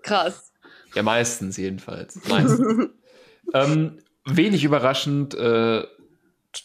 Krass. 0.03 0.53
Ja, 0.95 1.03
meistens 1.03 1.57
jedenfalls. 1.57 2.21
Meistens. 2.29 2.91
ähm, 3.55 3.99
wenig 4.27 4.65
überraschend, 4.65 5.35
äh, 5.35 5.85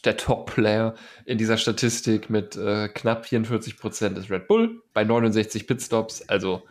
der 0.05 0.17
Top-Player 0.17 0.95
in 1.25 1.37
dieser 1.37 1.57
Statistik 1.57 2.29
mit 2.29 2.55
äh, 2.55 2.89
knapp 2.89 3.25
44 3.25 3.77
Prozent 3.77 4.17
ist 4.17 4.29
Red 4.29 4.47
Bull 4.47 4.81
bei 4.93 5.03
69 5.03 5.67
Pitstops. 5.67 6.27
Also 6.27 6.63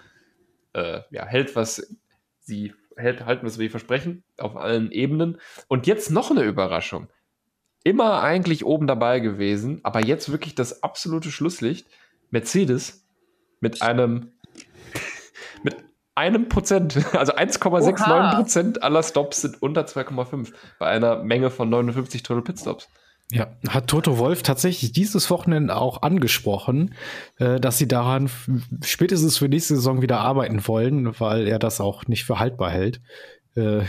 äh, 0.73 1.01
ja, 1.11 1.25
hält 1.27 1.57
was 1.57 1.95
sie 2.41 2.73
hält, 2.97 3.25
halten, 3.25 3.47
was 3.47 3.59
wir 3.59 3.71
versprechen 3.71 4.25
auf 4.37 4.57
allen 4.57 4.91
Ebenen. 4.91 5.39
Und 5.69 5.87
jetzt 5.87 6.11
noch 6.11 6.31
eine 6.31 6.43
Überraschung. 6.43 7.09
Immer 7.85 8.23
eigentlich 8.23 8.65
oben 8.65 8.87
dabei 8.87 9.21
gewesen, 9.21 9.81
aber 9.85 10.05
jetzt 10.05 10.31
wirklich 10.31 10.55
das 10.55 10.83
absolute 10.83 11.31
Schlusslicht. 11.31 11.87
Mercedes 12.31 13.07
mit 13.61 13.83
einem 13.83 14.33
mit 15.63 15.77
einem 16.15 16.49
Prozent, 16.49 16.97
also 17.15 17.35
1,69 17.35 17.93
Oha. 17.95 18.35
Prozent 18.35 18.83
aller 18.83 19.03
Stops 19.03 19.43
sind 19.43 19.63
unter 19.63 19.83
2,5 19.83 20.53
bei 20.79 20.87
einer 20.89 21.23
Menge 21.23 21.51
von 21.51 21.71
59 21.71 22.23
Total 22.23 22.43
Pitstops. 22.43 22.89
Ja, 23.31 23.49
hat 23.69 23.89
Toto 23.89 24.17
Wolf 24.17 24.43
tatsächlich 24.43 24.93
dieses 24.93 25.29
Wochenende 25.31 25.77
auch 25.77 26.01
angesprochen, 26.01 26.95
äh, 27.37 27.61
dass 27.61 27.77
sie 27.77 27.87
daran 27.87 28.31
spätestens 28.83 29.37
für 29.37 29.49
nächste 29.49 29.77
Saison 29.77 30.01
wieder 30.01 30.21
arbeiten 30.21 30.67
wollen, 30.67 31.21
weil 31.21 31.47
er 31.47 31.59
das 31.59 31.81
auch 31.81 32.07
nicht 32.07 32.25
für 32.25 32.39
haltbar 32.39 32.71
hält. 32.71 33.03
Äh, 33.59 33.85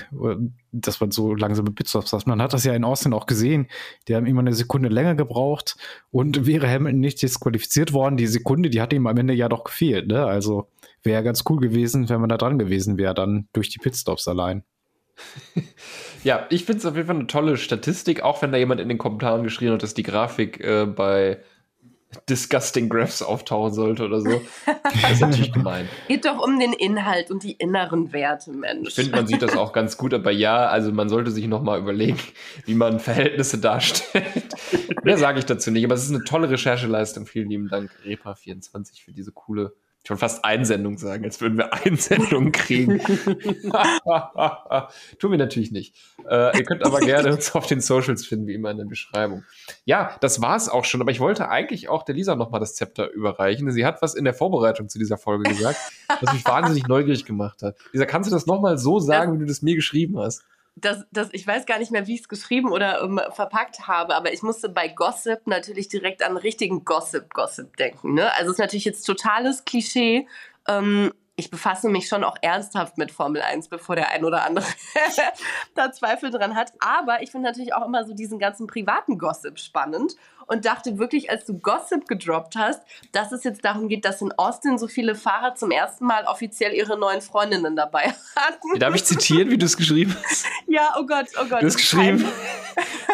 dass 0.71 0.99
man 0.99 1.11
so 1.11 1.35
langsame 1.35 1.71
Pitstops 1.71 2.11
hat. 2.11 2.25
Man 2.27 2.41
hat 2.41 2.53
das 2.53 2.63
ja 2.63 2.73
in 2.73 2.83
Austin 2.83 3.13
auch 3.13 3.27
gesehen. 3.27 3.67
Die 4.07 4.15
haben 4.15 4.25
immer 4.25 4.41
eine 4.41 4.53
Sekunde 4.53 4.89
länger 4.89 5.15
gebraucht 5.15 5.77
und 6.11 6.45
wäre 6.47 6.67
Hamilton 6.67 6.99
nicht 6.99 7.21
disqualifiziert 7.21 7.93
worden, 7.93 8.17
die 8.17 8.27
Sekunde, 8.27 8.69
die 8.69 8.81
hat 8.81 8.93
ihm 8.93 9.05
am 9.05 9.17
Ende 9.17 9.33
ja 9.33 9.47
doch 9.47 9.63
gefehlt. 9.63 10.07
Ne? 10.07 10.25
Also 10.25 10.67
wäre 11.03 11.23
ganz 11.23 11.43
cool 11.49 11.59
gewesen, 11.59 12.09
wenn 12.09 12.19
man 12.19 12.29
da 12.29 12.37
dran 12.37 12.57
gewesen 12.57 12.97
wäre, 12.97 13.13
dann 13.13 13.47
durch 13.53 13.69
die 13.69 13.79
Pitstops 13.79 14.27
allein. 14.27 14.63
Ja, 16.23 16.47
ich 16.49 16.65
finde 16.65 16.79
es 16.79 16.85
auf 16.85 16.95
jeden 16.95 17.07
Fall 17.07 17.15
eine 17.15 17.27
tolle 17.27 17.55
Statistik, 17.55 18.23
auch 18.23 18.41
wenn 18.41 18.51
da 18.51 18.57
jemand 18.57 18.81
in 18.81 18.89
den 18.89 18.97
Kommentaren 18.97 19.43
geschrien 19.43 19.71
hat, 19.71 19.83
dass 19.83 19.93
die 19.93 20.03
Grafik 20.03 20.59
äh, 20.59 20.85
bei 20.85 21.39
Disgusting 22.27 22.89
Graphs 22.89 23.21
auftauchen 23.21 23.71
sollte 23.71 24.05
oder 24.05 24.19
so. 24.21 24.41
Das 24.83 25.11
ist 25.13 25.21
natürlich 25.21 25.53
gemein. 25.53 25.87
Geht 26.07 26.25
doch 26.25 26.43
um 26.43 26.59
den 26.59 26.73
Inhalt 26.73 27.29
und 27.29 27.43
die 27.43 27.51
inneren 27.51 28.11
Werte, 28.11 28.51
Mensch. 28.51 28.89
Ich 28.89 28.95
finde, 28.95 29.11
man 29.11 29.27
sieht 29.27 29.41
das 29.41 29.55
auch 29.55 29.71
ganz 29.71 29.97
gut, 29.97 30.13
aber 30.13 30.31
ja, 30.31 30.65
also 30.65 30.91
man 30.91 31.09
sollte 31.09 31.29
sich 31.29 31.47
nochmal 31.47 31.79
überlegen, 31.79 32.19
wie 32.65 32.73
man 32.73 32.99
Verhältnisse 32.99 33.59
darstellt. 33.59 34.55
Mehr 35.03 35.17
sage 35.17 35.39
ich 35.39 35.45
dazu 35.45 35.69
nicht, 35.69 35.85
aber 35.85 35.93
es 35.93 36.03
ist 36.03 36.09
eine 36.09 36.23
tolle 36.23 36.49
Rechercheleistung. 36.49 37.27
Vielen 37.27 37.49
lieben 37.49 37.67
Dank, 37.69 37.91
Repa24, 38.03 39.03
für 39.03 39.11
diese 39.11 39.31
coole, 39.31 39.73
ich 40.03 40.09
wollte 40.09 40.21
fast 40.21 40.45
Einsendung 40.45 40.97
sagen, 40.97 41.25
als 41.25 41.41
würden 41.41 41.57
wir 41.57 41.73
Einsendungen 41.85 42.51
kriegen. 42.51 42.99
Tun 45.19 45.31
wir 45.31 45.37
natürlich 45.37 45.71
nicht. 45.71 45.95
Äh, 46.27 46.57
ihr 46.57 46.63
könnt 46.63 46.85
aber 46.85 46.99
gerne 46.99 47.33
uns 47.33 47.53
auf 47.53 47.67
den 47.67 47.81
Socials 47.81 48.25
finden, 48.25 48.47
wie 48.47 48.53
immer 48.53 48.71
in 48.71 48.77
der 48.77 48.85
Beschreibung. 48.85 49.43
Ja, 49.85 50.15
das 50.21 50.41
war 50.41 50.55
es 50.55 50.69
auch 50.69 50.85
schon, 50.85 51.01
aber 51.01 51.11
ich 51.11 51.19
wollte 51.19 51.49
eigentlich 51.49 51.89
auch 51.89 52.03
der 52.03 52.15
Lisa 52.15 52.35
nochmal 52.35 52.59
das 52.59 52.75
Zepter 52.75 53.11
überreichen. 53.11 53.69
Sie 53.71 53.85
hat 53.85 54.01
was 54.01 54.15
in 54.15 54.23
der 54.23 54.33
Vorbereitung 54.33 54.89
zu 54.89 54.99
dieser 54.99 55.17
Folge 55.17 55.49
gesagt, 55.49 55.77
was 56.21 56.33
mich 56.33 56.45
wahnsinnig 56.45 56.87
neugierig 56.87 57.25
gemacht 57.25 57.61
hat. 57.61 57.75
Lisa, 57.91 58.05
kannst 58.05 58.29
du 58.29 58.33
das 58.33 58.45
nochmal 58.45 58.77
so 58.77 58.99
sagen, 58.99 59.33
wie 59.33 59.39
du 59.39 59.45
das 59.45 59.61
mir 59.61 59.75
geschrieben 59.75 60.17
hast? 60.17 60.43
Das, 60.81 61.05
das, 61.11 61.29
ich 61.31 61.45
weiß 61.45 61.65
gar 61.65 61.79
nicht 61.79 61.91
mehr, 61.91 62.07
wie 62.07 62.15
ich 62.15 62.21
es 62.21 62.29
geschrieben 62.29 62.71
oder 62.71 63.01
ähm, 63.01 63.19
verpackt 63.31 63.87
habe, 63.87 64.15
aber 64.15 64.33
ich 64.33 64.41
musste 64.41 64.69
bei 64.69 64.87
Gossip 64.87 65.41
natürlich 65.45 65.87
direkt 65.87 66.23
an 66.23 66.37
richtigen 66.37 66.85
Gossip-Gossip 66.85 67.77
denken. 67.77 68.13
Ne? 68.13 68.33
Also 68.33 68.51
es 68.51 68.55
ist 68.55 68.59
natürlich 68.59 68.85
jetzt 68.85 69.03
totales 69.03 69.65
Klischee. 69.65 70.27
Ähm, 70.67 71.13
ich 71.39 71.49
befasse 71.49 71.87
mich 71.87 72.07
schon 72.07 72.25
auch 72.25 72.35
ernsthaft 72.41 72.97
mit 72.97 73.11
Formel 73.11 73.41
1, 73.41 73.69
bevor 73.69 73.95
der 73.95 74.09
ein 74.09 74.25
oder 74.25 74.45
andere 74.45 74.65
da 75.75 75.91
Zweifel 75.91 76.31
dran 76.31 76.53
hat. 76.53 76.73
Aber 76.79 77.23
ich 77.23 77.31
finde 77.31 77.47
natürlich 77.47 77.73
auch 77.73 77.85
immer 77.85 78.05
so 78.05 78.13
diesen 78.13 78.39
ganzen 78.39 78.67
privaten 78.67 79.17
Gossip 79.17 79.57
spannend 79.57 80.15
und 80.47 80.65
dachte 80.65 80.97
wirklich, 80.97 81.29
als 81.29 81.45
du 81.45 81.57
Gossip 81.57 82.07
gedroppt 82.07 82.55
hast, 82.57 82.81
dass 83.11 83.31
es 83.31 83.43
jetzt 83.43 83.63
darum 83.63 83.87
geht, 83.87 84.03
dass 84.03 84.21
in 84.21 84.33
Austin 84.33 84.77
so 84.77 84.87
viele 84.87 85.15
Fahrer 85.15 85.55
zum 85.55 85.71
ersten 85.71 86.05
Mal 86.05 86.25
offiziell 86.25 86.73
ihre 86.73 86.99
neuen 86.99 87.21
Freundinnen 87.21 87.75
dabei 87.75 88.13
hatten. 88.35 88.79
Darf 88.79 88.95
ich 88.95 89.05
zitieren, 89.05 89.49
wie 89.49 89.57
du 89.57 89.65
es 89.65 89.77
geschrieben 89.77 90.15
hast? 90.23 90.45
Ja, 90.67 90.95
oh 90.99 91.05
Gott, 91.05 91.27
oh 91.39 91.45
Gott. 91.47 91.61
Du 91.61 91.67
hast 91.67 91.77
geschrieben. 91.77 92.25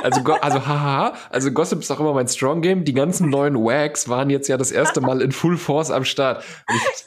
Also, 0.01 0.21
also 0.33 0.65
haha, 0.65 1.13
also 1.29 1.51
Gossip 1.51 1.79
ist 1.79 1.91
auch 1.91 1.99
immer 1.99 2.13
mein 2.13 2.27
Strong 2.27 2.61
Game. 2.61 2.85
Die 2.85 2.93
ganzen 2.93 3.29
neuen 3.29 3.55
Wags 3.55 4.07
waren 4.09 4.29
jetzt 4.29 4.47
ja 4.47 4.57
das 4.57 4.71
erste 4.71 5.01
Mal 5.01 5.21
in 5.21 5.31
Full 5.31 5.57
Force 5.57 5.91
am 5.91 6.05
Start. 6.05 6.43
Und 6.69 6.75
ich, 6.75 7.05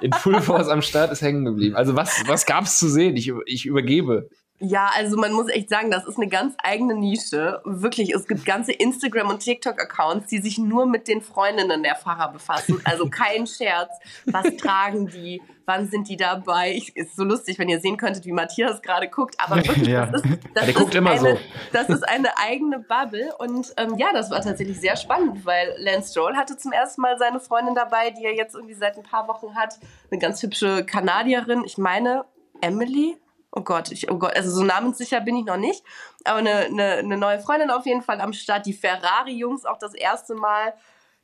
in 0.00 0.12
Full 0.12 0.40
Force 0.40 0.68
am 0.68 0.82
Start 0.82 1.12
ist 1.12 1.22
hängen 1.22 1.44
geblieben. 1.44 1.76
Also 1.76 1.96
was, 1.96 2.22
was 2.26 2.46
gab 2.46 2.64
es 2.64 2.78
zu 2.78 2.88
sehen? 2.88 3.16
Ich, 3.16 3.32
ich 3.46 3.66
übergebe. 3.66 4.28
Ja, 4.58 4.90
also 4.94 5.18
man 5.18 5.32
muss 5.32 5.48
echt 5.48 5.68
sagen, 5.68 5.90
das 5.90 6.06
ist 6.06 6.16
eine 6.16 6.28
ganz 6.28 6.54
eigene 6.62 6.94
Nische. 6.94 7.60
Wirklich, 7.64 8.14
es 8.14 8.26
gibt 8.26 8.46
ganze 8.46 8.72
Instagram- 8.72 9.28
und 9.28 9.40
TikTok-Accounts, 9.40 10.28
die 10.28 10.38
sich 10.38 10.56
nur 10.56 10.86
mit 10.86 11.08
den 11.08 11.20
Freundinnen 11.20 11.82
der 11.82 11.94
Fahrer 11.94 12.32
befassen. 12.32 12.80
Also 12.84 13.06
kein 13.10 13.46
Scherz. 13.46 13.90
Was 14.24 14.56
tragen 14.56 15.08
die? 15.08 15.42
Wann 15.66 15.88
sind 15.88 16.08
die 16.08 16.16
dabei? 16.16 16.72
Ich, 16.72 16.96
ist 16.96 17.16
so 17.16 17.24
lustig, 17.24 17.58
wenn 17.58 17.68
ihr 17.68 17.80
sehen 17.80 17.96
könntet, 17.98 18.24
wie 18.24 18.32
Matthias 18.32 18.80
gerade 18.80 19.08
guckt. 19.08 19.34
Aber 19.38 19.56
wirklich, 19.56 19.88
Ja. 19.88 20.06
das 20.06 20.22
ist, 20.22 20.38
das 20.54 20.64
Der 20.64 20.68
ist 20.70 20.78
guckt 20.78 20.94
immer 20.94 21.10
eine, 21.10 21.20
so. 21.32 21.38
Das 21.72 21.88
ist 21.90 22.08
eine 22.08 22.38
eigene 22.38 22.78
Bubble. 22.78 23.34
Und 23.38 23.74
ähm, 23.76 23.96
ja, 23.98 24.06
das 24.14 24.30
war 24.30 24.40
tatsächlich 24.40 24.80
sehr 24.80 24.96
spannend, 24.96 25.44
weil 25.44 25.74
Lance 25.78 26.12
Stroll 26.12 26.34
hatte 26.34 26.56
zum 26.56 26.72
ersten 26.72 27.02
Mal 27.02 27.18
seine 27.18 27.40
Freundin 27.40 27.74
dabei, 27.74 28.10
die 28.10 28.24
er 28.24 28.34
jetzt 28.34 28.54
irgendwie 28.54 28.74
seit 28.74 28.96
ein 28.96 29.02
paar 29.02 29.28
Wochen 29.28 29.54
hat. 29.54 29.78
Eine 30.10 30.18
ganz 30.18 30.42
hübsche 30.42 30.86
Kanadierin. 30.86 31.62
Ich 31.66 31.76
meine, 31.76 32.24
Emily? 32.62 33.18
Oh 33.58 33.62
Gott, 33.62 33.90
ich, 33.90 34.10
oh 34.10 34.18
Gott, 34.18 34.36
also 34.36 34.50
so 34.50 34.62
namenssicher 34.62 35.22
bin 35.22 35.34
ich 35.34 35.46
noch 35.46 35.56
nicht. 35.56 35.82
Aber 36.24 36.40
eine, 36.40 36.66
eine, 36.66 36.84
eine 36.96 37.16
neue 37.16 37.40
Freundin 37.40 37.70
auf 37.70 37.86
jeden 37.86 38.02
Fall 38.02 38.20
am 38.20 38.34
Start. 38.34 38.66
Die 38.66 38.74
Ferrari-Jungs 38.74 39.64
auch 39.64 39.78
das 39.78 39.94
erste 39.94 40.34
Mal. 40.34 40.74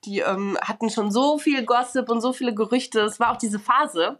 Die 0.06 0.20
ähm, 0.20 0.56
hatten 0.62 0.88
schon 0.88 1.10
so 1.10 1.36
viel 1.36 1.62
Gossip 1.66 2.08
und 2.08 2.22
so 2.22 2.32
viele 2.32 2.54
Gerüchte. 2.54 3.00
Es 3.00 3.20
war 3.20 3.32
auch 3.32 3.36
diese 3.36 3.58
Phase, 3.58 4.18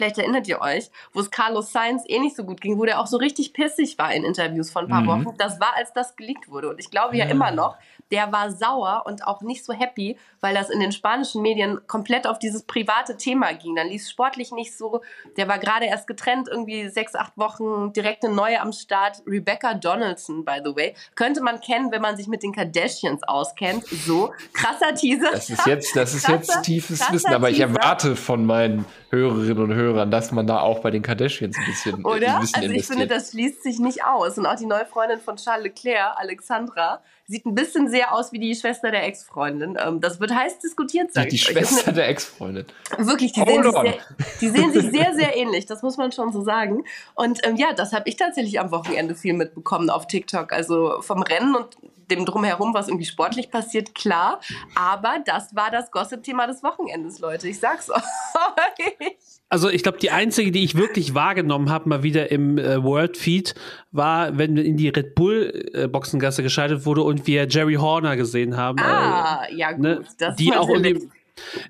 Vielleicht 0.00 0.16
erinnert 0.16 0.48
ihr 0.48 0.62
euch, 0.62 0.90
wo 1.12 1.20
es 1.20 1.30
Carlos 1.30 1.72
Sainz 1.72 2.04
eh 2.06 2.18
nicht 2.20 2.34
so 2.34 2.44
gut 2.44 2.62
ging, 2.62 2.78
wo 2.78 2.86
der 2.86 3.00
auch 3.00 3.06
so 3.06 3.18
richtig 3.18 3.52
pissig 3.52 3.98
war 3.98 4.10
in 4.14 4.24
Interviews 4.24 4.70
von 4.70 4.86
ein 4.86 4.88
paar 4.88 5.02
Mhm. 5.02 5.26
Wochen. 5.26 5.36
Das 5.36 5.60
war, 5.60 5.74
als 5.76 5.92
das 5.92 6.16
geleakt 6.16 6.48
wurde. 6.48 6.70
Und 6.70 6.80
ich 6.80 6.90
glaube 6.90 7.18
ja 7.18 7.26
immer 7.26 7.50
noch, 7.50 7.76
der 8.10 8.32
war 8.32 8.50
sauer 8.50 9.02
und 9.04 9.26
auch 9.26 9.42
nicht 9.42 9.62
so 9.62 9.74
happy, 9.74 10.16
weil 10.40 10.54
das 10.54 10.70
in 10.70 10.80
den 10.80 10.90
spanischen 10.90 11.42
Medien 11.42 11.86
komplett 11.86 12.26
auf 12.26 12.38
dieses 12.38 12.62
private 12.62 13.18
Thema 13.18 13.52
ging. 13.52 13.76
Dann 13.76 13.88
lief 13.88 14.00
es 14.00 14.10
sportlich 14.10 14.52
nicht 14.52 14.74
so. 14.74 15.02
Der 15.36 15.48
war 15.48 15.58
gerade 15.58 15.84
erst 15.84 16.06
getrennt, 16.06 16.48
irgendwie 16.50 16.88
sechs, 16.88 17.14
acht 17.14 17.36
Wochen, 17.36 17.92
direkt 17.92 18.24
eine 18.24 18.32
neue 18.34 18.58
am 18.62 18.72
Start. 18.72 19.22
Rebecca 19.26 19.74
Donaldson, 19.74 20.46
by 20.46 20.60
the 20.64 20.74
way. 20.74 20.94
Könnte 21.14 21.42
man 21.42 21.60
kennen, 21.60 21.92
wenn 21.92 22.00
man 22.00 22.16
sich 22.16 22.26
mit 22.26 22.42
den 22.42 22.52
Kardashians 22.54 23.22
auskennt. 23.24 23.84
So, 23.86 24.32
krasser 24.54 24.94
Teaser. 24.94 25.30
Das 25.30 25.50
ist 25.50 25.66
jetzt, 25.66 25.94
das 25.94 26.14
ist 26.14 26.24
Krasser- 26.24 26.36
jetzt 26.36 26.62
tiefes 26.62 27.12
Wissen, 27.12 27.34
aber 27.34 27.50
ich 27.50 27.60
erwarte 27.60 28.16
von 28.16 28.46
meinen 28.46 28.86
Hörerinnen 29.10 29.58
und 29.58 29.74
Hörern, 29.74 30.10
dass 30.10 30.30
man 30.32 30.46
da 30.46 30.60
auch 30.60 30.80
bei 30.80 30.90
den 30.90 31.02
Kardashians 31.02 31.56
ein 31.58 31.64
bisschen 31.66 32.04
Oder? 32.04 32.40
Wissen 32.40 32.54
Also 32.54 32.58
ich 32.58 32.64
investiert. 32.64 32.86
finde, 32.86 33.06
das 33.06 33.30
schließt 33.30 33.62
sich 33.62 33.78
nicht 33.80 34.04
aus. 34.04 34.38
Und 34.38 34.46
auch 34.46 34.54
die 34.56 34.66
neue 34.66 34.86
Freundin 34.86 35.20
von 35.20 35.36
Charles 35.36 35.64
Leclerc, 35.64 36.16
Alexandra, 36.16 37.02
sieht 37.30 37.46
ein 37.46 37.54
bisschen 37.54 37.88
sehr 37.88 38.12
aus 38.12 38.32
wie 38.32 38.40
die 38.40 38.54
Schwester 38.56 38.90
der 38.90 39.04
Ex-Freundin. 39.04 39.78
Ähm, 39.80 40.00
Das 40.00 40.18
wird 40.18 40.34
heiß 40.34 40.58
diskutiert, 40.58 41.14
die, 41.16 41.28
die 41.28 41.38
Schwester 41.38 41.92
der 41.92 42.08
Ex-Freundin. 42.08 42.66
Wirklich, 42.98 43.32
die 43.32 43.40
sehen, 43.40 43.62
sehr, 43.62 43.94
die 44.40 44.48
sehen 44.48 44.72
sich 44.72 44.90
sehr, 44.90 45.14
sehr 45.14 45.36
ähnlich. 45.36 45.66
Das 45.66 45.82
muss 45.82 45.96
man 45.96 46.10
schon 46.10 46.32
so 46.32 46.42
sagen. 46.42 46.84
Und 47.14 47.46
ähm, 47.46 47.54
ja, 47.54 47.72
das 47.72 47.92
habe 47.92 48.08
ich 48.08 48.16
tatsächlich 48.16 48.58
am 48.58 48.72
Wochenende 48.72 49.14
viel 49.14 49.34
mitbekommen 49.34 49.90
auf 49.90 50.08
TikTok. 50.08 50.52
Also 50.52 51.00
vom 51.02 51.22
Rennen 51.22 51.54
und 51.54 51.78
dem 52.10 52.26
Drumherum, 52.26 52.74
was 52.74 52.88
irgendwie 52.88 53.06
sportlich 53.06 53.50
passiert, 53.52 53.94
klar. 53.94 54.40
Aber 54.74 55.20
das 55.24 55.54
war 55.54 55.70
das 55.70 55.92
Gossip-Thema 55.92 56.48
des 56.48 56.64
Wochenendes, 56.64 57.20
Leute. 57.20 57.46
Ich 57.48 57.60
sag's 57.60 57.90
euch. 57.90 59.39
Also 59.52 59.68
ich 59.68 59.82
glaube, 59.82 59.98
die 59.98 60.10
einzige, 60.12 60.52
die 60.52 60.62
ich 60.62 60.76
wirklich 60.76 61.12
wahrgenommen 61.14 61.70
habe, 61.70 61.88
mal 61.88 62.02
wieder 62.04 62.30
im 62.30 62.56
äh, 62.56 62.82
World 62.84 63.16
Feed, 63.16 63.54
war, 63.90 64.38
wenn 64.38 64.56
in 64.56 64.76
die 64.76 64.88
Red 64.88 65.14
Bull 65.16 65.68
äh, 65.74 65.88
Boxengasse 65.88 66.42
geschaltet 66.44 66.86
wurde 66.86 67.02
und 67.02 67.26
wir 67.26 67.46
Jerry 67.48 67.74
Horner 67.74 68.16
gesehen 68.16 68.56
haben. 68.56 68.78
Ah, 68.78 69.42
ja 69.50 69.72
gut. 69.72 69.80
ne, 69.82 70.04
das 70.18 70.36
die 70.36 70.50
ist 70.50 70.56
auch 70.56 70.68
irgendwie- 70.68 71.08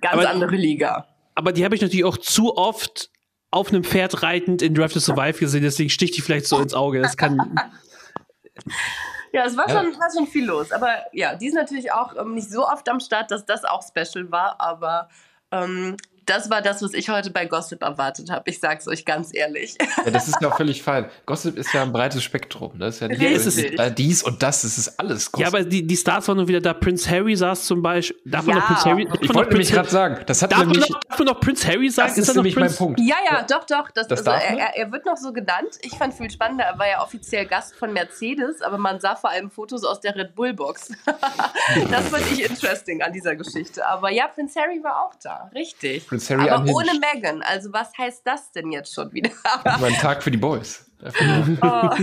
ganz 0.02 0.14
aber- 0.14 0.28
andere 0.30 0.56
Liga. 0.56 1.06
aber 1.34 1.52
die 1.52 1.64
habe 1.64 1.74
ich 1.74 1.80
natürlich 1.80 2.04
auch 2.04 2.18
zu 2.18 2.56
oft 2.56 3.10
auf 3.50 3.70
einem 3.70 3.82
Pferd 3.82 4.22
reitend 4.22 4.60
in 4.62 4.74
Drive 4.74 4.92
to 4.92 5.00
Survive 5.00 5.38
gesehen, 5.38 5.62
deswegen 5.62 5.88
sticht 5.90 6.16
die 6.16 6.20
vielleicht 6.20 6.46
so 6.46 6.60
ins 6.60 6.74
Auge. 6.74 7.00
Das 7.00 7.16
kann. 7.16 7.38
Ja, 9.32 9.44
es 9.44 9.56
war, 9.56 9.68
Ja. 9.68 9.82
Schon, 9.82 9.92
war 9.98 10.08
schon 10.14 10.26
viel 10.26 10.44
los. 10.44 10.72
Aber 10.72 10.88
ja, 11.12 11.36
die 11.36 11.46
ist 11.46 11.54
natürlich 11.54 11.92
auch 11.92 12.16
ähm, 12.16 12.34
nicht 12.34 12.50
so 12.50 12.66
oft 12.66 12.88
am 12.88 12.98
Start, 13.00 13.30
dass 13.30 13.46
das 13.46 13.64
auch 13.64 13.80
special 13.86 14.30
war. 14.32 14.60
Aber 14.60 15.08
ähm, 15.52 15.96
das 16.30 16.48
war 16.50 16.62
das, 16.62 16.82
was 16.82 16.94
ich 16.94 17.08
heute 17.10 17.30
bei 17.30 17.44
Gossip 17.46 17.82
erwartet 17.82 18.30
habe. 18.30 18.48
Ich 18.48 18.60
sag's 18.60 18.86
euch 18.88 19.04
ganz 19.04 19.30
ehrlich. 19.34 19.76
Ja, 20.04 20.10
das 20.10 20.28
ist 20.28 20.40
ja 20.40 20.48
auch 20.48 20.56
völlig 20.56 20.82
fein. 20.82 21.06
Gossip 21.26 21.58
ist 21.58 21.72
ja 21.74 21.82
ein 21.82 21.92
breites 21.92 22.22
Spektrum. 22.22 22.72
Das 22.78 22.94
ist 22.96 23.00
ja 23.00 23.08
nicht 23.08 23.20
ist 23.22 23.46
es. 23.46 23.58
äh, 23.58 23.92
dies 23.92 24.22
und 24.22 24.42
das, 24.42 24.62
das 24.62 24.78
ist 24.78 24.98
alles 25.00 25.30
Gossip. 25.30 25.42
Ja, 25.42 25.48
aber 25.48 25.64
die, 25.68 25.86
die 25.86 25.96
Stars 25.96 26.28
waren 26.28 26.36
nur 26.36 26.48
wieder 26.48 26.60
da. 26.60 26.72
Prince 26.74 27.10
Harry 27.10 27.34
saß 27.36 27.64
zum 27.64 27.82
Beispiel. 27.82 28.16
Darf 28.24 28.46
man 28.46 28.56
Ja. 28.56 28.60
noch 28.62 28.66
Prince 28.68 28.84
Harry? 28.84 29.08
ich 29.20 29.28
man 29.28 29.34
wollte 29.36 29.50
nämlich 29.50 29.72
gerade 29.72 29.88
sagen, 29.90 30.18
das 30.26 30.42
hat 30.42 30.52
Darf 30.52 30.60
man, 30.60 30.68
nämlich, 30.68 30.88
noch, 30.88 31.00
darf 31.00 31.18
man 31.18 31.26
noch 31.26 31.40
Prince 31.40 31.66
Harry 31.66 31.90
sagen? 31.90 32.08
das 32.10 32.18
ist 32.18 32.28
er 32.28 32.34
noch 32.34 32.42
nämlich 32.44 32.56
mein? 32.56 32.74
Punkt. 32.74 33.00
Ja, 33.00 33.16
ja, 33.28 33.42
doch, 33.42 33.64
doch. 33.64 33.90
Das, 33.90 34.06
Das 34.08 34.20
also, 34.20 34.30
darf 34.30 34.42
er, 34.44 34.50
man? 34.50 34.58
er, 34.60 34.76
er 34.76 34.92
wird 34.92 35.06
noch 35.06 35.16
so 35.16 35.32
genannt. 35.32 35.78
Ich 35.82 35.92
fand 35.98 36.14
viel 36.14 36.30
spannender. 36.30 36.64
Er 36.64 36.78
war 36.78 36.88
ja 36.88 37.02
offiziell 37.02 37.46
Gast 37.46 37.74
von 37.74 37.92
Mercedes, 37.92 38.62
aber 38.62 38.78
man 38.78 39.00
sah 39.00 39.16
vor 39.16 39.30
allem 39.30 39.50
Fotos 39.50 39.84
aus 39.84 40.00
der 40.00 40.14
Red 40.14 40.34
Bull 40.34 40.52
Box. 40.54 40.90
das 41.90 42.08
fand 42.08 42.24
ich 42.32 42.48
interesting 42.48 43.02
an 43.02 43.12
dieser 43.12 43.34
Geschichte. 43.36 43.86
Aber 43.86 44.10
ja, 44.10 44.28
Prince 44.28 44.58
Harry 44.60 44.82
war 44.82 45.04
auch 45.04 45.14
da. 45.22 45.50
Richtig. 45.54 46.06
Prince 46.06 46.19
Harry 46.28 46.48
aber 46.50 46.62
unhinged. 46.62 46.76
ohne 46.76 47.00
Megan. 47.14 47.42
Also 47.42 47.72
was 47.72 47.96
heißt 47.96 48.22
das 48.26 48.52
denn 48.52 48.72
jetzt 48.72 48.92
schon 48.92 49.12
wieder? 49.12 49.30
Mein 49.80 49.94
Tag 49.94 50.22
für 50.22 50.30
die 50.30 50.36
Boys. 50.36 50.90
oh. 51.02 51.06
Ja, 51.62 51.96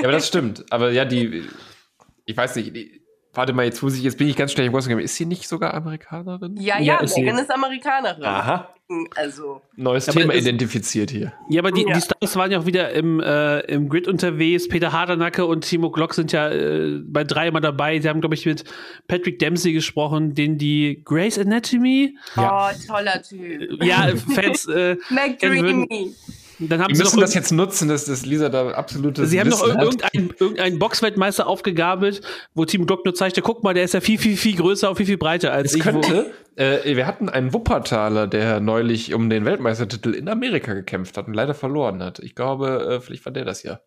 aber 0.00 0.12
das 0.12 0.28
stimmt. 0.28 0.64
Aber 0.70 0.90
ja, 0.90 1.04
die, 1.04 1.48
ich 2.26 2.36
weiß 2.36 2.56
nicht, 2.56 2.74
die, 2.76 3.02
warte 3.32 3.52
mal, 3.52 3.64
jetzt 3.64 3.82
muss 3.82 3.96
ich, 3.96 4.02
jetzt 4.02 4.18
bin 4.18 4.28
ich 4.28 4.36
ganz 4.36 4.52
schnell 4.52 4.66
im. 4.66 4.98
Ist 4.98 5.16
sie 5.16 5.26
nicht 5.26 5.48
sogar 5.48 5.72
Amerikanerin? 5.74 6.56
Ja, 6.56 6.78
Ja, 6.78 6.94
ja, 6.96 7.00
ist 7.00 7.14
sie. 7.14 7.22
Megan 7.22 7.38
ist 7.38 7.50
Amerikanerin. 7.50 8.24
Aha. 8.24 8.73
Also, 9.14 9.62
Neues 9.76 10.08
Aber 10.10 10.20
Thema 10.20 10.34
identifiziert 10.34 11.10
hier. 11.10 11.32
Ja, 11.48 11.62
aber 11.62 11.72
die, 11.72 11.86
Ja. 11.88 11.94
die 11.94 12.02
Stars 12.02 12.36
waren 12.36 12.50
ja 12.50 12.58
auch 12.60 12.66
wieder 12.66 12.90
im, 12.92 13.18
äh, 13.18 13.60
im 13.60 13.88
Grid 13.88 14.06
unterwegs. 14.06 14.68
Peter 14.68 14.92
Hardernacke 14.92 15.46
und 15.46 15.62
Timo 15.62 15.90
Glock 15.90 16.12
sind 16.12 16.32
ja 16.32 16.50
äh, 16.50 17.00
bei 17.02 17.24
drei 17.24 17.48
immer 17.48 17.62
dabei. 17.62 17.98
Sie 17.98 18.08
haben, 18.10 18.20
glaube 18.20 18.34
ich, 18.34 18.44
mit 18.44 18.64
Patrick 19.08 19.38
Dempsey 19.38 19.72
gesprochen, 19.72 20.34
den 20.34 20.58
die 20.58 21.00
Grace 21.02 21.38
Anatomy, 21.38 22.14
oh, 22.36 22.68
toller 22.86 23.22
Typ. 23.22 23.82
ja, 23.82 24.08
Fans, 24.34 24.66
äh. 24.68 24.96
McDreamy. 25.08 26.14
Dann 26.58 26.80
haben 26.82 26.92
noch 26.92 26.98
müssen 26.98 27.20
das 27.20 27.34
jetzt 27.34 27.50
nutzen, 27.52 27.88
dass, 27.88 28.04
dass 28.04 28.24
Lisa 28.26 28.48
da 28.48 28.68
absolutes 28.70 29.28
Sie 29.30 29.40
haben 29.40 29.48
noch 29.48 29.62
Wissen 29.62 29.76
hat. 29.76 29.82
irgendeinen 29.84 30.30
irgendein 30.38 30.78
Boxweltmeister 30.78 31.46
aufgegabelt, 31.46 32.20
wo 32.54 32.64
Timo 32.64 32.86
Glock 32.86 33.04
nur 33.04 33.14
zeigte, 33.14 33.42
guck 33.42 33.64
mal, 33.64 33.74
der 33.74 33.84
ist 33.84 33.94
ja 33.94 34.00
viel, 34.00 34.18
viel, 34.18 34.36
viel 34.36 34.56
größer 34.56 34.88
und 34.90 34.96
viel, 34.96 35.06
viel 35.06 35.18
breiter 35.18 35.52
als 35.52 35.70
Es 35.72 35.76
ich. 35.76 35.82
könnte, 35.82 36.30
äh, 36.56 36.96
wir 36.96 37.06
hatten 37.06 37.28
einen 37.28 37.52
Wuppertaler, 37.52 38.26
der 38.26 38.60
neulich 38.60 39.14
um 39.14 39.30
den 39.30 39.44
Weltmeistertitel 39.44 40.14
in 40.14 40.28
Amerika 40.28 40.74
gekämpft 40.74 41.16
hat 41.16 41.26
und 41.26 41.34
leider 41.34 41.54
verloren 41.54 42.02
hat. 42.02 42.18
Ich 42.20 42.34
glaube, 42.34 42.96
äh, 42.96 43.00
vielleicht 43.00 43.24
war 43.24 43.32
der 43.32 43.44
das 43.44 43.62
ja. 43.62 43.80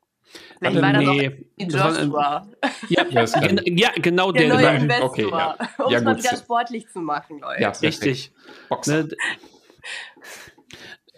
Vielleicht 0.59 0.81
Warte, 0.81 0.81
war 0.81 0.93
das 0.93 1.15
nee. 1.15 1.45
Das 1.57 1.73
war 1.79 1.97
ein- 1.97 2.05
Joshua. 2.07 2.47
Ja, 2.89 3.03
gen 3.39 3.61
ja, 3.77 3.89
genau 3.95 4.33
Der 4.33 4.47
der. 4.47 4.53
neue 4.55 4.75
Investor. 4.75 5.09
okay, 5.09 5.27
ja. 5.31 5.55
Um 5.77 5.91
Ja, 5.91 5.97
es 5.99 6.03
mal 6.03 6.17
wieder 6.17 6.35
sportlich 6.35 6.89
zu 6.89 6.99
machen, 6.99 7.39
Leute. 7.39 7.61
Ja, 7.61 7.69
richtig. 7.69 8.33
Boxer. 8.67 9.03
Ne, 9.03 9.09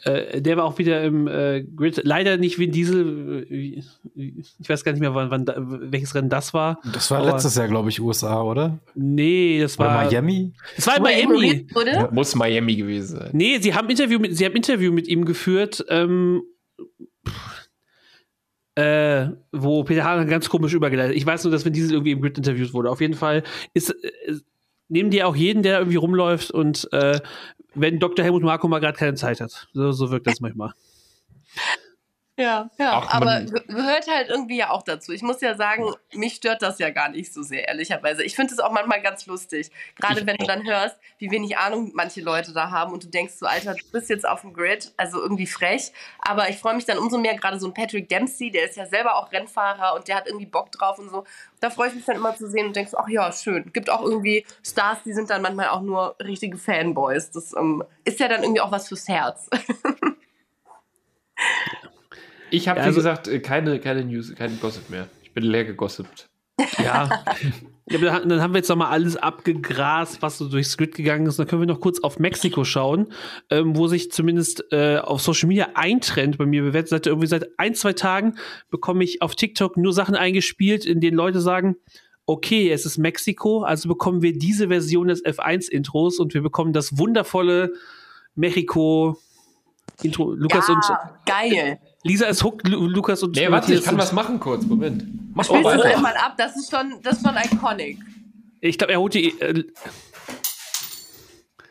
äh, 0.04 0.42
der 0.42 0.58
war 0.58 0.66
auch 0.66 0.78
wieder 0.78 1.04
im 1.04 1.28
äh, 1.28 1.64
Grid. 1.64 2.02
Leider 2.04 2.38
nicht 2.38 2.58
Vin 2.60 2.72
Diesel. 2.72 3.46
Ich 3.50 4.70
weiß 4.70 4.84
gar 4.84 4.92
nicht 4.94 5.02
mehr, 5.02 5.14
wann, 5.16 5.30
wann 5.32 5.92
welches 5.92 6.16
Rennen 6.16 6.30
das 6.30 6.54
war. 6.54 6.80
Das 6.94 7.10
war 7.12 7.20
Aber- 7.20 7.32
letztes 7.32 7.56
Jahr, 7.56 7.68
glaube 7.68 7.90
ich, 7.90 8.00
USA, 8.02 8.42
oder? 8.42 8.80
Nee, 8.96 9.60
das 9.62 9.78
Oder 9.80 9.90
war. 9.90 10.06
Miami? 10.06 10.54
Das 10.76 10.88
war 10.88 10.98
in 10.98 11.04
Miami. 11.04 11.22
ignoriert 11.24 11.76
wurde? 11.76 12.10
Muss 12.12 12.36
Miami 12.36 12.76
gewesen 12.76 13.18
sein. 13.18 13.30
Nee, 13.34 13.58
sie 13.60 13.74
haben 13.74 13.90
Interview 13.90 14.20
mit, 14.20 14.38
sie 14.38 14.46
haben 14.46 14.56
Interview 14.56 14.92
mit 14.92 15.08
ihm 15.08 15.26
geführt, 15.26 15.86
ähm, 15.90 16.44
äh, 18.76 19.28
wo 19.52 19.84
Peter 19.84 20.04
Hahn 20.06 20.28
ganz 20.28 20.50
komisch 20.50 20.74
übergeleitet. 20.74 21.16
Ich 21.16 21.26
weiß 21.26 21.44
nur, 21.44 21.52
dass 21.52 21.66
Vin 21.66 21.74
Diesel 21.74 21.94
irgendwie 21.94 22.12
im 22.12 22.22
Grid 22.22 22.38
interviewt 22.38 22.74
wurde. 22.74 22.90
Auf 22.90 23.02
jeden 23.02 23.16
Fall 23.16 23.44
ist 23.74 23.90
äh, 23.90 24.34
nehmen 24.88 25.12
die 25.12 25.24
auch 25.24 25.36
jeden, 25.36 25.62
der 25.64 25.80
irgendwie 25.80 25.98
rumläuft 25.98 26.52
und 26.52 26.88
äh, 26.94 27.20
wenn 27.76 28.00
Dr. 28.00 28.24
Helmut 28.24 28.44
Marko 28.44 28.68
mal 28.68 28.80
gerade 28.80 28.98
keine 28.98 29.16
Zeit 29.16 29.42
hat. 29.42 29.68
So, 29.74 29.92
so 29.92 30.12
wirkt 30.12 30.28
das 30.28 30.40
manchmal. 30.40 30.74
Ja, 32.40 32.70
ja. 32.78 32.98
Auch 32.98 33.14
aber 33.14 33.42
gehört 33.42 34.08
halt 34.08 34.30
irgendwie 34.30 34.56
ja 34.56 34.70
auch 34.70 34.82
dazu. 34.82 35.12
Ich 35.12 35.22
muss 35.22 35.42
ja 35.42 35.56
sagen, 35.56 35.94
mich 36.14 36.36
stört 36.36 36.62
das 36.62 36.80
ja 36.80 36.90
gar 36.90 37.10
nicht 37.10 37.34
so 37.34 37.44
sehr, 37.44 37.68
ehrlicherweise. 37.68 38.24
Ich 38.24 38.38
finde 38.38 38.54
es 38.54 38.62
auch 38.62 38.72
manchmal 38.72 39.02
ganz 39.02 39.26
lustig. 39.26 39.72
Gerade 39.98 40.26
wenn 40.26 40.38
du 40.38 40.46
dann 40.46 40.66
hörst, 40.66 40.96
wie 41.18 41.30
wenig 41.32 41.58
Ahnung 41.58 41.92
manche 41.96 42.22
Leute 42.22 42.54
da 42.54 42.72
haben 42.72 42.94
und 42.94 43.04
du 43.04 43.10
denkst 43.10 43.34
so, 43.34 43.46
Alter, 43.46 43.74
du 43.74 43.92
bist 43.92 44.10
jetzt 44.10 44.26
auf 44.26 44.40
dem 44.42 44.54
Grid, 44.54 44.94
also 44.96 45.22
irgendwie 45.22 45.48
frech. 45.48 45.92
Aber 46.20 46.48
ich 46.48 46.56
freue 46.60 46.76
mich 46.76 46.86
dann 46.86 46.98
umso 46.98 47.18
mehr, 47.18 47.36
gerade 47.36 47.60
so 47.60 47.68
ein 47.68 47.74
Patrick 47.74 48.08
Dempsey, 48.08 48.52
der 48.52 48.70
ist 48.70 48.78
ja 48.78 48.86
selber 48.86 49.18
auch 49.18 49.34
Rennfahrer 49.34 49.96
und 49.96 50.08
der 50.08 50.16
hat 50.16 50.26
irgendwie 50.26 50.46
Bock 50.46 50.72
drauf 50.72 50.98
und 50.98 51.10
so. 51.10 51.26
Da 51.60 51.70
freue 51.70 51.90
ich 51.90 51.96
mich 51.96 52.06
dann 52.06 52.16
immer 52.16 52.38
zu 52.38 52.50
sehen 52.50 52.68
und 52.68 52.76
denkst, 52.76 52.94
ach 52.96 53.10
ja, 53.10 53.34
schön. 53.34 53.70
Gibt 53.74 53.90
auch 53.90 54.02
irgendwie 54.02 54.46
Stars, 54.66 55.00
die 55.04 55.12
sind 55.12 55.30
dann 55.30 55.42
manchmal 55.42 55.68
auch 55.68 55.82
nur 55.82 56.16
richtige 56.24 56.58
Fanboys. 56.58 57.32
Das 57.32 57.54
ähm, 57.54 57.84
ist 58.06 58.22
ja 58.22 58.30
dann 58.30 58.44
irgendwie 58.44 58.62
auch 58.62 58.72
was 58.72 58.88
fürs 58.88 59.10
Herz. 59.10 59.50
Ich 62.52 62.68
habe, 62.68 62.80
Ja, 62.80 62.86
wie 62.86 62.88
also- 62.88 62.98
gesagt, 62.98 63.28
äh, 63.28 63.40
keine, 63.40 63.80
keine 63.80 64.04
News, 64.04 64.34
kein 64.36 64.60
Gossip 64.60 64.90
mehr. 64.90 65.08
Ich 65.24 65.34
bin 65.34 65.44
leer 65.44 65.66
gegossipt. 65.66 66.30
Ja. 66.84 67.10
ja 67.90 68.20
dann, 68.20 68.42
haben 68.42 68.54
wir 68.54 68.60
jetzt 68.60 68.70
nochmal 68.70 68.92
alles 68.92 69.16
abgegrast, 69.16 70.22
was 70.22 70.38
so 70.38 70.50
durchs 70.50 70.78
Grid 70.78 70.96
gegangen 70.96 71.26
ist. 71.28 71.40
Dann 71.40 71.48
können 71.48 71.62
wir 71.62 71.68
noch 71.68 71.80
kurz 71.80 72.00
auf 72.02 72.20
Mexiko 72.20 72.64
schauen, 72.64 73.12
ähm, 73.50 73.76
wo 73.78 73.88
sich 73.88 74.12
zumindest 74.12 74.66
äh, 74.72 74.98
auf 74.98 75.22
Social 75.22 75.48
Media 75.48 75.70
ein 75.76 76.02
Trend 76.02 76.38
bei 76.38 76.46
mir 76.46 76.64
bewertet. 76.64 76.90
Seit 76.90 77.08
irgendwie 77.08 77.28
seit 77.28 77.48
ein, 77.58 77.76
zwei 77.76 77.94
Tagen 77.94 78.36
bekomme 78.70 79.04
ich 79.04 79.22
auf 79.22 79.36
TikTok 79.36 79.78
nur 79.78 79.94
Sachen 79.94 80.16
eingespielt, 80.16 80.86
in 80.86 81.00
denen 81.00 81.18
Leute 81.18 81.42
sagen, 81.42 81.78
okay, 82.26 82.72
es 82.72 82.86
ist 82.86 82.98
Mexiko, 83.00 83.64
also 83.64 83.90
bekommen 83.90 84.22
wir 84.22 84.38
diese 84.38 84.68
Version 84.68 85.08
des 85.08 85.26
F1-Intros 85.26 86.20
und 86.20 86.36
wir 86.36 86.44
bekommen 86.44 86.74
das 86.74 87.00
wundervolle 87.00 87.74
Mexiko-Intro. 88.36 90.34
Lukas 90.34 90.70
und 90.70 90.84
geil. 91.26 91.80
Lisa 92.04 92.28
ist 92.28 92.44
hooked, 92.44 92.68
Lu 92.68 92.88
Lukas 92.88 93.22
und 93.24 93.36
Nee, 93.36 93.52
warte, 93.52 93.74
ich 93.74 93.84
kann 93.84 93.98
was 93.98 94.14
machen 94.14 94.40
kurz. 94.40 94.66
Moment. 94.66 95.04
Mach 95.34 95.44
Spielst 95.46 95.64
mal 95.64 95.78
du 95.78 95.84
weiter. 95.84 95.96
einmal 95.98 96.16
ab? 96.16 96.36
Das 96.38 96.56
ist 96.56 96.72
schon, 96.72 97.00
das 97.04 97.18
ist 97.18 97.26
schon 97.28 97.36
iconic. 97.36 97.98
Ich 98.62 98.78
glaube, 98.78 98.94
er 98.94 99.00
holt 99.00 99.14
die. 99.14 99.40
Äh, 99.40 99.64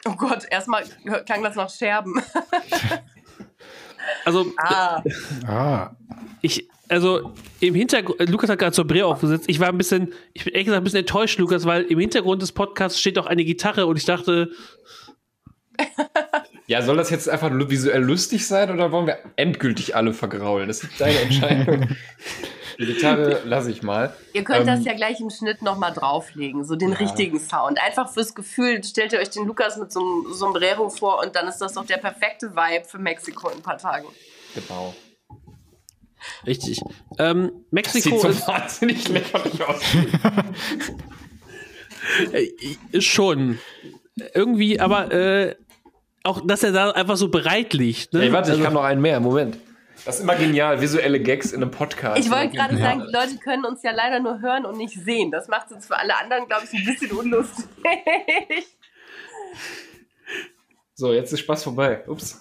Oh 0.06 0.14
Gott, 0.16 0.44
erstmal 0.50 0.84
klang 1.26 1.42
das 1.42 1.54
nach 1.56 1.68
Scherben. 1.68 2.14
also, 4.24 4.46
Ah, 4.56 5.02
Ah, 5.46 5.90
ich, 6.40 6.66
also 6.88 7.34
im 7.60 7.74
Hintergrund, 7.74 8.26
Lukas 8.30 8.48
hat 8.48 8.58
gerade 8.58 8.72
zur 8.72 8.86
Bre 8.86 9.04
aufgesetzt. 9.04 9.44
Ich 9.48 9.60
war 9.60 9.68
ein 9.68 9.76
bisschen, 9.76 10.14
ich 10.32 10.44
bin 10.44 10.54
ehrlich 10.54 10.66
gesagt 10.66 10.80
ein 10.80 10.84
bisschen 10.84 11.00
enttäuscht, 11.00 11.38
Lukas, 11.38 11.66
weil 11.66 11.82
im 11.84 11.98
Hintergrund 11.98 12.40
des 12.40 12.52
Podcasts 12.52 12.98
steht 12.98 13.18
auch 13.18 13.26
eine 13.26 13.44
Gitarre 13.44 13.84
und 13.86 13.98
ich 13.98 14.06
dachte, 14.06 14.50
Ja, 16.68 16.82
soll 16.82 16.98
das 16.98 17.08
jetzt 17.08 17.28
einfach 17.30 17.50
visuell 17.50 18.02
lustig 18.02 18.46
sein 18.46 18.70
oder 18.70 18.92
wollen 18.92 19.06
wir 19.06 19.18
endgültig 19.36 19.96
alle 19.96 20.12
vergraulen? 20.12 20.68
Das 20.68 20.82
ist 20.84 21.00
deine 21.00 21.18
Entscheidung. 21.20 21.88
Die 22.78 22.84
Gitarre 22.84 23.40
lasse 23.44 23.70
ich 23.72 23.82
mal. 23.82 24.14
Ihr 24.34 24.44
könnt 24.44 24.60
Ähm, 24.60 24.66
das 24.66 24.84
ja 24.84 24.92
gleich 24.92 25.18
im 25.18 25.30
Schnitt 25.30 25.62
nochmal 25.62 25.92
drauflegen, 25.94 26.64
so 26.64 26.76
den 26.76 26.90
Ja. 26.92 26.98
richtigen 26.98 27.40
Sound. 27.40 27.82
Einfach 27.82 28.12
fürs 28.12 28.34
Gefühl, 28.34 28.84
stellt 28.84 29.14
ihr 29.14 29.18
euch 29.18 29.30
den 29.30 29.46
Lukas 29.46 29.78
mit 29.78 29.90
so 29.90 29.98
einem 30.00 30.32
Sombrero 30.34 30.90
vor 30.90 31.20
und 31.24 31.34
dann 31.34 31.48
ist 31.48 31.56
das 31.58 31.72
doch 31.72 31.86
der 31.86 31.96
perfekte 31.96 32.54
Vibe 32.54 32.84
für 32.86 32.98
Mexiko 32.98 33.48
in 33.48 33.56
ein 33.56 33.62
paar 33.62 33.78
Tagen. 33.78 34.06
Genau. 34.54 34.94
Richtig. 36.46 36.80
Ähm, 37.18 37.50
Das 37.50 37.72
Mexiko 37.72 38.10
sieht 38.10 38.20
so 38.20 38.28
ist 38.28 38.46
wahnsinnig 38.46 39.08
lächerlich 39.08 39.64
aus. 39.66 39.80
äh, 42.32 43.00
schon 43.00 43.58
irgendwie, 44.34 44.78
aber 44.78 45.10
äh, 45.10 45.56
auch, 46.28 46.40
dass 46.46 46.62
er 46.62 46.72
da 46.72 46.90
einfach 46.90 47.16
so 47.16 47.28
bereit 47.28 47.72
liegt. 47.72 48.12
Ne? 48.12 48.22
Ey, 48.24 48.32
warte, 48.32 48.48
ich 48.50 48.52
Also- 48.54 48.64
kann 48.64 48.74
noch 48.74 48.84
einen 48.84 49.00
mehr. 49.00 49.18
Moment. 49.20 49.58
Das 50.04 50.16
ist 50.16 50.22
immer 50.22 50.36
genial. 50.36 50.80
Visuelle 50.80 51.20
Gags 51.20 51.52
in 51.52 51.60
einem 51.60 51.70
Podcast. 51.72 52.18
Ich 52.20 52.30
wollte 52.30 52.56
gerade 52.56 52.74
Ja. 52.76 52.80
sagen, 52.80 53.04
die 53.06 53.12
Leute 53.12 53.36
können 53.42 53.64
uns 53.64 53.82
ja 53.82 53.90
leider 53.90 54.20
nur 54.20 54.40
hören 54.40 54.64
und 54.64 54.78
nicht 54.78 54.94
sehen. 54.94 55.30
Das 55.32 55.48
macht 55.48 55.66
es 55.66 55.72
jetzt 55.72 55.86
für 55.88 55.98
alle 55.98 56.16
anderen, 56.16 56.46
glaube 56.46 56.62
ich, 56.70 56.78
ein 56.78 56.84
bisschen 56.86 57.10
unlustig. 57.12 57.66
So, 60.94 61.12
jetzt 61.12 61.32
ist 61.32 61.40
Spaß 61.40 61.64
vorbei. 61.64 62.04
Ups. 62.06 62.40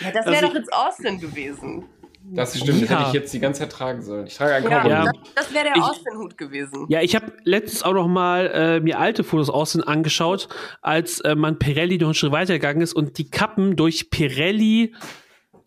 Ja, 0.00 0.10
das 0.10 0.26
wäre 0.26 0.36
Also 0.36 0.48
doch 0.48 0.54
jetzt 0.54 0.72
Austin 0.72 1.20
gewesen. 1.20 1.84
Das 2.26 2.58
stimmt, 2.58 2.82
das 2.82 2.88
Ja. 2.90 2.98
hätte 2.98 3.08
ich 3.08 3.14
jetzt 3.14 3.34
die 3.34 3.38
ganze 3.40 3.60
Zeit 3.60 3.72
tragen 3.72 4.02
sollen. 4.02 4.26
Ich 4.26 4.34
trage 4.36 4.54
einen 4.54 4.70
Ja, 4.70 4.78
Cowboy. 4.80 4.90
Ja. 4.90 5.04
das, 5.04 5.14
das 5.34 5.54
wäre 5.54 5.64
der 5.74 5.84
Austin-Hut 5.84 6.38
gewesen. 6.38 6.86
Ja, 6.88 7.02
ich 7.02 7.14
habe 7.14 7.32
letztens 7.44 7.82
auch 7.82 7.92
noch 7.92 8.08
mal 8.08 8.46
äh, 8.52 8.80
mir 8.80 8.98
alte 8.98 9.24
Fotos 9.24 9.50
außen 9.50 9.82
angeschaut, 9.84 10.48
als 10.80 11.20
äh, 11.20 11.34
man 11.34 11.58
Pirelli 11.58 11.98
noch 11.98 12.06
einen 12.08 12.14
Schritt 12.14 12.32
weitergegangen 12.32 12.82
ist 12.82 12.94
und 12.94 13.18
die 13.18 13.28
Kappen 13.30 13.76
durch 13.76 14.08
Pirelli 14.10 14.94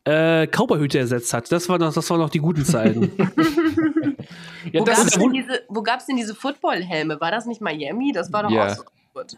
äh, 0.05 0.47
Cowboyhüte 0.47 0.97
ersetzt 0.99 1.34
hat. 1.34 1.51
Das 1.51 1.70
waren 1.70 1.80
noch, 1.82 1.93
das 1.93 2.10
waren 2.10 2.20
noch 2.20 2.30
die 2.30 2.39
guten 2.39 2.66
Zeiten. 2.66 3.12
Ja, 4.74 4.82
Wo 4.82 4.86
das 4.86 4.97
gab 4.97 5.08
es 5.08 5.14
denn 6.08 6.18
diese, 6.18 6.28
diese 6.28 6.36
Football-Helme? 6.36 7.22
War 7.22 7.32
das 7.32 7.45
nicht 7.45 7.62
Miami? 7.62 8.12
Das 8.14 8.34
war 8.34 8.43
doch 8.43 8.49
Ja. 8.49 8.66
auch 8.66 8.76
so 8.76 8.84
gut. 9.18 9.34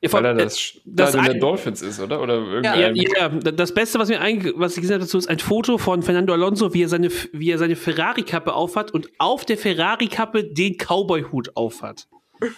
Ja, 0.00 0.12
weil 0.12 0.24
er 0.24 0.32
äh, 0.32 0.36
das, 0.44 0.74
das 0.84 1.10
Stadion 1.10 1.24
der 1.24 1.34
ein- 1.34 1.40
Dolphins 1.40 1.82
ist, 1.82 2.00
oder? 2.00 2.20
Oder 2.20 2.62
Ja, 2.62 2.76
irgendein. 2.76 3.40
ja, 3.42 3.52
das 3.52 3.72
Beste, 3.74 3.98
was 3.98 4.08
mir 4.08 4.20
was 4.56 4.74
ich 4.76 4.80
gesehen 4.80 4.94
habe 4.94 5.04
dazu, 5.04 5.18
ist 5.18 5.28
ein 5.28 5.38
Foto 5.38 5.78
von 5.78 6.02
Fernando 6.02 6.32
Alonso, 6.32 6.72
wie 6.74 6.82
er 6.82 6.88
seine, 6.88 7.10
wie 7.32 7.50
er 7.50 7.58
seine 7.58 7.76
Ferrari-Kappe 7.76 8.52
aufhat 8.52 8.90
und 8.92 9.08
auf 9.18 9.44
der 9.44 9.58
Ferrari-Kappe 9.58 10.44
den 10.44 10.76
Cowboy-Hut 10.78 11.56
aufhat. 11.56 12.06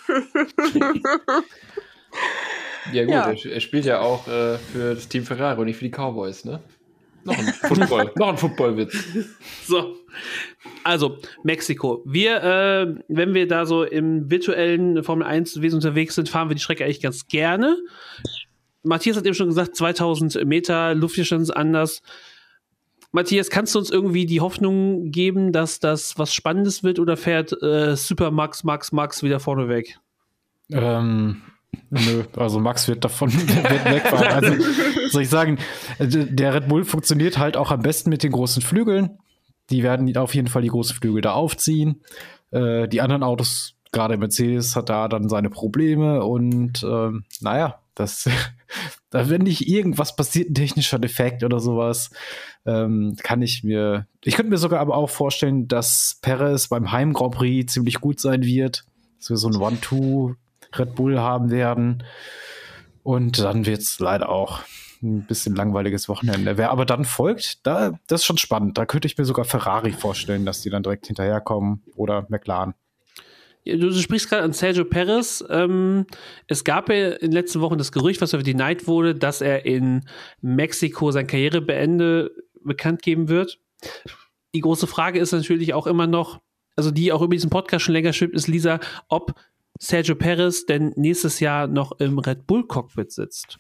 Ja, 2.93 3.03
gut, 3.05 3.13
Ja. 3.13 3.31
Er, 3.31 3.47
er 3.53 3.61
spielt 3.61 3.85
ja 3.85 4.01
auch 4.01 4.27
äh, 4.29 4.59
für 4.59 4.95
das 4.95 5.09
Team 5.09 5.25
Ferrari 5.25 5.59
und 5.61 5.67
nicht 5.67 5.77
für 5.77 5.85
die 5.85 5.91
Cowboys, 5.91 6.45
ne? 6.45 6.61
Noch 7.25 7.37
ein 7.37 7.47
Football, 7.47 8.13
noch 8.17 8.29
ein 8.29 8.37
Footballwitz. 8.37 8.97
So. 9.67 9.97
Also, 10.85 11.19
Mexiko. 11.43 12.03
Wir, 12.05 12.43
äh, 12.43 12.95
wenn 13.09 13.35
wir 13.35 13.49
da 13.49 13.67
so 13.67 13.83
im 13.83 14.31
virtuellen 14.31 15.03
Formel 15.03 15.27
1 15.27 15.61
Wesen 15.61 15.77
unterwegs 15.77 16.15
sind, 16.15 16.29
fahren 16.29 16.49
wir 16.49 16.55
die 16.55 16.63
Strecke 16.63 16.85
eigentlich 16.85 17.03
ganz 17.03 17.27
gerne. 17.27 17.77
Matthias 18.83 19.17
hat 19.17 19.27
eben 19.27 19.35
schon 19.35 19.49
gesagt, 19.49 19.77
2000 19.77 20.45
Meter, 20.45 20.95
Luftwiderstand 20.95 21.43
ist 21.43 21.51
anders. 21.51 22.03
Matthias, 23.13 23.51
kannst 23.51 23.75
du 23.75 23.79
uns 23.79 23.91
irgendwie 23.91 24.27
die 24.27 24.41
Hoffnung 24.41 25.11
geben, 25.11 25.53
dass 25.53 25.81
das 25.81 26.19
was 26.19 26.35
Spannendes 26.35 26.85
wird 26.85 26.99
oder 26.99 27.17
fährt 27.17 27.63
äh, 27.63 27.97
Super 27.97 28.31
Max, 28.31 28.63
Max, 28.63 28.93
Max 28.93 29.23
wieder 29.23 29.41
vorne 29.41 29.69
weg? 29.69 29.99
Ähm, 30.71 31.43
nö, 31.91 32.25
also 32.37 32.61
Max 32.61 32.89
wird 32.89 33.05
davon 33.05 33.33
wird 33.33 33.85
wegfahren. 33.87 34.27
Also 34.27 34.55
soll 35.09 35.23
ich 35.23 35.31
sagen, 35.31 35.59
äh, 35.99 36.07
der 36.07 36.55
Red 36.55 36.69
Bull 36.69 36.85
funktioniert 36.85 37.39
halt 37.39 37.57
auch 37.57 37.71
am 37.71 37.81
besten 37.81 38.11
mit 38.11 38.23
den 38.23 38.33
großen 38.33 38.63
Flügeln. 38.63 39.19
Die 39.71 39.83
werden 39.83 40.15
auf 40.17 40.35
jeden 40.35 40.49
Fall 40.49 40.63
die 40.63 40.69
großen 40.69 40.97
Flügel 40.97 41.23
da 41.23 41.33
aufziehen. 41.33 42.03
Äh, 42.51 42.89
die 42.89 43.01
anderen 43.01 43.23
Autos, 43.23 43.75
gerade 43.93 44.17
Mercedes, 44.17 44.77
hat 44.77 44.89
da 44.89 45.09
dann 45.09 45.29
seine 45.29 45.51
Probleme 45.51 46.25
und 46.25 46.83
ähm, 46.83 47.25
naja, 47.41 47.81
das, 47.95 48.29
da 49.11 49.29
wenn 49.29 49.43
nicht 49.43 49.69
irgendwas 49.69 50.15
passiert, 50.15 50.51
ein 50.51 50.55
technischer 50.55 50.99
Defekt 50.99 51.43
oder 51.43 51.61
sowas, 51.61 52.11
ähm, 52.65 53.17
kann 53.23 53.43
ich 53.43 53.65
mir, 53.65 54.07
ich 54.23 54.37
könnte 54.37 54.51
mir 54.51 54.59
sogar 54.59 54.81
aber 54.81 54.97
auch 54.97 55.11
vorstellen, 55.11 55.67
dass 55.67 56.19
Perez 56.23 56.69
beim 56.69 56.93
Heim 56.93 57.13
Grand 57.13 57.35
Prix 57.35 57.73
ziemlich 57.73 58.01
gut 58.01 58.21
sein 58.21 58.45
wird, 58.45 58.85
dass 59.19 59.31
wir 59.31 59.37
so 59.37 59.49
ein 59.49 59.57
One-Two 59.57 60.35
Red 60.77 60.95
Bull 60.95 61.19
haben 61.19 61.51
werden. 61.51 62.05
Und 63.07 63.39
dann 63.39 63.67
wird 63.67 63.83
es 63.83 64.01
leider 64.01 64.29
auch 64.29 64.63
ein 65.01 65.27
bisschen 65.27 65.55
langweiliges 65.55 66.09
Wochenende. 66.09 66.59
Wer 66.59 66.73
aber 66.73 66.85
dann 66.85 67.05
folgt, 67.05 67.65
da, 67.65 68.01
das 68.09 68.23
ist 68.23 68.27
schon 68.27 68.37
spannend. 68.37 68.79
Da 68.79 68.85
könnte 68.85 69.07
ich 69.07 69.17
mir 69.17 69.25
sogar 69.25 69.45
Ferrari 69.45 69.93
vorstellen, 69.93 70.45
dass 70.45 70.61
die 70.61 70.71
dann 70.71 70.83
direkt 70.83 71.07
hinterherkommen 71.07 71.85
oder 71.95 72.27
McLaren. 72.31 72.75
Du, 73.65 73.93
sprichst 73.93 74.29
gerade 74.29 74.43
an 74.43 74.53
Sergio 74.53 74.85
Perez. 74.85 75.45
Ähm, 75.49 76.07
es 76.49 76.65
gab 76.65 76.89
ja 76.89 77.11
in 77.11 77.31
den 77.31 77.33
letzten 77.33 77.61
Wochen 77.61 77.79
das 77.79 77.93
Gerücht, 77.93 78.21
was 78.21 78.33
über 78.33 78.43
die 78.43 78.55
Night 78.55 78.89
wurde, 78.89 79.15
dass 79.15 79.41
er 79.41 79.65
in 79.67 80.09
Mexiko 80.41 81.13
sein 81.13 81.29
Karrierebeende 81.29 82.33
bekannt 82.65 83.03
geben 83.03 83.29
wird. 83.29 83.61
Die 84.53 84.63
große 84.63 84.89
Frage 84.89 85.21
ist 85.21 85.31
natürlich 85.31 85.75
auch 85.75 85.87
immer 85.87 86.09
noch, 86.09 86.41
also 86.75 86.91
die 86.91 87.13
auch 87.13 87.23
über 87.23 87.37
diesen 87.37 87.51
Podcast 87.51 87.85
schon 87.85 87.95
länger 87.95 88.13
schwimmt, 88.13 88.35
ist 88.35 88.49
Lisa, 88.49 88.81
ob 89.07 89.37
Sergio 89.81 90.15
Perez 90.15 90.67
denn 90.67 90.93
nächstes 90.97 91.41
Jahr 91.41 91.67
noch 91.67 91.93
im 92.01 92.19
Red 92.19 92.47
Bull 92.47 92.67
Cockpit 92.67 93.13
sitzt. 93.13 93.59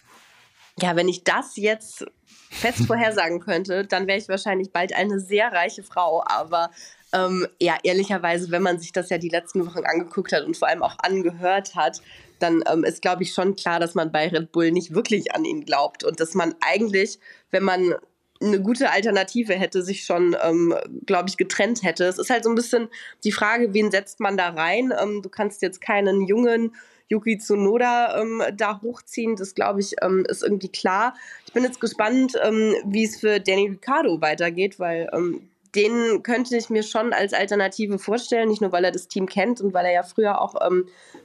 Ja, 0.80 0.94
wenn 0.94 1.08
ich 1.08 1.24
das 1.24 1.56
jetzt 1.56 2.04
fest 2.50 2.86
vorhersagen 2.86 3.40
könnte, 3.40 3.86
dann 3.86 4.06
wäre 4.06 4.18
ich 4.18 4.28
wahrscheinlich 4.28 4.72
bald 4.72 4.94
eine 4.94 5.20
sehr 5.20 5.52
reiche 5.52 5.82
Frau. 5.82 6.22
Aber 6.26 6.70
ähm, 7.12 7.46
ja, 7.60 7.76
ehrlicherweise, 7.82 8.50
wenn 8.50 8.62
man 8.62 8.78
sich 8.78 8.92
das 8.92 9.08
ja 9.08 9.18
die 9.18 9.28
letzten 9.28 9.66
Wochen 9.66 9.84
angeguckt 9.84 10.32
hat 10.32 10.44
und 10.44 10.56
vor 10.56 10.68
allem 10.68 10.82
auch 10.82 10.96
angehört 10.98 11.74
hat, 11.74 12.02
dann 12.38 12.62
ähm, 12.70 12.84
ist, 12.84 13.00
glaube 13.00 13.22
ich, 13.22 13.32
schon 13.32 13.56
klar, 13.56 13.80
dass 13.80 13.94
man 13.94 14.12
bei 14.12 14.28
Red 14.28 14.52
Bull 14.52 14.70
nicht 14.70 14.94
wirklich 14.94 15.34
an 15.34 15.44
ihn 15.44 15.64
glaubt 15.64 16.04
und 16.04 16.20
dass 16.20 16.34
man 16.34 16.54
eigentlich, 16.60 17.18
wenn 17.50 17.62
man 17.62 17.94
eine 18.40 18.60
gute 18.60 18.90
Alternative 18.90 19.54
hätte, 19.54 19.82
sich 19.82 20.04
schon, 20.04 20.36
ähm, 20.42 20.74
glaube 21.06 21.28
ich, 21.28 21.36
getrennt 21.36 21.82
hätte. 21.82 22.04
Es 22.04 22.18
ist 22.18 22.30
halt 22.30 22.44
so 22.44 22.50
ein 22.50 22.54
bisschen 22.54 22.88
die 23.24 23.32
Frage, 23.32 23.72
wen 23.72 23.90
setzt 23.90 24.20
man 24.20 24.36
da 24.36 24.50
rein? 24.50 24.92
Ähm, 25.00 25.22
du 25.22 25.28
kannst 25.28 25.62
jetzt 25.62 25.80
keinen 25.80 26.26
jungen 26.26 26.74
Yuki 27.08 27.38
Tsunoda 27.38 28.20
ähm, 28.20 28.42
da 28.54 28.80
hochziehen. 28.82 29.36
Das, 29.36 29.54
glaube 29.54 29.80
ich, 29.80 29.94
ähm, 30.02 30.26
ist 30.28 30.42
irgendwie 30.42 30.68
klar. 30.68 31.14
Ich 31.46 31.52
bin 31.52 31.64
jetzt 31.64 31.80
gespannt, 31.80 32.34
ähm, 32.42 32.74
wie 32.84 33.04
es 33.04 33.20
für 33.20 33.40
Danny 33.40 33.68
Ricciardo 33.68 34.20
weitergeht, 34.20 34.78
weil 34.78 35.08
ähm, 35.12 35.48
den 35.74 36.22
könnte 36.22 36.56
ich 36.56 36.70
mir 36.70 36.82
schon 36.82 37.12
als 37.12 37.32
Alternative 37.32 37.98
vorstellen, 37.98 38.48
nicht 38.48 38.62
nur 38.62 38.72
weil 38.72 38.84
er 38.84 38.92
das 38.92 39.08
Team 39.08 39.26
kennt 39.26 39.60
und 39.60 39.74
weil 39.74 39.84
er 39.84 39.92
ja 39.92 40.02
früher 40.02 40.40
auch 40.40 40.54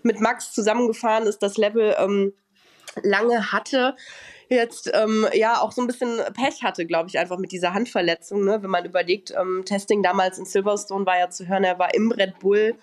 mit 0.04 0.20
Max 0.20 0.52
zusammengefahren 0.52 1.26
ist, 1.26 1.40
das 1.40 1.56
Level 1.56 1.96
lange 3.02 3.52
hatte. 3.54 3.96
Jetzt 4.52 4.92
ähm, 4.94 5.26
ja 5.32 5.62
auch 5.62 5.72
so 5.72 5.80
ein 5.82 5.88
bisschen 5.88 6.20
Pech 6.34 6.62
hatte, 6.62 6.86
glaube 6.86 7.08
ich, 7.08 7.18
einfach 7.18 7.38
mit 7.38 7.54
dieser 7.54 7.74
Handverletzung. 7.74 8.44
Ne? 8.44 8.62
Wenn 8.62 8.70
man 8.70 8.84
überlegt, 8.84 9.32
ähm, 9.32 9.64
Testing 9.64 10.04
damals 10.04 10.38
in 10.38 10.44
Silverstone 10.44 11.06
war 11.06 11.18
ja 11.18 11.30
zu 11.30 11.48
hören, 11.48 11.64
er 11.64 11.80
war 11.80 11.94
im 11.94 12.12
Red 12.12 12.40
Bull 12.40 12.76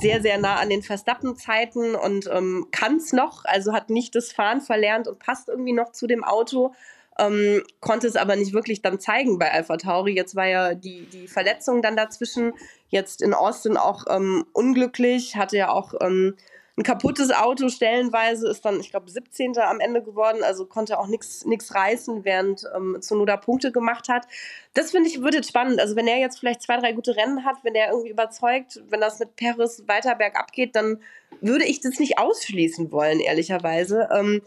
sehr, 0.00 0.22
sehr 0.22 0.38
nah 0.38 0.60
an 0.60 0.70
den 0.70 0.82
Verstappen-Zeiten 0.82 1.96
und 1.96 2.30
ähm, 2.32 2.68
kann 2.70 2.98
es 2.98 3.12
noch, 3.12 3.44
also 3.46 3.72
hat 3.72 3.90
nicht 3.90 4.14
das 4.14 4.30
Fahren 4.30 4.60
verlernt 4.60 5.08
und 5.08 5.18
passt 5.18 5.48
irgendwie 5.48 5.72
noch 5.72 5.90
zu 5.90 6.06
dem 6.06 6.22
Auto, 6.22 6.72
ähm, 7.18 7.64
konnte 7.80 8.06
es 8.06 8.14
aber 8.14 8.36
nicht 8.36 8.52
wirklich 8.52 8.80
dann 8.80 9.00
zeigen 9.00 9.40
bei 9.40 9.50
Alpha 9.50 9.76
Tauri. 9.76 10.14
Jetzt 10.14 10.36
war 10.36 10.46
ja 10.46 10.74
die, 10.74 11.06
die 11.06 11.26
Verletzung 11.26 11.82
dann 11.82 11.96
dazwischen, 11.96 12.52
jetzt 12.90 13.22
in 13.22 13.34
Austin 13.34 13.76
auch 13.76 14.04
ähm, 14.08 14.46
unglücklich, 14.52 15.34
hatte 15.34 15.56
ja 15.56 15.70
auch 15.70 15.94
ähm, 16.00 16.36
ein 16.78 16.84
kaputtes 16.84 17.32
Auto 17.32 17.68
stellenweise, 17.68 18.48
ist 18.48 18.64
dann, 18.64 18.78
ich 18.78 18.90
glaube, 18.90 19.10
17. 19.10 19.58
am 19.58 19.80
Ende 19.80 20.00
geworden, 20.00 20.44
also 20.44 20.64
konnte 20.64 20.98
auch 20.98 21.08
nichts 21.08 21.74
reißen, 21.74 22.24
während 22.24 22.64
ähm, 22.74 22.96
Tsunoda 23.00 23.36
Punkte 23.36 23.72
gemacht 23.72 24.08
hat. 24.08 24.28
Das 24.74 24.92
finde 24.92 25.08
ich, 25.08 25.20
wird 25.20 25.34
jetzt 25.34 25.48
spannend. 25.48 25.80
Also 25.80 25.96
wenn 25.96 26.06
er 26.06 26.18
jetzt 26.18 26.38
vielleicht 26.38 26.62
zwei, 26.62 26.76
drei 26.76 26.92
gute 26.92 27.16
Rennen 27.16 27.44
hat, 27.44 27.56
wenn 27.64 27.74
er 27.74 27.90
irgendwie 27.90 28.10
überzeugt, 28.10 28.80
wenn 28.90 29.00
das 29.00 29.18
mit 29.18 29.34
Paris 29.34 29.82
weiter 29.88 30.14
bergab 30.14 30.52
geht, 30.52 30.76
dann 30.76 31.00
würde 31.40 31.64
ich 31.64 31.80
das 31.80 31.98
nicht 31.98 32.18
ausschließen 32.18 32.92
wollen, 32.92 33.18
ehrlicherweise. 33.18 34.08
Ähm, 34.14 34.40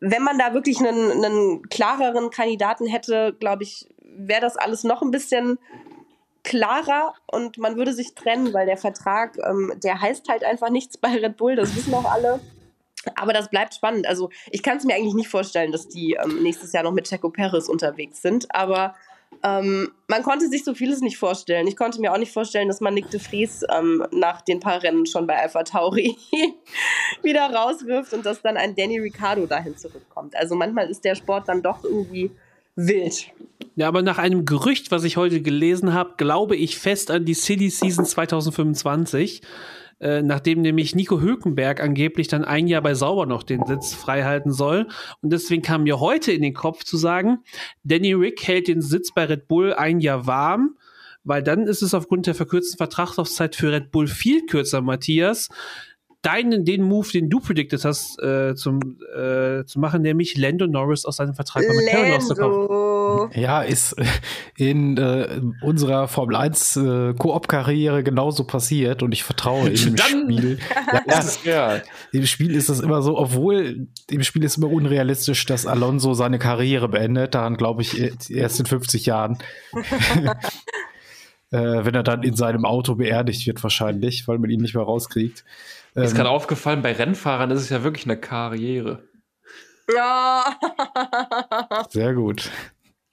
wenn 0.00 0.22
man 0.22 0.38
da 0.38 0.52
wirklich 0.52 0.78
einen, 0.80 1.24
einen 1.24 1.68
klareren 1.70 2.28
Kandidaten 2.28 2.86
hätte, 2.86 3.34
glaube 3.40 3.62
ich, 3.62 3.88
wäre 4.02 4.42
das 4.42 4.56
alles 4.58 4.84
noch 4.84 5.00
ein 5.00 5.10
bisschen 5.10 5.58
klarer 6.46 7.12
und 7.26 7.58
man 7.58 7.76
würde 7.76 7.92
sich 7.92 8.14
trennen, 8.14 8.54
weil 8.54 8.66
der 8.66 8.76
Vertrag, 8.76 9.36
ähm, 9.44 9.72
der 9.82 10.00
heißt 10.00 10.28
halt 10.28 10.44
einfach 10.44 10.70
nichts 10.70 10.96
bei 10.96 11.08
Red 11.08 11.36
Bull, 11.36 11.56
das 11.56 11.74
wissen 11.76 11.92
auch 11.92 12.10
alle. 12.10 12.40
Aber 13.16 13.32
das 13.32 13.50
bleibt 13.50 13.74
spannend. 13.74 14.06
Also 14.06 14.30
ich 14.50 14.62
kann 14.62 14.78
es 14.78 14.84
mir 14.84 14.94
eigentlich 14.94 15.14
nicht 15.14 15.28
vorstellen, 15.28 15.72
dass 15.72 15.88
die 15.88 16.16
ähm, 16.22 16.42
nächstes 16.42 16.72
Jahr 16.72 16.84
noch 16.84 16.92
mit 16.92 17.08
Checo 17.08 17.30
Perez 17.30 17.68
unterwegs 17.68 18.22
sind. 18.22 18.46
Aber 18.54 18.94
Ähm, 19.42 19.92
man 20.06 20.22
konnte 20.22 20.48
sich 20.48 20.64
so 20.64 20.72
vieles 20.72 21.00
nicht 21.00 21.18
vorstellen. 21.18 21.66
Ich 21.66 21.76
konnte 21.76 22.00
mir 22.00 22.12
auch 22.12 22.18
nicht 22.18 22.32
vorstellen, 22.32 22.68
dass 22.68 22.80
man 22.80 22.94
Nick 22.94 23.10
de 23.10 23.20
Vries 23.20 23.64
ähm, 23.76 24.06
nach 24.12 24.40
den 24.40 24.60
paar 24.60 24.82
Rennen 24.82 25.04
schon 25.04 25.26
bei 25.26 25.36
Alpha 25.36 25.62
Tauri 25.64 26.16
wieder 27.22 27.52
rauswirft 27.52 28.12
und 28.12 28.24
dass 28.24 28.40
dann 28.40 28.56
ein 28.56 28.74
Danny 28.74 28.98
Ricciardo 28.98 29.46
dahin 29.46 29.76
zurückkommt. 29.76 30.36
Also 30.36 30.54
manchmal 30.54 30.88
ist 30.88 31.04
der 31.04 31.16
Sport 31.16 31.48
dann 31.48 31.60
doch 31.62 31.84
irgendwie 31.84 32.30
wild. 32.76 33.26
Ja, 33.74 33.88
aber 33.88 34.02
nach 34.02 34.18
einem 34.18 34.44
Gerücht, 34.44 34.90
was 34.90 35.04
ich 35.04 35.16
heute 35.16 35.42
gelesen 35.42 35.92
habe, 35.92 36.14
glaube 36.16 36.56
ich 36.56 36.78
fest 36.78 37.10
an 37.10 37.24
die 37.24 37.34
City 37.34 37.70
Season 37.70 38.04
2025. 38.04 39.42
Äh, 39.98 40.20
nachdem 40.20 40.60
nämlich 40.60 40.94
Nico 40.94 41.22
Hülkenberg 41.22 41.82
angeblich 41.82 42.28
dann 42.28 42.44
ein 42.44 42.66
Jahr 42.66 42.82
bei 42.82 42.94
Sauber 42.94 43.24
noch 43.24 43.42
den 43.42 43.64
Sitz 43.64 43.94
freihalten 43.94 44.52
soll. 44.52 44.88
Und 45.22 45.32
deswegen 45.32 45.62
kam 45.62 45.84
mir 45.84 46.00
heute 46.00 46.32
in 46.32 46.42
den 46.42 46.52
Kopf 46.52 46.84
zu 46.84 46.98
sagen, 46.98 47.38
Danny 47.82 48.12
Rick 48.12 48.46
hält 48.46 48.68
den 48.68 48.82
Sitz 48.82 49.12
bei 49.14 49.24
Red 49.24 49.48
Bull 49.48 49.72
ein 49.72 50.00
Jahr 50.00 50.26
warm, 50.26 50.76
weil 51.24 51.42
dann 51.42 51.66
ist 51.66 51.82
es 51.82 51.94
aufgrund 51.94 52.26
der 52.26 52.34
verkürzten 52.34 52.76
Vertragslaufzeit 52.76 53.56
für 53.56 53.72
Red 53.72 53.90
Bull 53.90 54.06
viel 54.06 54.44
kürzer, 54.44 54.82
Matthias. 54.82 55.48
Deinen, 56.26 56.64
den 56.64 56.82
Move, 56.82 57.08
den 57.12 57.30
du 57.30 57.38
predicted 57.38 57.84
hast, 57.84 58.20
äh, 58.20 58.54
zum, 58.56 58.80
äh, 59.16 59.64
zu 59.64 59.78
machen, 59.78 60.02
nämlich 60.02 60.36
Lando 60.36 60.66
Norris 60.66 61.04
aus 61.04 61.16
seinem 61.16 61.34
Vertrag 61.34 61.62
bei 61.68 61.74
McLaren 61.74 62.12
rauszukaufen. 62.14 63.40
Ja, 63.40 63.62
ist 63.62 63.94
in 64.56 64.96
äh, 64.96 65.40
unserer 65.62 66.08
Formel 66.08 66.34
1 66.36 66.76
äh, 66.76 67.14
Koop-Karriere 67.14 68.02
genauso 68.02 68.44
passiert 68.44 69.02
und 69.04 69.12
ich 69.12 69.22
vertraue 69.22 69.68
im 69.70 69.94
Dann- 69.96 70.06
Spiel. 70.32 70.58
Ja, 70.92 71.02
Das 71.06 71.44
ja. 71.44 71.80
Im 72.12 72.26
Spiel 72.26 72.54
ist 72.54 72.68
es 72.68 72.80
immer 72.80 73.02
so, 73.02 73.16
obwohl 73.18 73.86
im 74.10 74.22
Spiel 74.22 74.42
ist 74.44 74.56
immer 74.56 74.70
unrealistisch, 74.70 75.46
dass 75.46 75.66
Alonso 75.66 76.14
seine 76.14 76.38
Karriere 76.38 76.88
beendet. 76.88 77.34
Daran 77.34 77.56
glaube 77.56 77.82
ich 77.82 78.30
erst 78.30 78.58
in 78.60 78.66
50 78.66 79.06
Jahren. 79.06 79.38
äh, 81.50 81.84
wenn 81.84 81.94
er 81.94 82.02
dann 82.02 82.22
in 82.22 82.34
seinem 82.36 82.64
Auto 82.64 82.94
beerdigt 82.96 83.46
wird, 83.46 83.62
wahrscheinlich, 83.62 84.26
weil 84.28 84.38
man 84.38 84.50
ihn 84.50 84.60
nicht 84.60 84.74
mehr 84.74 84.84
rauskriegt. 84.84 85.44
Mir 85.96 86.04
ist 86.04 86.12
Ähm, 86.12 86.18
gerade 86.18 86.30
aufgefallen, 86.30 86.82
bei 86.82 86.92
Rennfahrern 86.92 87.50
ist 87.50 87.62
es 87.62 87.70
ja 87.70 87.82
wirklich 87.82 88.04
eine 88.04 88.20
Karriere. 88.20 89.08
Ja. 89.94 90.56
sehr 91.88 92.14
gut. 92.14 92.50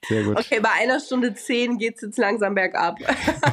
Sehr 0.07 0.23
gut. 0.23 0.37
Okay, 0.37 0.59
bei 0.61 0.69
einer 0.81 0.99
Stunde 0.99 1.33
zehn 1.33 1.77
geht 1.77 1.95
es 1.95 2.01
jetzt 2.01 2.17
langsam 2.17 2.55
bergab. 2.55 2.97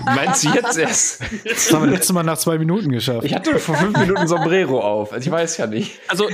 Meinst 0.04 0.44
du 0.44 0.48
jetzt 0.50 0.76
erst? 0.78 1.20
Das 1.44 1.72
haben 1.72 1.84
wir 1.84 1.90
letztes 1.92 2.12
Mal 2.12 2.22
nach 2.24 2.38
zwei 2.38 2.58
Minuten 2.58 2.90
geschafft. 2.90 3.24
Ich 3.24 3.34
hatte 3.34 3.58
vor 3.58 3.76
fünf 3.76 3.96
Minuten 3.98 4.26
Sombrero 4.26 4.80
auf. 4.80 5.12
Also 5.12 5.26
ich 5.28 5.32
weiß 5.32 5.56
ja 5.58 5.66
nicht. 5.66 5.98
Also 6.08 6.28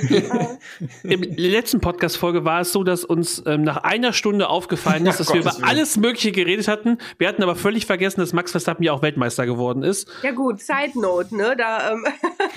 im 1.02 1.22
letzten 1.36 1.80
Podcast-Folge 1.80 2.44
war 2.44 2.60
es 2.62 2.72
so, 2.72 2.82
dass 2.84 3.04
uns 3.04 3.42
ähm, 3.46 3.62
nach 3.62 3.78
einer 3.78 4.12
Stunde 4.12 4.48
aufgefallen 4.48 5.06
ist, 5.06 5.14
Ach, 5.14 5.18
dass 5.18 5.32
wir 5.34 5.40
über 5.40 5.52
Willen. 5.54 5.64
alles 5.64 5.96
Mögliche 5.96 6.32
geredet 6.32 6.68
hatten. 6.68 6.98
Wir 7.18 7.28
hatten 7.28 7.42
aber 7.42 7.56
völlig 7.56 7.86
vergessen, 7.86 8.20
dass 8.20 8.32
Max 8.32 8.50
Verstappen 8.52 8.82
ja 8.84 8.92
auch 8.92 9.02
Weltmeister 9.02 9.46
geworden 9.46 9.82
ist. 9.82 10.08
ja 10.22 10.32
gut, 10.32 10.60
Side 10.60 10.92
Note, 11.00 11.36
ne? 11.36 11.54
Da, 11.56 11.92
ähm, 11.92 12.06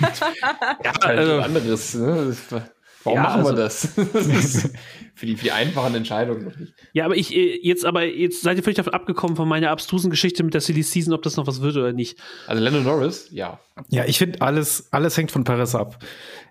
Ja, 0.84 0.92
halt 1.04 1.18
also- 1.18 1.38
anderes. 1.40 1.94
Ne? 1.94 2.36
Warum 3.04 3.16
Ja, 3.16 3.22
machen 3.22 3.42
wir 3.42 3.48
also- 3.50 3.56
das? 3.56 3.94
das 4.12 4.70
für, 5.14 5.26
die, 5.26 5.36
für 5.36 5.44
die 5.44 5.52
einfachen 5.52 5.94
Entscheidungen 5.94 6.44
noch 6.44 6.56
nicht. 6.56 6.72
Ja, 6.92 7.04
aber 7.06 7.16
ich 7.16 7.34
äh, 7.34 7.58
jetzt 7.62 7.84
aber 7.84 8.04
jetzt 8.04 8.42
seid 8.42 8.56
ihr 8.56 8.62
völlig 8.62 8.76
davon 8.76 8.92
abgekommen 8.94 9.36
von 9.36 9.48
meiner 9.48 9.70
abstrusen 9.70 10.10
Geschichte 10.10 10.42
mit 10.42 10.54
der 10.54 10.60
Silly 10.60 10.82
Season, 10.82 11.12
ob 11.14 11.22
das 11.22 11.36
noch 11.36 11.46
was 11.46 11.60
wird 11.60 11.76
oder 11.76 11.92
nicht. 11.92 12.18
Also 12.46 12.62
Lando 12.62 12.80
Norris, 12.80 13.28
ja. 13.30 13.58
Ja, 13.88 14.04
ich 14.04 14.18
finde, 14.18 14.40
alles, 14.42 14.88
alles 14.92 15.16
hängt 15.16 15.30
von 15.30 15.44
Perez 15.44 15.74
ab. 15.74 15.98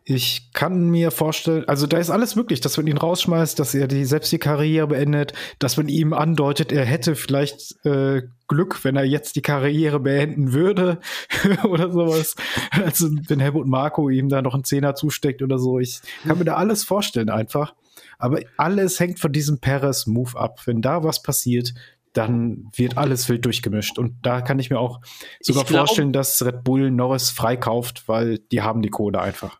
Ich 0.10 0.52
kann 0.53 0.90
mir 0.90 1.11
vorstellen, 1.11 1.65
also 1.68 1.86
da 1.86 1.99
ist 1.99 2.10
alles 2.10 2.36
möglich, 2.36 2.61
dass 2.61 2.77
man 2.77 2.88
ihn 2.88 2.98
rausschmeißt, 2.98 3.60
dass 3.60 3.76
er 3.76 3.88
die, 3.88 4.06
selbst 4.06 4.31
die 4.31 4.40
Karriere 4.40 4.88
beendet, 4.88 5.34
dass 5.60 5.77
man 5.77 5.88
ihm 5.88 6.14
andeutet, 6.14 6.72
er 6.72 6.84
hätte 6.84 7.15
vielleicht 7.15 7.86
äh, 7.86 8.23
Glück, 8.48 8.84
wenn 8.84 8.95
er 8.95 9.03
jetzt 9.03 9.36
die 9.36 9.44
Karriere 9.44 9.99
beenden 9.99 10.52
würde 10.52 10.99
oder 11.64 11.91
sowas. 11.91 12.36
Also 12.72 13.07
wenn 13.27 13.40
Helmut 13.40 13.68
Marco 13.68 14.10
ihm 14.10 14.30
da 14.30 14.41
noch 14.41 14.56
einen 14.56 14.64
Zehner 14.64 14.95
zusteckt 14.95 15.44
oder 15.44 15.60
so. 15.60 15.77
Ich 15.77 16.02
kann 16.27 16.40
mir 16.40 16.45
da 16.45 16.56
alles 16.56 16.84
vorstellen 16.84 17.30
einfach. 17.30 17.76
Aber 18.18 18.40
alles 18.57 18.99
hängt 18.99 19.19
von 19.19 19.31
diesem 19.31 19.60
Perez-Move 19.60 20.40
ab. 20.40 20.61
Wenn 20.65 20.81
da 20.81 21.03
was 21.03 21.22
passiert, 21.22 21.76
dann 22.14 22.69
wird 22.76 22.98
alles 22.98 23.30
wild 23.30 23.45
durchgemischt. 23.45 23.99
Und 23.99 24.15
da 24.23 24.41
kann 24.41 24.57
ich 24.57 24.72
mir 24.72 24.80
auch 24.80 25.02
sogar 25.40 25.65
glaub- 25.65 25.88
vorstellen, 25.88 26.14
dass 26.14 26.44
Red 26.44 26.64
Bull 26.64 26.90
Norris 26.90 27.30
freikauft, 27.30 28.07
weil 28.07 28.40
die 28.40 28.64
haben 28.64 28.81
die 28.81 28.90
Kohle 28.90 29.22
einfach. 29.22 29.60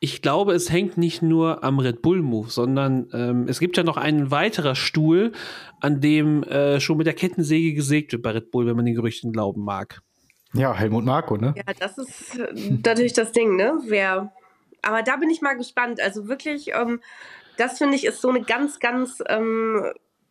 Ich 0.00 0.22
glaube, 0.22 0.52
es 0.52 0.70
hängt 0.70 0.96
nicht 0.96 1.22
nur 1.22 1.64
am 1.64 1.80
Red 1.80 2.02
Bull 2.02 2.22
Move, 2.22 2.50
sondern 2.50 3.08
ähm, 3.12 3.46
es 3.48 3.58
gibt 3.58 3.76
ja 3.76 3.82
noch 3.82 3.96
einen 3.96 4.30
weiterer 4.30 4.76
Stuhl, 4.76 5.32
an 5.80 6.00
dem 6.00 6.44
äh, 6.44 6.78
schon 6.78 6.98
mit 6.98 7.06
der 7.06 7.14
Kettensäge 7.14 7.74
gesägt 7.74 8.12
wird 8.12 8.22
bei 8.22 8.30
Red 8.30 8.52
Bull, 8.52 8.66
wenn 8.66 8.76
man 8.76 8.84
den 8.84 8.94
Gerüchten 8.94 9.32
glauben 9.32 9.64
mag. 9.64 10.00
Ja, 10.54 10.72
Helmut 10.74 11.04
Marco, 11.04 11.36
ne? 11.36 11.52
ja, 11.56 11.62
das 11.78 11.98
ist 11.98 12.38
äh, 12.38 12.70
natürlich 12.82 13.12
das 13.12 13.32
Ding, 13.32 13.56
ne? 13.56 13.78
Wer. 13.86 14.32
Aber 14.82 15.02
da 15.02 15.16
bin 15.16 15.30
ich 15.30 15.42
mal 15.42 15.56
gespannt. 15.56 16.00
Also 16.00 16.28
wirklich, 16.28 16.70
ähm, 16.74 17.00
das 17.56 17.78
finde 17.78 17.96
ich 17.96 18.04
ist 18.04 18.20
so 18.20 18.28
eine 18.28 18.42
ganz, 18.42 18.78
ganz 18.78 19.22
ähm, 19.28 19.84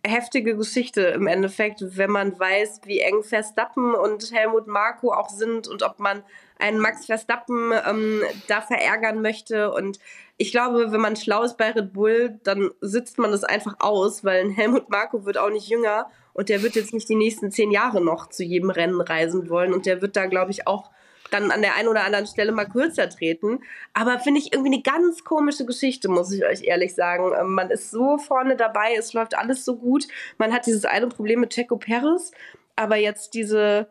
heftige 0.06 0.56
Geschichte 0.56 1.02
im 1.02 1.28
Endeffekt, 1.28 1.84
wenn 1.98 2.12
man 2.12 2.40
weiß, 2.40 2.82
wie 2.86 3.00
eng 3.00 3.24
Verstappen 3.24 3.94
und 3.94 4.32
Helmut 4.32 4.68
Marko 4.68 5.12
auch 5.12 5.30
sind 5.30 5.68
und 5.68 5.84
ob 5.84 6.00
man 6.00 6.24
einen 6.60 6.80
Max 6.80 7.06
Verstappen 7.06 7.72
ähm, 7.88 8.22
da 8.48 8.62
verärgern 8.62 9.22
möchte. 9.22 9.72
Und 9.72 10.00
ich 10.38 10.52
glaube, 10.52 10.92
wenn 10.92 11.02
man 11.02 11.16
schlau 11.16 11.44
ist 11.44 11.58
bei 11.58 11.72
Red 11.72 11.94
Bull, 11.94 12.40
dann 12.44 12.72
sitzt 12.82 13.18
man 13.18 13.32
das 13.32 13.44
einfach 13.44 13.76
aus, 13.80 14.24
weil 14.24 14.46
ein 14.46 14.52
Helmut 14.52 14.90
Marko 14.90 15.26
wird 15.26 15.38
auch 15.38 15.50
nicht 15.50 15.68
jünger 15.68 16.10
und 16.34 16.50
der 16.50 16.62
wird 16.62 16.76
jetzt 16.76 16.94
nicht 16.94 17.10
die 17.10 17.16
nächsten 17.16 17.52
zehn 17.52 17.72
Jahre 17.72 18.00
noch 18.02 18.30
zu 18.30 18.44
jedem 18.44 18.70
Rennen 18.70 19.02
reisen 19.02 19.50
wollen 19.50 19.74
und 19.74 19.86
der 19.86 20.02
wird 20.02 20.16
da, 20.16 20.28
glaube 20.28 20.52
ich, 20.52 20.68
auch 20.68 20.92
dann 21.32 21.52
an 21.52 21.62
der 21.62 21.76
einen 21.76 21.88
oder 21.88 22.04
anderen 22.04 22.28
Stelle 22.28 22.52
mal 22.52 22.66
kürzer 22.66 23.10
treten. 23.10 23.60
Aber 23.94 24.20
finde 24.20 24.40
ich 24.40 24.54
irgendwie 24.54 24.74
eine 24.74 24.82
ganz 24.82 25.24
komische 25.24 25.66
Geschichte, 25.66 26.10
muss 26.10 26.32
ich 26.32 26.46
euch 26.46 26.64
ehrlich 26.64 26.96
sagen. 26.96 27.32
Ähm, 27.38 27.54
Man 27.54 27.70
ist 27.70 27.92
so 27.92 28.18
vorne 28.18 28.56
dabei, 28.56 28.96
es 28.98 29.14
läuft 29.14 29.38
alles 29.38 29.66
so 29.66 29.76
gut. 29.76 30.08
Man 30.38 30.54
hat 30.54 30.66
dieses 30.66 30.86
eine 30.86 31.08
Problem 31.08 31.42
mit 31.42 31.52
Checo 31.52 31.78
Perez, 31.78 32.32
aber 32.76 32.96
jetzt 32.96 33.34
diese 33.34 33.88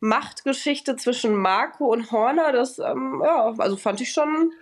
Machtgeschichte 0.00 0.96
zwischen 0.96 1.34
Marco 1.34 1.86
und 1.92 2.10
Horner, 2.10 2.52
das, 2.52 2.78
ähm, 2.78 3.20
ja, 3.22 3.54
also 3.58 3.76
fand 3.76 4.00
ich 4.00 4.12
schon 4.12 4.52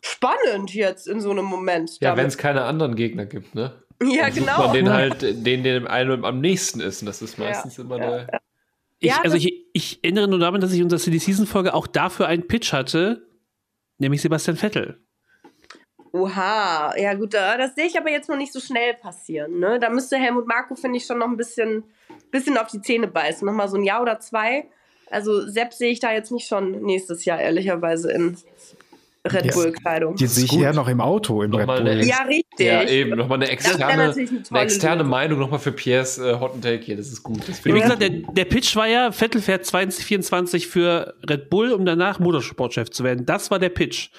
spannend 0.00 0.74
jetzt 0.74 1.06
in 1.06 1.20
so 1.20 1.30
einem 1.30 1.44
Moment. 1.44 1.98
Ja, 2.00 2.16
wenn 2.16 2.26
es 2.26 2.38
keine 2.38 2.62
anderen 2.64 2.96
Gegner 2.96 3.26
gibt, 3.26 3.54
ne? 3.54 3.72
ja 4.02 4.24
Dann 4.24 4.32
sucht 4.32 4.46
genau. 4.46 4.58
Man 4.58 4.72
den 4.72 4.92
halt, 4.92 5.22
den, 5.22 5.62
den 5.62 5.86
einem 5.86 6.24
am 6.24 6.40
nächsten 6.40 6.80
ist. 6.80 7.02
Und 7.02 7.06
das 7.06 7.22
ist 7.22 7.38
meistens 7.38 7.78
immer 7.78 7.98
ja, 7.98 8.10
der. 8.10 8.40
Ich, 8.98 9.10
Ja, 9.10 9.20
also 9.22 9.36
ich, 9.36 9.66
ich 9.72 10.02
erinnere 10.02 10.28
nur 10.28 10.38
daran, 10.38 10.60
dass 10.60 10.72
ich 10.72 10.78
in 10.78 10.84
unserer 10.84 11.00
Silly 11.00 11.18
Season 11.18 11.46
Folge 11.46 11.74
auch 11.74 11.86
dafür 11.86 12.28
einen 12.28 12.46
Pitch 12.46 12.72
hatte, 12.72 13.26
nämlich 13.98 14.22
Sebastian 14.22 14.56
Vettel. 14.56 15.05
Oha, 16.20 16.94
ja 16.96 17.14
gut, 17.14 17.34
da- 17.34 17.56
das 17.56 17.74
sehe 17.74 17.86
ich 17.86 17.98
aber 17.98 18.10
jetzt 18.10 18.28
noch 18.28 18.36
nicht 18.36 18.52
so 18.52 18.60
schnell 18.60 18.94
passieren. 18.94 19.58
Ne? 19.58 19.78
Da 19.80 19.90
müsste 19.90 20.16
Helmut 20.16 20.46
Marko, 20.46 20.74
finde 20.74 20.98
ich, 20.98 21.06
schon 21.06 21.18
noch 21.18 21.28
ein 21.28 21.36
bisschen, 21.36 21.84
bisschen 22.30 22.56
auf 22.58 22.68
die 22.68 22.80
Zähne 22.82 23.06
beißen. 23.08 23.44
Nochmal 23.46 23.68
so 23.68 23.76
ein 23.76 23.84
Jahr 23.84 24.02
oder 24.02 24.18
zwei. 24.20 24.66
Also 25.10 25.46
Sepp 25.46 25.72
sehe 25.72 25.90
ich 25.92 26.00
da 26.00 26.12
jetzt 26.12 26.32
nicht 26.32 26.48
schon 26.48 26.82
nächstes 26.82 27.24
Jahr, 27.24 27.40
ehrlicherweise, 27.40 28.10
in 28.12 28.36
Red. 29.28 29.52
Bull-Kleidung. 29.54 30.14
Die 30.14 30.26
sehe 30.28 30.44
ich 30.44 30.56
eher 30.56 30.72
noch 30.72 30.86
im 30.86 31.00
Auto 31.00 31.42
im 31.42 31.52
Red 31.52 31.66
Bull. 31.66 31.76
eine- 31.78 32.04
Ja, 32.04 32.22
richtig. 32.22 32.44
Ja, 32.66 32.82
eben. 32.84 33.16
Nochmal 33.16 33.38
eine 33.38 33.48
externe, 33.48 34.06
natürlich 34.06 34.30
eine 34.30 34.42
eine, 34.50 34.60
externe. 34.60 35.02
Meinung 35.04 35.40
nochmal 35.40 35.58
für 35.58 35.72
Piers 35.72 36.18
äh, 36.18 36.38
Hot 36.38 36.54
and 36.54 36.62
Take 36.62 36.84
hier. 36.84 36.96
Das 36.96 37.08
ist 37.08 37.24
gut. 37.24 37.40
Das 37.48 37.64
Wie 37.64 37.72
gesagt, 37.72 38.00
der, 38.00 38.10
der 38.10 38.44
Pitch 38.44 38.76
war 38.76 38.86
ja, 38.86 39.10
Vettel 39.10 39.40
fährt 39.42 39.66
2024 39.66 40.68
für 40.68 41.14
Red 41.28 41.50
Bull, 41.50 41.72
um 41.72 41.84
danach 41.84 42.20
Motorsportchef 42.20 42.90
zu 42.90 43.02
werden. 43.02 43.26
Das 43.26 43.50
war 43.50 43.58
der 43.58 43.70
Pitch. 43.70 44.10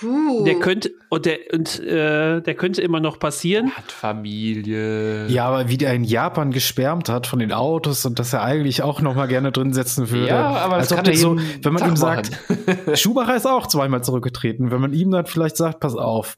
Puh. 0.00 0.44
Der 0.44 0.54
könnte, 0.58 0.90
und 1.10 1.26
der, 1.26 1.38
und, 1.52 1.78
äh, 1.80 2.40
der 2.40 2.54
könnte 2.54 2.80
immer 2.82 3.00
noch 3.00 3.18
passieren. 3.18 3.70
hat 3.72 3.92
Familie. 3.92 5.26
Ja, 5.28 5.46
aber 5.46 5.68
wie 5.68 5.76
der 5.76 5.92
in 5.94 6.04
Japan 6.04 6.50
geschwärmt 6.52 7.08
hat 7.08 7.26
von 7.26 7.38
den 7.38 7.52
Autos 7.52 8.04
und 8.06 8.18
dass 8.18 8.32
er 8.32 8.42
eigentlich 8.42 8.82
auch 8.82 9.00
noch 9.00 9.14
mal 9.14 9.26
gerne 9.26 9.52
drin 9.52 9.72
setzen 9.72 10.10
würde. 10.10 10.28
Ja, 10.28 10.46
aber 10.56 10.78
das 10.78 10.90
Als 10.92 10.96
kann 10.96 11.06
er 11.12 11.16
so, 11.18 11.36
wenn 11.62 11.72
man 11.72 11.82
Tag 11.82 11.88
ihm 11.90 11.96
sagt, 11.96 12.30
machen. 12.48 12.96
Schumacher 12.96 13.36
ist 13.36 13.46
auch 13.46 13.66
zweimal 13.66 14.02
zurückgetreten. 14.02 14.70
Wenn 14.70 14.80
man 14.80 14.92
ihm 14.92 15.10
dann 15.10 15.26
vielleicht 15.26 15.56
sagt, 15.56 15.80
pass 15.80 15.94
auf, 15.94 16.36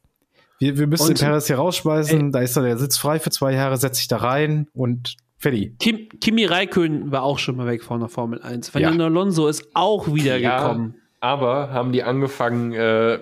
wir, 0.59 0.78
wir 0.78 0.86
müssen 0.86 1.09
Und- 1.09 1.20
den 1.20 1.26
Perez 1.26 1.47
hier 1.47 1.56
rausschmeißen, 1.56 2.32
da 2.32 2.40
ist 2.40 2.56
er, 2.56 2.62
der 2.62 2.78
sitzt 2.78 2.98
frei 3.01 3.18
für 3.20 3.30
zwei 3.30 3.52
Jahre, 3.55 3.76
setz 3.76 3.98
dich 3.98 4.09
da 4.09 4.18
rein 4.18 4.66
und 4.74 5.16
fertig. 5.39 5.78
Kim, 5.78 6.09
Kimi 6.20 6.44
Räikkönen 6.44 7.10
war 7.10 7.22
auch 7.22 7.39
schon 7.39 7.56
mal 7.56 7.66
weg 7.66 7.82
von 7.82 8.01
der 8.01 8.09
Formel 8.09 8.40
1. 8.43 8.68
Ja. 8.68 8.72
Fernando 8.72 9.05
Alonso 9.06 9.48
ist 9.48 9.66
auch 9.74 10.12
wieder 10.14 10.36
Ja, 10.36 10.62
gekommen. 10.62 10.94
aber 11.20 11.70
haben 11.70 11.93
die 11.93 12.02
angefangen, 12.05 12.72
äh, 12.72 13.18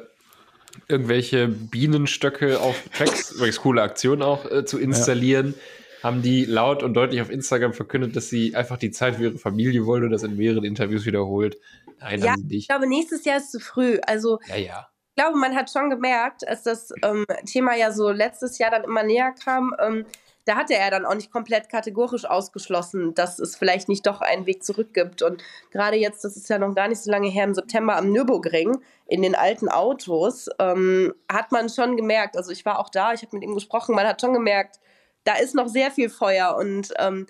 irgendwelche 0.88 1.48
Bienenstöcke 1.48 2.60
auf 2.60 2.76
Tracks, 2.96 3.30
übrigens 3.36 3.60
coole 3.60 3.82
Aktion 3.82 4.22
auch, 4.22 4.50
äh, 4.50 4.64
zu 4.64 4.78
installieren, 4.78 5.54
haben 6.02 6.22
die 6.22 6.44
laut 6.44 6.82
und 6.82 6.94
deutlich 6.94 7.20
auf 7.20 7.30
Instagram 7.30 7.72
verkündet, 7.74 8.16
dass 8.16 8.28
sie 8.28 8.54
einfach 8.54 8.78
die 8.78 8.90
Zeit 8.90 9.16
für 9.16 9.24
ihre 9.24 9.38
Familie 9.38 9.84
wollen 9.86 10.04
und 10.04 10.10
das 10.10 10.22
in 10.22 10.36
mehreren 10.36 10.64
Interviews 10.64 11.04
wiederholt. 11.04 11.58
Nein, 12.00 12.22
Ja, 12.22 12.34
sie 12.36 12.42
ich 12.42 12.48
nicht. 12.48 12.68
glaube, 12.68 12.86
nächstes 12.88 13.24
Jahr 13.24 13.36
ist 13.36 13.52
zu 13.52 13.60
früh. 13.60 13.98
Also 14.06 14.38
Ja, 14.46 14.56
ja. 14.56 14.88
ich 15.10 15.22
glaube, 15.22 15.36
man 15.38 15.54
hat 15.54 15.70
schon 15.70 15.90
gemerkt, 15.90 16.48
als 16.48 16.62
das 16.62 16.90
ähm, 17.02 17.26
Thema 17.44 17.76
ja 17.76 17.92
so 17.92 18.10
letztes 18.10 18.56
Jahr 18.58 18.70
dann 18.70 18.84
immer 18.84 19.02
näher 19.02 19.34
kam, 19.44 19.74
ähm, 19.78 20.06
da 20.50 20.56
hatte 20.56 20.74
er 20.74 20.90
dann 20.90 21.06
auch 21.06 21.14
nicht 21.14 21.30
komplett 21.30 21.68
kategorisch 21.68 22.24
ausgeschlossen, 22.24 23.14
dass 23.14 23.38
es 23.38 23.54
vielleicht 23.54 23.88
nicht 23.88 24.04
doch 24.04 24.20
einen 24.20 24.46
Weg 24.46 24.64
zurück 24.64 24.92
gibt. 24.92 25.22
Und 25.22 25.44
gerade 25.70 25.96
jetzt, 25.96 26.24
das 26.24 26.36
ist 26.36 26.50
ja 26.50 26.58
noch 26.58 26.74
gar 26.74 26.88
nicht 26.88 27.00
so 27.00 27.08
lange 27.08 27.28
her, 27.28 27.44
im 27.44 27.54
September 27.54 27.96
am 27.96 28.10
Nürburgring, 28.10 28.80
in 29.06 29.22
den 29.22 29.36
alten 29.36 29.68
Autos, 29.68 30.48
ähm, 30.58 31.14
hat 31.30 31.52
man 31.52 31.68
schon 31.68 31.96
gemerkt, 31.96 32.36
also 32.36 32.50
ich 32.50 32.66
war 32.66 32.80
auch 32.80 32.88
da, 32.88 33.12
ich 33.12 33.22
habe 33.22 33.36
mit 33.36 33.44
ihm 33.44 33.54
gesprochen, 33.54 33.94
man 33.94 34.08
hat 34.08 34.20
schon 34.20 34.32
gemerkt, 34.32 34.80
da 35.22 35.34
ist 35.34 35.54
noch 35.54 35.68
sehr 35.68 35.92
viel 35.92 36.08
Feuer 36.08 36.56
und 36.56 36.92
ähm, 36.98 37.28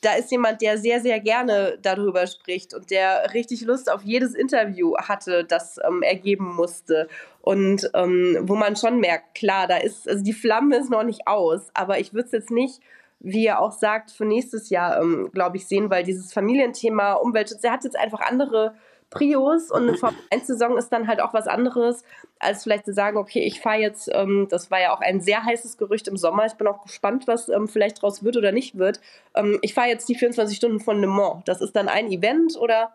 da 0.00 0.14
ist 0.14 0.30
jemand, 0.30 0.62
der 0.62 0.78
sehr, 0.78 1.00
sehr 1.00 1.20
gerne 1.20 1.78
darüber 1.82 2.26
spricht 2.26 2.72
und 2.74 2.90
der 2.90 3.34
richtig 3.34 3.62
Lust 3.62 3.90
auf 3.92 4.02
jedes 4.02 4.34
Interview 4.34 4.96
hatte, 4.96 5.44
das 5.44 5.78
ähm, 5.86 6.02
er 6.02 6.16
geben 6.16 6.54
musste. 6.54 7.08
Und 7.42 7.90
ähm, 7.94 8.38
wo 8.42 8.54
man 8.54 8.76
schon 8.76 9.00
merkt, 9.00 9.34
klar, 9.34 9.66
da 9.66 9.76
ist, 9.76 10.08
also 10.08 10.24
die 10.24 10.32
Flamme 10.32 10.76
ist 10.76 10.90
noch 10.90 11.02
nicht 11.02 11.26
aus, 11.26 11.70
aber 11.74 11.98
ich 11.98 12.14
würde 12.14 12.26
es 12.26 12.32
jetzt 12.32 12.50
nicht, 12.50 12.80
wie 13.20 13.46
er 13.46 13.60
auch 13.60 13.72
sagt, 13.72 14.10
für 14.10 14.24
nächstes 14.24 14.70
Jahr, 14.70 15.00
ähm, 15.00 15.30
glaube 15.32 15.58
ich, 15.58 15.66
sehen, 15.66 15.90
weil 15.90 16.04
dieses 16.04 16.32
Familienthema, 16.32 17.14
Umweltschutz, 17.14 17.62
er 17.62 17.72
hat 17.72 17.84
jetzt 17.84 17.98
einfach 17.98 18.20
andere 18.20 18.74
Prius 19.10 19.70
und 19.70 19.88
eine 19.88 19.96
Formel-1-Saison 19.96 20.78
ist 20.78 20.90
dann 20.90 21.08
halt 21.08 21.20
auch 21.20 21.34
was 21.34 21.48
anderes, 21.48 22.04
als 22.38 22.62
vielleicht 22.62 22.84
zu 22.84 22.92
sagen, 22.92 23.16
okay, 23.16 23.40
ich 23.40 23.60
fahre 23.60 23.80
jetzt, 23.80 24.08
ähm, 24.12 24.46
das 24.48 24.70
war 24.70 24.80
ja 24.80 24.94
auch 24.94 25.00
ein 25.00 25.20
sehr 25.20 25.44
heißes 25.44 25.76
Gerücht 25.76 26.06
im 26.08 26.16
Sommer, 26.16 26.46
ich 26.46 26.54
bin 26.54 26.68
auch 26.68 26.82
gespannt, 26.82 27.26
was 27.26 27.48
ähm, 27.48 27.66
vielleicht 27.66 28.00
draus 28.00 28.22
wird 28.22 28.36
oder 28.36 28.52
nicht 28.52 28.78
wird. 28.78 29.00
Ähm, 29.34 29.58
ich 29.62 29.74
fahre 29.74 29.88
jetzt 29.88 30.08
die 30.08 30.14
24 30.14 30.56
Stunden 30.56 30.80
von 30.80 31.00
Le 31.00 31.08
Mans. 31.08 31.42
Das 31.44 31.60
ist 31.60 31.74
dann 31.74 31.88
ein 31.88 32.10
Event 32.10 32.56
oder 32.56 32.94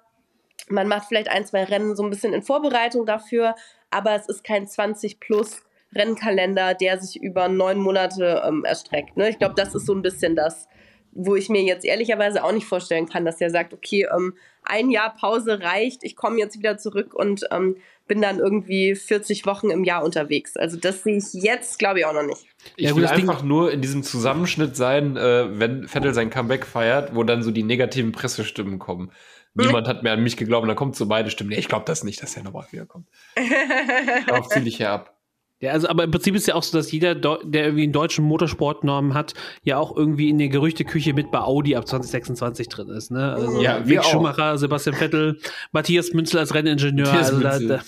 man 0.70 0.88
macht 0.88 1.08
vielleicht 1.08 1.30
ein, 1.30 1.46
zwei 1.46 1.64
Rennen 1.66 1.96
so 1.96 2.04
ein 2.04 2.10
bisschen 2.10 2.34
in 2.34 2.42
Vorbereitung 2.42 3.06
dafür, 3.06 3.56
aber 3.92 4.16
es 4.16 4.28
ist 4.28 4.44
kein 4.44 4.68
20 4.68 5.20
plus 5.20 5.64
Rennkalender, 5.94 6.74
der 6.74 7.00
sich 7.00 7.22
über 7.22 7.48
neun 7.48 7.80
Monate 7.80 8.42
ähm, 8.46 8.66
erstreckt. 8.66 9.18
Ne? 9.18 9.30
Ich 9.30 9.38
glaube, 9.38 9.56
das 9.56 9.76
ist 9.76 9.86
so 9.86 9.94
ein 9.94 10.02
bisschen 10.02 10.36
das, 10.36 10.68
wo 11.12 11.36
ich 11.36 11.50
mir 11.50 11.62
jetzt 11.62 11.86
ehrlicherweise 11.86 12.44
auch 12.44 12.52
nicht 12.52 12.68
vorstellen 12.68 13.08
kann, 13.08 13.26
dass 13.26 13.40
er 13.40 13.50
sagt, 13.50 13.74
okay, 13.74 14.08
ähm, 14.14 14.36
ein 14.66 14.90
Jahr 14.90 15.14
Pause 15.14 15.62
reicht, 15.62 16.04
ich 16.04 16.16
komme 16.16 16.38
jetzt 16.40 16.58
wieder 16.58 16.78
zurück 16.78 17.14
und 17.14 17.46
ähm, 17.52 17.78
bin 18.08 18.22
dann 18.22 18.40
irgendwie 18.40 18.96
40 18.96 19.46
Wochen 19.46 19.70
im 19.70 19.84
Jahr 19.84 20.04
unterwegs. 20.04 20.58
Also 20.58 20.78
das 20.78 21.04
sehe 21.04 21.18
ich 21.18 21.34
jetzt, 21.34 21.80
glaube 21.80 22.00
ich, 22.00 22.06
auch 22.06 22.14
noch 22.14 22.24
nicht. 22.24 22.46
Ich 22.76 22.90
ja, 22.90 22.96
will 22.96 23.08
einfach 23.08 23.44
nur 23.44 23.72
in 23.72 23.82
diesem 23.82 24.04
Zusammenschnitt 24.04 24.76
sein, 24.76 25.18
äh, 25.18 25.60
wenn 25.60 25.88
Vettel 25.88 26.14
sein 26.14 26.30
Comeback 26.30 26.66
feiert, 26.66 27.16
wo 27.16 27.24
dann 27.24 27.42
so 27.42 27.52
die 27.52 27.64
negativen 27.64 28.12
Pressestimmen 28.12 28.80
kommen. 28.80 29.12
Niemand 29.56 29.88
hat 29.88 30.04
mehr 30.04 30.14
an 30.14 30.22
mich 30.22 30.36
geglaubt, 30.36 30.64
und 30.64 30.68
dann 30.68 30.76
kommt 30.76 30.98
so 30.98 31.06
beide 31.06 31.32
Stimmen. 31.32 31.52
Nee, 31.52 31.58
ich 31.58 31.70
glaube 31.70 31.86
das 31.86 32.04
nicht, 32.04 32.22
dass 32.22 32.36
er 32.36 32.44
nochmal 32.44 32.68
wiederkommt. 32.72 33.08
Darauf 34.28 34.50
ziele 34.50 34.68
ich 34.68 34.80
ja 34.80 34.96
ab. 34.96 35.15
Ja, 35.62 35.72
also 35.72 35.88
aber 35.88 36.04
im 36.04 36.12
Prinzip 36.12 36.36
ist 36.36 36.42
es 36.42 36.48
ja 36.48 36.56
auch 36.56 36.64
so, 36.64 36.78
dass 36.78 36.92
jeder, 36.92 37.16
der 37.16 37.64
irgendwie 37.64 37.84
einen 37.84 37.94
deutschen 37.94 38.26
Motorsportnormen 38.26 39.14
hat, 39.14 39.34
ja 39.64 39.78
auch 39.78 39.96
irgendwie 39.96 40.30
in 40.30 40.38
der 40.38 40.50
Gerüchteküche 40.50 41.14
mit 41.14 41.32
bei 41.32 41.40
Audi 41.40 41.76
ab 41.76 41.88
2026 41.88 42.68
drin 42.68 42.90
ist. 42.90 43.10
Ne? 43.10 43.34
Also 43.34 43.62
ja, 43.62 43.80
Mick 43.80 44.04
Schumacher, 44.04 44.58
Sebastian 44.58 44.96
Vettel, 44.96 45.40
Matthias 45.72 46.12
Münzel 46.12 46.40
als 46.40 46.54
Renningenieur. 46.54 47.12
Also 47.12 47.40
da, 47.40 47.58
da, 47.60 47.82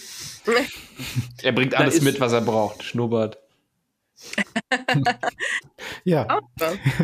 er 1.43 1.51
bringt 1.51 1.75
alles 1.75 2.01
mit, 2.01 2.19
was 2.21 2.31
er 2.31 2.41
braucht. 2.41 2.83
Schnurrbart. 2.83 3.37
ja. 6.05 6.39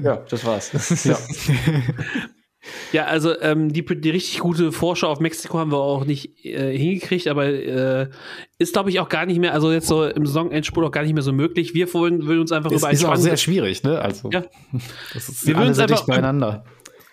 ja, 0.02 0.15
das 0.30 0.45
war's. 0.45 1.03
ja. 1.03 1.18
Ja, 2.91 3.06
also 3.06 3.40
ähm, 3.41 3.72
die, 3.72 3.84
die 3.84 4.10
richtig 4.10 4.40
gute 4.40 4.72
Vorschau 4.72 5.07
auf 5.07 5.19
Mexiko 5.19 5.60
haben 5.60 5.72
wir 5.72 5.80
auch 5.80 6.06
nicht 6.06 6.45
äh, 6.45 6.77
hingekriegt, 6.77 7.27
aber 7.27 7.45
äh, 7.45 8.10
ist, 8.57 8.73
glaube 8.73 8.90
ich, 8.90 8.99
auch 8.99 9.10
gar 9.10 9.26
nicht 9.26 9.40
mehr, 9.40 9.53
also 9.53 9.72
jetzt 9.72 9.88
so 9.88 10.06
im 10.06 10.26
Saisonendspurt 10.26 10.85
auch 10.85 10.91
gar 10.91 11.03
nicht 11.03 11.14
mehr 11.14 11.23
so 11.23 11.34
möglich. 11.34 11.73
Wir 11.73 11.94
wollen, 11.94 12.26
wollen 12.27 12.40
uns 12.40 12.52
einfach 12.52 12.72
das 12.72 12.81
über 12.81 12.90
ein 12.90 12.94
ist 12.94 13.06
auch 13.06 13.15
sehr 13.15 13.38
schwierig, 13.38 13.84
ne? 13.84 13.99
Also, 13.99 14.30
ja. 14.31 14.44
das 15.14 15.30
ist 15.30 15.48
wir 15.48 15.56
würden 15.56 15.69
uns 15.69 15.80
einfach 15.80 16.06
beieinander. 16.06 16.64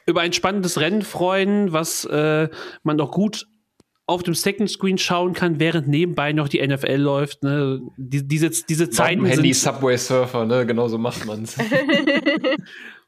über 0.06 0.20
ein 0.20 0.32
spannendes 0.32 0.78
Rennen 0.78 1.02
freuen, 1.02 1.72
was 1.72 2.04
äh, 2.04 2.48
man 2.82 2.98
doch 2.98 3.10
gut 3.10 3.46
auf 4.06 4.24
dem 4.24 4.34
Second 4.34 4.68
Screen 4.68 4.98
schauen 4.98 5.34
kann, 5.34 5.60
während 5.60 5.86
nebenbei 5.86 6.32
noch 6.32 6.48
die 6.48 6.66
NFL 6.66 6.96
läuft. 6.96 7.44
Ne? 7.44 7.80
Die, 7.96 8.26
diese, 8.26 8.50
diese 8.50 8.90
Zeiten. 8.90 9.24
Handy 9.24 9.52
Subway 9.52 9.96
Surfer, 9.96 10.46
ne? 10.46 10.66
Genau 10.66 10.88
so 10.88 10.98
macht 10.98 11.24
man's. 11.26 11.56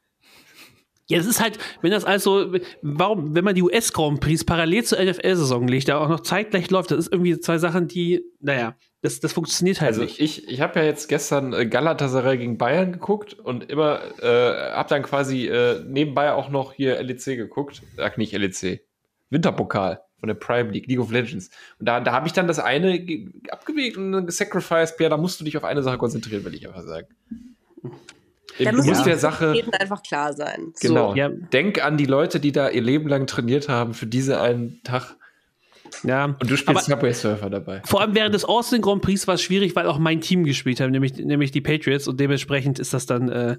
Ja, 1.07 1.19
es 1.19 1.25
ist 1.25 1.41
halt, 1.41 1.59
wenn 1.81 1.91
das 1.91 2.05
also, 2.05 2.53
warum, 2.81 3.35
wenn 3.35 3.43
man 3.43 3.55
die 3.55 3.61
US 3.61 3.91
Grand 3.91 4.21
Prix 4.21 4.45
parallel 4.45 4.83
zur 4.83 5.03
NFL-Saison 5.03 5.67
legt, 5.67 5.89
da 5.89 5.97
auch 5.97 6.07
noch 6.07 6.21
zeitgleich 6.21 6.69
läuft, 6.71 6.91
das 6.91 6.99
ist 6.99 7.11
irgendwie 7.11 7.37
zwei 7.39 7.57
Sachen, 7.57 7.89
die, 7.89 8.23
naja, 8.39 8.77
das, 9.01 9.19
das 9.19 9.33
funktioniert 9.33 9.81
halt 9.81 9.89
also 9.89 10.03
nicht. 10.03 10.21
Ich, 10.21 10.47
ich 10.47 10.61
habe 10.61 10.79
ja 10.79 10.85
jetzt 10.85 11.09
gestern 11.09 11.51
äh, 11.51 11.65
Galatasaray 11.65 12.37
gegen 12.37 12.57
Bayern 12.57 12.93
geguckt 12.93 13.33
und 13.33 13.69
immer, 13.69 13.99
äh, 14.21 14.71
habe 14.71 14.87
dann 14.87 15.03
quasi 15.03 15.47
äh, 15.47 15.83
nebenbei 15.85 16.31
auch 16.31 16.49
noch 16.49 16.71
hier 16.71 17.03
LEC 17.03 17.25
geguckt. 17.35 17.81
Ach, 17.97 18.15
nicht 18.15 18.31
LEC. 18.31 18.85
Winterpokal 19.29 20.01
von 20.19 20.27
der 20.27 20.35
Prime 20.35 20.71
League, 20.71 20.87
League 20.87 21.01
of 21.01 21.11
Legends. 21.11 21.49
Und 21.79 21.89
da, 21.89 21.99
da 21.99 22.13
habe 22.13 22.27
ich 22.27 22.33
dann 22.33 22.47
das 22.47 22.59
eine 22.59 23.05
abgewegt 23.49 23.97
und 23.97 24.25
gesacrificed. 24.25 24.97
Ja, 25.01 25.09
da 25.09 25.17
musst 25.17 25.41
du 25.41 25.43
dich 25.43 25.57
auf 25.57 25.65
eine 25.65 25.83
Sache 25.83 25.97
konzentrieren, 25.97 26.45
will 26.45 26.55
ich 26.55 26.65
einfach 26.65 26.83
sagen. 26.83 27.07
Da 28.59 28.71
du 28.71 28.83
musst 28.83 29.05
der 29.05 29.17
Sache 29.17 29.53
einfach 29.79 30.03
klar 30.03 30.33
sein. 30.33 30.73
Genau. 30.79 31.11
So. 31.11 31.15
Ja. 31.15 31.29
Denk 31.29 31.83
an 31.83 31.97
die 31.97 32.05
Leute, 32.05 32.39
die 32.39 32.51
da 32.51 32.69
ihr 32.69 32.81
Leben 32.81 33.07
lang 33.07 33.25
trainiert 33.25 33.69
haben 33.69 33.93
für 33.93 34.05
diese 34.05 34.41
einen 34.41 34.81
Tag. 34.83 35.15
Ja, 36.03 36.25
und 36.25 36.49
du 36.49 36.57
spielst 36.57 36.85
Subway 36.85 37.13
Surfer 37.13 37.49
dabei. 37.49 37.81
Vor 37.85 38.01
allem 38.01 38.15
während 38.15 38.33
des 38.33 38.45
Austin 38.45 38.81
Grand 38.81 39.01
Prix 39.01 39.27
war 39.27 39.35
es 39.35 39.41
schwierig, 39.41 39.75
weil 39.75 39.87
auch 39.87 39.99
mein 39.99 40.21
Team 40.21 40.43
gespielt 40.43 40.79
hat, 40.79 40.89
nämlich, 40.89 41.13
nämlich 41.13 41.51
die 41.51 41.61
Patriots 41.61 42.07
und 42.07 42.19
dementsprechend 42.19 42.79
ist 42.79 42.93
das 42.93 43.05
dann 43.05 43.29
äh, 43.29 43.57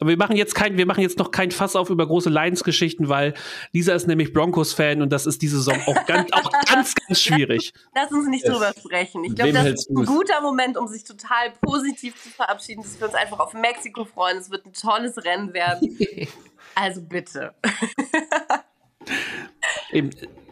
aber 0.00 0.10
wir 0.10 0.16
machen 0.16 0.36
jetzt 0.36 0.54
kein, 0.54 0.78
wir 0.78 0.86
machen 0.86 1.02
jetzt 1.02 1.18
noch 1.18 1.30
kein 1.30 1.50
Fass 1.50 1.76
auf 1.76 1.90
über 1.90 2.06
große 2.06 2.30
Lions-Geschichten, 2.30 3.08
weil 3.08 3.34
Lisa 3.72 3.94
ist 3.94 4.06
nämlich 4.06 4.32
Broncos-Fan 4.32 5.02
und 5.02 5.12
das 5.12 5.26
ist 5.26 5.42
diese 5.42 5.58
Saison 5.58 5.78
auch 5.86 6.06
ganz, 6.06 6.32
auch 6.32 6.50
ganz, 6.66 6.94
ganz 6.94 7.20
schwierig. 7.20 7.72
Lass 7.94 8.10
uns 8.10 8.26
nicht 8.28 8.44
yes. 8.44 8.52
drüber 8.52 8.72
sprechen. 8.76 9.24
Ich 9.24 9.34
glaube, 9.34 9.52
das 9.52 9.66
ist 9.66 9.90
ein 9.90 10.06
guter 10.06 10.40
Moment, 10.40 10.78
um 10.78 10.88
sich 10.88 11.04
total 11.04 11.52
positiv 11.60 12.20
zu 12.20 12.30
verabschieden, 12.30 12.82
dass 12.82 12.98
wir 12.98 13.06
uns 13.06 13.14
einfach 13.14 13.38
auf 13.38 13.52
Mexiko 13.52 14.06
freuen. 14.06 14.38
Es 14.38 14.50
wird 14.50 14.66
ein 14.66 14.72
tolles 14.72 15.22
Rennen 15.22 15.52
werden. 15.52 15.98
also 16.74 17.02
bitte. 17.02 17.54
Eben, 19.92 20.10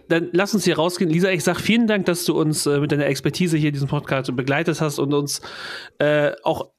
dann 0.08 0.30
lass 0.32 0.54
uns 0.54 0.64
hier 0.64 0.76
rausgehen. 0.76 1.10
Lisa, 1.10 1.30
ich 1.30 1.44
sag 1.44 1.60
vielen 1.60 1.86
Dank, 1.86 2.06
dass 2.06 2.24
du 2.24 2.38
uns 2.38 2.66
äh, 2.66 2.80
mit 2.80 2.92
deiner 2.92 3.06
Expertise 3.06 3.56
hier 3.56 3.72
diesen 3.72 3.88
Podcast 3.88 4.34
begleitet 4.34 4.80
hast 4.80 4.98
und 4.98 5.12
uns 5.12 5.40
äh, 5.98 6.32
auch, 6.42 6.70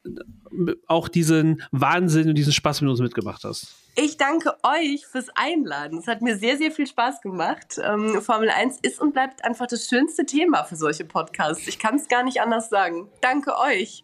auch 0.88 1.08
diesen 1.08 1.62
Wahnsinn 1.72 2.30
und 2.30 2.36
diesen 2.36 2.54
Spaß 2.54 2.82
mit 2.82 2.90
uns 2.90 3.00
mitgemacht 3.00 3.44
hast. 3.44 3.76
Ich 3.96 4.18
danke 4.18 4.54
euch 4.64 5.06
fürs 5.06 5.28
Einladen. 5.36 6.00
Es 6.00 6.08
hat 6.08 6.22
mir 6.22 6.38
sehr, 6.38 6.58
sehr 6.58 6.72
viel 6.72 6.88
Spaß 6.88 7.22
gemacht. 7.22 7.80
Ähm, 7.84 8.22
Formel 8.22 8.50
1 8.50 8.78
ist 8.82 9.02
und 9.02 9.14
bleibt 9.14 9.44
einfach 9.44 9.68
das 9.68 9.88
schönste 9.88 10.26
Thema 10.26 10.64
für 10.64 10.76
solche 10.76 11.06
Podcasts. 11.06 11.68
Ich 11.68 11.80
kann 11.80 11.96
es 11.96 12.08
gar 12.08 12.24
nicht 12.24 12.42
anders 12.42 12.70
sagen. 12.70 13.10
Danke 13.22 13.58
euch. 13.58 14.04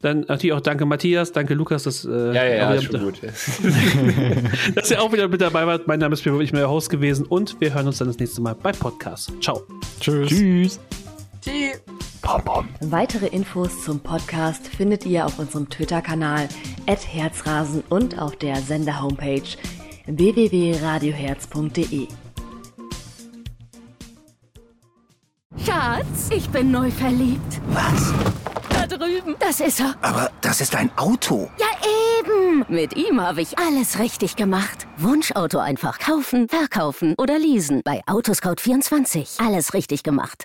Dann 0.00 0.20
natürlich 0.20 0.52
auch 0.52 0.60
danke 0.60 0.84
Matthias, 0.84 1.32
danke 1.32 1.54
Lukas, 1.54 1.84
dass, 1.84 2.04
äh, 2.04 2.10
ja, 2.10 2.44
ja, 2.44 2.44
ja, 2.44 2.74
ist 2.74 2.84
schon 2.84 3.00
gut. 3.00 3.20
dass 4.74 4.90
ihr 4.90 5.00
auch 5.00 5.12
wieder 5.12 5.28
mit 5.28 5.40
dabei 5.40 5.66
wart. 5.66 5.86
Mein 5.86 6.00
Name 6.00 6.14
ist 6.14 6.22
Pierre, 6.22 6.42
ich 6.42 6.50
bin 6.50 6.60
euer 6.60 6.70
Host 6.70 6.90
gewesen 6.90 7.26
und 7.26 7.60
wir 7.60 7.72
hören 7.72 7.86
uns 7.86 7.98
dann 7.98 8.08
das 8.08 8.18
nächste 8.18 8.40
Mal 8.40 8.54
bei 8.54 8.72
Podcast. 8.72 9.32
Ciao. 9.40 9.62
Tschüss. 10.00 10.28
Tschüss. 10.28 10.80
Tschüss. 11.40 11.80
Weitere 12.80 13.26
Infos 13.26 13.84
zum 13.84 14.00
Podcast 14.00 14.66
findet 14.66 15.06
ihr 15.06 15.26
auf 15.26 15.38
unserem 15.38 15.68
Twitter-Kanal 15.68 16.48
@herzrasen 16.86 17.84
und 17.88 18.18
auf 18.18 18.34
der 18.36 18.56
Sender-Homepage 18.56 19.42
www.radioherz.de. 20.06 22.08
Schatz, 25.64 26.30
ich 26.34 26.48
bin 26.50 26.70
neu 26.70 26.90
verliebt. 26.90 27.60
Was? 27.68 28.12
drüben. 28.98 29.36
Das 29.38 29.60
ist 29.60 29.80
er. 29.80 29.94
Aber 30.02 30.30
das 30.40 30.60
ist 30.60 30.74
ein 30.74 30.90
Auto. 30.96 31.50
Ja, 31.58 31.66
eben. 32.18 32.64
Mit 32.68 32.96
ihm 32.96 33.20
habe 33.20 33.40
ich 33.40 33.58
alles 33.58 33.98
richtig 33.98 34.36
gemacht. 34.36 34.86
Wunschauto 34.96 35.58
einfach 35.58 35.98
kaufen, 35.98 36.48
verkaufen 36.48 37.14
oder 37.18 37.38
leasen. 37.38 37.82
Bei 37.84 38.02
Autoscout24. 38.06 39.44
Alles 39.44 39.74
richtig 39.74 40.02
gemacht. 40.02 40.44